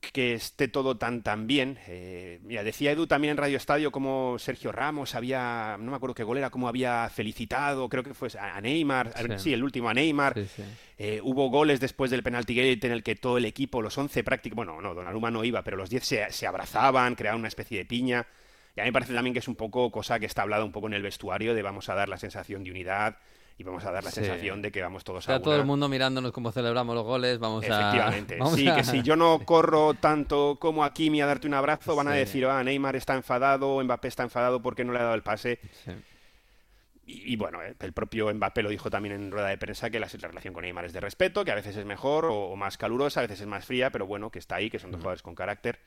que 0.00 0.32
esté 0.34 0.66
todo 0.66 0.96
tan 0.96 1.22
tan 1.22 1.46
bien. 1.46 1.78
Eh, 1.86 2.40
mira, 2.42 2.64
decía 2.64 2.90
Edu 2.92 3.06
también 3.06 3.32
en 3.32 3.36
Radio 3.36 3.56
Estadio 3.58 3.92
como 3.92 4.38
Sergio 4.38 4.72
Ramos 4.72 5.14
había, 5.14 5.76
no 5.78 5.90
me 5.90 5.96
acuerdo 5.96 6.14
qué 6.14 6.24
gol 6.24 6.38
era, 6.38 6.50
como 6.50 6.68
había 6.68 7.08
felicitado, 7.10 7.88
creo 7.88 8.02
que 8.02 8.14
fue 8.14 8.28
a 8.40 8.60
Neymar, 8.60 9.08
a- 9.14 9.20
Sí. 9.20 9.28
sí, 9.38 9.52
el 9.52 9.62
último 9.62 9.88
a 9.90 9.94
Neymar. 9.94 10.34
Sí, 10.34 10.46
sí. 10.56 10.62
Eh, 10.98 11.20
hubo 11.22 11.48
goles 11.50 11.80
después 11.80 12.10
del 12.10 12.22
penalti 12.22 12.54
gate 12.54 12.86
en 12.86 12.92
el 12.92 13.02
que 13.02 13.14
todo 13.14 13.36
el 13.38 13.44
equipo, 13.44 13.82
los 13.82 13.96
11 13.98 14.24
prácticamente, 14.24 14.72
bueno, 14.72 14.80
no, 14.82 14.94
Donnarumma 14.94 15.30
no 15.30 15.44
iba, 15.44 15.62
pero 15.62 15.76
los 15.76 15.90
10 15.90 16.04
se, 16.04 16.30
se 16.32 16.46
abrazaban, 16.46 17.14
creaban 17.14 17.38
una 17.40 17.48
especie 17.48 17.78
de 17.78 17.84
piña. 17.84 18.26
Y 18.76 18.80
a 18.80 18.84
mí 18.84 18.88
me 18.88 18.92
parece 18.94 19.12
también 19.12 19.34
que 19.34 19.40
es 19.40 19.48
un 19.48 19.56
poco 19.56 19.90
cosa 19.90 20.18
que 20.18 20.26
está 20.26 20.42
hablada 20.42 20.64
un 20.64 20.72
poco 20.72 20.86
en 20.86 20.94
el 20.94 21.02
vestuario 21.02 21.54
de 21.54 21.62
vamos 21.62 21.88
a 21.88 21.94
dar 21.94 22.08
la 22.08 22.16
sensación 22.18 22.64
de 22.64 22.70
unidad 22.70 23.18
y 23.60 23.62
vamos 23.62 23.84
a 23.84 23.90
dar 23.92 24.02
la 24.02 24.10
Sí. 24.10 24.20
sensación 24.20 24.62
de 24.62 24.72
que 24.72 24.80
vamos 24.80 25.04
todos 25.04 25.28
a 25.28 25.32
Está 25.34 25.42
todo 25.44 25.52
una. 25.52 25.60
el 25.60 25.66
mundo 25.66 25.86
mirándonos 25.86 26.32
cómo 26.32 26.50
celebramos 26.50 26.94
los 26.94 27.04
goles. 27.04 27.38
Vamos 27.38 27.62
a. 27.64 27.66
Efectivamente. 27.90 28.38
sí, 28.54 28.66
a- 28.68 28.76
que 28.76 28.84
si 28.84 29.02
yo 29.02 29.16
no 29.16 29.38
corro 29.44 29.92
tanto 29.92 30.56
como 30.58 30.82
a 30.82 30.94
Kimi 30.94 31.20
a 31.20 31.26
darte 31.26 31.46
un 31.46 31.52
abrazo, 31.52 31.94
van 31.94 32.08
a 32.08 32.12
decir, 32.12 32.46
ah, 32.46 32.64
Neymar 32.64 32.96
está 32.96 33.14
enfadado, 33.14 33.84
Mbappé 33.84 34.08
está 34.08 34.22
enfadado 34.22 34.62
porque 34.62 34.82
no 34.84 34.92
le 34.94 34.98
ha 35.00 35.02
dado 35.02 35.14
el 35.14 35.22
pase. 35.22 35.60
Sí. 35.84 35.92
Y, 37.04 37.32
y 37.34 37.36
bueno, 37.36 37.62
eh, 37.62 37.74
el 37.80 37.92
propio 37.92 38.32
Mbappé 38.32 38.62
lo 38.62 38.70
dijo 38.70 38.88
también 38.88 39.14
en 39.14 39.30
rueda 39.30 39.48
de 39.48 39.58
prensa 39.58 39.90
que 39.90 40.00
la, 40.00 40.06
la 40.20 40.28
relación 40.28 40.54
con 40.54 40.62
Neymar 40.62 40.86
es 40.86 40.92
de 40.94 41.00
respeto, 41.00 41.44
que 41.44 41.50
a 41.50 41.56
veces 41.56 41.76
es 41.76 41.84
mejor 41.84 42.24
o, 42.24 42.34
o 42.34 42.56
más 42.56 42.78
calurosa, 42.78 43.20
a 43.20 43.24
veces 43.24 43.42
es 43.42 43.46
más 43.46 43.66
fría, 43.66 43.90
pero 43.90 44.06
bueno, 44.06 44.30
que 44.30 44.38
está 44.38 44.56
ahí, 44.56 44.70
que 44.70 44.78
son 44.78 44.90
dos 44.90 45.00
jugadores 45.00 45.22
con 45.22 45.34
carácter. 45.34 45.80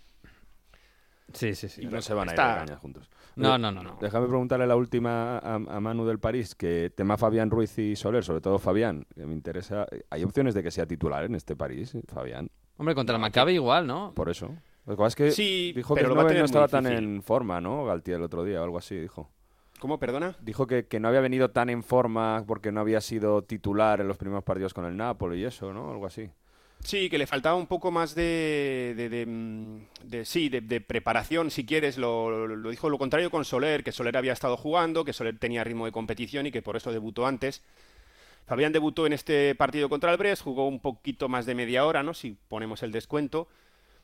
Sí, 1.31 1.55
sí, 1.55 1.69
sí. 1.69 1.83
Y 1.83 1.85
no 1.85 2.01
se 2.01 2.13
van 2.13 2.29
a 2.29 2.33
ir 2.33 2.37
de 2.37 2.43
cañas 2.43 2.79
juntos. 2.79 3.09
No, 3.35 3.55
Eh, 3.55 3.59
no, 3.59 3.71
no, 3.71 3.81
no. 3.83 3.97
Déjame 4.01 4.27
preguntarle 4.27 4.67
la 4.67 4.75
última 4.75 5.37
a, 5.39 5.55
a 5.55 5.79
Manu 5.79 6.05
del 6.05 6.19
París, 6.19 6.53
que 6.55 6.91
tema 6.95 7.17
Fabián 7.17 7.49
Ruiz 7.49 7.77
y 7.79 7.95
Soler, 7.95 8.23
sobre 8.23 8.41
todo 8.41 8.59
Fabián, 8.59 9.05
que 9.15 9.25
me 9.25 9.33
interesa. 9.33 9.87
¿Hay 10.09 10.23
opciones 10.23 10.53
de 10.53 10.61
que 10.61 10.71
sea 10.71 10.85
titular 10.85 11.23
en 11.23 11.35
este 11.35 11.55
París, 11.55 11.97
Fabián? 12.07 12.49
Hombre, 12.77 12.93
contra 12.95 13.15
el 13.15 13.21
Maccabi 13.21 13.53
igual, 13.53 13.87
¿no? 13.87 14.13
Por 14.13 14.29
eso. 14.29 14.49
Lo 14.85 14.93
que 14.93 14.97
pasa 14.97 15.07
es 15.07 15.15
que 15.15 15.31
Sí, 15.31 15.71
dijo 15.73 15.95
pero 15.95 16.09
que 16.09 16.15
no, 16.15 16.23
no 16.39 16.45
estaba 16.45 16.67
tan 16.67 16.85
en 16.87 17.23
forma, 17.23 17.61
¿no? 17.61 17.85
Galtier 17.85 18.17
el 18.17 18.23
otro 18.23 18.43
día 18.43 18.59
o 18.61 18.63
algo 18.63 18.77
así, 18.77 18.95
dijo. 18.95 19.29
¿Cómo, 19.79 19.99
perdona? 19.99 20.35
Dijo 20.41 20.67
que, 20.67 20.85
que 20.87 20.99
no 20.99 21.07
había 21.07 21.21
venido 21.21 21.51
tan 21.51 21.69
en 21.69 21.83
forma 21.83 22.43
porque 22.47 22.71
no 22.71 22.81
había 22.81 23.01
sido 23.01 23.43
titular 23.43 23.99
en 24.01 24.07
los 24.07 24.17
primeros 24.17 24.43
partidos 24.43 24.73
con 24.73 24.85
el 24.85 24.95
Napoli 24.95 25.39
y 25.39 25.45
eso, 25.45 25.73
¿no? 25.73 25.91
Algo 25.91 26.05
así. 26.05 26.29
Sí, 26.83 27.09
que 27.09 27.17
le 27.17 27.27
faltaba 27.27 27.55
un 27.55 27.67
poco 27.67 27.91
más 27.91 28.13
de, 28.13 28.93
de, 28.95 29.25
mm, 29.25 30.23
sí, 30.25 30.49
de, 30.49 30.81
preparación, 30.81 31.49
si 31.49 31.65
quieres. 31.65 31.97
Lo, 31.97 32.45
lo 32.47 32.69
dijo 32.69 32.89
lo 32.89 32.97
contrario 32.97 33.31
con 33.31 33.45
Soler, 33.45 33.83
que 33.83 33.93
Soler 33.93 34.17
había 34.17 34.33
estado 34.33 34.57
jugando, 34.57 35.05
que 35.05 35.13
Soler 35.13 35.39
tenía 35.39 35.63
ritmo 35.63 35.85
de 35.85 35.93
competición 35.93 36.45
y 36.45 36.51
que 36.51 36.61
por 36.61 36.75
eso 36.75 36.91
debutó 36.91 37.25
antes. 37.25 37.63
Fabián 38.45 38.73
debutó 38.73 39.07
en 39.07 39.13
este 39.13 39.55
partido 39.55 39.87
contra 39.87 40.11
el 40.11 40.17
Brest, 40.17 40.43
jugó 40.43 40.67
un 40.67 40.81
poquito 40.81 41.29
más 41.29 41.45
de 41.45 41.55
media 41.55 41.85
hora, 41.85 42.03
¿no? 42.03 42.13
Si 42.13 42.37
ponemos 42.49 42.83
el 42.83 42.91
descuento. 42.91 43.47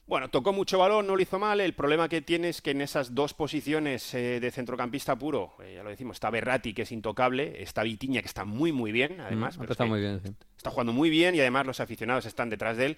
Bueno, 0.10 0.28
tocó 0.30 0.54
mucho 0.54 0.80
balón, 0.80 1.06
no 1.06 1.16
lo 1.16 1.22
hizo 1.22 1.38
mal. 1.38 1.62
El 1.62 1.74
problema 1.74 2.10
que 2.10 2.24
tiene 2.24 2.50
es 2.50 2.64
que 2.64 2.72
en 2.72 2.82
esas 2.82 3.14
dos 3.14 3.36
posiciones 3.36 4.12
eh, 4.16 4.40
de 4.40 4.50
centrocampista 4.50 5.16
puro, 5.16 5.54
eh, 5.64 5.76
ya 5.76 5.84
lo 5.84 5.92
decimos, 5.92 6.16
está 6.16 6.32
Berratti, 6.32 6.74
que 6.74 6.82
es 6.82 6.92
intocable, 6.92 7.62
está 7.62 7.84
Vitiña, 7.84 8.20
que 8.22 8.28
está 8.28 8.44
muy, 8.44 8.72
muy 8.72 8.92
bien, 8.92 9.22
además. 9.22 9.56
Mm, 9.56 9.60
pero 9.60 9.72
es 9.72 9.76
está 9.76 9.84
que 9.84 9.90
muy 9.92 10.00
bien, 10.02 10.20
sí. 10.26 10.34
está 10.58 10.72
jugando 10.72 10.94
muy 10.94 11.12
bien 11.12 11.36
y 11.36 11.40
además 11.42 11.68
los 11.68 11.80
aficionados 11.80 12.26
están 12.26 12.50
detrás 12.50 12.76
de 12.78 12.88
él. 12.88 12.98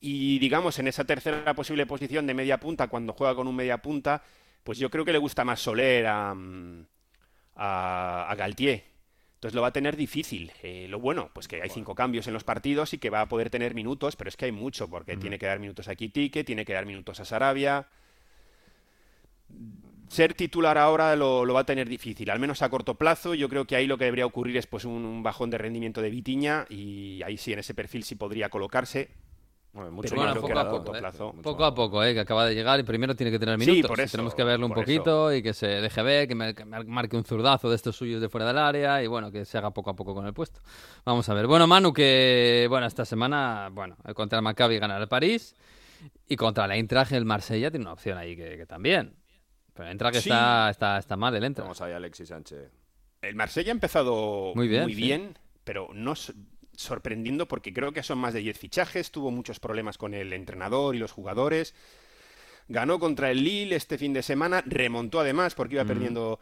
Y 0.00 0.40
digamos, 0.40 0.76
en 0.80 0.88
esa 0.88 1.04
tercera 1.04 1.54
posible 1.54 1.86
posición 1.86 2.26
de 2.26 2.34
media 2.34 2.58
punta, 2.58 2.88
cuando 2.88 3.12
juega 3.12 3.36
con 3.36 3.46
un 3.46 3.54
media 3.54 3.78
punta, 3.78 4.20
pues 4.64 4.76
yo 4.76 4.90
creo 4.90 5.04
que 5.04 5.12
le 5.12 5.18
gusta 5.18 5.44
más 5.44 5.60
Soler 5.60 6.04
a, 6.08 6.34
mm, 6.34 6.84
a, 7.54 8.28
a 8.28 8.34
Galtier. 8.34 8.82
Entonces 9.38 9.54
lo 9.54 9.62
va 9.62 9.68
a 9.68 9.72
tener 9.72 9.96
difícil. 9.96 10.50
Eh, 10.64 10.88
lo 10.88 10.98
bueno, 10.98 11.30
pues 11.32 11.46
que 11.46 11.62
hay 11.62 11.70
cinco 11.70 11.94
cambios 11.94 12.26
en 12.26 12.32
los 12.32 12.42
partidos 12.42 12.92
y 12.92 12.98
que 12.98 13.08
va 13.08 13.20
a 13.20 13.28
poder 13.28 13.50
tener 13.50 13.72
minutos, 13.72 14.16
pero 14.16 14.26
es 14.26 14.36
que 14.36 14.46
hay 14.46 14.52
mucho, 14.52 14.90
porque 14.90 15.16
tiene 15.16 15.38
que 15.38 15.46
dar 15.46 15.60
minutos 15.60 15.86
a 15.86 15.94
Kitike, 15.94 16.42
tiene 16.42 16.64
que 16.64 16.72
dar 16.72 16.86
minutos 16.86 17.20
a 17.20 17.24
Sarabia. 17.24 17.86
Ser 20.08 20.34
titular 20.34 20.76
ahora 20.76 21.14
lo, 21.14 21.44
lo 21.44 21.54
va 21.54 21.60
a 21.60 21.66
tener 21.66 21.88
difícil, 21.88 22.30
al 22.30 22.40
menos 22.40 22.62
a 22.62 22.68
corto 22.68 22.96
plazo. 22.96 23.34
Yo 23.34 23.48
creo 23.48 23.64
que 23.64 23.76
ahí 23.76 23.86
lo 23.86 23.96
que 23.96 24.06
debería 24.06 24.26
ocurrir 24.26 24.56
es 24.56 24.66
pues 24.66 24.84
un, 24.84 25.04
un 25.04 25.22
bajón 25.22 25.50
de 25.50 25.58
rendimiento 25.58 26.02
de 26.02 26.10
Vitiña 26.10 26.66
y 26.68 27.22
ahí 27.22 27.36
sí 27.36 27.52
en 27.52 27.60
ese 27.60 27.74
perfil 27.74 28.02
sí 28.02 28.16
podría 28.16 28.48
colocarse. 28.48 29.08
Bueno, 29.72 29.90
mucho 29.92 30.08
Pero 30.08 30.22
bueno, 30.22 30.40
poco 30.40 30.58
a 30.58 30.70
poco, 30.70 30.96
¿eh? 30.96 30.98
plazo. 30.98 31.26
Mucho 31.32 31.42
Poco 31.42 31.64
a 31.64 31.74
poco, 31.74 32.02
¿eh? 32.02 32.14
Que 32.14 32.20
acaba 32.20 32.46
de 32.46 32.54
llegar 32.54 32.80
y 32.80 32.82
primero 32.84 33.14
tiene 33.14 33.30
que 33.30 33.38
tener 33.38 33.60
Sí, 33.60 33.70
minutos. 33.70 33.90
por 33.90 33.98
y 34.00 34.02
eso, 34.02 34.12
tenemos 34.12 34.34
que 34.34 34.42
verlo 34.42 34.66
un 34.66 34.72
por 34.72 34.82
poquito 34.84 35.32
y 35.32 35.42
que 35.42 35.52
se 35.52 35.66
deje 35.66 36.02
ver, 36.02 36.26
que, 36.26 36.34
me- 36.34 36.54
que 36.54 36.64
me 36.64 36.82
marque 36.84 37.16
un 37.16 37.24
zurdazo 37.24 37.68
de 37.68 37.76
estos 37.76 37.94
suyos 37.94 38.20
de 38.20 38.28
fuera 38.28 38.46
del 38.46 38.58
área 38.58 39.02
y 39.02 39.06
bueno, 39.06 39.30
que 39.30 39.44
se 39.44 39.58
haga 39.58 39.70
poco 39.70 39.90
a 39.90 39.94
poco 39.94 40.14
con 40.14 40.26
el 40.26 40.32
puesto. 40.32 40.60
Vamos 41.04 41.28
a 41.28 41.34
ver. 41.34 41.46
Bueno, 41.46 41.66
Manu, 41.66 41.92
que 41.92 42.66
bueno, 42.68 42.86
esta 42.86 43.04
semana, 43.04 43.68
bueno, 43.70 43.96
contra 44.14 44.38
el 44.38 44.42
Maccabi 44.42 44.78
ganar 44.78 45.00
el 45.02 45.08
París 45.08 45.54
y 46.26 46.34
contra 46.36 46.64
el 46.64 46.72
Eintracht 46.72 47.12
el 47.12 47.24
Marsella 47.26 47.70
tiene 47.70 47.84
una 47.84 47.92
opción 47.92 48.16
ahí 48.18 48.34
que, 48.36 48.56
que 48.56 48.66
también. 48.66 49.14
Pero 49.74 49.84
el 49.84 49.90
Eintracht 49.92 50.14
Sí. 50.16 50.30
está, 50.30 50.70
está, 50.70 50.98
está 50.98 51.16
mal 51.16 51.34
el 51.36 51.44
Eintracht. 51.44 51.66
Vamos 51.66 51.80
ahí, 51.82 51.92
Alexis 51.92 52.28
Sánchez. 52.28 52.72
El 53.20 53.34
Marsella 53.34 53.70
ha 53.70 53.72
empezado 53.72 54.52
Muy 54.54 54.66
bien, 54.66 55.34
sí. 55.34 55.40
pero 55.64 55.90
no 55.92 56.14
sorprendiendo 56.78 57.48
porque 57.48 57.72
creo 57.72 57.92
que 57.92 58.04
son 58.04 58.18
más 58.18 58.32
de 58.32 58.40
10 58.40 58.56
fichajes, 58.56 59.10
tuvo 59.10 59.32
muchos 59.32 59.58
problemas 59.58 59.98
con 59.98 60.14
el 60.14 60.32
entrenador 60.32 60.94
y 60.94 60.98
los 61.00 61.10
jugadores. 61.10 61.74
ganó 62.68 63.00
contra 63.00 63.32
el 63.32 63.42
Lille 63.42 63.74
este 63.74 63.98
fin 63.98 64.12
de 64.12 64.22
semana, 64.22 64.62
remontó 64.64 65.18
además 65.18 65.56
porque 65.56 65.74
iba 65.74 65.84
perdiendo 65.84 66.38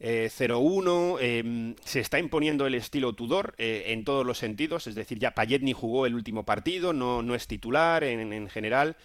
eh, 0.00 0.30
0-1, 0.34 1.18
eh, 1.20 1.74
se 1.84 2.00
está 2.00 2.18
imponiendo 2.18 2.66
el 2.66 2.74
estilo 2.74 3.12
Tudor 3.12 3.54
eh, 3.58 3.84
en 3.88 4.04
todos 4.04 4.24
los 4.24 4.38
sentidos, 4.38 4.86
es 4.86 4.94
decir, 4.94 5.18
ya 5.18 5.34
Payet 5.34 5.60
ni 5.60 5.74
jugó 5.74 6.06
el 6.06 6.14
último 6.14 6.46
partido, 6.46 6.94
no, 6.94 7.22
no 7.22 7.34
es 7.34 7.46
titular 7.46 8.04
en, 8.04 8.32
en 8.32 8.48
general, 8.48 8.96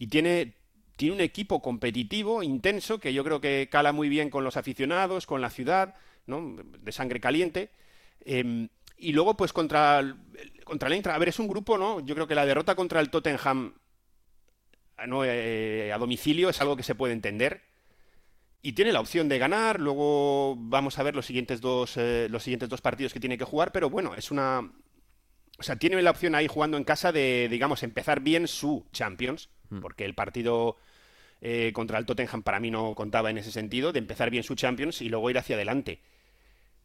y 0.00 0.08
tiene, 0.08 0.54
tiene 0.96 1.14
un 1.14 1.20
equipo 1.20 1.62
competitivo, 1.62 2.42
intenso, 2.42 2.98
que 2.98 3.12
yo 3.12 3.22
creo 3.22 3.40
que 3.40 3.68
cala 3.70 3.92
muy 3.92 4.08
bien 4.08 4.30
con 4.30 4.42
los 4.42 4.56
aficionados, 4.56 5.26
con 5.26 5.40
la 5.40 5.50
ciudad, 5.50 5.94
¿no? 6.26 6.56
de 6.80 6.92
sangre 6.92 7.20
caliente. 7.20 7.70
Eh, 8.24 8.68
y 8.98 9.12
luego, 9.12 9.36
pues 9.36 9.52
contra 9.52 10.00
el, 10.00 10.16
contra 10.64 10.88
el 10.88 10.94
Eintracht, 10.94 11.16
a 11.16 11.18
ver, 11.18 11.28
es 11.28 11.38
un 11.38 11.48
grupo, 11.48 11.78
¿no? 11.78 12.00
Yo 12.00 12.14
creo 12.14 12.26
que 12.26 12.34
la 12.34 12.46
derrota 12.46 12.74
contra 12.74 13.00
el 13.00 13.10
Tottenham 13.10 13.74
¿no? 15.06 15.24
Eh, 15.24 15.92
a 15.92 15.98
domicilio 15.98 16.48
es 16.48 16.60
algo 16.60 16.76
que 16.76 16.82
se 16.82 16.94
puede 16.94 17.12
entender. 17.12 17.62
Y 18.60 18.72
tiene 18.72 18.92
la 18.92 19.00
opción 19.00 19.28
de 19.28 19.38
ganar, 19.38 19.80
luego 19.80 20.56
vamos 20.58 20.98
a 20.98 21.02
ver 21.04 21.14
los 21.14 21.26
siguientes 21.26 21.60
dos, 21.60 21.96
eh, 21.96 22.26
los 22.28 22.42
siguientes 22.42 22.68
dos 22.68 22.80
partidos 22.80 23.12
que 23.12 23.20
tiene 23.20 23.38
que 23.38 23.44
jugar, 23.44 23.70
pero 23.70 23.88
bueno, 23.88 24.14
es 24.16 24.30
una... 24.30 24.72
O 25.58 25.62
sea, 25.62 25.76
tiene 25.76 26.00
la 26.02 26.10
opción 26.10 26.34
ahí 26.34 26.46
jugando 26.48 26.76
en 26.76 26.84
casa 26.84 27.12
de, 27.12 27.48
digamos, 27.50 27.82
empezar 27.82 28.20
bien 28.20 28.46
su 28.46 28.86
Champions, 28.92 29.48
porque 29.80 30.04
el 30.04 30.14
partido 30.14 30.76
eh, 31.40 31.72
contra 31.74 31.98
el 31.98 32.06
Tottenham 32.06 32.42
para 32.42 32.60
mí 32.60 32.70
no 32.70 32.94
contaba 32.94 33.30
en 33.30 33.38
ese 33.38 33.50
sentido, 33.50 33.92
de 33.92 33.98
empezar 33.98 34.30
bien 34.30 34.44
su 34.44 34.54
Champions 34.54 35.02
y 35.02 35.08
luego 35.08 35.30
ir 35.30 35.38
hacia 35.38 35.56
adelante. 35.56 36.00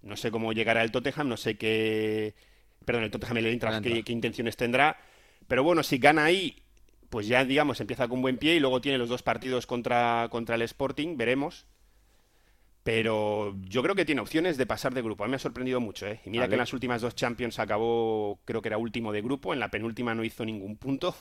No 0.04 0.18
sé 0.18 0.32
cómo 0.32 0.54
llegará 0.54 0.84
el 0.84 0.92
Tottenham, 0.92 1.30
no 1.30 1.38
sé 1.38 1.58
qué... 1.58 2.36
Perdón, 2.86 3.04
el 3.06 3.12
Tottenham 3.12 3.38
y 3.38 3.40
el 3.40 3.46
Eintracht, 3.48 3.84
qué, 3.84 4.12
intenciones 4.12 4.58
tendrá. 4.58 4.98
Pero 5.48 5.64
bueno, 5.64 5.84
si 5.84 5.98
gana 5.98 6.26
ahí, 6.26 6.62
pues 7.10 7.28
ya, 7.28 7.46
digamos, 7.46 7.80
empieza 7.80 8.08
con 8.10 8.22
buen 8.22 8.38
pie 8.38 8.56
y 8.56 8.60
luego 8.60 8.82
tiene 8.82 8.98
los 8.98 9.08
dos 9.08 9.24
partidos 9.24 9.66
contra, 9.66 10.28
contra 10.30 10.56
el 10.56 10.62
Sporting, 10.64 11.16
veremos. 11.16 11.66
Pero 12.84 13.56
yo 13.62 13.82
creo 13.82 13.96
que 13.96 14.04
tiene 14.04 14.20
opciones 14.20 14.58
de 14.58 14.66
pasar 14.66 14.94
de 14.94 15.02
grupo. 15.02 15.24
A 15.24 15.28
mí 15.28 15.32
me 15.32 15.38
ha 15.38 15.40
sorprendido 15.40 15.80
mucho, 15.80 16.06
¿eh? 16.06 16.20
Y 16.26 16.30
mira 16.30 16.50
que 16.50 16.56
en 16.56 16.60
las 16.60 16.74
últimas 16.74 17.02
dos 17.02 17.16
Champions 17.16 17.58
acabó, 17.60 18.42
creo 18.44 18.62
que 18.62 18.68
era 18.68 18.78
último 18.78 19.14
de 19.14 19.22
grupo, 19.22 19.54
en 19.54 19.62
la 19.62 19.72
penúltima 19.72 20.14
no 20.14 20.26
hizo 20.26 20.44
ningún 20.44 20.76
punto. 20.76 21.16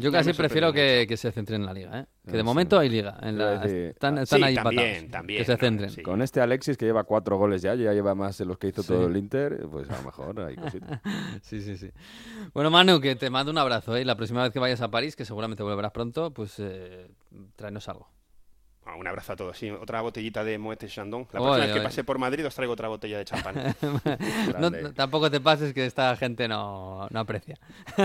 Yo 0.00 0.10
casi 0.12 0.32
prefiero 0.32 0.72
que, 0.72 1.06
que 1.08 1.16
se 1.16 1.30
centren 1.32 1.60
en 1.60 1.66
la 1.66 1.72
liga, 1.72 2.00
¿eh? 2.00 2.06
Que 2.24 2.32
de 2.32 2.38
Sí. 2.38 2.44
momento 2.44 2.78
hay 2.78 2.88
liga. 2.88 3.18
En 3.22 3.36
Iba 3.36 3.50
a 3.50 3.54
la- 3.54 3.60
decir, 3.60 3.78
están 3.90 4.18
ah, 4.18 4.22
están 4.22 4.38
sí, 4.40 4.44
ahí 4.44 4.54
también, 4.54 4.80
empatados. 4.88 5.10
también, 5.10 5.38
Que 5.38 5.44
se 5.44 5.56
centren. 5.56 6.02
Con 6.02 6.22
este 6.22 6.40
Alexis 6.40 6.76
que 6.76 6.86
lleva 6.86 7.04
cuatro 7.04 7.36
goles 7.38 7.62
ya, 7.62 7.74
ya 7.74 7.92
lleva 7.92 8.14
más 8.14 8.36
de 8.38 8.44
los 8.46 8.58
que 8.58 8.68
hizo 8.68 8.82
todo 8.82 9.06
el 9.06 9.16
Inter, 9.16 9.66
pues 9.70 9.88
a 9.90 9.96
lo 9.98 10.02
mejor 10.04 10.40
hay 10.40 10.56
cositas. 10.56 11.00
Sí, 11.42 11.60
sí, 11.60 11.76
sí. 11.76 11.90
Bueno, 12.54 12.70
Manu, 12.70 13.00
que 13.00 13.16
te 13.16 13.30
mando 13.30 13.50
un 13.52 13.58
abrazo, 13.58 13.96
¿eh? 13.96 14.04
La 14.04 14.16
próxima 14.16 14.42
vez 14.42 14.52
que 14.52 14.58
vayas 14.58 14.80
a 14.80 14.90
París, 14.90 15.16
que 15.16 15.24
seguramente 15.24 15.62
volverás 15.62 15.92
pronto, 15.92 16.32
pues 16.32 16.54
eh, 16.58 17.08
tráenos 17.56 17.88
algo. 17.88 18.08
Ah, 18.90 18.96
un 18.96 19.06
abrazo 19.06 19.34
a 19.34 19.36
todos. 19.36 19.56
Sí, 19.56 19.70
otra 19.70 20.00
botellita 20.00 20.42
de 20.42 20.58
Moet 20.58 20.86
Chandon. 20.86 21.28
La 21.32 21.40
Oye, 21.40 21.46
próxima 21.48 21.56
vez 21.58 21.66
que 21.66 21.78
oye. 21.78 21.82
pase 21.88 22.04
por 22.04 22.18
Madrid 22.18 22.44
os 22.46 22.54
traigo 22.54 22.72
otra 22.72 22.88
botella 22.88 23.18
de 23.18 23.24
champán. 23.24 23.54
No, 24.58 24.92
tampoco 24.92 25.30
te 25.30 25.40
pases 25.40 25.72
que 25.72 25.86
esta 25.86 26.16
gente 26.16 26.48
no, 26.48 27.06
no 27.10 27.20
aprecia. 27.20 27.56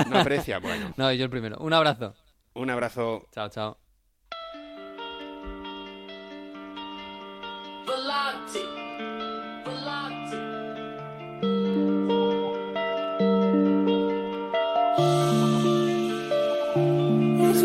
No 0.09 0.19
aprecia, 0.19 0.59
bueno. 0.59 0.93
No, 0.97 1.11
yo 1.11 1.23
el 1.23 1.29
primero. 1.31 1.57
Un 1.59 1.73
abrazo. 1.73 2.13
Un 2.53 2.69
abrazo. 2.69 3.27
Chao, 3.33 3.49
chao. 3.49 3.77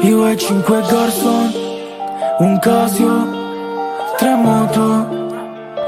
Io 0.03 0.27
e 0.27 0.37
cinque 0.39 0.81
un 2.41 2.59
Casio, 2.59 3.29
tre 4.17 4.35
moto 4.35 5.07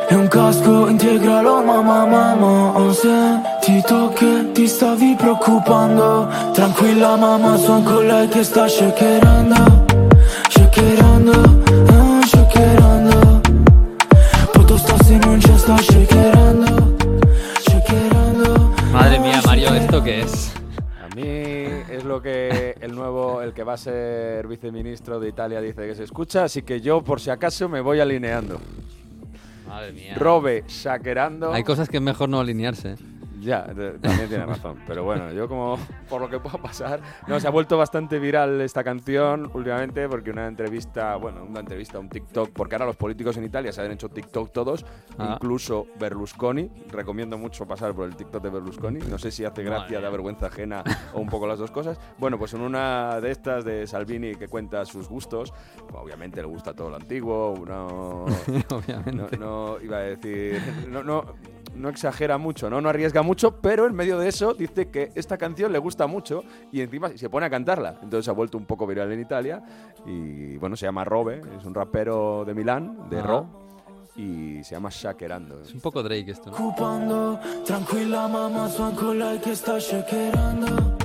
e 0.06 0.14
un 0.14 0.28
casco 0.28 0.88
integralo 0.88 1.62
mamma 1.64 2.04
mamma 2.04 2.78
Ho 2.78 2.92
sentito 2.92 4.12
che 4.14 4.52
ti 4.52 4.66
stavi 4.66 5.14
preoccupando. 5.16 6.28
Tranquilla 6.52 7.16
mamma, 7.16 7.56
son 7.56 7.82
con 7.82 8.06
lei 8.06 8.28
che 8.28 8.44
sta 8.44 8.68
shakerando 8.68 9.86
Shakerando, 10.50 11.62
ah, 11.88 12.20
shakerando. 12.26 13.40
Poto 14.52 14.76
sta 14.76 14.94
se 15.02 15.16
non 15.16 15.38
c'è 15.38 15.56
sta 15.56 15.76
shakerando 15.76 16.96
Shakerando. 17.62 18.74
Madre 18.90 19.18
mía, 19.20 19.40
Mario, 19.46 19.72
¿esto 19.72 20.02
qué 20.02 20.20
es? 20.20 20.51
Lo 22.12 22.20
que 22.20 22.76
el 22.78 22.94
nuevo, 22.94 23.40
el 23.40 23.54
que 23.54 23.64
va 23.64 23.72
a 23.72 23.78
ser 23.78 24.46
viceministro 24.46 25.18
de 25.18 25.30
Italia 25.30 25.62
dice 25.62 25.86
que 25.86 25.94
se 25.94 26.04
escucha, 26.04 26.44
así 26.44 26.60
que 26.60 26.82
yo 26.82 27.00
por 27.00 27.22
si 27.22 27.30
acaso 27.30 27.70
me 27.70 27.80
voy 27.80 28.00
alineando. 28.00 28.60
Madre 29.66 29.92
mía. 29.92 30.14
Robe, 30.18 30.62
saquerando. 30.66 31.54
Hay 31.54 31.64
cosas 31.64 31.88
que 31.88 31.96
es 31.96 32.02
mejor 32.02 32.28
no 32.28 32.38
alinearse. 32.38 32.96
Ya, 33.42 33.64
también 33.66 34.28
tiene 34.28 34.46
razón. 34.46 34.78
Pero 34.86 35.04
bueno, 35.04 35.32
yo 35.32 35.48
como 35.48 35.76
por 36.08 36.20
lo 36.20 36.30
que 36.30 36.38
pueda 36.38 36.58
pasar, 36.58 37.00
no, 37.26 37.38
se 37.40 37.46
ha 37.48 37.50
vuelto 37.50 37.76
bastante 37.76 38.18
viral 38.18 38.60
esta 38.60 38.84
canción 38.84 39.50
últimamente 39.52 40.08
porque 40.08 40.30
una 40.30 40.46
entrevista, 40.46 41.16
bueno, 41.16 41.44
una 41.44 41.60
entrevista, 41.60 41.98
un 41.98 42.08
TikTok, 42.08 42.50
porque 42.50 42.74
ahora 42.76 42.86
los 42.86 42.96
políticos 42.96 43.36
en 43.36 43.44
Italia 43.44 43.72
se 43.72 43.82
han 43.82 43.90
hecho 43.90 44.08
TikTok 44.08 44.52
todos, 44.52 44.84
Ah. 45.18 45.32
incluso 45.34 45.86
Berlusconi. 45.98 46.70
Recomiendo 46.90 47.36
mucho 47.36 47.66
pasar 47.66 47.92
por 47.94 48.06
el 48.06 48.16
TikTok 48.16 48.42
de 48.42 48.50
Berlusconi. 48.50 49.00
No 49.00 49.18
sé 49.18 49.30
si 49.30 49.44
hace 49.44 49.62
gracia, 49.62 50.00
da 50.00 50.08
vergüenza 50.10 50.46
ajena 50.46 50.82
o 51.12 51.20
un 51.20 51.28
poco 51.28 51.46
las 51.46 51.58
dos 51.58 51.70
cosas. 51.70 51.98
Bueno, 52.18 52.38
pues 52.38 52.54
en 52.54 52.60
una 52.62 53.20
de 53.20 53.30
estas 53.30 53.64
de 53.64 53.86
Salvini 53.86 54.34
que 54.36 54.48
cuenta 54.48 54.84
sus 54.84 55.08
gustos, 55.08 55.52
obviamente 55.92 56.40
le 56.40 56.46
gusta 56.46 56.72
todo 56.74 56.90
lo 56.90 56.96
antiguo, 56.96 57.62
no, 57.66 58.24
Obviamente. 58.70 59.36
no, 59.36 59.74
no 59.76 59.80
iba 59.82 59.96
a 59.98 60.00
decir, 60.00 60.60
no, 60.88 61.02
no, 61.02 61.24
no 61.74 61.88
exagera 61.88 62.38
mucho, 62.38 62.68
¿no? 62.70 62.80
no 62.80 62.88
arriesga 62.88 63.22
mucho, 63.22 63.56
pero 63.60 63.86
en 63.86 63.94
medio 63.94 64.18
de 64.18 64.28
eso 64.28 64.54
dice 64.54 64.90
que 64.90 65.10
esta 65.14 65.36
canción 65.38 65.72
le 65.72 65.78
gusta 65.78 66.06
mucho 66.06 66.44
y 66.70 66.80
encima 66.80 67.10
se 67.16 67.28
pone 67.30 67.46
a 67.46 67.50
cantarla. 67.50 67.98
Entonces 68.02 68.28
ha 68.28 68.32
vuelto 68.32 68.58
un 68.58 68.66
poco 68.66 68.86
viral 68.86 69.10
en 69.12 69.20
Italia 69.20 69.62
y 70.06 70.56
bueno, 70.58 70.76
se 70.76 70.86
llama 70.86 71.04
Robe, 71.04 71.40
es 71.58 71.64
un 71.64 71.74
rapero 71.74 72.44
de 72.44 72.54
Milán, 72.54 73.08
de 73.08 73.18
Ah. 73.20 73.22
Ro, 73.22 73.46
y 74.16 74.62
se 74.62 74.74
llama 74.74 74.90
Shakerando. 74.90 75.62
Es 75.62 75.72
un 75.74 75.80
poco 75.80 76.02
Drake 76.02 76.30
esto, 76.30 76.50
¿no? 76.50 76.56
son 78.68 78.94
con 78.94 79.18
lei 79.18 79.40
che 79.40 79.54
sta 79.54 79.78
shakerando 79.78 80.66
Shakerando, 80.66 81.01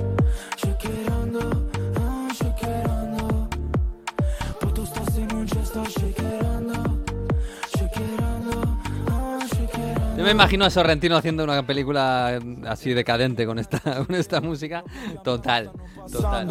me 10.28 10.32
imagino 10.32 10.66
a 10.66 10.70
Sorrentino 10.70 11.16
haciendo 11.16 11.42
una 11.44 11.66
película 11.66 12.38
así 12.66 12.92
decadente 12.92 13.46
con 13.46 13.58
esta, 13.58 13.80
con 14.06 14.14
esta 14.14 14.42
música. 14.42 14.84
Total, 15.24 15.70
total. 16.12 16.46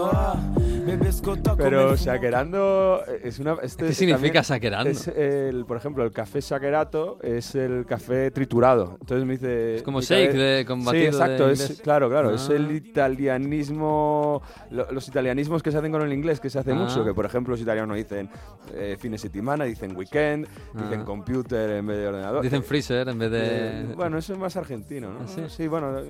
Pero 1.58 1.84
fumo. 1.90 1.96
Shakerando 1.96 3.02
es 3.24 3.38
una... 3.40 3.56
Este 3.62 3.86
¿Qué 3.86 3.94
significa? 3.94 4.40
Es 4.40 5.08
el, 5.10 5.66
por 5.66 5.78
ejemplo, 5.78 6.04
el 6.04 6.12
café 6.12 6.42
shakerato 6.42 7.20
es 7.22 7.54
el 7.56 7.86
café 7.86 8.32
triturado. 8.32 8.98
Entonces 9.02 9.28
me 9.28 9.34
dice... 9.34 9.76
Es 9.76 9.84
como 9.84 10.02
shake 10.02 10.34
de- 10.34 10.66
con 10.66 10.82
Sí, 10.84 10.92
de 10.98 11.06
exacto. 11.08 11.50
es, 11.50 11.80
claro, 11.84 12.10
claro. 12.10 12.34
Es 12.34 12.50
Ah. 12.50 12.54
el 12.56 12.72
italianismo... 12.72 14.42
lo- 14.72 14.92
los 14.92 15.08
italianismos 15.08 15.62
que 15.62 15.72
se 15.72 15.78
hacen 15.78 15.92
con 15.92 16.02
el 16.02 16.14
inglés, 16.14 16.40
que 16.40 16.50
se 16.50 16.58
hace 16.60 16.72
Ah. 16.72 16.76
mucho. 16.76 17.04
Que, 17.06 17.14
por 17.14 17.26
ejemplo, 17.26 17.52
los 17.52 17.62
italianos 17.62 17.96
dicen 17.96 18.30
eh, 18.74 18.98
fines 19.00 19.22
de 19.22 19.30
semana, 19.30 19.66
dicen 19.66 19.96
weekend, 19.96 20.48
dicen 20.74 21.02
Ah. 21.02 21.06
computer 21.06 21.70
en 21.72 21.86
vez 21.86 21.98
de 21.98 22.08
ordenador. 22.08 22.42
Dicen 22.42 22.64
freezer 22.64 23.08
en 23.10 23.20
vez 23.20 23.32
de... 23.32 23.67
Eh, 23.68 23.94
bueno, 23.96 24.18
eso 24.18 24.34
es 24.34 24.40
más 24.40 24.56
argentino, 24.58 25.12
¿no? 25.12 25.22
¿Ah, 25.22 25.50
sí? 25.50 25.68
bueno, 25.68 26.00
eh, 26.00 26.10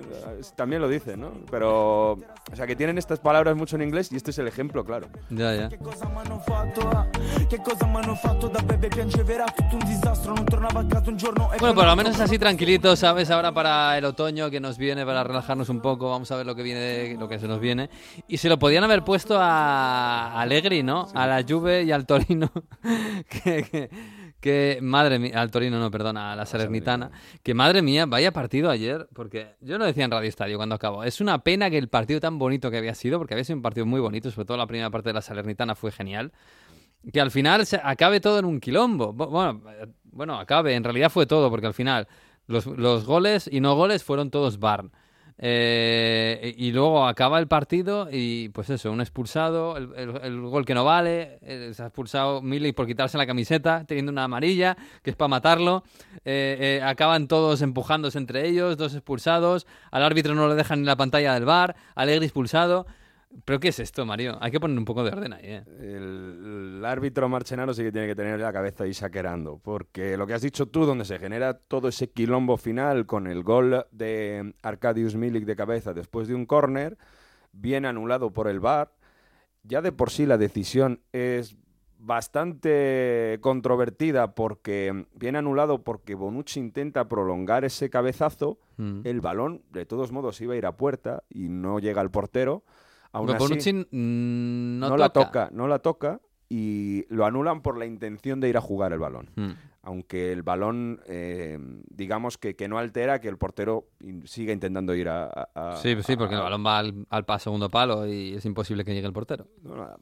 también 0.56 0.82
lo 0.82 0.88
dicen, 0.88 1.20
¿no? 1.20 1.32
Pero, 1.50 2.12
o 2.12 2.56
sea, 2.56 2.66
que 2.66 2.76
tienen 2.76 2.98
estas 2.98 3.20
palabras 3.20 3.56
mucho 3.56 3.76
en 3.76 3.82
inglés 3.82 4.10
y 4.12 4.16
este 4.16 4.30
es 4.30 4.38
el 4.38 4.48
ejemplo, 4.48 4.84
claro. 4.84 5.08
Ya, 5.30 5.54
ya. 5.54 5.68
E 11.54 11.58
Bueno, 11.58 11.74
por 11.74 11.86
lo 11.86 11.96
menos 11.96 12.14
es 12.14 12.20
así 12.20 12.38
tranquilito, 12.38 12.94
¿sabes? 12.96 13.30
Ahora 13.30 13.52
para 13.52 13.96
el 13.98 14.04
otoño 14.04 14.50
que 14.50 14.60
nos 14.60 14.78
viene, 14.78 15.04
para 15.04 15.24
relajarnos 15.24 15.68
un 15.68 15.80
poco, 15.80 16.10
vamos 16.10 16.30
a 16.30 16.36
ver 16.36 16.46
lo 16.46 16.54
que 16.54 16.62
viene, 16.62 17.16
lo 17.18 17.28
que 17.28 17.38
se 17.38 17.48
nos 17.48 17.60
viene. 17.60 17.90
Y 18.26 18.38
se 18.38 18.48
lo 18.48 18.58
podían 18.58 18.84
haber 18.84 19.04
puesto 19.04 19.36
a 19.38 20.40
Allegri, 20.40 20.82
¿no? 20.82 21.08
A 21.14 21.26
la 21.26 21.44
Juve 21.46 21.82
y 21.84 21.92
al 21.92 22.06
Torino. 22.06 22.50
que, 23.28 23.62
que- 23.64 23.90
que, 24.40 24.78
madre 24.82 25.18
mía, 25.18 25.40
al 25.40 25.50
Torino 25.50 25.78
no, 25.78 25.90
perdona, 25.90 26.32
a 26.32 26.36
la 26.36 26.46
Salernitana. 26.46 27.10
Que 27.42 27.54
madre 27.54 27.82
mía, 27.82 28.06
vaya 28.06 28.32
partido 28.32 28.70
ayer, 28.70 29.08
porque 29.14 29.56
yo 29.60 29.78
lo 29.78 29.84
decía 29.84 30.04
en 30.04 30.10
Radio 30.10 30.28
Estadio 30.28 30.56
cuando 30.56 30.74
acabó. 30.74 31.04
Es 31.04 31.20
una 31.20 31.38
pena 31.42 31.70
que 31.70 31.78
el 31.78 31.88
partido 31.88 32.20
tan 32.20 32.38
bonito 32.38 32.70
que 32.70 32.78
había 32.78 32.94
sido, 32.94 33.18
porque 33.18 33.34
había 33.34 33.44
sido 33.44 33.56
un 33.56 33.62
partido 33.62 33.86
muy 33.86 34.00
bonito, 34.00 34.30
sobre 34.30 34.46
todo 34.46 34.56
la 34.56 34.66
primera 34.66 34.90
parte 34.90 35.08
de 35.10 35.14
la 35.14 35.22
Salernitana 35.22 35.74
fue 35.74 35.90
genial 35.92 36.32
que 37.12 37.20
al 37.20 37.30
final 37.30 37.64
se 37.64 37.80
acabe 37.82 38.20
todo 38.20 38.38
en 38.40 38.44
un 38.44 38.58
quilombo. 38.60 39.14
Bu- 39.14 39.28
Bueno, 39.30 39.62
bueno, 40.04 40.38
acabe, 40.38 40.74
en 40.74 40.82
realidad 40.84 41.10
fue 41.10 41.26
todo, 41.26 41.48
porque 41.48 41.66
al 41.68 41.74
final 41.74 42.08
los, 42.48 42.66
los 42.66 43.04
goles 43.06 43.48
y 43.50 43.60
no 43.60 43.76
goles 43.76 44.02
fueron 44.02 44.30
todos 44.30 44.58
Barn. 44.58 44.90
Eh, 45.40 46.54
y 46.56 46.72
luego 46.72 47.06
acaba 47.06 47.38
el 47.38 47.46
partido 47.46 48.08
y 48.10 48.48
pues 48.48 48.70
eso, 48.70 48.90
un 48.90 49.00
expulsado, 49.00 49.76
el, 49.76 49.90
el- 50.22 50.40
gol 50.42 50.64
que 50.64 50.74
no 50.74 50.84
vale, 50.84 51.38
eh, 51.42 51.70
se 51.74 51.82
ha 51.82 51.86
expulsado 51.86 52.42
Milik 52.42 52.74
por 52.74 52.86
quitarse 52.86 53.16
la 53.18 53.26
camiseta, 53.26 53.84
teniendo 53.86 54.10
una 54.10 54.24
amarilla, 54.24 54.76
que 55.02 55.10
es 55.10 55.16
para 55.16 55.28
matarlo. 55.28 55.84
Eh, 56.24 56.78
eh, 56.80 56.82
acaban 56.84 57.28
todos 57.28 57.62
empujándose 57.62 58.18
entre 58.18 58.48
ellos, 58.48 58.76
dos 58.76 58.94
expulsados, 58.94 59.66
al 59.90 60.02
árbitro 60.02 60.34
no 60.34 60.48
le 60.48 60.54
dejan 60.56 60.80
ni 60.80 60.86
la 60.86 60.96
pantalla 60.96 61.34
del 61.34 61.44
bar, 61.44 61.76
Alegre 61.94 62.24
expulsado. 62.26 62.86
¿Pero 63.44 63.60
qué 63.60 63.68
es 63.68 63.78
esto, 63.78 64.04
Mario? 64.06 64.38
Hay 64.40 64.50
que 64.50 64.58
poner 64.60 64.78
un 64.78 64.84
poco 64.84 65.04
de 65.04 65.10
orden 65.10 65.32
ahí, 65.34 65.44
¿eh? 65.44 65.64
El, 65.80 66.76
el 66.78 66.84
árbitro 66.84 67.28
Marchenaro 67.28 67.74
sí 67.74 67.82
que 67.82 67.92
tiene 67.92 68.06
que 68.06 68.14
tener 68.14 68.40
la 68.40 68.52
cabeza 68.52 68.84
ahí 68.84 68.94
saquerando, 68.94 69.58
porque 69.58 70.16
lo 70.16 70.26
que 70.26 70.34
has 70.34 70.42
dicho 70.42 70.66
tú, 70.66 70.86
donde 70.86 71.04
se 71.04 71.18
genera 71.18 71.54
todo 71.58 71.88
ese 71.88 72.10
quilombo 72.10 72.56
final 72.56 73.06
con 73.06 73.26
el 73.26 73.42
gol 73.42 73.84
de 73.92 74.54
Arkadiusz 74.62 75.14
Milik 75.14 75.44
de 75.44 75.56
cabeza 75.56 75.92
después 75.92 76.26
de 76.28 76.34
un 76.34 76.46
córner, 76.46 76.96
bien 77.52 77.84
anulado 77.84 78.32
por 78.32 78.48
el 78.48 78.60
VAR, 78.60 78.92
ya 79.62 79.82
de 79.82 79.92
por 79.92 80.10
sí 80.10 80.24
la 80.24 80.38
decisión 80.38 81.00
es 81.12 81.56
bastante 81.98 83.38
controvertida 83.40 84.34
porque 84.34 85.06
viene 85.14 85.38
anulado 85.38 85.82
porque 85.82 86.14
Bonucci 86.14 86.60
intenta 86.60 87.08
prolongar 87.08 87.64
ese 87.64 87.90
cabezazo, 87.90 88.58
Mm. 88.78 89.00
el 89.04 89.20
balón 89.20 89.62
de 89.72 89.84
todos 89.86 90.12
modos 90.12 90.40
iba 90.40 90.54
a 90.54 90.56
ir 90.56 90.64
a 90.64 90.76
puerta 90.76 91.24
y 91.28 91.48
no 91.48 91.80
llega 91.80 92.00
al 92.00 92.12
portero. 92.12 92.62
Aún 93.12 93.30
así- 93.30 93.72
no, 93.90 94.88
no, 94.90 94.96
la 94.96 95.08
toca, 95.10 95.50
no 95.52 95.66
la 95.68 95.78
toca 95.80 96.20
y 96.48 97.04
lo 97.08 97.24
anulan 97.26 97.62
por 97.62 97.76
la 97.78 97.86
intención 97.86 98.40
de 98.40 98.48
ir 98.48 98.56
a 98.56 98.60
jugar 98.60 98.92
el 98.92 98.98
balón. 98.98 99.30
Mm. 99.36 99.50
Aunque 99.82 100.32
el 100.32 100.42
balón, 100.42 101.00
eh, 101.06 101.58
digamos 101.88 102.36
que, 102.36 102.56
que 102.56 102.68
no 102.68 102.78
altera 102.78 103.20
que 103.20 103.28
el 103.28 103.38
portero 103.38 103.88
siga 104.24 104.52
intentando 104.52 104.94
ir 104.94 105.08
a... 105.08 105.48
Sí, 105.82 105.96
sí, 106.02 106.16
porque 106.16 106.34
el 106.34 106.40
balón 106.42 106.64
va 106.64 106.78
al, 106.78 107.06
al 107.08 107.24
segundo 107.40 107.70
palo 107.70 108.06
y 108.06 108.34
es 108.34 108.44
imposible 108.44 108.84
que 108.84 108.92
llegue 108.92 109.06
el 109.06 109.12
portero. 109.14 109.46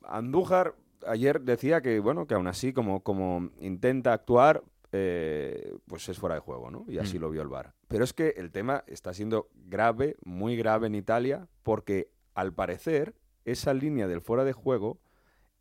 Andújar 0.05 0.75
ayer 1.07 1.41
decía 1.43 1.81
que, 1.83 2.01
bueno, 2.01 2.27
que 2.27 2.35
aún 2.35 2.47
así, 2.49 2.73
como, 2.73 3.01
como 3.03 3.51
intenta 3.61 4.13
actuar, 4.13 4.63
eh, 4.93 5.75
pues 5.87 6.09
es 6.09 6.19
fuera 6.19 6.35
de 6.35 6.41
juego, 6.41 6.71
¿no? 6.71 6.85
Y 6.89 6.99
así 6.99 7.19
Mm. 7.19 7.21
lo 7.23 7.31
vio 7.31 7.43
el 7.43 7.49
VAR. 7.49 7.73
Pero 7.89 8.03
es 8.05 8.13
que 8.13 8.35
el 8.37 8.51
tema 8.51 8.83
está 8.87 9.13
siendo 9.15 9.49
grave, 9.55 10.17
muy 10.25 10.57
grave 10.57 10.87
en 10.89 10.95
Italia, 10.95 11.47
porque 11.63 12.11
al 12.37 12.53
parecer 12.53 13.15
esa 13.45 13.75
línea 13.75 14.07
del 14.07 14.21
fuera 14.21 14.45
de 14.45 14.53
juego, 14.53 14.99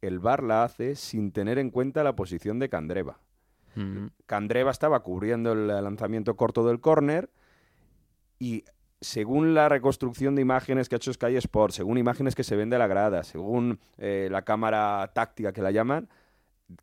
el 0.01 0.19
VAR 0.19 0.43
la 0.43 0.63
hace 0.63 0.95
sin 0.95 1.31
tener 1.31 1.57
en 1.57 1.71
cuenta 1.71 2.03
la 2.03 2.15
posición 2.15 2.59
de 2.59 2.69
Candreva. 2.69 3.17
Mm. 3.75 4.07
Candreva 4.25 4.71
estaba 4.71 4.99
cubriendo 5.01 5.53
el 5.53 5.67
lanzamiento 5.67 6.35
corto 6.35 6.67
del 6.67 6.81
córner 6.81 7.29
y 8.39 8.65
según 9.01 9.53
la 9.53 9.69
reconstrucción 9.69 10.35
de 10.35 10.41
imágenes 10.41 10.89
que 10.89 10.95
ha 10.95 10.97
hecho 10.97 11.13
Sky 11.13 11.37
Sport, 11.37 11.73
según 11.73 11.97
imágenes 11.97 12.35
que 12.35 12.43
se 12.43 12.55
ven 12.55 12.69
de 12.69 12.77
la 12.77 12.87
grada, 12.87 13.23
según 13.23 13.79
eh, 13.97 14.27
la 14.29 14.43
cámara 14.43 15.11
táctica 15.13 15.53
que 15.53 15.61
la 15.61 15.71
llaman, 15.71 16.09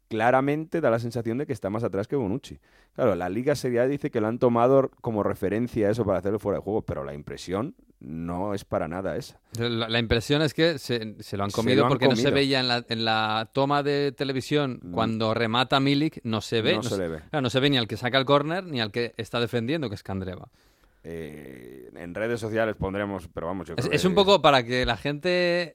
claramente 0.08 0.80
da 0.80 0.90
la 0.90 0.98
sensación 0.98 1.38
de 1.38 1.46
que 1.46 1.52
está 1.52 1.70
más 1.70 1.84
atrás 1.84 2.06
que 2.08 2.16
Bonucci. 2.16 2.58
Claro, 2.94 3.14
la 3.14 3.28
Liga 3.28 3.54
Serie 3.54 3.80
A 3.80 3.86
dice 3.86 4.10
que 4.10 4.20
lo 4.20 4.28
han 4.28 4.38
tomado 4.38 4.90
como 5.00 5.22
referencia 5.22 5.90
eso 5.90 6.04
para 6.04 6.18
hacerlo 6.18 6.38
fuera 6.38 6.58
de 6.58 6.64
juego, 6.64 6.82
pero 6.82 7.04
la 7.04 7.14
impresión 7.14 7.74
no 8.00 8.52
es 8.52 8.64
para 8.64 8.88
nada 8.88 9.16
esa. 9.16 9.40
La, 9.58 9.88
la 9.88 9.98
impresión 9.98 10.42
es 10.42 10.54
que 10.54 10.78
se, 10.78 11.16
se 11.22 11.36
lo 11.36 11.44
han 11.44 11.50
comido 11.50 11.78
lo 11.80 11.84
han 11.84 11.88
porque 11.90 12.08
no 12.08 12.16
se 12.16 12.30
veía 12.30 12.60
en 12.60 12.68
la, 12.68 12.84
en 12.88 13.04
la 13.04 13.50
toma 13.52 13.82
de 13.82 14.12
televisión 14.12 14.80
Mm. 14.82 14.92
cuando 14.92 15.34
remata 15.34 15.78
Milik, 15.80 16.20
no 16.24 16.40
se 16.40 16.62
ve. 16.62 16.74
No 16.74 16.82
se 16.82 16.98
le 16.98 17.08
ve. 17.08 17.20
claro, 17.30 17.42
no 17.42 17.50
se 17.50 17.60
ve 17.60 17.70
ni 17.70 17.78
al 17.78 17.86
que 17.88 17.96
saca 17.96 18.18
el 18.18 18.24
córner 18.24 18.64
ni 18.64 18.80
al 18.80 18.90
que 18.90 19.14
está 19.16 19.40
defendiendo, 19.40 19.88
que 19.88 19.94
es 19.94 20.02
Candreva. 20.02 20.48
Eh, 21.04 21.90
en 21.96 22.14
redes 22.14 22.40
sociales 22.40 22.76
pondremos, 22.76 23.28
pero 23.34 23.48
vamos, 23.48 23.66
yo 23.68 23.74
Es, 23.76 23.86
creo 23.86 23.96
es 23.96 24.04
un 24.04 24.12
que- 24.12 24.16
poco 24.16 24.40
para 24.42 24.62
que 24.64 24.86
la 24.86 24.96
gente 24.96 25.28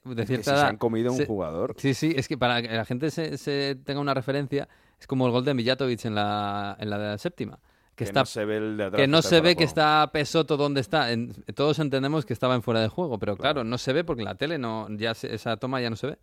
de 0.03 0.15
que 0.15 0.25
cierta 0.25 0.53
si 0.55 0.59
se 0.61 0.65
han 0.65 0.77
comido 0.77 1.11
un 1.11 1.25
jugador. 1.25 1.75
Sí, 1.77 1.93
sí, 1.93 2.13
es 2.15 2.27
que 2.27 2.37
para 2.37 2.61
que 2.61 2.69
la 2.69 2.85
gente 2.85 3.11
se, 3.11 3.37
se 3.37 3.75
tenga 3.83 3.99
una 3.99 4.13
referencia, 4.13 4.67
es 4.99 5.05
como 5.07 5.25
el 5.25 5.31
gol 5.31 5.43
de 5.45 5.53
Mijatovic 5.53 6.05
en 6.05 6.15
la, 6.15 6.77
en 6.79 6.89
la 6.89 6.97
de 6.97 7.07
la 7.09 7.17
séptima. 7.17 7.59
Que, 7.95 8.03
Que 8.05 8.09
está, 8.09 8.19
no 8.21 8.25
se 8.27 8.45
ve 8.45 8.57
el 8.57 8.77
de 8.77 8.83
atrás 8.85 9.01
que 9.01 9.07
no 9.07 9.17
está 9.17 9.29
se 9.29 9.41
ve 9.41 9.55
que 9.55 9.63
está 9.63 10.09
Pesoto 10.13 10.55
donde 10.55 10.81
está. 10.81 11.11
En- 11.11 11.33
todos 11.55 11.79
entendemos 11.79 12.25
que 12.27 12.33
estaba 12.33 12.53
en 12.53 12.61
fuera 12.61 12.79
de 12.79 12.87
juego, 12.89 13.17
pero 13.17 13.35
claro, 13.35 13.63
no 13.63 13.77
se 13.79 13.91
ve 13.91 14.03
porque 14.03 14.21
en 14.21 14.25
la 14.25 14.35
tele 14.35 14.57
no, 14.59 14.87
ya 14.91 15.13
se- 15.15 15.33
esa 15.33 15.57
toma 15.57 15.81
ya 15.81 15.89
no 15.89 15.95
se 15.95 16.05
ve. 16.07 16.17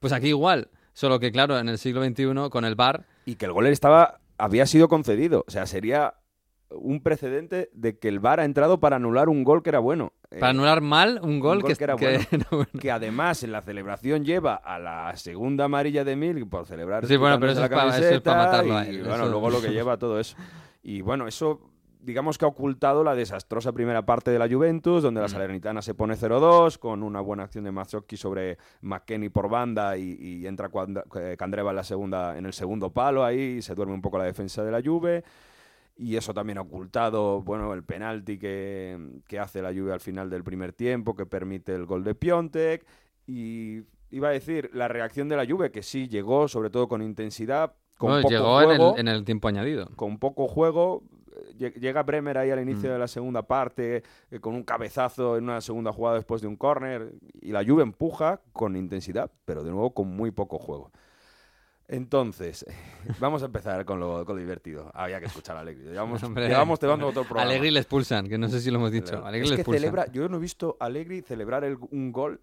Pues 0.00 0.12
aquí 0.14 0.28
igual, 0.28 0.68
solo 0.94 1.20
que 1.20 1.30
claro, 1.30 1.58
en 1.58 1.68
el 1.68 1.76
siglo 1.76 2.02
XXI 2.02 2.48
con 2.50 2.64
el 2.64 2.74
VAR, 2.76 3.04
y 3.26 3.34
que 3.34 3.44
el 3.44 3.52
gol 3.52 3.66
estaba 3.66 4.20
había 4.38 4.64
sido 4.66 4.88
concedido. 4.88 5.44
O 5.46 5.50
sea, 5.50 5.66
sería 5.66 6.14
un 6.70 7.00
precedente 7.02 7.70
de 7.72 7.98
que 7.98 8.08
el 8.08 8.20
VAR 8.20 8.40
ha 8.40 8.44
entrado 8.44 8.78
para 8.80 8.96
anular 8.96 9.28
un 9.28 9.42
gol 9.44 9.62
que 9.62 9.70
era 9.70 9.78
bueno. 9.78 10.12
Eh, 10.30 10.38
para 10.38 10.50
anular 10.50 10.80
mal 10.82 11.18
un 11.22 11.40
gol, 11.40 11.62
gol 11.62 11.70
que, 11.70 11.76
que 11.76 11.84
era 11.84 11.96
que 11.96 12.04
bueno. 12.06 12.24
era 12.30 12.46
bueno. 12.50 12.68
que 12.78 12.90
además 12.90 13.42
en 13.42 13.52
la 13.52 13.62
celebración 13.62 14.24
lleva 14.24 14.54
a 14.56 14.78
la 14.78 15.16
segunda 15.16 15.64
amarilla 15.64 16.04
de 16.04 16.16
Mil 16.16 16.46
por 16.46 16.66
celebrar 16.66 17.06
Sí, 17.06 17.16
bueno, 17.16 17.40
pero 17.40 17.52
eso 17.52 17.60
la 17.60 17.66
es 17.66 17.72
pa- 17.72 17.78
eso 17.88 17.88
es 17.88 18.20
pa 18.20 18.32
camiseta 18.32 18.34
matarlo 18.36 18.76
a 18.76 18.84
y 18.86 18.88
él, 18.90 18.98
bueno, 19.04 19.22
eso- 19.24 19.30
luego 19.30 19.50
lo 19.50 19.60
que 19.62 19.68
lleva 19.70 19.96
todo 19.96 20.20
eso. 20.20 20.36
Y 20.82 21.00
bueno, 21.00 21.26
eso 21.26 21.60
digamos 22.00 22.38
que 22.38 22.44
ha 22.44 22.48
ocultado 22.48 23.02
la 23.02 23.14
desastrosa 23.14 23.72
primera 23.72 24.06
parte 24.06 24.30
de 24.30 24.38
la 24.38 24.48
Juventus, 24.48 25.02
donde 25.02 25.20
Mm. 25.20 25.22
la 25.22 25.28
Salernitana 25.28 25.82
se 25.82 25.94
pone 25.94 26.14
0-2 26.16 26.78
con 26.78 27.02
una 27.02 27.20
buena 27.20 27.42
acción 27.44 27.64
de 27.64 27.72
Mazzocchi 27.72 28.16
sobre 28.16 28.56
McKenny 28.82 29.30
por 29.30 29.48
banda 29.50 29.96
y, 29.96 30.16
y 30.20 30.46
entra 30.46 30.70
eh, 31.16 31.36
Candreva 31.38 31.70
en 31.70 31.76
la 31.76 31.84
segunda 31.84 32.38
en 32.38 32.46
el 32.46 32.52
segundo 32.52 32.90
palo 32.90 33.24
ahí 33.24 33.56
y 33.58 33.62
se 33.62 33.74
duerme 33.74 33.94
un 33.94 34.00
poco 34.02 34.16
la 34.18 34.24
defensa 34.24 34.62
de 34.62 34.70
la 34.70 34.80
Juve. 34.82 35.24
Y 36.00 36.14
eso 36.16 36.32
también 36.32 36.58
ha 36.58 36.60
ocultado, 36.62 37.42
bueno, 37.42 37.74
el 37.74 37.82
penalti 37.82 38.38
que, 38.38 38.96
que 39.26 39.38
hace 39.40 39.60
la 39.60 39.72
Juve 39.72 39.92
al 39.92 39.98
final 40.00 40.30
del 40.30 40.44
primer 40.44 40.72
tiempo, 40.72 41.16
que 41.16 41.26
permite 41.26 41.74
el 41.74 41.86
gol 41.86 42.04
de 42.04 42.14
Piontek. 42.14 42.86
Y 43.26 43.80
iba 44.10 44.28
a 44.28 44.30
decir, 44.32 44.70
la 44.72 44.86
reacción 44.88 45.28
de 45.28 45.36
la 45.36 45.44
Juve, 45.44 45.70
que 45.72 45.82
sí 45.82 46.06
llegó, 46.08 46.46
sobre 46.46 46.70
todo 46.70 46.86
con 46.88 47.02
intensidad, 47.02 47.74
con 47.98 48.22
poco 48.22 48.28
llegó 48.30 48.60
en 48.62 48.66
juego, 48.68 48.94
el, 48.94 49.00
en 49.00 49.08
el 49.08 49.24
tiempo 49.24 49.48
añadido. 49.48 49.88
con 49.96 50.18
poco 50.18 50.46
juego. 50.46 51.02
eh, 51.36 51.54
lle- 51.58 51.74
Llega 51.80 52.04
Bremer 52.04 52.38
ahí 52.38 52.50
al 52.52 52.60
inicio 52.60 52.88
Mm. 52.88 52.92
de 52.92 52.98
la 53.00 53.08
segunda 53.08 53.42
parte, 53.42 54.04
eh, 54.30 54.38
con 54.40 54.54
un 54.54 54.62
cabezazo 54.62 55.36
en 55.36 55.44
una 55.44 55.60
segunda 55.60 55.92
jugada 55.92 56.14
después 56.16 56.40
de 56.40 56.46
un 56.46 56.56
córner. 56.56 57.12
Y 57.42 57.50
la 57.50 57.64
Juve 57.64 57.82
empuja 57.82 58.40
con 58.52 58.76
intensidad, 58.76 59.30
pero 59.44 59.64
de 59.64 59.70
nuevo 59.72 59.92
con 59.92 60.06
muy 60.14 60.30
poco 60.30 60.58
juego. 60.60 60.92
Entonces, 61.88 62.66
vamos 63.18 63.42
a 63.42 63.46
empezar 63.46 63.84
con 63.84 63.98
lo, 63.98 64.24
con 64.26 64.36
lo 64.36 64.40
divertido. 64.42 64.90
Había 64.94 65.20
que 65.20 65.26
escuchar 65.26 65.56
a 65.56 65.60
Alegri. 65.60 65.84
Llevamos, 65.84 66.22
Hombre, 66.24 66.46
llevamos 66.48 66.78
tomando 66.78 67.06
otro 67.08 67.24
programa. 67.24 67.50
Alegri 67.50 67.70
le 67.70 67.80
expulsan, 67.80 68.28
que 68.28 68.36
no 68.38 68.48
sé 68.48 68.60
si 68.60 68.70
lo 68.70 68.76
hemos 68.76 68.92
dicho. 68.92 69.24
Alegri 69.24 69.48
es 69.48 69.56
que 69.56 69.64
celebra, 69.64 70.06
yo 70.12 70.28
no 70.28 70.36
he 70.36 70.40
visto 70.40 70.76
a 70.80 70.84
Allegri 70.86 71.22
celebrar 71.22 71.64
el- 71.64 71.78
un 71.90 72.12
gol 72.12 72.40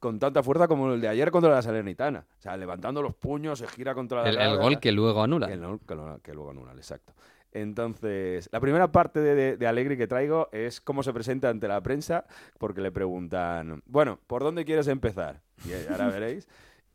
con 0.00 0.18
tanta 0.18 0.42
fuerza 0.42 0.68
como 0.68 0.92
el 0.92 1.00
de 1.00 1.08
ayer 1.08 1.30
contra 1.30 1.50
la 1.50 1.62
Salernitana. 1.62 2.26
O 2.38 2.40
sea, 2.40 2.56
levantando 2.56 3.00
los 3.02 3.14
puños, 3.14 3.58
se 3.60 3.66
gira 3.68 3.94
contra 3.94 4.22
la 4.22 4.28
el, 4.28 4.38
el 4.38 4.56
gol 4.58 4.78
que 4.80 4.92
luego 4.92 5.22
anula. 5.22 5.46
No- 5.56 5.78
que 5.78 5.96
que 6.22 6.34
luego 6.34 6.50
anulan, 6.50 6.76
exacto. 6.76 7.14
Entonces, 7.50 8.48
la 8.52 8.60
primera 8.60 8.92
parte 8.92 9.20
de, 9.20 9.34
de, 9.34 9.56
de 9.56 9.66
Allegri 9.66 9.96
que 9.96 10.06
traigo 10.06 10.48
es 10.52 10.80
cómo 10.80 11.02
se 11.02 11.12
presenta 11.12 11.48
ante 11.48 11.66
la 11.66 11.80
prensa, 11.82 12.26
porque 12.58 12.80
le 12.80 12.92
preguntan, 12.92 13.82
bueno, 13.86 14.20
¿por 14.26 14.42
dónde 14.44 14.64
quieres 14.64 14.86
empezar? 14.86 15.40
Y 15.64 15.72
ahora 15.90 16.08
veréis. 16.20 16.46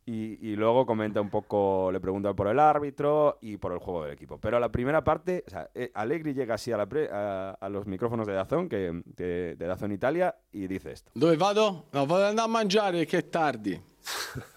Y, 0.06 0.50
y 0.50 0.54
luego 0.56 0.84
comenta 0.84 1.18
un 1.22 1.30
poco, 1.30 1.90
le 1.90 1.98
preguntan 1.98 2.36
por 2.36 2.46
el 2.48 2.58
árbitro 2.58 3.38
y 3.40 3.56
por 3.56 3.72
el 3.72 3.78
juego 3.78 4.02
del 4.04 4.12
equipo. 4.12 4.36
Pero 4.38 4.58
la 4.60 4.70
primera 4.70 5.02
parte, 5.02 5.42
o 5.46 5.50
sea, 5.50 5.70
eh, 5.74 5.90
Allegri 5.94 6.34
llega 6.34 6.54
así 6.56 6.70
a, 6.72 6.76
la 6.76 6.84
pre- 6.86 7.08
a, 7.10 7.52
a 7.52 7.68
los 7.70 7.86
micrófonos 7.86 8.26
de 8.26 8.34
Dazón, 8.34 8.68
que, 8.68 9.02
que- 9.16 9.54
de 9.56 9.66
Dazón 9.66 9.92
Italia, 9.92 10.36
y 10.52 10.66
dice 10.66 10.92
esto. 10.92 11.10
Dove 11.14 11.36
vado? 11.38 11.86
No, 11.92 12.06
vado 12.06 12.22
ad 12.22 12.28
andare 12.30 12.48
a 12.48 12.52
mangiare 12.52 13.06
che 13.06 13.18
è 13.18 13.28
tardi. 13.30 13.80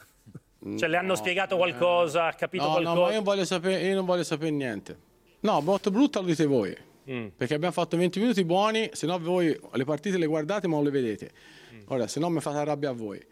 Cioè, 0.77 0.89
le 0.89 0.97
hanno 0.97 1.15
spiegato 1.15 1.55
qualcosa, 1.55 2.25
ha 2.27 2.33
capito 2.33 2.63
No, 2.65 2.69
no, 2.69 2.73
qualcosa? 2.81 3.01
ma 3.01 3.07
io 3.09 3.15
non 3.15 3.23
voglio 3.23 3.45
sapere, 3.45 3.81
io 3.87 3.95
non 3.95 4.05
voglio 4.05 4.23
sapere 4.23 4.51
niente. 4.51 4.97
No, 5.41 5.61
molto 5.61 5.91
brutta 5.91 6.19
lo 6.19 6.25
dite 6.25 6.45
voi. 6.45 6.75
Mm. 7.09 7.27
Perché 7.37 7.53
abbiamo 7.53 7.71
fatto 7.73 7.95
20 7.95 8.19
minuti 8.19 8.43
buoni, 8.43 8.89
se 8.91 9.05
no 9.05 9.17
voi 9.17 9.57
le 9.71 9.85
partite 9.85 10.17
le 10.17 10.25
guardate 10.25 10.67
ma 10.67 10.75
non 10.75 10.83
le 10.83 10.89
vedete. 10.91 11.31
Ora, 11.89 12.07
se 12.07 12.19
no 12.19 12.27
mi 12.29 12.41
fate 12.41 12.57
arrabbiare 12.57 12.95
a 12.95 12.97
voi. 12.97 13.25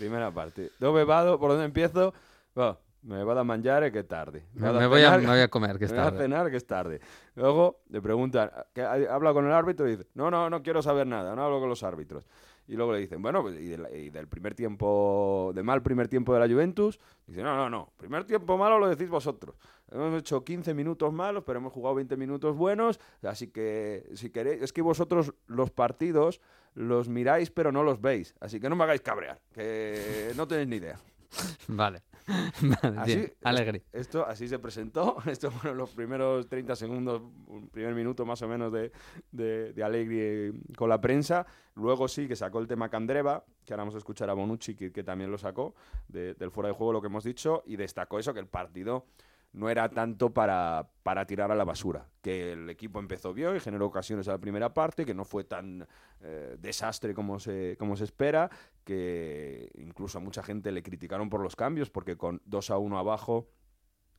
Primera 0.00 0.30
parte. 0.30 0.70
¿Dónde 0.78 1.04
vado? 1.04 1.38
¿Por 1.38 1.50
dónde 1.50 1.66
empiezo? 1.66 2.14
Bueno, 2.54 2.78
me 3.02 3.22
vado 3.22 3.40
a 3.40 3.44
mangiare, 3.44 3.92
que 3.92 3.98
es 3.98 4.08
tarde. 4.08 4.46
Me, 4.54 4.72
me 4.72 4.86
voy 4.86 5.02
a, 5.02 5.10
cenar, 5.10 5.20
me 5.20 5.26
voy 5.28 5.40
a 5.40 5.48
comer, 5.48 5.78
que 5.78 5.80
me 5.80 5.84
es 5.84 5.90
voy 5.92 6.00
a 6.00 6.04
tarde. 6.04 6.18
cenar, 6.18 6.50
que 6.50 6.56
es 6.56 6.66
tarde. 6.66 7.00
Luego 7.34 7.82
le 7.90 8.00
preguntan, 8.00 8.50
que 8.72 8.82
habla 8.82 9.34
con 9.34 9.44
el 9.44 9.52
árbitro 9.52 9.86
y 9.86 9.96
dice, 9.96 10.08
no, 10.14 10.30
no, 10.30 10.48
no 10.48 10.62
quiero 10.62 10.80
saber 10.80 11.06
nada, 11.06 11.36
no 11.36 11.44
hablo 11.44 11.60
con 11.60 11.68
los 11.68 11.82
árbitros. 11.82 12.26
Y 12.66 12.76
luego 12.76 12.94
le 12.94 13.00
dicen, 13.00 13.20
bueno, 13.20 13.42
pues, 13.42 13.60
y, 13.60 13.66
del, 13.66 13.86
y 13.94 14.08
del 14.08 14.26
primer 14.26 14.54
tiempo, 14.54 15.52
de 15.54 15.62
mal 15.62 15.82
primer 15.82 16.08
tiempo 16.08 16.32
de 16.32 16.40
la 16.40 16.48
Juventus, 16.48 16.98
dice, 17.26 17.42
no, 17.42 17.54
no, 17.56 17.68
no, 17.68 17.92
primer 17.98 18.24
tiempo 18.24 18.56
malo 18.56 18.78
lo 18.78 18.88
decís 18.88 19.10
vosotros. 19.10 19.54
Hemos 19.90 20.18
hecho 20.18 20.42
15 20.42 20.72
minutos 20.72 21.12
malos, 21.12 21.42
pero 21.44 21.58
hemos 21.58 21.74
jugado 21.74 21.96
20 21.96 22.16
minutos 22.16 22.56
buenos, 22.56 23.00
así 23.22 23.48
que 23.48 24.08
si 24.14 24.30
queréis, 24.30 24.62
es 24.62 24.72
que 24.72 24.80
vosotros 24.80 25.34
los 25.46 25.70
partidos 25.70 26.40
los 26.74 27.08
miráis 27.08 27.50
pero 27.50 27.72
no 27.72 27.82
los 27.82 28.00
veis, 28.00 28.34
así 28.40 28.60
que 28.60 28.68
no 28.68 28.76
me 28.76 28.84
hagáis 28.84 29.00
cabrear, 29.00 29.40
que 29.52 30.32
no 30.36 30.46
tenéis 30.46 30.68
ni 30.68 30.76
idea. 30.76 30.98
Vale. 31.68 32.02
Vale, 32.62 32.98
Así, 33.00 33.16
bien. 33.16 33.32
Allegri. 33.42 33.82
Esto 33.92 34.24
así 34.26 34.46
se 34.46 34.58
presentó. 34.58 35.16
Esto 35.26 35.50
fueron 35.50 35.78
los 35.78 35.90
primeros 35.90 36.48
30 36.48 36.76
segundos, 36.76 37.22
un 37.46 37.68
primer 37.70 37.94
minuto 37.94 38.24
más 38.24 38.40
o 38.42 38.48
menos 38.48 38.72
de, 38.72 38.92
de, 39.32 39.72
de 39.72 39.82
Allegri 39.84 40.18
eh, 40.20 40.52
con 40.76 40.88
la 40.88 41.00
prensa. 41.00 41.46
Luego 41.74 42.06
sí 42.08 42.28
que 42.28 42.36
sacó 42.36 42.58
el 42.60 42.68
tema 42.68 42.88
Candreva, 42.88 43.44
que 43.64 43.72
ahora 43.72 43.82
vamos 43.82 43.94
a 43.94 43.98
escuchar 43.98 44.28
a 44.30 44.34
Bonucci, 44.34 44.74
que, 44.76 44.92
que 44.92 45.02
también 45.02 45.30
lo 45.30 45.38
sacó 45.38 45.74
de- 46.08 46.34
del 46.34 46.50
fuera 46.50 46.68
de 46.68 46.74
juego, 46.74 46.92
lo 46.92 47.00
que 47.00 47.06
hemos 47.08 47.24
dicho, 47.24 47.62
y 47.66 47.76
destacó 47.76 48.18
eso, 48.18 48.32
que 48.34 48.40
el 48.40 48.46
partido 48.48 49.06
no 49.52 49.68
era 49.68 49.88
tanto 49.88 50.32
para, 50.32 50.88
para 51.02 51.26
tirar 51.26 51.50
a 51.50 51.54
la 51.54 51.64
basura. 51.64 52.06
Que 52.22 52.52
el 52.52 52.70
equipo 52.70 53.00
empezó 53.00 53.32
bien 53.32 53.56
y 53.56 53.60
generó 53.60 53.86
ocasiones 53.86 54.28
a 54.28 54.32
la 54.32 54.38
primera 54.38 54.72
parte, 54.74 55.04
que 55.04 55.14
no 55.14 55.24
fue 55.24 55.44
tan 55.44 55.86
eh, 56.20 56.56
desastre 56.58 57.14
como 57.14 57.38
se, 57.40 57.76
como 57.78 57.96
se 57.96 58.04
espera, 58.04 58.50
que 58.84 59.70
incluso 59.74 60.18
a 60.18 60.20
mucha 60.20 60.42
gente 60.42 60.70
le 60.70 60.82
criticaron 60.82 61.28
por 61.30 61.42
los 61.42 61.56
cambios, 61.56 61.90
porque 61.90 62.16
con 62.16 62.40
2 62.44 62.70
a 62.70 62.78
1 62.78 62.98
abajo, 62.98 63.48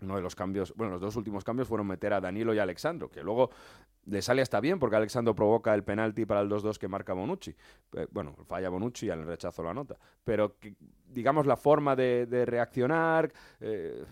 uno 0.01 0.15
de 0.15 0.21
los 0.21 0.35
cambios, 0.35 0.73
bueno, 0.75 0.93
los 0.93 1.01
dos 1.01 1.15
últimos 1.15 1.43
cambios 1.43 1.67
fueron 1.67 1.85
meter 1.85 2.11
a 2.11 2.19
Danilo 2.19 2.53
y 2.53 2.59
a 2.59 2.63
Alexandro, 2.63 3.09
que 3.09 3.21
luego 3.21 3.51
le 4.05 4.21
sale 4.23 4.41
hasta 4.41 4.59
bien, 4.59 4.79
porque 4.79 4.95
Alexandro 4.95 5.35
provoca 5.35 5.73
el 5.75 5.83
penalti 5.83 6.25
para 6.25 6.41
el 6.41 6.49
2-2 6.49 6.77
que 6.77 6.87
marca 6.87 7.13
Bonucci. 7.13 7.55
Eh, 7.93 8.07
bueno, 8.11 8.35
falla 8.47 8.69
Bonucci 8.69 9.05
y 9.05 9.09
al 9.11 9.25
rechazo 9.25 9.61
la 9.61 9.75
nota. 9.75 9.95
Pero, 10.23 10.57
digamos, 11.07 11.45
la 11.45 11.55
forma 11.55 11.95
de, 11.95 12.25
de 12.25 12.45
reaccionar... 12.45 13.31
eh, 13.59 14.03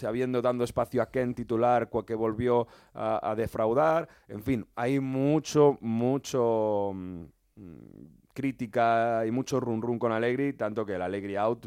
sabiendo 0.00 0.42
dando 0.42 0.64
espacio 0.64 1.00
a 1.02 1.10
Ken 1.10 1.34
titular 1.34 1.88
que 2.06 2.14
volvió 2.14 2.66
a, 2.94 3.30
a 3.30 3.34
defraudar. 3.36 4.08
En 4.28 4.42
fin, 4.42 4.66
hay 4.74 4.98
mucho, 5.00 5.78
mucho 5.80 6.92
mm, 6.94 7.24
crítica 8.32 9.24
y 9.26 9.30
mucho 9.30 9.60
run 9.60 9.82
run 9.82 9.98
con 9.98 10.12
Allegri, 10.12 10.52
tanto 10.54 10.84
que 10.86 10.94
el 10.94 11.02
Allegri 11.02 11.36
out 11.36 11.66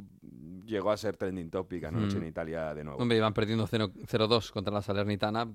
llegó 0.66 0.92
a 0.92 0.98
ser 0.98 1.18
trending 1.18 1.50
topic 1.50 1.84
anoche 1.84 2.18
Mm. 2.18 2.22
en 2.22 2.28
Italia 2.28 2.74
de 2.74 2.84
nuevo. 2.86 3.00
Hombre, 3.02 3.18
iban 3.18 3.34
perdiendo 3.34 3.68
0 3.68 3.90
0-2 4.08 4.50
contra 4.52 4.74
la 4.74 4.82
Salernitana 4.82 5.46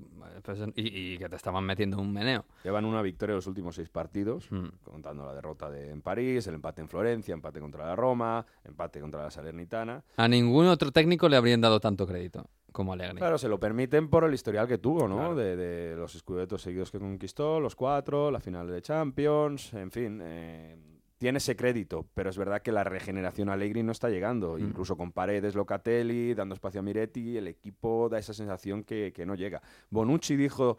pues, 0.43 0.61
y, 0.77 1.15
y 1.15 1.19
que 1.19 1.29
te 1.31 1.37
estaban 1.37 1.65
metiendo 1.65 1.99
un 1.99 2.13
meneo. 2.13 2.45
Llevan 2.63 2.85
una 2.85 3.01
victoria 3.01 3.33
en 3.33 3.37
los 3.37 3.47
últimos 3.47 3.75
seis 3.75 3.89
partidos, 3.89 4.53
Mm. 4.53 4.67
contando 4.85 5.25
la 5.25 5.35
derrota 5.35 5.71
de, 5.71 5.91
en 5.91 6.03
París, 6.03 6.47
el 6.47 6.55
empate 6.57 6.83
en 6.83 6.89
Florencia, 6.89 7.33
empate 7.33 7.59
contra 7.59 7.87
la 7.87 7.97
Roma, 7.97 8.45
empate 8.65 9.01
contra 9.01 9.23
la 9.23 9.31
Salernitana. 9.31 10.05
A 10.17 10.29
ningún 10.29 10.67
otro 10.67 10.93
técnico 10.93 11.29
le 11.29 11.37
habrían 11.37 11.63
dado 11.63 11.81
tanto 11.81 12.07
crédito 12.07 12.45
como 12.73 12.93
Allegri. 12.93 13.17
Claro, 13.17 13.39
se 13.39 13.49
lo 13.49 13.59
permiten 13.59 14.09
por 14.09 14.25
el 14.25 14.35
historial 14.35 14.69
que 14.69 14.79
tuvo, 14.79 15.09
¿no? 15.09 15.35
De, 15.35 15.57
de 15.57 15.97
los 15.97 16.15
escudetos 16.15 16.63
seguidos 16.63 16.91
que 16.91 16.99
conquistó, 16.99 17.61
los 17.61 17.75
cuatro, 17.75 18.31
la 18.31 18.41
final 18.41 18.69
de 18.69 18.83
Champions, 18.83 19.73
en 19.75 19.91
fin. 19.91 20.21
eh, 20.23 20.77
tiene 21.19 21.39
ese 21.39 21.57
crédito, 21.57 22.07
pero 22.15 22.31
es 22.31 22.39
verdad 22.39 22.63
que 22.63 22.71
la 22.71 22.85
regeneración 22.85 23.49
Allegri 23.49 23.83
no 23.83 23.93
está 23.93 24.09
llegando. 24.09 24.55
Mm. 24.55 24.61
Incluso 24.61 24.97
con 24.97 25.11
Paredes, 25.13 25.57
Locatelli, 25.57 26.33
dando 26.35 26.55
espacio 26.55 26.79
a 26.81 26.83
Miretti, 26.83 27.37
el 27.37 27.49
equipo 27.49 28.09
da 28.09 28.19
esa 28.19 28.33
sensación 28.33 28.85
que, 28.85 29.13
que 29.13 29.27
no 29.27 29.35
llega. 29.35 29.61
Bonucci 29.91 30.37
dijo, 30.37 30.79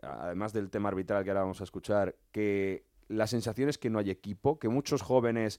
además 0.00 0.52
del 0.52 0.70
tema 0.70 0.90
arbitral 0.90 1.24
que 1.24 1.30
ahora 1.30 1.40
vamos 1.40 1.60
a 1.60 1.64
escuchar, 1.64 2.14
que 2.30 2.84
la 3.08 3.26
sensación 3.26 3.68
es 3.68 3.78
que 3.78 3.90
no 3.90 3.98
hay 3.98 4.10
equipo, 4.10 4.60
que 4.60 4.68
muchos 4.68 5.02
jóvenes 5.02 5.58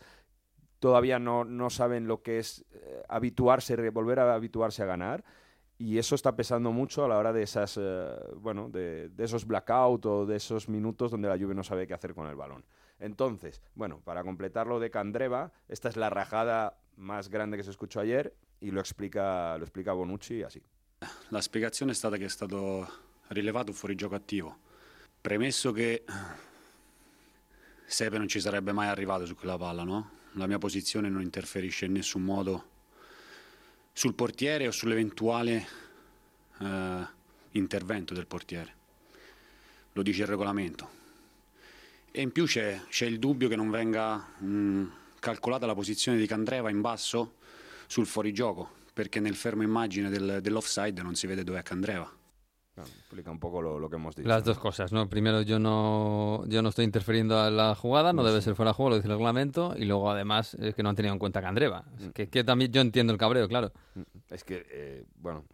todavía 0.79 1.19
no, 1.19 1.45
no 1.45 1.69
saben 1.69 2.07
lo 2.07 2.21
que 2.21 2.39
es 2.39 2.65
eh, 2.71 3.03
habituarse, 3.07 3.89
volver 3.89 4.19
a 4.19 4.33
habituarse 4.33 4.83
a 4.83 4.85
ganar. 4.85 5.23
Y 5.77 5.97
eso 5.97 6.15
está 6.15 6.35
pesando 6.35 6.73
mucho 6.73 7.05
a 7.05 7.07
la 7.07 7.17
hora 7.17 7.31
de 7.31 7.43
esas, 7.43 7.77
eh, 7.79 8.09
bueno, 8.35 8.69
de, 8.69 9.11
esos 9.17 9.45
blackout 9.45 10.05
o 10.05 10.25
de 10.25 10.35
esos 10.35 10.67
minutos 10.67 11.11
donde 11.11 11.29
la 11.29 11.37
Juve 11.37 11.55
no 11.55 11.63
sabe 11.63 11.87
qué 11.87 11.93
hacer 11.93 12.13
con 12.13 12.27
el 12.27 12.35
balón. 12.35 12.65
Entonces, 12.99 13.61
bueno, 13.75 14.01
para 14.03 14.23
completar 14.23 14.67
lo 14.67 14.79
de 14.79 14.89
Candreva, 14.89 15.53
esta 15.69 15.87
es 15.87 15.95
la 15.95 16.09
rajada 16.09 16.77
más 16.97 17.29
grande 17.29 17.55
que 17.55 17.63
se 17.63 17.69
escuchó 17.69 18.01
ayer 18.01 18.35
y 18.59 18.71
lo 18.71 18.81
explica, 18.81 19.57
lo 19.57 19.63
explica 19.63 19.93
Bonucci 19.93 20.43
así. 20.43 20.61
La 21.29 21.41
spiegazione 21.41 21.93
è 21.93 21.95
stata 21.95 22.17
che 22.17 22.25
è 22.25 22.29
stato 22.29 22.85
rilevato 23.29 23.71
un 23.71 23.77
fuorigioco 23.77 24.15
attivo. 24.15 24.57
Premesso 25.21 25.71
che 25.71 26.03
Sepe 27.85 28.17
non 28.17 28.27
ci 28.27 28.41
sarebbe 28.41 28.73
mai 28.73 28.89
arrivato 28.89 29.25
su 29.25 29.35
quella 29.35 29.55
no? 29.83 30.18
La 30.39 30.47
mia 30.47 30.57
posizione 30.57 31.09
non 31.09 31.21
interferisce 31.21 31.83
in 31.83 31.91
nessun 31.91 32.23
modo 32.23 32.69
sul 33.91 34.13
portiere 34.13 34.67
o 34.67 34.71
sull'eventuale 34.71 35.67
eh, 36.61 37.07
intervento 37.51 38.13
del 38.13 38.25
portiere. 38.25 38.73
Lo 39.91 40.01
dice 40.01 40.21
il 40.21 40.29
regolamento. 40.29 40.89
E 42.09 42.21
in 42.21 42.31
più 42.31 42.45
c'è, 42.45 42.81
c'è 42.87 43.05
il 43.05 43.19
dubbio 43.19 43.49
che 43.49 43.57
non 43.57 43.69
venga 43.69 44.15
mh, 44.15 44.91
calcolata 45.19 45.65
la 45.65 45.75
posizione 45.75 46.17
di 46.17 46.25
Candreva 46.25 46.69
in 46.69 46.79
basso 46.79 47.35
sul 47.87 48.05
fuorigioco, 48.05 48.77
perché 48.93 49.19
nel 49.19 49.35
fermo 49.35 49.63
immagine 49.63 50.09
del- 50.09 50.39
dell'offside 50.41 51.01
non 51.01 51.15
si 51.15 51.27
vede 51.27 51.43
dov'è 51.43 51.63
Candreva. 51.63 52.09
Explica 52.81 53.31
un 53.31 53.39
poco 53.39 53.61
lo, 53.61 53.79
lo 53.79 53.89
que 53.89 53.95
hemos 53.95 54.15
dicho. 54.15 54.27
Las 54.27 54.43
dos 54.43 54.57
cosas, 54.59 54.91
¿no? 54.91 55.09
Primero, 55.09 55.41
yo 55.41 55.59
no, 55.59 56.43
yo 56.47 56.61
no 56.61 56.69
estoy 56.69 56.85
interfiriendo 56.85 57.47
en 57.47 57.57
la 57.57 57.75
jugada, 57.75 58.13
no 58.13 58.23
debe 58.23 58.41
ser 58.41 58.55
fuera 58.55 58.71
de 58.71 58.75
juego, 58.75 58.91
lo 58.91 58.95
dice 58.97 59.07
el 59.07 59.13
reglamento, 59.15 59.73
y 59.77 59.85
luego 59.85 60.09
además 60.11 60.53
es 60.55 60.75
que 60.75 60.83
no 60.83 60.89
han 60.89 60.95
tenido 60.95 61.13
en 61.13 61.19
cuenta 61.19 61.41
Candreva. 61.41 61.83
Mm. 61.99 62.09
que, 62.09 62.29
que 62.29 62.43
también 62.43 62.71
yo 62.71 62.81
entiendo 62.81 63.11
el 63.13 63.19
cabreo, 63.19 63.47
claro. 63.47 63.71
Es 64.29 64.43
que, 64.43 64.65
eh, 64.71 65.05
bueno, 65.17 65.45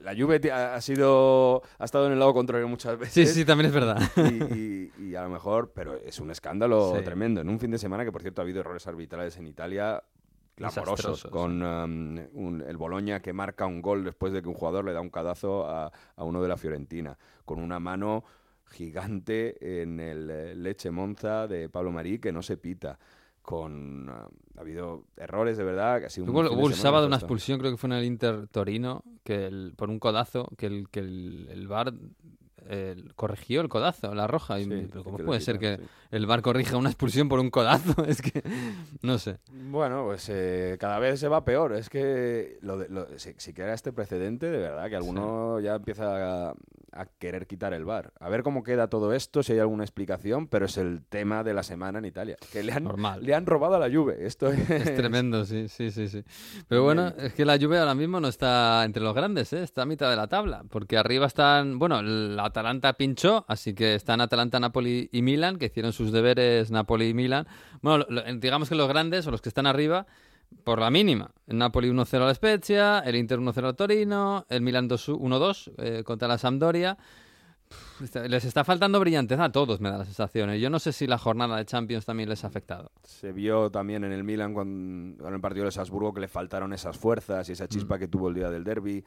la 0.00 0.14
Juve 0.16 0.40
ti- 0.40 0.48
ha 0.48 0.74
ha 0.74 0.80
sido 0.80 1.62
ha 1.78 1.84
estado 1.84 2.06
en 2.06 2.12
el 2.12 2.18
lado 2.18 2.32
contrario 2.32 2.66
muchas 2.66 2.98
veces. 2.98 3.28
Sí, 3.28 3.34
sí, 3.34 3.44
también 3.44 3.66
es 3.68 3.74
verdad. 3.74 3.98
Y, 4.16 4.54
y- 4.54 4.92
y 5.10 5.14
a 5.14 5.22
lo 5.22 5.28
mejor, 5.28 5.72
pero 5.74 5.94
es 5.96 6.18
un 6.18 6.30
escándalo 6.30 6.94
Sí. 6.96 7.04
tremendo. 7.04 7.40
En 7.42 7.48
un 7.48 7.58
fin 7.60 7.70
de 7.70 7.78
semana 7.78 8.04
que, 8.04 8.10
por 8.12 8.22
cierto, 8.22 8.40
ha 8.40 8.44
habido 8.44 8.60
errores 8.60 8.86
arbitrales 8.86 9.36
en 9.36 9.46
Italia 9.46 10.02
clamorosos. 10.56 11.24
Con 11.30 11.62
um, 11.62 12.18
un- 12.32 12.64
el 12.66 12.76
Boloña 12.76 13.20
que 13.20 13.32
marca 13.32 13.66
un 13.66 13.80
gol 13.82 14.02
después 14.04 14.32
de 14.32 14.42
que 14.42 14.48
un 14.48 14.54
jugador 14.54 14.84
le 14.84 14.92
da 14.92 15.00
un 15.00 15.10
cadazo 15.10 15.68
a, 15.68 15.92
a 16.16 16.24
uno 16.24 16.42
de 16.42 16.48
la 16.48 16.56
Fiorentina. 16.56 17.16
Con 17.44 17.60
una 17.60 17.78
mano 17.78 18.24
gigante 18.68 19.82
en 19.82 20.00
el 20.00 20.30
eh, 20.30 20.54
Leche 20.54 20.90
Monza 20.90 21.46
de 21.46 21.68
Pablo 21.68 21.92
Marí 21.92 22.18
que 22.18 22.32
no 22.32 22.42
se 22.42 22.56
pita. 22.56 22.98
Con, 23.42 24.08
ah, 24.10 24.28
ha 24.56 24.60
habido 24.60 25.04
errores 25.16 25.56
de 25.56 25.62
verdad. 25.64 26.00
Que 26.00 26.06
ha 26.06 26.10
sido 26.10 26.24
un 26.24 26.30
Hubo, 26.30 26.40
hubo 26.52 26.68
el 26.68 26.74
sábado 26.74 27.06
una 27.06 27.16
expulsión, 27.16 27.58
creo 27.60 27.70
que 27.70 27.76
fue 27.76 27.88
en 27.88 27.92
el 27.94 28.04
Inter 28.04 28.48
Torino, 28.48 29.04
que 29.22 29.46
el- 29.46 29.72
por 29.76 29.88
un 29.88 29.98
codazo, 30.00 30.48
que 30.58 30.66
el, 30.66 30.88
que 30.90 30.98
el, 31.00 31.48
el 31.50 31.68
VAR 31.68 31.92
eh, 32.68 32.96
corrigió 33.14 33.60
el 33.60 33.68
codazo, 33.68 34.14
la 34.14 34.26
roja. 34.26 34.58
y- 34.60 34.66
pero 34.90 35.04
¿Cómo 35.04 35.18
puede 35.18 35.40
ser 35.40 35.58
que 35.58 35.78
el 36.10 36.26
VAR 36.26 36.42
corrija 36.42 36.76
una 36.76 36.88
expulsión 36.90 37.28
por 37.28 37.40
un 37.40 37.50
codazo? 37.50 38.04
es 38.06 38.22
que, 38.22 38.42
no 39.02 39.18
sé. 39.18 39.38
Bueno, 39.52 40.04
pues 40.06 40.28
eh, 40.30 40.76
cada 40.80 40.98
vez 40.98 41.20
se 41.20 41.28
va 41.28 41.44
peor. 41.44 41.72
Es 41.74 41.88
que 41.90 42.58
lo 42.62 42.78
de- 42.78 42.88
lo- 42.88 43.06
si, 43.18 43.34
si 43.38 43.52
queda 43.52 43.74
este 43.74 43.92
precedente, 43.92 44.50
de 44.50 44.58
verdad, 44.58 44.88
que 44.88 44.96
alguno 44.96 45.60
ya 45.60 45.74
empieza 45.76 46.48
a, 46.50 46.54
a 46.92 47.06
querer 47.18 47.46
quitar 47.46 47.72
el 47.74 47.84
bar. 47.84 48.12
A 48.20 48.28
ver 48.28 48.42
cómo 48.42 48.62
queda 48.62 48.88
todo 48.88 49.12
esto, 49.12 49.42
si 49.42 49.52
hay 49.52 49.58
alguna 49.58 49.84
explicación, 49.84 50.46
pero 50.48 50.66
es 50.66 50.76
el 50.78 51.02
tema 51.08 51.44
de 51.44 51.54
la 51.54 51.62
semana 51.62 51.98
en 51.98 52.04
Italia. 52.06 52.36
Que 52.52 52.62
le 52.62 52.72
han, 52.72 52.84
Normal. 52.84 53.24
le 53.24 53.34
han 53.34 53.46
robado 53.46 53.74
a 53.76 53.78
la 53.78 53.94
Juve. 53.94 54.26
Esto 54.26 54.48
es, 54.50 54.70
Es 54.70 54.94
tremendo, 54.96 55.44
sí, 55.44 55.68
sí, 55.68 55.90
sí, 55.90 56.08
sí. 56.08 56.22
Pero 56.68 56.84
bueno, 56.84 57.08
es 57.18 57.34
que 57.34 57.44
la 57.44 57.58
Juve 57.58 57.78
ahora 57.78 57.94
mismo 57.94 58.20
no 58.20 58.28
está 58.28 58.84
entre 58.84 59.02
los 59.02 59.14
grandes, 59.14 59.52
¿eh? 59.52 59.62
está 59.62 59.82
a 59.82 59.86
mitad 59.86 60.08
de 60.10 60.16
la 60.16 60.26
tabla, 60.28 60.64
porque 60.70 60.96
arriba 60.96 61.26
están, 61.26 61.78
bueno, 61.78 62.00
el 62.00 62.38
Atalanta 62.56 62.94
pinchó, 62.94 63.44
así 63.48 63.74
que 63.74 63.94
están 63.94 64.20
Atalanta, 64.22 64.58
Napoli 64.58 65.10
y 65.12 65.20
Milan, 65.20 65.58
que 65.58 65.66
hicieron 65.66 65.92
sus 65.92 66.10
deberes 66.10 66.70
Napoli 66.70 67.08
y 67.08 67.14
Milan. 67.14 67.46
Bueno, 67.82 68.06
lo- 68.08 68.22
digamos 68.36 68.70
que 68.70 68.74
los 68.74 68.88
grandes 68.88 69.26
o 69.26 69.30
los 69.30 69.42
que 69.42 69.50
están 69.50 69.66
arriba, 69.66 70.06
por 70.64 70.78
la 70.80 70.90
mínima. 70.90 71.32
El 71.46 71.58
Napoli 71.58 71.90
1-0 71.90 72.22
a 72.22 72.26
la 72.26 72.34
Spezia, 72.34 73.00
el 73.00 73.16
Inter 73.16 73.40
1-0 73.40 73.66
al 73.66 73.76
Torino, 73.76 74.46
el 74.48 74.62
Milan 74.62 74.88
2 74.88 75.08
1-2 75.10 75.72
eh, 75.76 76.02
contra 76.04 76.28
la 76.28 76.38
Sampdoria. 76.38 76.96
Les 78.28 78.44
está 78.44 78.62
faltando 78.64 79.00
brillantez 79.00 79.40
a 79.40 79.50
todos, 79.50 79.80
me 79.80 79.90
da 79.90 79.98
la 79.98 80.04
sensación. 80.04 80.50
¿eh? 80.50 80.60
Yo 80.60 80.70
no 80.70 80.78
sé 80.78 80.92
si 80.92 81.06
la 81.06 81.18
jornada 81.18 81.56
de 81.56 81.64
Champions 81.66 82.06
también 82.06 82.28
les 82.28 82.44
ha 82.44 82.46
afectado. 82.46 82.90
Se 83.02 83.32
vio 83.32 83.70
también 83.70 84.04
en 84.04 84.12
el 84.12 84.22
Milan 84.22 84.54
con, 84.54 85.16
con 85.18 85.34
el 85.34 85.40
partido 85.40 85.64
de 85.64 85.72
Salzburgo 85.72 86.14
que 86.14 86.20
le 86.20 86.28
faltaron 86.28 86.72
esas 86.72 86.96
fuerzas 86.96 87.48
y 87.48 87.52
esa 87.52 87.66
chispa 87.68 87.98
que 87.98 88.06
tuvo 88.08 88.28
el 88.28 88.34
día 88.34 88.48
del 88.50 88.64
derby. 88.64 89.04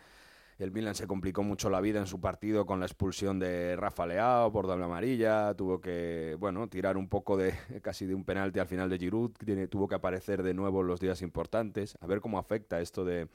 El 0.60 0.72
Milan 0.72 0.93
se 0.93 1.07
complicó 1.07 1.41
mucho 1.41 1.70
la 1.70 1.80
vida 1.80 1.99
en 1.99 2.05
su 2.05 2.20
partido 2.20 2.66
con 2.66 2.80
la 2.82 2.86
expulsión 2.86 3.39
de 3.39 3.76
Rafa 3.78 4.05
Leao 4.05 4.51
por 4.51 4.68
doble 4.68 4.84
amarilla. 4.84 5.53
Tuvo 5.55 5.80
que, 5.80 6.36
bueno, 6.38 6.68
tirar 6.68 6.97
un 6.97 7.07
poco 7.07 7.38
de 7.38 7.53
casi 7.82 8.05
de 8.05 8.14
un 8.14 8.26
penalti 8.26 8.60
al 8.60 8.68
final 8.68 8.89
de 8.89 8.97
Giroud. 8.99 9.32
tiene- 9.32 9.68
tuvo 9.68 9.88
que 9.88 9.95
aparecer 9.95 10.43
de 10.43 10.53
nuevo 10.53 10.82
en 10.82 10.88
los 10.88 10.99
días 10.99 11.22
importantes. 11.22 11.97
A 12.01 12.07
ver 12.07 12.20
cómo 12.20 12.38
afecta 12.38 12.82
esto 12.82 13.05
de, 13.05 13.30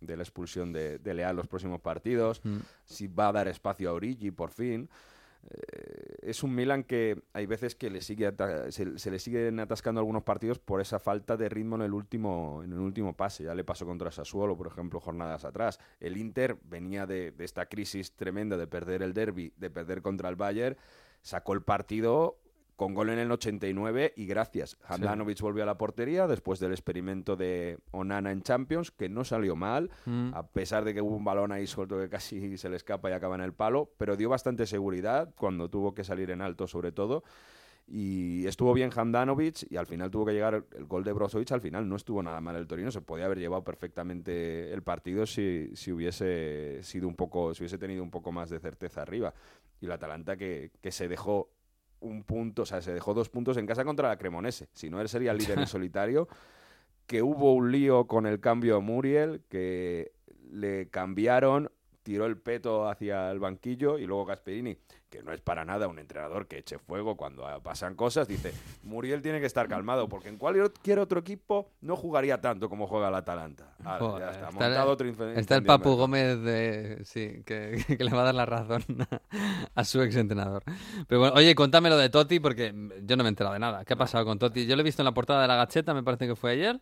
de 0.00 0.16
la 0.16 0.22
expulsión 0.22 0.72
de, 0.72 0.98
de 0.98 1.12
Leao 1.14 1.30
en 1.32 1.36
los 1.36 1.48
próximos 1.48 1.80
partidos. 1.82 2.40
Mm. 2.44 2.56
Si 2.86 3.08
va 3.08 3.28
a 3.28 3.32
dar 3.32 3.46
espacio 3.48 3.90
a 3.90 3.92
Origi 3.92 4.30
por 4.30 4.50
fin. 4.50 4.88
Eh, 5.48 6.16
es 6.22 6.42
un 6.42 6.54
Milan 6.54 6.84
que 6.84 7.22
hay 7.32 7.46
veces 7.46 7.74
que 7.74 7.90
le 7.90 8.02
sigue 8.02 8.30
se, 8.70 8.98
se 8.98 9.10
le 9.10 9.18
siguen 9.18 9.58
atascando 9.60 10.00
algunos 10.00 10.22
partidos 10.22 10.58
por 10.58 10.80
esa 10.80 10.98
falta 10.98 11.36
de 11.36 11.48
ritmo 11.48 11.76
en 11.76 11.82
el 11.82 11.94
último 11.94 12.62
en 12.62 12.72
el 12.72 12.78
último 12.78 13.16
pase. 13.16 13.44
Ya 13.44 13.54
le 13.54 13.64
pasó 13.64 13.86
contra 13.86 14.10
Sassuolo, 14.10 14.56
por 14.56 14.66
ejemplo, 14.66 15.00
jornadas 15.00 15.44
atrás. 15.44 15.78
El 15.98 16.16
Inter 16.16 16.58
venía 16.64 17.06
de, 17.06 17.32
de 17.32 17.44
esta 17.44 17.66
crisis 17.66 18.12
tremenda 18.12 18.56
de 18.56 18.66
perder 18.66 19.02
el 19.02 19.14
derby, 19.14 19.52
de 19.56 19.70
perder 19.70 20.02
contra 20.02 20.28
el 20.28 20.36
Bayern, 20.36 20.76
sacó 21.22 21.52
el 21.54 21.62
partido 21.62 22.39
con 22.80 22.94
gol 22.94 23.10
en 23.10 23.18
el 23.18 23.30
89 23.30 24.14
y 24.16 24.24
gracias. 24.24 24.78
Handanovic 24.88 25.38
volvió 25.42 25.64
a 25.64 25.66
la 25.66 25.76
portería 25.76 26.26
después 26.26 26.60
del 26.60 26.72
experimento 26.72 27.36
de 27.36 27.76
Onana 27.90 28.32
en 28.32 28.40
Champions, 28.40 28.90
que 28.90 29.10
no 29.10 29.22
salió 29.22 29.54
mal, 29.54 29.90
Mm. 30.06 30.32
a 30.32 30.46
pesar 30.46 30.86
de 30.86 30.94
que 30.94 31.02
hubo 31.02 31.14
un 31.14 31.22
balón 31.24 31.52
ahí 31.52 31.66
suelto 31.66 31.98
que 31.98 32.08
casi 32.08 32.56
se 32.56 32.70
le 32.70 32.76
escapa 32.76 33.10
y 33.10 33.12
acaba 33.12 33.34
en 33.34 33.42
el 33.42 33.52
palo, 33.52 33.90
pero 33.98 34.16
dio 34.16 34.30
bastante 34.30 34.64
seguridad 34.64 35.34
cuando 35.36 35.68
tuvo 35.68 35.92
que 35.92 36.04
salir 36.04 36.30
en 36.30 36.40
alto 36.40 36.66
sobre 36.66 36.90
todo. 36.90 37.22
Y 37.86 38.46
estuvo 38.46 38.72
bien 38.72 38.90
Handanovic 38.96 39.70
y 39.70 39.76
al 39.76 39.86
final 39.86 40.10
tuvo 40.10 40.24
que 40.24 40.32
llegar 40.32 40.54
el, 40.54 40.64
el 40.78 40.86
gol 40.86 41.04
de 41.04 41.12
Brozovic. 41.12 41.52
Al 41.52 41.60
final 41.60 41.86
no 41.86 41.96
estuvo 41.96 42.22
nada 42.22 42.40
mal 42.40 42.56
el 42.56 42.66
Torino, 42.66 42.90
se 42.90 43.02
podía 43.02 43.26
haber 43.26 43.40
llevado 43.40 43.62
perfectamente 43.62 44.72
el 44.72 44.82
partido 44.82 45.26
si, 45.26 45.70
si 45.74 45.92
hubiese 45.92 46.82
sido 46.82 47.08
un 47.08 47.14
poco, 47.14 47.52
si 47.52 47.62
hubiese 47.62 47.76
tenido 47.76 48.02
un 48.02 48.10
poco 48.10 48.32
más 48.32 48.48
de 48.48 48.58
certeza 48.58 49.02
arriba. 49.02 49.34
Y 49.82 49.84
el 49.86 49.92
Atalanta 49.92 50.38
que, 50.38 50.70
que 50.80 50.92
se 50.92 51.08
dejó 51.08 51.50
un 52.00 52.24
punto, 52.24 52.62
o 52.62 52.66
sea, 52.66 52.80
se 52.82 52.92
dejó 52.92 53.14
dos 53.14 53.28
puntos 53.28 53.56
en 53.56 53.66
casa 53.66 53.84
contra 53.84 54.08
la 54.08 54.16
Cremonese. 54.16 54.68
Si 54.72 54.90
no, 54.90 55.00
él 55.00 55.08
sería 55.08 55.32
el 55.32 55.38
líder 55.38 55.58
en 55.58 55.66
solitario. 55.66 56.28
Que 57.06 57.22
hubo 57.22 57.54
un 57.54 57.72
lío 57.72 58.06
con 58.06 58.26
el 58.26 58.40
cambio 58.40 58.76
a 58.76 58.80
Muriel, 58.80 59.42
que 59.48 60.12
le 60.50 60.88
cambiaron, 60.88 61.70
tiró 62.10 62.26
el 62.26 62.38
peto 62.38 62.88
hacia 62.88 63.30
el 63.30 63.38
banquillo 63.38 63.96
y 63.96 64.04
luego 64.04 64.24
Gasperini, 64.24 64.76
que 65.08 65.22
no 65.22 65.32
es 65.32 65.40
para 65.40 65.64
nada 65.64 65.86
un 65.86 66.00
entrenador 66.00 66.48
que 66.48 66.58
eche 66.58 66.76
fuego 66.76 67.16
cuando 67.16 67.44
pasan 67.62 67.94
cosas, 67.94 68.26
dice, 68.26 68.52
Muriel 68.82 69.22
tiene 69.22 69.38
que 69.38 69.46
estar 69.46 69.68
calmado 69.68 70.08
porque 70.08 70.28
en 70.28 70.36
cualquier 70.36 70.98
otro 70.98 71.20
equipo 71.20 71.70
no 71.82 71.94
jugaría 71.94 72.40
tanto 72.40 72.68
como 72.68 72.88
juega 72.88 73.10
el 73.10 73.14
Atalanta. 73.14 73.76
Ah, 73.84 73.98
Joder, 74.00 74.22
ya 74.22 74.30
está, 74.32 74.48
está, 74.48 74.50
montado 74.50 74.90
otro 74.90 75.08
está 75.36 75.54
el 75.54 75.62
Papu. 75.62 75.94
Gómez 75.94 76.40
de, 76.40 76.98
sí, 77.04 77.44
que, 77.46 77.80
que 77.96 78.02
le 78.02 78.10
va 78.10 78.22
a 78.22 78.24
dar 78.24 78.34
la 78.34 78.46
razón 78.46 78.82
a 79.76 79.84
su 79.84 80.02
exentrenador. 80.02 80.64
Pero 81.06 81.20
bueno, 81.20 81.36
oye, 81.36 81.54
cuéntame 81.54 81.90
lo 81.90 81.96
de 81.96 82.10
Totti 82.10 82.40
porque 82.40 82.74
yo 83.04 83.16
no 83.16 83.22
me 83.22 83.28
he 83.28 83.30
enterado 83.30 83.52
de 83.52 83.60
nada. 83.60 83.84
¿Qué 83.84 83.92
ha 83.92 83.96
pasado 83.96 84.24
con 84.24 84.36
Totti? 84.40 84.66
Yo 84.66 84.74
lo 84.74 84.80
he 84.80 84.84
visto 84.84 85.02
en 85.02 85.06
la 85.06 85.14
portada 85.14 85.42
de 85.42 85.46
la 85.46 85.54
Gacheta, 85.54 85.94
me 85.94 86.02
parece 86.02 86.26
que 86.26 86.34
fue 86.34 86.50
ayer, 86.50 86.80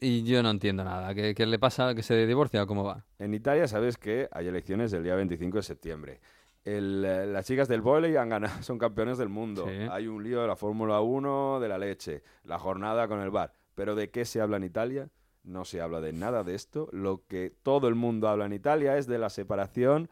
y 0.00 0.22
yo 0.24 0.42
no 0.42 0.50
entiendo 0.50 0.84
nada. 0.84 1.14
¿Qué, 1.14 1.34
qué 1.34 1.46
le 1.46 1.58
pasa? 1.58 1.94
¿Que 1.94 2.02
se 2.02 2.26
divorcia 2.26 2.62
o 2.62 2.66
cómo 2.66 2.84
va? 2.84 3.04
En 3.18 3.34
Italia 3.34 3.66
sabes 3.68 3.96
que 3.96 4.28
hay 4.32 4.46
elecciones 4.46 4.92
el 4.92 5.02
día 5.02 5.14
25 5.14 5.58
de 5.58 5.62
septiembre. 5.62 6.20
El, 6.64 7.04
eh, 7.04 7.26
las 7.26 7.46
chicas 7.46 7.68
del 7.68 7.80
vóley 7.80 8.16
han 8.16 8.28
ganado, 8.28 8.62
son 8.62 8.78
campeones 8.78 9.18
del 9.18 9.28
mundo. 9.28 9.66
Sí. 9.66 9.86
Hay 9.90 10.06
un 10.06 10.22
lío 10.22 10.40
de 10.42 10.48
la 10.48 10.56
Fórmula 10.56 11.00
1, 11.00 11.60
de 11.60 11.68
la 11.68 11.78
leche, 11.78 12.22
la 12.44 12.58
jornada 12.58 13.08
con 13.08 13.20
el 13.20 13.30
bar. 13.30 13.52
Pero 13.74 13.94
¿de 13.94 14.10
qué 14.10 14.24
se 14.24 14.40
habla 14.40 14.56
en 14.56 14.64
Italia? 14.64 15.08
No 15.44 15.64
se 15.64 15.80
habla 15.80 16.00
de 16.00 16.12
nada 16.12 16.44
de 16.44 16.54
esto. 16.54 16.88
Lo 16.92 17.24
que 17.26 17.52
todo 17.62 17.88
el 17.88 17.94
mundo 17.94 18.28
habla 18.28 18.46
en 18.46 18.52
Italia 18.52 18.98
es 18.98 19.06
de 19.06 19.18
la 19.18 19.30
separación, 19.30 20.10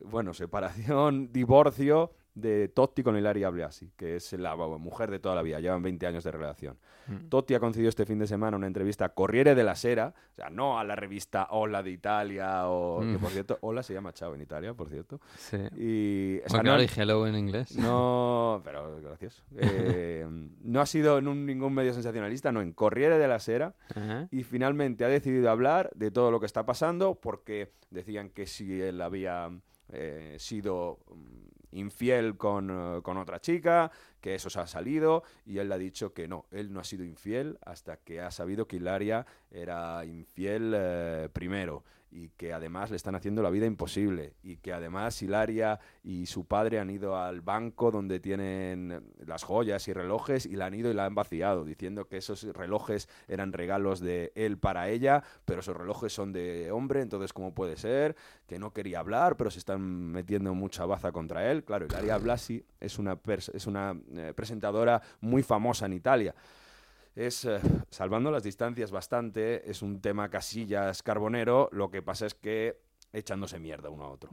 bueno, 0.00 0.34
separación, 0.34 1.28
divorcio 1.32 2.12
de 2.34 2.68
Totti 2.68 3.02
con 3.04 3.16
Ilaria 3.16 3.48
Blasi, 3.50 3.92
que 3.96 4.16
es 4.16 4.32
la 4.32 4.56
mujer 4.56 5.10
de 5.10 5.20
toda 5.20 5.34
la 5.36 5.42
vida. 5.42 5.60
Llevan 5.60 5.82
20 5.82 6.06
años 6.06 6.24
de 6.24 6.32
relación. 6.32 6.76
Mm. 7.06 7.28
Totti 7.28 7.54
ha 7.54 7.60
concedido 7.60 7.88
este 7.88 8.06
fin 8.06 8.18
de 8.18 8.26
semana 8.26 8.56
una 8.56 8.66
entrevista 8.66 9.04
a 9.04 9.08
Corriere 9.10 9.54
della 9.54 9.74
Sera, 9.76 10.12
o 10.32 10.34
sea, 10.34 10.50
no 10.50 10.78
a 10.78 10.84
la 10.84 10.96
revista 10.96 11.46
Hola 11.50 11.82
de 11.82 11.90
Italia, 11.92 12.68
o 12.68 13.00
que 13.00 13.06
Mm. 13.06 13.18
por 13.18 13.30
cierto, 13.30 13.58
Hola 13.60 13.82
se 13.82 13.94
llama 13.94 14.12
Chao 14.12 14.34
en 14.34 14.40
Italia, 14.40 14.74
por 14.74 14.88
cierto. 14.88 15.20
Sí. 15.36 15.58
Y, 15.76 16.40
o 16.44 16.48
sea, 16.48 16.62
no- 16.62 16.72
hay 16.74 16.88
hello 16.96 17.26
en 17.26 17.36
inglés. 17.36 17.76
no, 17.78 18.60
pero 18.64 19.00
gracias. 19.00 19.42
Eh, 19.56 20.26
no 20.62 20.80
ha 20.80 20.86
sido 20.86 21.18
en 21.18 21.28
un- 21.28 21.46
ningún 21.46 21.72
medio 21.72 21.92
sensacionalista, 21.94 22.50
no, 22.52 22.62
en 22.62 22.72
Corriere 22.72 23.16
della 23.18 23.38
Sera. 23.38 23.74
Ajá. 23.94 24.28
Y 24.32 24.42
finalmente 24.42 25.04
ha 25.04 25.08
decidido 25.08 25.50
hablar 25.50 25.90
de 25.94 26.10
todo 26.10 26.30
lo 26.30 26.40
que 26.40 26.46
está 26.46 26.66
pasando, 26.66 27.14
porque 27.14 27.72
decían 27.90 28.30
que 28.30 28.46
si 28.46 28.80
él 28.80 29.00
había 29.02 29.50
eh, 29.92 30.36
sido 30.38 30.98
mm, 31.14 31.43
infiel 31.74 32.36
con, 32.36 32.70
eh, 32.70 33.02
con 33.02 33.16
otra 33.18 33.40
chica, 33.40 33.90
que 34.20 34.34
eso 34.34 34.50
se 34.50 34.60
ha 34.60 34.66
salido, 34.66 35.22
y 35.44 35.58
él 35.58 35.70
ha 35.70 35.78
dicho 35.78 36.12
que 36.12 36.26
no, 36.26 36.46
él 36.50 36.72
no 36.72 36.80
ha 36.80 36.84
sido 36.84 37.04
infiel 37.04 37.58
hasta 37.64 37.98
que 37.98 38.20
ha 38.20 38.30
sabido 38.30 38.66
que 38.66 38.76
Hilaria 38.76 39.26
era 39.50 40.04
infiel 40.04 40.72
eh, 40.74 41.28
primero 41.32 41.84
y 42.14 42.28
que 42.30 42.52
además 42.52 42.90
le 42.90 42.96
están 42.96 43.16
haciendo 43.16 43.42
la 43.42 43.50
vida 43.50 43.66
imposible 43.66 44.34
y 44.44 44.58
que 44.58 44.72
además 44.72 45.20
Hilaria 45.20 45.80
y 46.04 46.26
su 46.26 46.44
padre 46.46 46.78
han 46.78 46.88
ido 46.88 47.16
al 47.16 47.40
banco 47.40 47.90
donde 47.90 48.20
tienen 48.20 49.02
las 49.26 49.42
joyas 49.42 49.88
y 49.88 49.92
relojes 49.92 50.46
y 50.46 50.54
la 50.54 50.66
han 50.66 50.74
ido 50.74 50.92
y 50.92 50.94
la 50.94 51.06
han 51.06 51.16
vaciado 51.16 51.64
diciendo 51.64 52.06
que 52.06 52.18
esos 52.18 52.44
relojes 52.44 53.08
eran 53.26 53.52
regalos 53.52 53.98
de 53.98 54.30
él 54.36 54.58
para 54.58 54.88
ella 54.90 55.24
pero 55.44 55.58
esos 55.58 55.76
relojes 55.76 56.12
son 56.12 56.32
de 56.32 56.70
hombre 56.70 57.00
entonces 57.00 57.32
cómo 57.32 57.52
puede 57.52 57.76
ser 57.76 58.14
que 58.46 58.60
no 58.60 58.72
quería 58.72 59.00
hablar 59.00 59.36
pero 59.36 59.50
se 59.50 59.58
están 59.58 59.82
metiendo 59.82 60.54
mucha 60.54 60.86
baza 60.86 61.10
contra 61.10 61.50
él. 61.50 61.64
Claro 61.64 61.86
Hilaria 61.86 62.16
Blasi 62.18 62.64
es 62.78 63.00
una 63.00 63.18
es 63.26 63.66
una 63.66 63.98
eh, 64.12 64.32
presentadora 64.36 65.02
muy 65.20 65.42
famosa 65.42 65.86
en 65.86 65.94
Italia 65.94 66.32
es, 67.14 67.44
eh, 67.44 67.60
salvando 67.90 68.30
las 68.30 68.42
distancias 68.42 68.90
bastante, 68.90 69.68
es 69.70 69.82
un 69.82 70.00
tema 70.00 70.28
casillas 70.30 71.02
carbonero, 71.02 71.68
lo 71.72 71.90
que 71.90 72.02
pasa 72.02 72.26
es 72.26 72.34
que 72.34 72.80
echándose 73.12 73.58
mierda 73.58 73.90
uno 73.90 74.04
a 74.04 74.10
otro. 74.10 74.30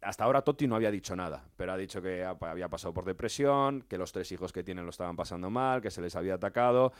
Hasta 0.00 0.24
ahora 0.24 0.42
Totti 0.42 0.68
no 0.68 0.76
había 0.76 0.90
dicho 0.92 1.16
nada, 1.16 1.44
pero 1.56 1.72
ha 1.72 1.76
dicho 1.76 2.00
que 2.00 2.22
ha- 2.24 2.36
había 2.40 2.68
pasado 2.68 2.94
por 2.94 3.04
depresión, 3.04 3.82
que 3.88 3.98
los 3.98 4.12
tres 4.12 4.30
hijos 4.30 4.52
que 4.52 4.62
tienen 4.62 4.84
lo 4.84 4.90
estaban 4.90 5.16
pasando 5.16 5.50
mal, 5.50 5.80
que 5.82 5.90
se 5.90 6.00
les 6.00 6.14
había 6.14 6.34
atacado 6.34 6.92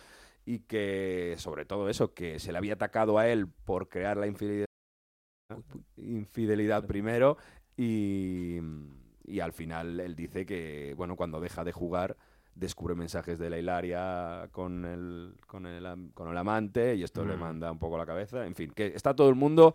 y 0.45 0.61
que, 0.61 1.37
sobre 1.39 1.65
todo 1.65 1.89
eso, 1.89 2.13
que 2.13 2.41
se 2.41 2.51
le 2.51 2.59
había 2.59 2.75
atacado 2.75 3.19
a 3.19 3.29
él 3.29 3.47
por 3.47 3.89
crear 3.89 4.17
la 4.17 4.27
infidelidad, 4.27 4.67
infidelidad 5.97 6.87
primero 6.87 7.37
y, 7.77 8.59
y 9.25 9.41
al 9.41 9.53
final 9.53 10.01
él 10.01 10.15
dice 10.17 10.45
que, 10.47 10.95
bueno, 10.97 11.17
cuando 11.17 11.41
deja 11.41 11.65
de 11.65 11.73
jugar 11.73 12.17
descubre 12.55 12.95
mensajes 12.95 13.39
de 13.39 13.49
la 13.51 13.59
Hilaria 13.59 14.49
con 14.53 14.85
el, 14.85 15.35
con 15.47 15.67
el, 15.67 16.11
con 16.15 16.29
el 16.29 16.37
amante 16.37 16.95
y 16.95 17.03
esto 17.03 17.25
le 17.25 17.37
Mm. 17.37 17.41
manda 17.41 17.73
un 17.73 17.79
poco 17.79 17.97
la 17.99 18.07
cabeza. 18.07 18.47
En 18.47 18.55
fin, 18.55 18.71
que 18.75 18.87
está 18.89 19.15
todo 19.15 19.29
el 19.29 19.35
mundo 19.35 19.75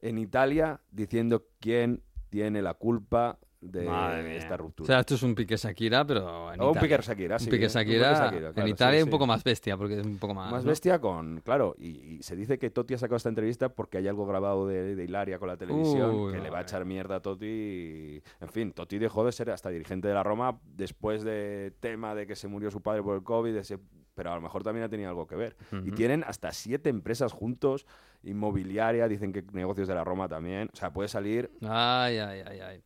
en 0.00 0.18
Italia 0.18 0.80
diciendo 0.90 1.46
quién 1.60 2.02
tiene 2.30 2.62
la 2.62 2.74
culpa 2.74 3.38
de 3.60 3.84
Madre 3.84 4.36
esta 4.38 4.56
ruptura. 4.56 4.84
O 4.84 4.86
sea, 4.86 5.00
esto 5.00 5.14
es 5.16 5.22
un 5.22 5.34
pique 5.34 5.56
Shakira, 5.56 6.06
pero 6.06 6.52
en 6.52 6.60
O 6.60 6.72
un 6.72 6.78
pique 6.78 6.96
Shakira, 7.00 7.38
sí, 7.38 7.44
Un 7.44 7.50
pique 7.50 7.64
¿eh? 7.64 7.68
Un 7.68 7.72
pique 7.72 7.78
Shakira, 7.78 8.12
Shakira, 8.14 8.48
en 8.48 8.54
claro, 8.54 8.68
Italia 8.68 8.98
sí, 8.98 9.02
un 9.02 9.06
sí. 9.08 9.10
poco 9.10 9.26
más 9.26 9.44
bestia, 9.44 9.76
porque 9.76 10.00
es 10.00 10.06
un 10.06 10.18
poco 10.18 10.34
más... 10.34 10.50
Más 10.50 10.64
¿no? 10.64 10.70
bestia 10.70 10.98
con, 10.98 11.40
claro, 11.42 11.74
y, 11.78 11.88
y 11.88 12.22
se 12.22 12.36
dice 12.36 12.58
que 12.58 12.70
Totti 12.70 12.94
ha 12.94 12.98
sacado 12.98 13.16
esta 13.16 13.28
entrevista 13.28 13.68
porque 13.68 13.98
hay 13.98 14.08
algo 14.08 14.24
grabado 14.26 14.66
de, 14.66 14.96
de 14.96 15.04
Hilaria 15.04 15.38
con 15.38 15.48
la 15.48 15.56
televisión 15.58 16.14
Uy, 16.14 16.32
que 16.32 16.40
le 16.40 16.48
va 16.48 16.58
a 16.60 16.62
echar 16.62 16.84
mierda 16.86 17.16
a 17.16 17.20
Totti. 17.20 17.46
y- 17.46 18.22
En 18.40 18.48
fin, 18.48 18.72
Totti 18.72 18.98
dejó 18.98 19.24
de 19.26 19.32
ser 19.32 19.50
hasta 19.50 19.68
dirigente 19.68 20.08
de 20.08 20.14
la 20.14 20.22
Roma 20.22 20.58
después 20.64 21.22
de 21.22 21.72
tema 21.80 22.14
de 22.14 22.26
que 22.26 22.36
se 22.36 22.48
murió 22.48 22.70
su 22.70 22.80
padre 22.80 23.02
por 23.02 23.14
el 23.16 23.22
COVID, 23.22 23.54
ese- 23.56 23.78
pero 24.14 24.32
a 24.32 24.34
lo 24.34 24.40
mejor 24.40 24.62
también 24.62 24.84
ha 24.84 24.88
tenido 24.88 25.08
algo 25.10 25.26
que 25.26 25.36
ver. 25.36 25.56
Y 25.72 25.76
Ujú. 25.76 25.94
tienen 25.94 26.24
hasta 26.26 26.50
siete 26.52 26.88
empresas 26.90 27.32
juntos, 27.32 27.86
inmobiliaria, 28.22 29.08
dicen 29.08 29.32
que 29.32 29.42
negocios 29.52 29.88
de 29.88 29.94
la 29.94 30.04
Roma 30.04 30.28
también. 30.28 30.68
O 30.72 30.76
sea, 30.76 30.92
puede 30.92 31.08
salir 31.08 31.50
Ay, 31.62 32.18
ay, 32.18 32.42
ay, 32.46 32.60
ay. 32.60 32.82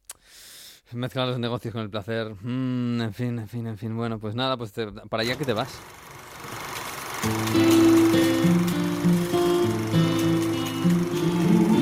Mezclar 0.92 1.26
los 1.26 1.38
negocios 1.38 1.72
con 1.72 1.82
el 1.82 1.90
placer. 1.90 2.34
Mm, 2.42 3.00
en 3.00 3.14
fin, 3.14 3.38
en 3.38 3.48
fin, 3.48 3.66
en 3.66 3.78
fin. 3.78 3.96
Bueno, 3.96 4.18
pues 4.18 4.34
nada, 4.34 4.56
pues 4.56 4.72
para 5.08 5.22
allá 5.22 5.36
que 5.36 5.44
te 5.44 5.52
vas. 5.52 5.80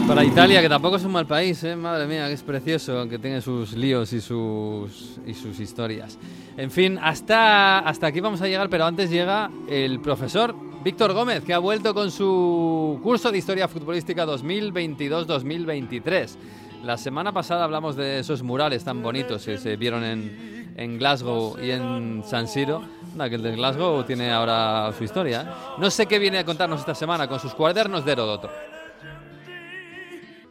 Para 0.07 0.25
Italia, 0.25 0.61
que 0.61 0.69
tampoco 0.69 0.97
es 0.97 1.05
un 1.05 1.13
mal 1.13 1.27
país, 1.27 1.63
¿eh? 1.65 1.75
madre 1.75 2.07
mía, 2.07 2.27
que 2.27 2.35
es 2.35 2.43
precioso, 2.43 2.99
aunque 2.99 3.19
tiene 3.19 3.41
sus 3.41 3.73
líos 3.73 4.13
y 4.13 4.21
sus, 4.21 5.19
y 5.27 5.33
sus 5.33 5.59
historias. 5.59 6.19
En 6.57 6.71
fin, 6.71 6.99
hasta, 7.01 7.79
hasta 7.79 8.09
aquí 8.09 8.21
vamos 8.21 8.43
a 8.43 8.47
llegar, 8.47 8.69
pero 8.69 8.85
antes 8.85 9.11
llega 9.11 9.51
el 9.69 10.01
profesor 10.01 10.55
Víctor 10.83 11.15
Gómez, 11.15 11.45
que 11.45 11.55
ha 11.55 11.59
vuelto 11.59 11.95
con 11.95 12.11
su 12.11 13.01
curso 13.03 13.33
de 13.33 13.39
Historia 13.39 13.69
Futbolística 13.69 14.27
2022-2023. 14.27 16.37
La 16.83 16.99
semana 16.99 17.33
pasada 17.33 17.63
hablamos 17.63 17.95
de 17.95 18.19
esos 18.19 18.43
murales 18.43 18.83
tan 18.83 19.03
bonitos 19.03 19.45
que 19.45 19.57
se 19.57 19.77
vieron 19.77 20.03
en, 20.03 20.75
en 20.77 20.99
Glasgow 20.99 21.57
y 21.63 21.71
en 21.71 22.25
San 22.25 22.49
Siro. 22.49 22.83
Nada, 23.15 23.31
que 23.31 23.37
el 23.37 23.43
de 23.43 23.53
Glasgow 23.53 24.03
tiene 24.03 24.33
ahora 24.33 24.93
su 24.99 25.05
historia. 25.05 25.43
¿eh? 25.43 25.77
No 25.79 25.91
sé 25.93 26.07
qué 26.07 26.19
viene 26.19 26.39
a 26.39 26.45
contarnos 26.45 26.81
esta 26.81 26.97
semana 26.97 27.29
con 27.29 27.39
sus 27.39 27.55
cuadernos 27.55 28.05
de 28.05 28.13
Heródoto. 28.13 28.51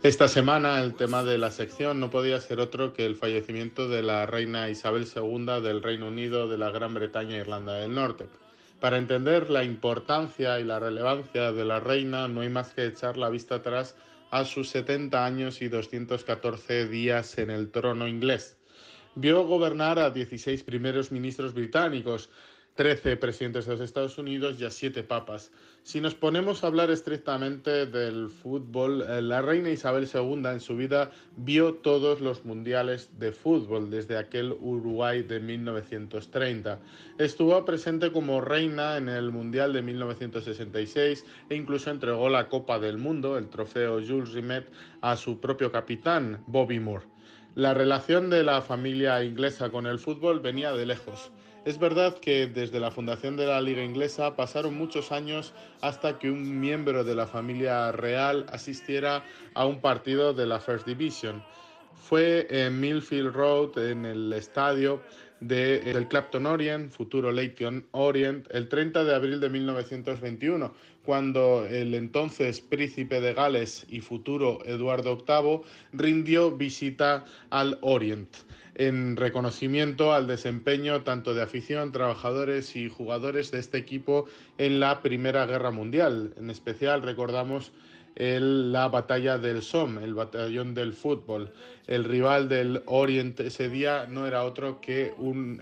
Esta 0.03 0.29
semana 0.29 0.81
el 0.81 0.95
tema 0.95 1.23
de 1.23 1.37
la 1.37 1.51
sección 1.51 1.99
no 1.99 2.09
podía 2.09 2.39
ser 2.39 2.61
otro 2.61 2.93
que 2.93 3.05
el 3.05 3.17
fallecimiento 3.17 3.89
de 3.89 4.01
la 4.01 4.25
reina 4.25 4.69
Isabel 4.69 5.07
II 5.13 5.61
del 5.61 5.83
Reino 5.83 6.07
Unido, 6.07 6.47
de 6.47 6.57
la 6.57 6.71
Gran 6.71 6.93
Bretaña 6.93 7.35
e 7.35 7.41
Irlanda 7.41 7.73
del 7.73 7.93
Norte. 7.93 8.27
Para 8.79 8.97
entender 8.97 9.49
la 9.49 9.65
importancia 9.65 10.61
y 10.61 10.63
la 10.63 10.79
relevancia 10.79 11.51
de 11.51 11.65
la 11.65 11.81
reina 11.81 12.29
no 12.29 12.39
hay 12.39 12.49
más 12.49 12.73
que 12.73 12.85
echar 12.85 13.17
la 13.17 13.29
vista 13.29 13.55
atrás 13.55 13.95
a 14.31 14.45
sus 14.45 14.69
70 14.69 15.25
años 15.25 15.61
y 15.61 15.67
214 15.67 16.87
días 16.87 17.37
en 17.37 17.51
el 17.51 17.69
trono 17.69 18.07
inglés. 18.07 18.57
Vio 19.13 19.45
gobernar 19.45 19.99
a 19.99 20.09
16 20.09 20.63
primeros 20.63 21.11
ministros 21.11 21.53
británicos, 21.53 22.29
13 22.75 23.17
presidentes 23.17 23.65
de 23.65 23.73
los 23.73 23.81
Estados 23.81 24.17
Unidos 24.17 24.55
y 24.59 24.65
a 24.65 24.71
7 24.71 25.03
papas. 25.03 25.51
Si 25.83 25.99
nos 25.99 26.15
ponemos 26.15 26.63
a 26.63 26.67
hablar 26.67 26.89
estrictamente 26.89 27.85
del 27.85 28.29
fútbol, 28.29 29.01
eh, 29.01 29.21
la 29.21 29.41
reina 29.41 29.69
Isabel 29.69 30.07
II 30.11 30.43
en 30.45 30.59
su 30.59 30.77
vida 30.77 31.11
vio 31.35 31.73
todos 31.73 32.21
los 32.21 32.45
mundiales 32.45 33.09
de 33.19 33.31
fútbol 33.31 33.89
desde 33.89 34.17
aquel 34.17 34.55
Uruguay 34.59 35.23
de 35.23 35.39
1930. 35.39 36.79
Estuvo 37.17 37.65
presente 37.65 38.11
como 38.11 38.41
reina 38.41 38.97
en 38.97 39.09
el 39.09 39.31
Mundial 39.31 39.73
de 39.73 39.81
1966 39.81 41.25
e 41.49 41.55
incluso 41.55 41.91
entregó 41.91 42.29
la 42.29 42.47
Copa 42.47 42.79
del 42.79 42.97
Mundo, 42.97 43.37
el 43.37 43.49
trofeo 43.49 43.99
Jules 44.05 44.33
Rimet, 44.33 44.71
a 45.01 45.17
su 45.17 45.39
propio 45.39 45.71
capitán, 45.71 46.43
Bobby 46.47 46.79
Moore. 46.79 47.05
La 47.55 47.73
relación 47.73 48.29
de 48.29 48.43
la 48.43 48.61
familia 48.61 49.21
inglesa 49.25 49.69
con 49.71 49.85
el 49.85 49.99
fútbol 49.99 50.39
venía 50.39 50.71
de 50.71 50.85
lejos. 50.85 51.31
Es 51.63 51.77
verdad 51.77 52.17
que 52.17 52.47
desde 52.47 52.79
la 52.79 52.89
fundación 52.89 53.37
de 53.37 53.45
la 53.45 53.61
Liga 53.61 53.83
Inglesa 53.83 54.35
pasaron 54.35 54.75
muchos 54.75 55.11
años 55.11 55.53
hasta 55.81 56.17
que 56.17 56.31
un 56.31 56.59
miembro 56.59 57.03
de 57.03 57.13
la 57.13 57.27
familia 57.27 57.91
real 57.91 58.47
asistiera 58.49 59.23
a 59.53 59.67
un 59.67 59.79
partido 59.79 60.33
de 60.33 60.47
la 60.47 60.59
First 60.59 60.87
Division. 60.87 61.43
Fue 61.93 62.47
en 62.49 62.79
Millfield 62.79 63.31
Road, 63.31 63.77
en 63.77 64.05
el 64.05 64.33
estadio 64.33 65.03
de, 65.39 65.81
del 65.81 66.07
Clapton 66.07 66.47
Orient, 66.47 66.91
futuro 66.91 67.31
Leyton 67.31 67.85
Orient, 67.91 68.47
el 68.49 68.67
30 68.67 69.03
de 69.03 69.13
abril 69.13 69.39
de 69.39 69.49
1921, 69.51 70.73
cuando 71.05 71.67
el 71.67 71.93
entonces 71.93 72.59
príncipe 72.59 73.21
de 73.21 73.35
Gales 73.35 73.85
y 73.87 74.01
futuro 74.01 74.65
Eduardo 74.65 75.15
VIII 75.15 75.61
rindió 75.93 76.49
visita 76.57 77.23
al 77.51 77.77
Orient 77.81 78.35
en 78.75 79.17
reconocimiento 79.17 80.13
al 80.13 80.27
desempeño 80.27 81.03
tanto 81.03 81.33
de 81.33 81.41
afición, 81.41 81.91
trabajadores 81.91 82.75
y 82.75 82.89
jugadores 82.89 83.51
de 83.51 83.59
este 83.59 83.77
equipo 83.77 84.25
en 84.57 84.79
la 84.79 85.01
Primera 85.01 85.45
Guerra 85.45 85.71
Mundial. 85.71 86.33
En 86.37 86.49
especial 86.49 87.01
recordamos 87.01 87.71
la 88.15 88.87
batalla 88.87 89.37
del 89.37 89.61
Somme, 89.61 90.03
el 90.03 90.13
batallón 90.13 90.73
del 90.73 90.93
fútbol. 90.93 91.51
El 91.87 92.03
rival 92.03 92.49
del 92.49 92.83
Orient 92.85 93.39
ese 93.39 93.69
día 93.69 94.05
no 94.07 94.27
era 94.27 94.43
otro 94.43 94.81
que 94.81 95.13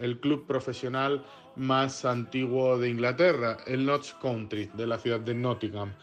el 0.02 0.20
club 0.20 0.46
profesional 0.48 1.24
más 1.56 2.06
antiguo 2.06 2.78
de 2.78 2.90
Inglaterra, 2.90 3.58
el 3.68 3.86
Notts 3.86 4.16
Country, 4.22 4.70
de 4.74 4.88
la 4.88 4.98
ciudad 4.98 5.20
de 5.20 5.34
Nottingham. 5.34 5.94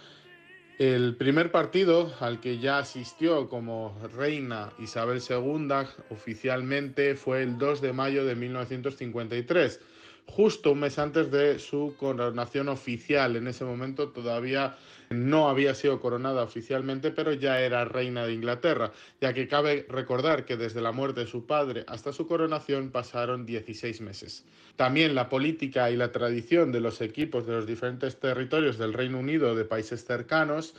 El 0.78 1.16
primer 1.16 1.51
partido 1.51 2.12
al 2.20 2.39
que 2.39 2.59
ya 2.59 2.77
asistió 2.77 3.48
como 3.48 3.98
reina 4.15 4.74
Isabel 4.78 5.23
II 5.27 5.69
oficialmente 6.11 7.15
fue 7.15 7.43
el 7.43 7.57
2 7.57 7.81
de 7.81 7.94
mayo 7.94 8.27
de 8.27 8.35
1953, 8.35 9.81
justo 10.27 10.73
un 10.73 10.81
mes 10.81 10.98
antes 10.98 11.31
de 11.31 11.59
su 11.59 11.94
coronación 11.98 12.69
oficial. 12.69 13.36
En 13.36 13.47
ese 13.47 13.65
momento 13.65 14.09
todavía 14.09 14.77
no 15.11 15.48
había 15.48 15.74
sido 15.74 16.01
coronada 16.01 16.43
oficialmente, 16.43 17.11
pero 17.11 17.32
ya 17.32 17.61
era 17.61 17.85
reina 17.85 18.27
de 18.27 18.35
Inglaterra, 18.35 18.93
ya 19.20 19.32
que 19.32 19.48
cabe 19.48 19.86
recordar 19.89 20.44
que 20.44 20.57
desde 20.57 20.81
la 20.81 20.93
muerte 20.93 21.20
de 21.20 21.27
su 21.27 21.47
padre 21.47 21.85
hasta 21.86 22.12
su 22.12 22.27
coronación 22.27 22.90
pasaron 22.90 23.47
16 23.47 24.01
meses. 24.01 24.44
También 24.77 25.15
la 25.15 25.28
política 25.28 25.90
y 25.90 25.97
la 25.97 26.12
tradición 26.12 26.73
de 26.73 26.81
los 26.81 27.01
equipos 27.01 27.47
de 27.47 27.53
los 27.55 27.66
diferentes 27.66 28.19
territorios 28.19 28.78
del 28.78 28.93
Reino 28.93 29.19
Unido 29.19 29.55
de 29.55 29.65
países 29.65 30.05
cercanos 30.05 30.74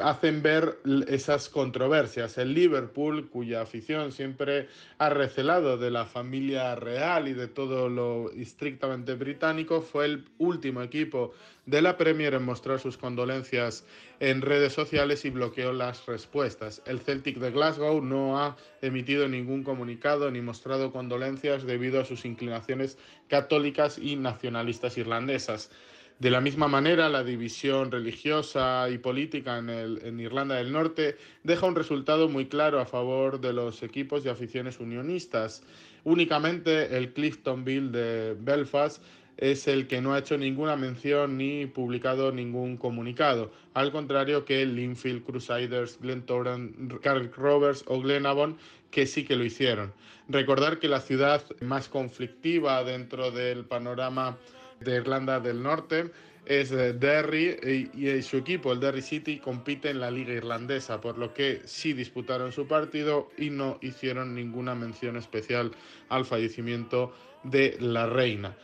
hacen 0.00 0.42
ver 0.42 0.78
esas 1.08 1.48
controversias. 1.48 2.36
El 2.38 2.54
Liverpool, 2.54 3.28
cuya 3.28 3.62
afición 3.62 4.12
siempre 4.12 4.68
ha 4.98 5.08
recelado 5.08 5.78
de 5.78 5.90
la 5.90 6.04
familia 6.04 6.74
real 6.74 7.28
y 7.28 7.32
de 7.32 7.48
todo 7.48 7.88
lo 7.88 8.30
estrictamente 8.32 9.14
británico, 9.14 9.80
fue 9.80 10.04
el 10.04 10.24
último 10.38 10.82
equipo 10.82 11.32
de 11.64 11.82
la 11.82 11.96
Premier 11.96 12.34
en 12.34 12.44
mostrar 12.44 12.80
sus 12.80 12.96
condolencias 12.96 13.84
en 14.20 14.42
redes 14.42 14.72
sociales 14.72 15.24
y 15.24 15.30
bloqueó 15.30 15.72
las 15.72 16.06
respuestas. 16.06 16.82
El 16.86 17.00
Celtic 17.00 17.38
de 17.38 17.50
Glasgow 17.50 18.02
no 18.02 18.38
ha 18.38 18.56
emitido 18.82 19.28
ningún 19.28 19.62
comunicado 19.62 20.30
ni 20.30 20.40
mostrado 20.40 20.92
condolencias 20.92 21.64
debido 21.64 22.00
a 22.00 22.04
sus 22.04 22.24
inclinaciones 22.24 22.98
católicas 23.28 23.98
y 23.98 24.16
nacionalistas 24.16 24.98
irlandesas. 24.98 25.70
De 26.18 26.30
la 26.30 26.40
misma 26.40 26.66
manera, 26.66 27.08
la 27.08 27.22
división 27.22 27.92
religiosa 27.92 28.90
y 28.90 28.98
política 28.98 29.58
en, 29.58 29.70
el, 29.70 30.00
en, 30.04 30.18
Irlanda 30.18 30.56
del 30.56 30.72
Norte 30.72 31.16
deja 31.44 31.66
un 31.66 31.76
resultado 31.76 32.28
muy 32.28 32.46
claro 32.46 32.80
a 32.80 32.86
favor 32.86 33.40
de 33.40 33.52
los 33.52 33.84
equipos 33.84 34.26
y 34.26 34.28
aficiones 34.28 34.80
unionistas. 34.80 35.62
Únicamente 36.02 36.96
el 36.96 37.12
Cliftonville 37.12 37.92
de 37.92 38.36
Belfast 38.36 39.00
es 39.36 39.68
el 39.68 39.86
que 39.86 40.00
no 40.00 40.12
ha 40.12 40.18
hecho 40.18 40.36
ninguna 40.36 40.74
mención 40.74 41.38
ni 41.38 41.66
publicado 41.66 42.32
ningún 42.32 42.76
comunicado, 42.76 43.52
al 43.72 43.92
contrario 43.92 44.44
que 44.44 44.66
Linfield 44.66 45.24
Crusaders, 45.24 46.00
Glentoran, 46.00 46.98
Carrick 47.00 47.36
Rovers 47.36 47.84
o 47.86 48.00
Glenavon, 48.00 48.58
que 48.90 49.06
sí 49.06 49.24
que 49.24 49.36
lo 49.36 49.44
hicieron. 49.44 49.92
Recordar 50.28 50.80
que 50.80 50.88
la 50.88 51.00
ciudad 51.00 51.44
más 51.60 51.88
conflictiva 51.88 52.82
dentro 52.82 53.30
del 53.30 53.64
panorama 53.64 54.36
de 54.80 54.96
Irlanda 54.96 55.40
del 55.40 55.62
Norte 55.62 56.10
es 56.46 56.70
Derry 56.70 57.90
y, 57.94 58.08
y, 58.08 58.22
su 58.22 58.38
equipo, 58.38 58.72
el 58.72 58.80
Derry 58.80 59.02
City, 59.02 59.38
compite 59.38 59.90
en 59.90 60.00
la 60.00 60.10
liga 60.10 60.32
irlandesa, 60.32 61.00
por 61.00 61.18
lo 61.18 61.34
que 61.34 61.60
sí 61.66 61.92
disputaron 61.92 62.52
su 62.52 62.66
partido 62.66 63.30
y 63.36 63.50
no 63.50 63.78
hicieron 63.82 64.34
ninguna 64.34 64.74
mención 64.74 65.16
especial 65.16 65.72
al 66.08 66.24
fallecimiento 66.24 67.12
de 67.42 67.76
la 67.80 68.06
reina. 68.06 68.56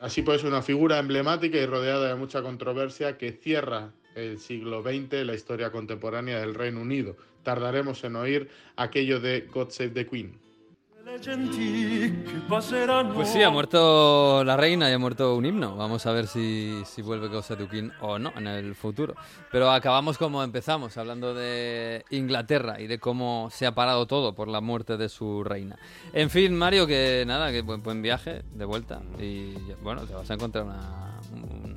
Así 0.00 0.22
pues, 0.22 0.44
una 0.44 0.62
figura 0.62 0.98
emblemática 0.98 1.58
y 1.58 1.66
rodeada 1.66 2.08
de 2.08 2.14
mucha 2.14 2.42
controversia 2.42 3.18
que 3.18 3.32
cierra 3.32 3.92
el 4.14 4.38
siglo 4.38 4.82
XX 4.82 5.24
la 5.24 5.34
historia 5.34 5.70
contemporánea 5.70 6.40
del 6.40 6.54
Reino 6.54 6.80
Unido. 6.80 7.16
Tardaremos 7.42 8.02
en 8.04 8.16
oír 8.16 8.48
aquello 8.76 9.20
de 9.20 9.48
God 9.52 9.70
Save 9.70 9.90
the 9.90 10.06
Queen. 10.06 10.38
Pues 13.14 13.28
sí, 13.28 13.42
ha 13.42 13.50
muerto 13.50 14.42
la 14.44 14.56
reina 14.56 14.88
y 14.88 14.94
ha 14.94 14.98
muerto 14.98 15.36
un 15.36 15.44
himno. 15.44 15.76
Vamos 15.76 16.06
a 16.06 16.12
ver 16.12 16.26
si, 16.26 16.82
si 16.86 17.02
vuelve 17.02 17.28
Cosa 17.28 17.56
King 17.70 17.90
o 18.00 18.18
no 18.18 18.32
en 18.36 18.46
el 18.46 18.74
futuro. 18.74 19.14
Pero 19.50 19.70
acabamos 19.70 20.16
como 20.16 20.42
empezamos, 20.42 20.96
hablando 20.96 21.34
de 21.34 22.04
Inglaterra 22.10 22.80
y 22.80 22.86
de 22.86 22.98
cómo 22.98 23.48
se 23.52 23.66
ha 23.66 23.74
parado 23.74 24.06
todo 24.06 24.34
por 24.34 24.48
la 24.48 24.62
muerte 24.62 24.96
de 24.96 25.10
su 25.10 25.44
reina. 25.44 25.76
En 26.14 26.30
fin, 26.30 26.56
Mario, 26.56 26.86
que 26.86 27.24
nada, 27.26 27.52
que 27.52 27.60
buen, 27.60 27.82
buen 27.82 28.00
viaje 28.00 28.42
de 28.50 28.64
vuelta. 28.64 29.02
Y 29.20 29.54
bueno, 29.82 30.06
te 30.06 30.14
vas 30.14 30.30
a 30.30 30.34
encontrar 30.34 30.64
una, 30.64 31.20
una 31.34 31.71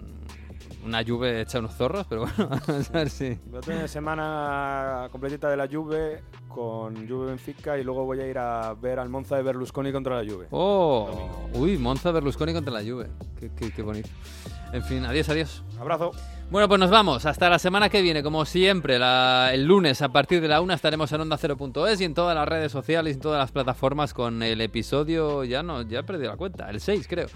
Juve 1.06 1.42
hecha 1.42 1.60
unos 1.60 1.76
zorros, 1.76 2.06
pero 2.08 2.22
bueno, 2.22 2.50
vamos 2.68 2.90
a 2.90 2.94
ver 2.94 3.10
si. 3.10 3.38
Voy 3.46 3.58
a 3.58 3.62
tener 3.62 3.90
semana 3.90 5.08
completita 5.12 5.50
de 5.50 5.58
la 5.58 5.68
Juve 5.68 6.24
con 6.48 7.08
Juve 7.08 7.28
Benfica 7.28 7.78
y 7.78 7.84
luego 7.84 8.06
voy 8.06 8.22
a 8.22 8.28
ir 8.28 8.38
a 8.38 8.74
ver 8.74 9.00
al 9.00 9.10
Monza 9.10 9.36
de 9.36 9.44
Berlusconi 9.44 9.92
contra 9.92 10.22
la 10.22 10.32
Juve. 10.32 10.48
¡Oh! 10.52 11.48
Uy, 11.54 11.78
Monza 11.78 12.12
Berlusconi 12.12 12.54
contra 12.54 12.74
la 12.74 12.82
Juve. 12.82 13.10
Qué, 13.40 13.52
qué, 13.56 13.72
qué 13.72 13.82
bonito. 13.82 14.10
En 14.76 14.84
fin, 14.84 15.06
adiós, 15.06 15.30
adiós. 15.30 15.64
Abrazo. 15.80 16.12
Bueno, 16.52 16.68
pues 16.68 16.80
nos 16.82 16.90
vamos. 16.90 17.26
Hasta 17.26 17.50
la 17.50 17.60
semana 17.60 17.88
que 17.88 18.02
viene, 18.02 18.22
como 18.22 18.44
siempre, 18.44 19.00
la, 19.00 19.52
el 19.54 19.64
lunes 19.64 20.02
a 20.02 20.10
partir 20.10 20.42
de 20.42 20.50
la 20.50 20.60
una 20.60 20.74
estaremos 20.74 21.10
en 21.14 21.22
onda 21.22 21.38
0.es 21.38 22.02
y 22.02 22.04
en 22.04 22.14
todas 22.14 22.36
las 22.36 22.46
redes 22.46 22.74
sociales 22.74 23.14
y 23.14 23.16
en 23.16 23.22
todas 23.22 23.40
las 23.40 23.54
plataformas 23.54 24.14
con 24.14 24.44
el 24.44 24.60
episodio, 24.60 25.46
ya 25.46 25.64
no, 25.64 25.82
ya 25.84 26.00
he 26.00 26.04
perdido 26.04 26.30
la 26.30 26.36
cuenta, 26.36 26.70
el 26.70 26.82
6 26.82 27.08
creo. 27.08 27.28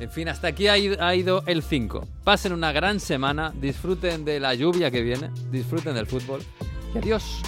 En 0.00 0.10
fin, 0.10 0.28
hasta 0.28 0.48
aquí 0.48 0.66
ha 0.66 0.76
ido, 0.76 1.00
ha 1.00 1.14
ido 1.14 1.44
el 1.46 1.62
5. 1.62 2.08
Pasen 2.24 2.52
una 2.52 2.72
gran 2.72 2.98
semana, 2.98 3.52
disfruten 3.54 4.24
de 4.24 4.40
la 4.40 4.52
lluvia 4.54 4.90
que 4.90 5.02
viene, 5.02 5.30
disfruten 5.52 5.94
del 5.94 6.06
fútbol 6.06 6.42
y 6.92 6.98
adiós. 6.98 7.40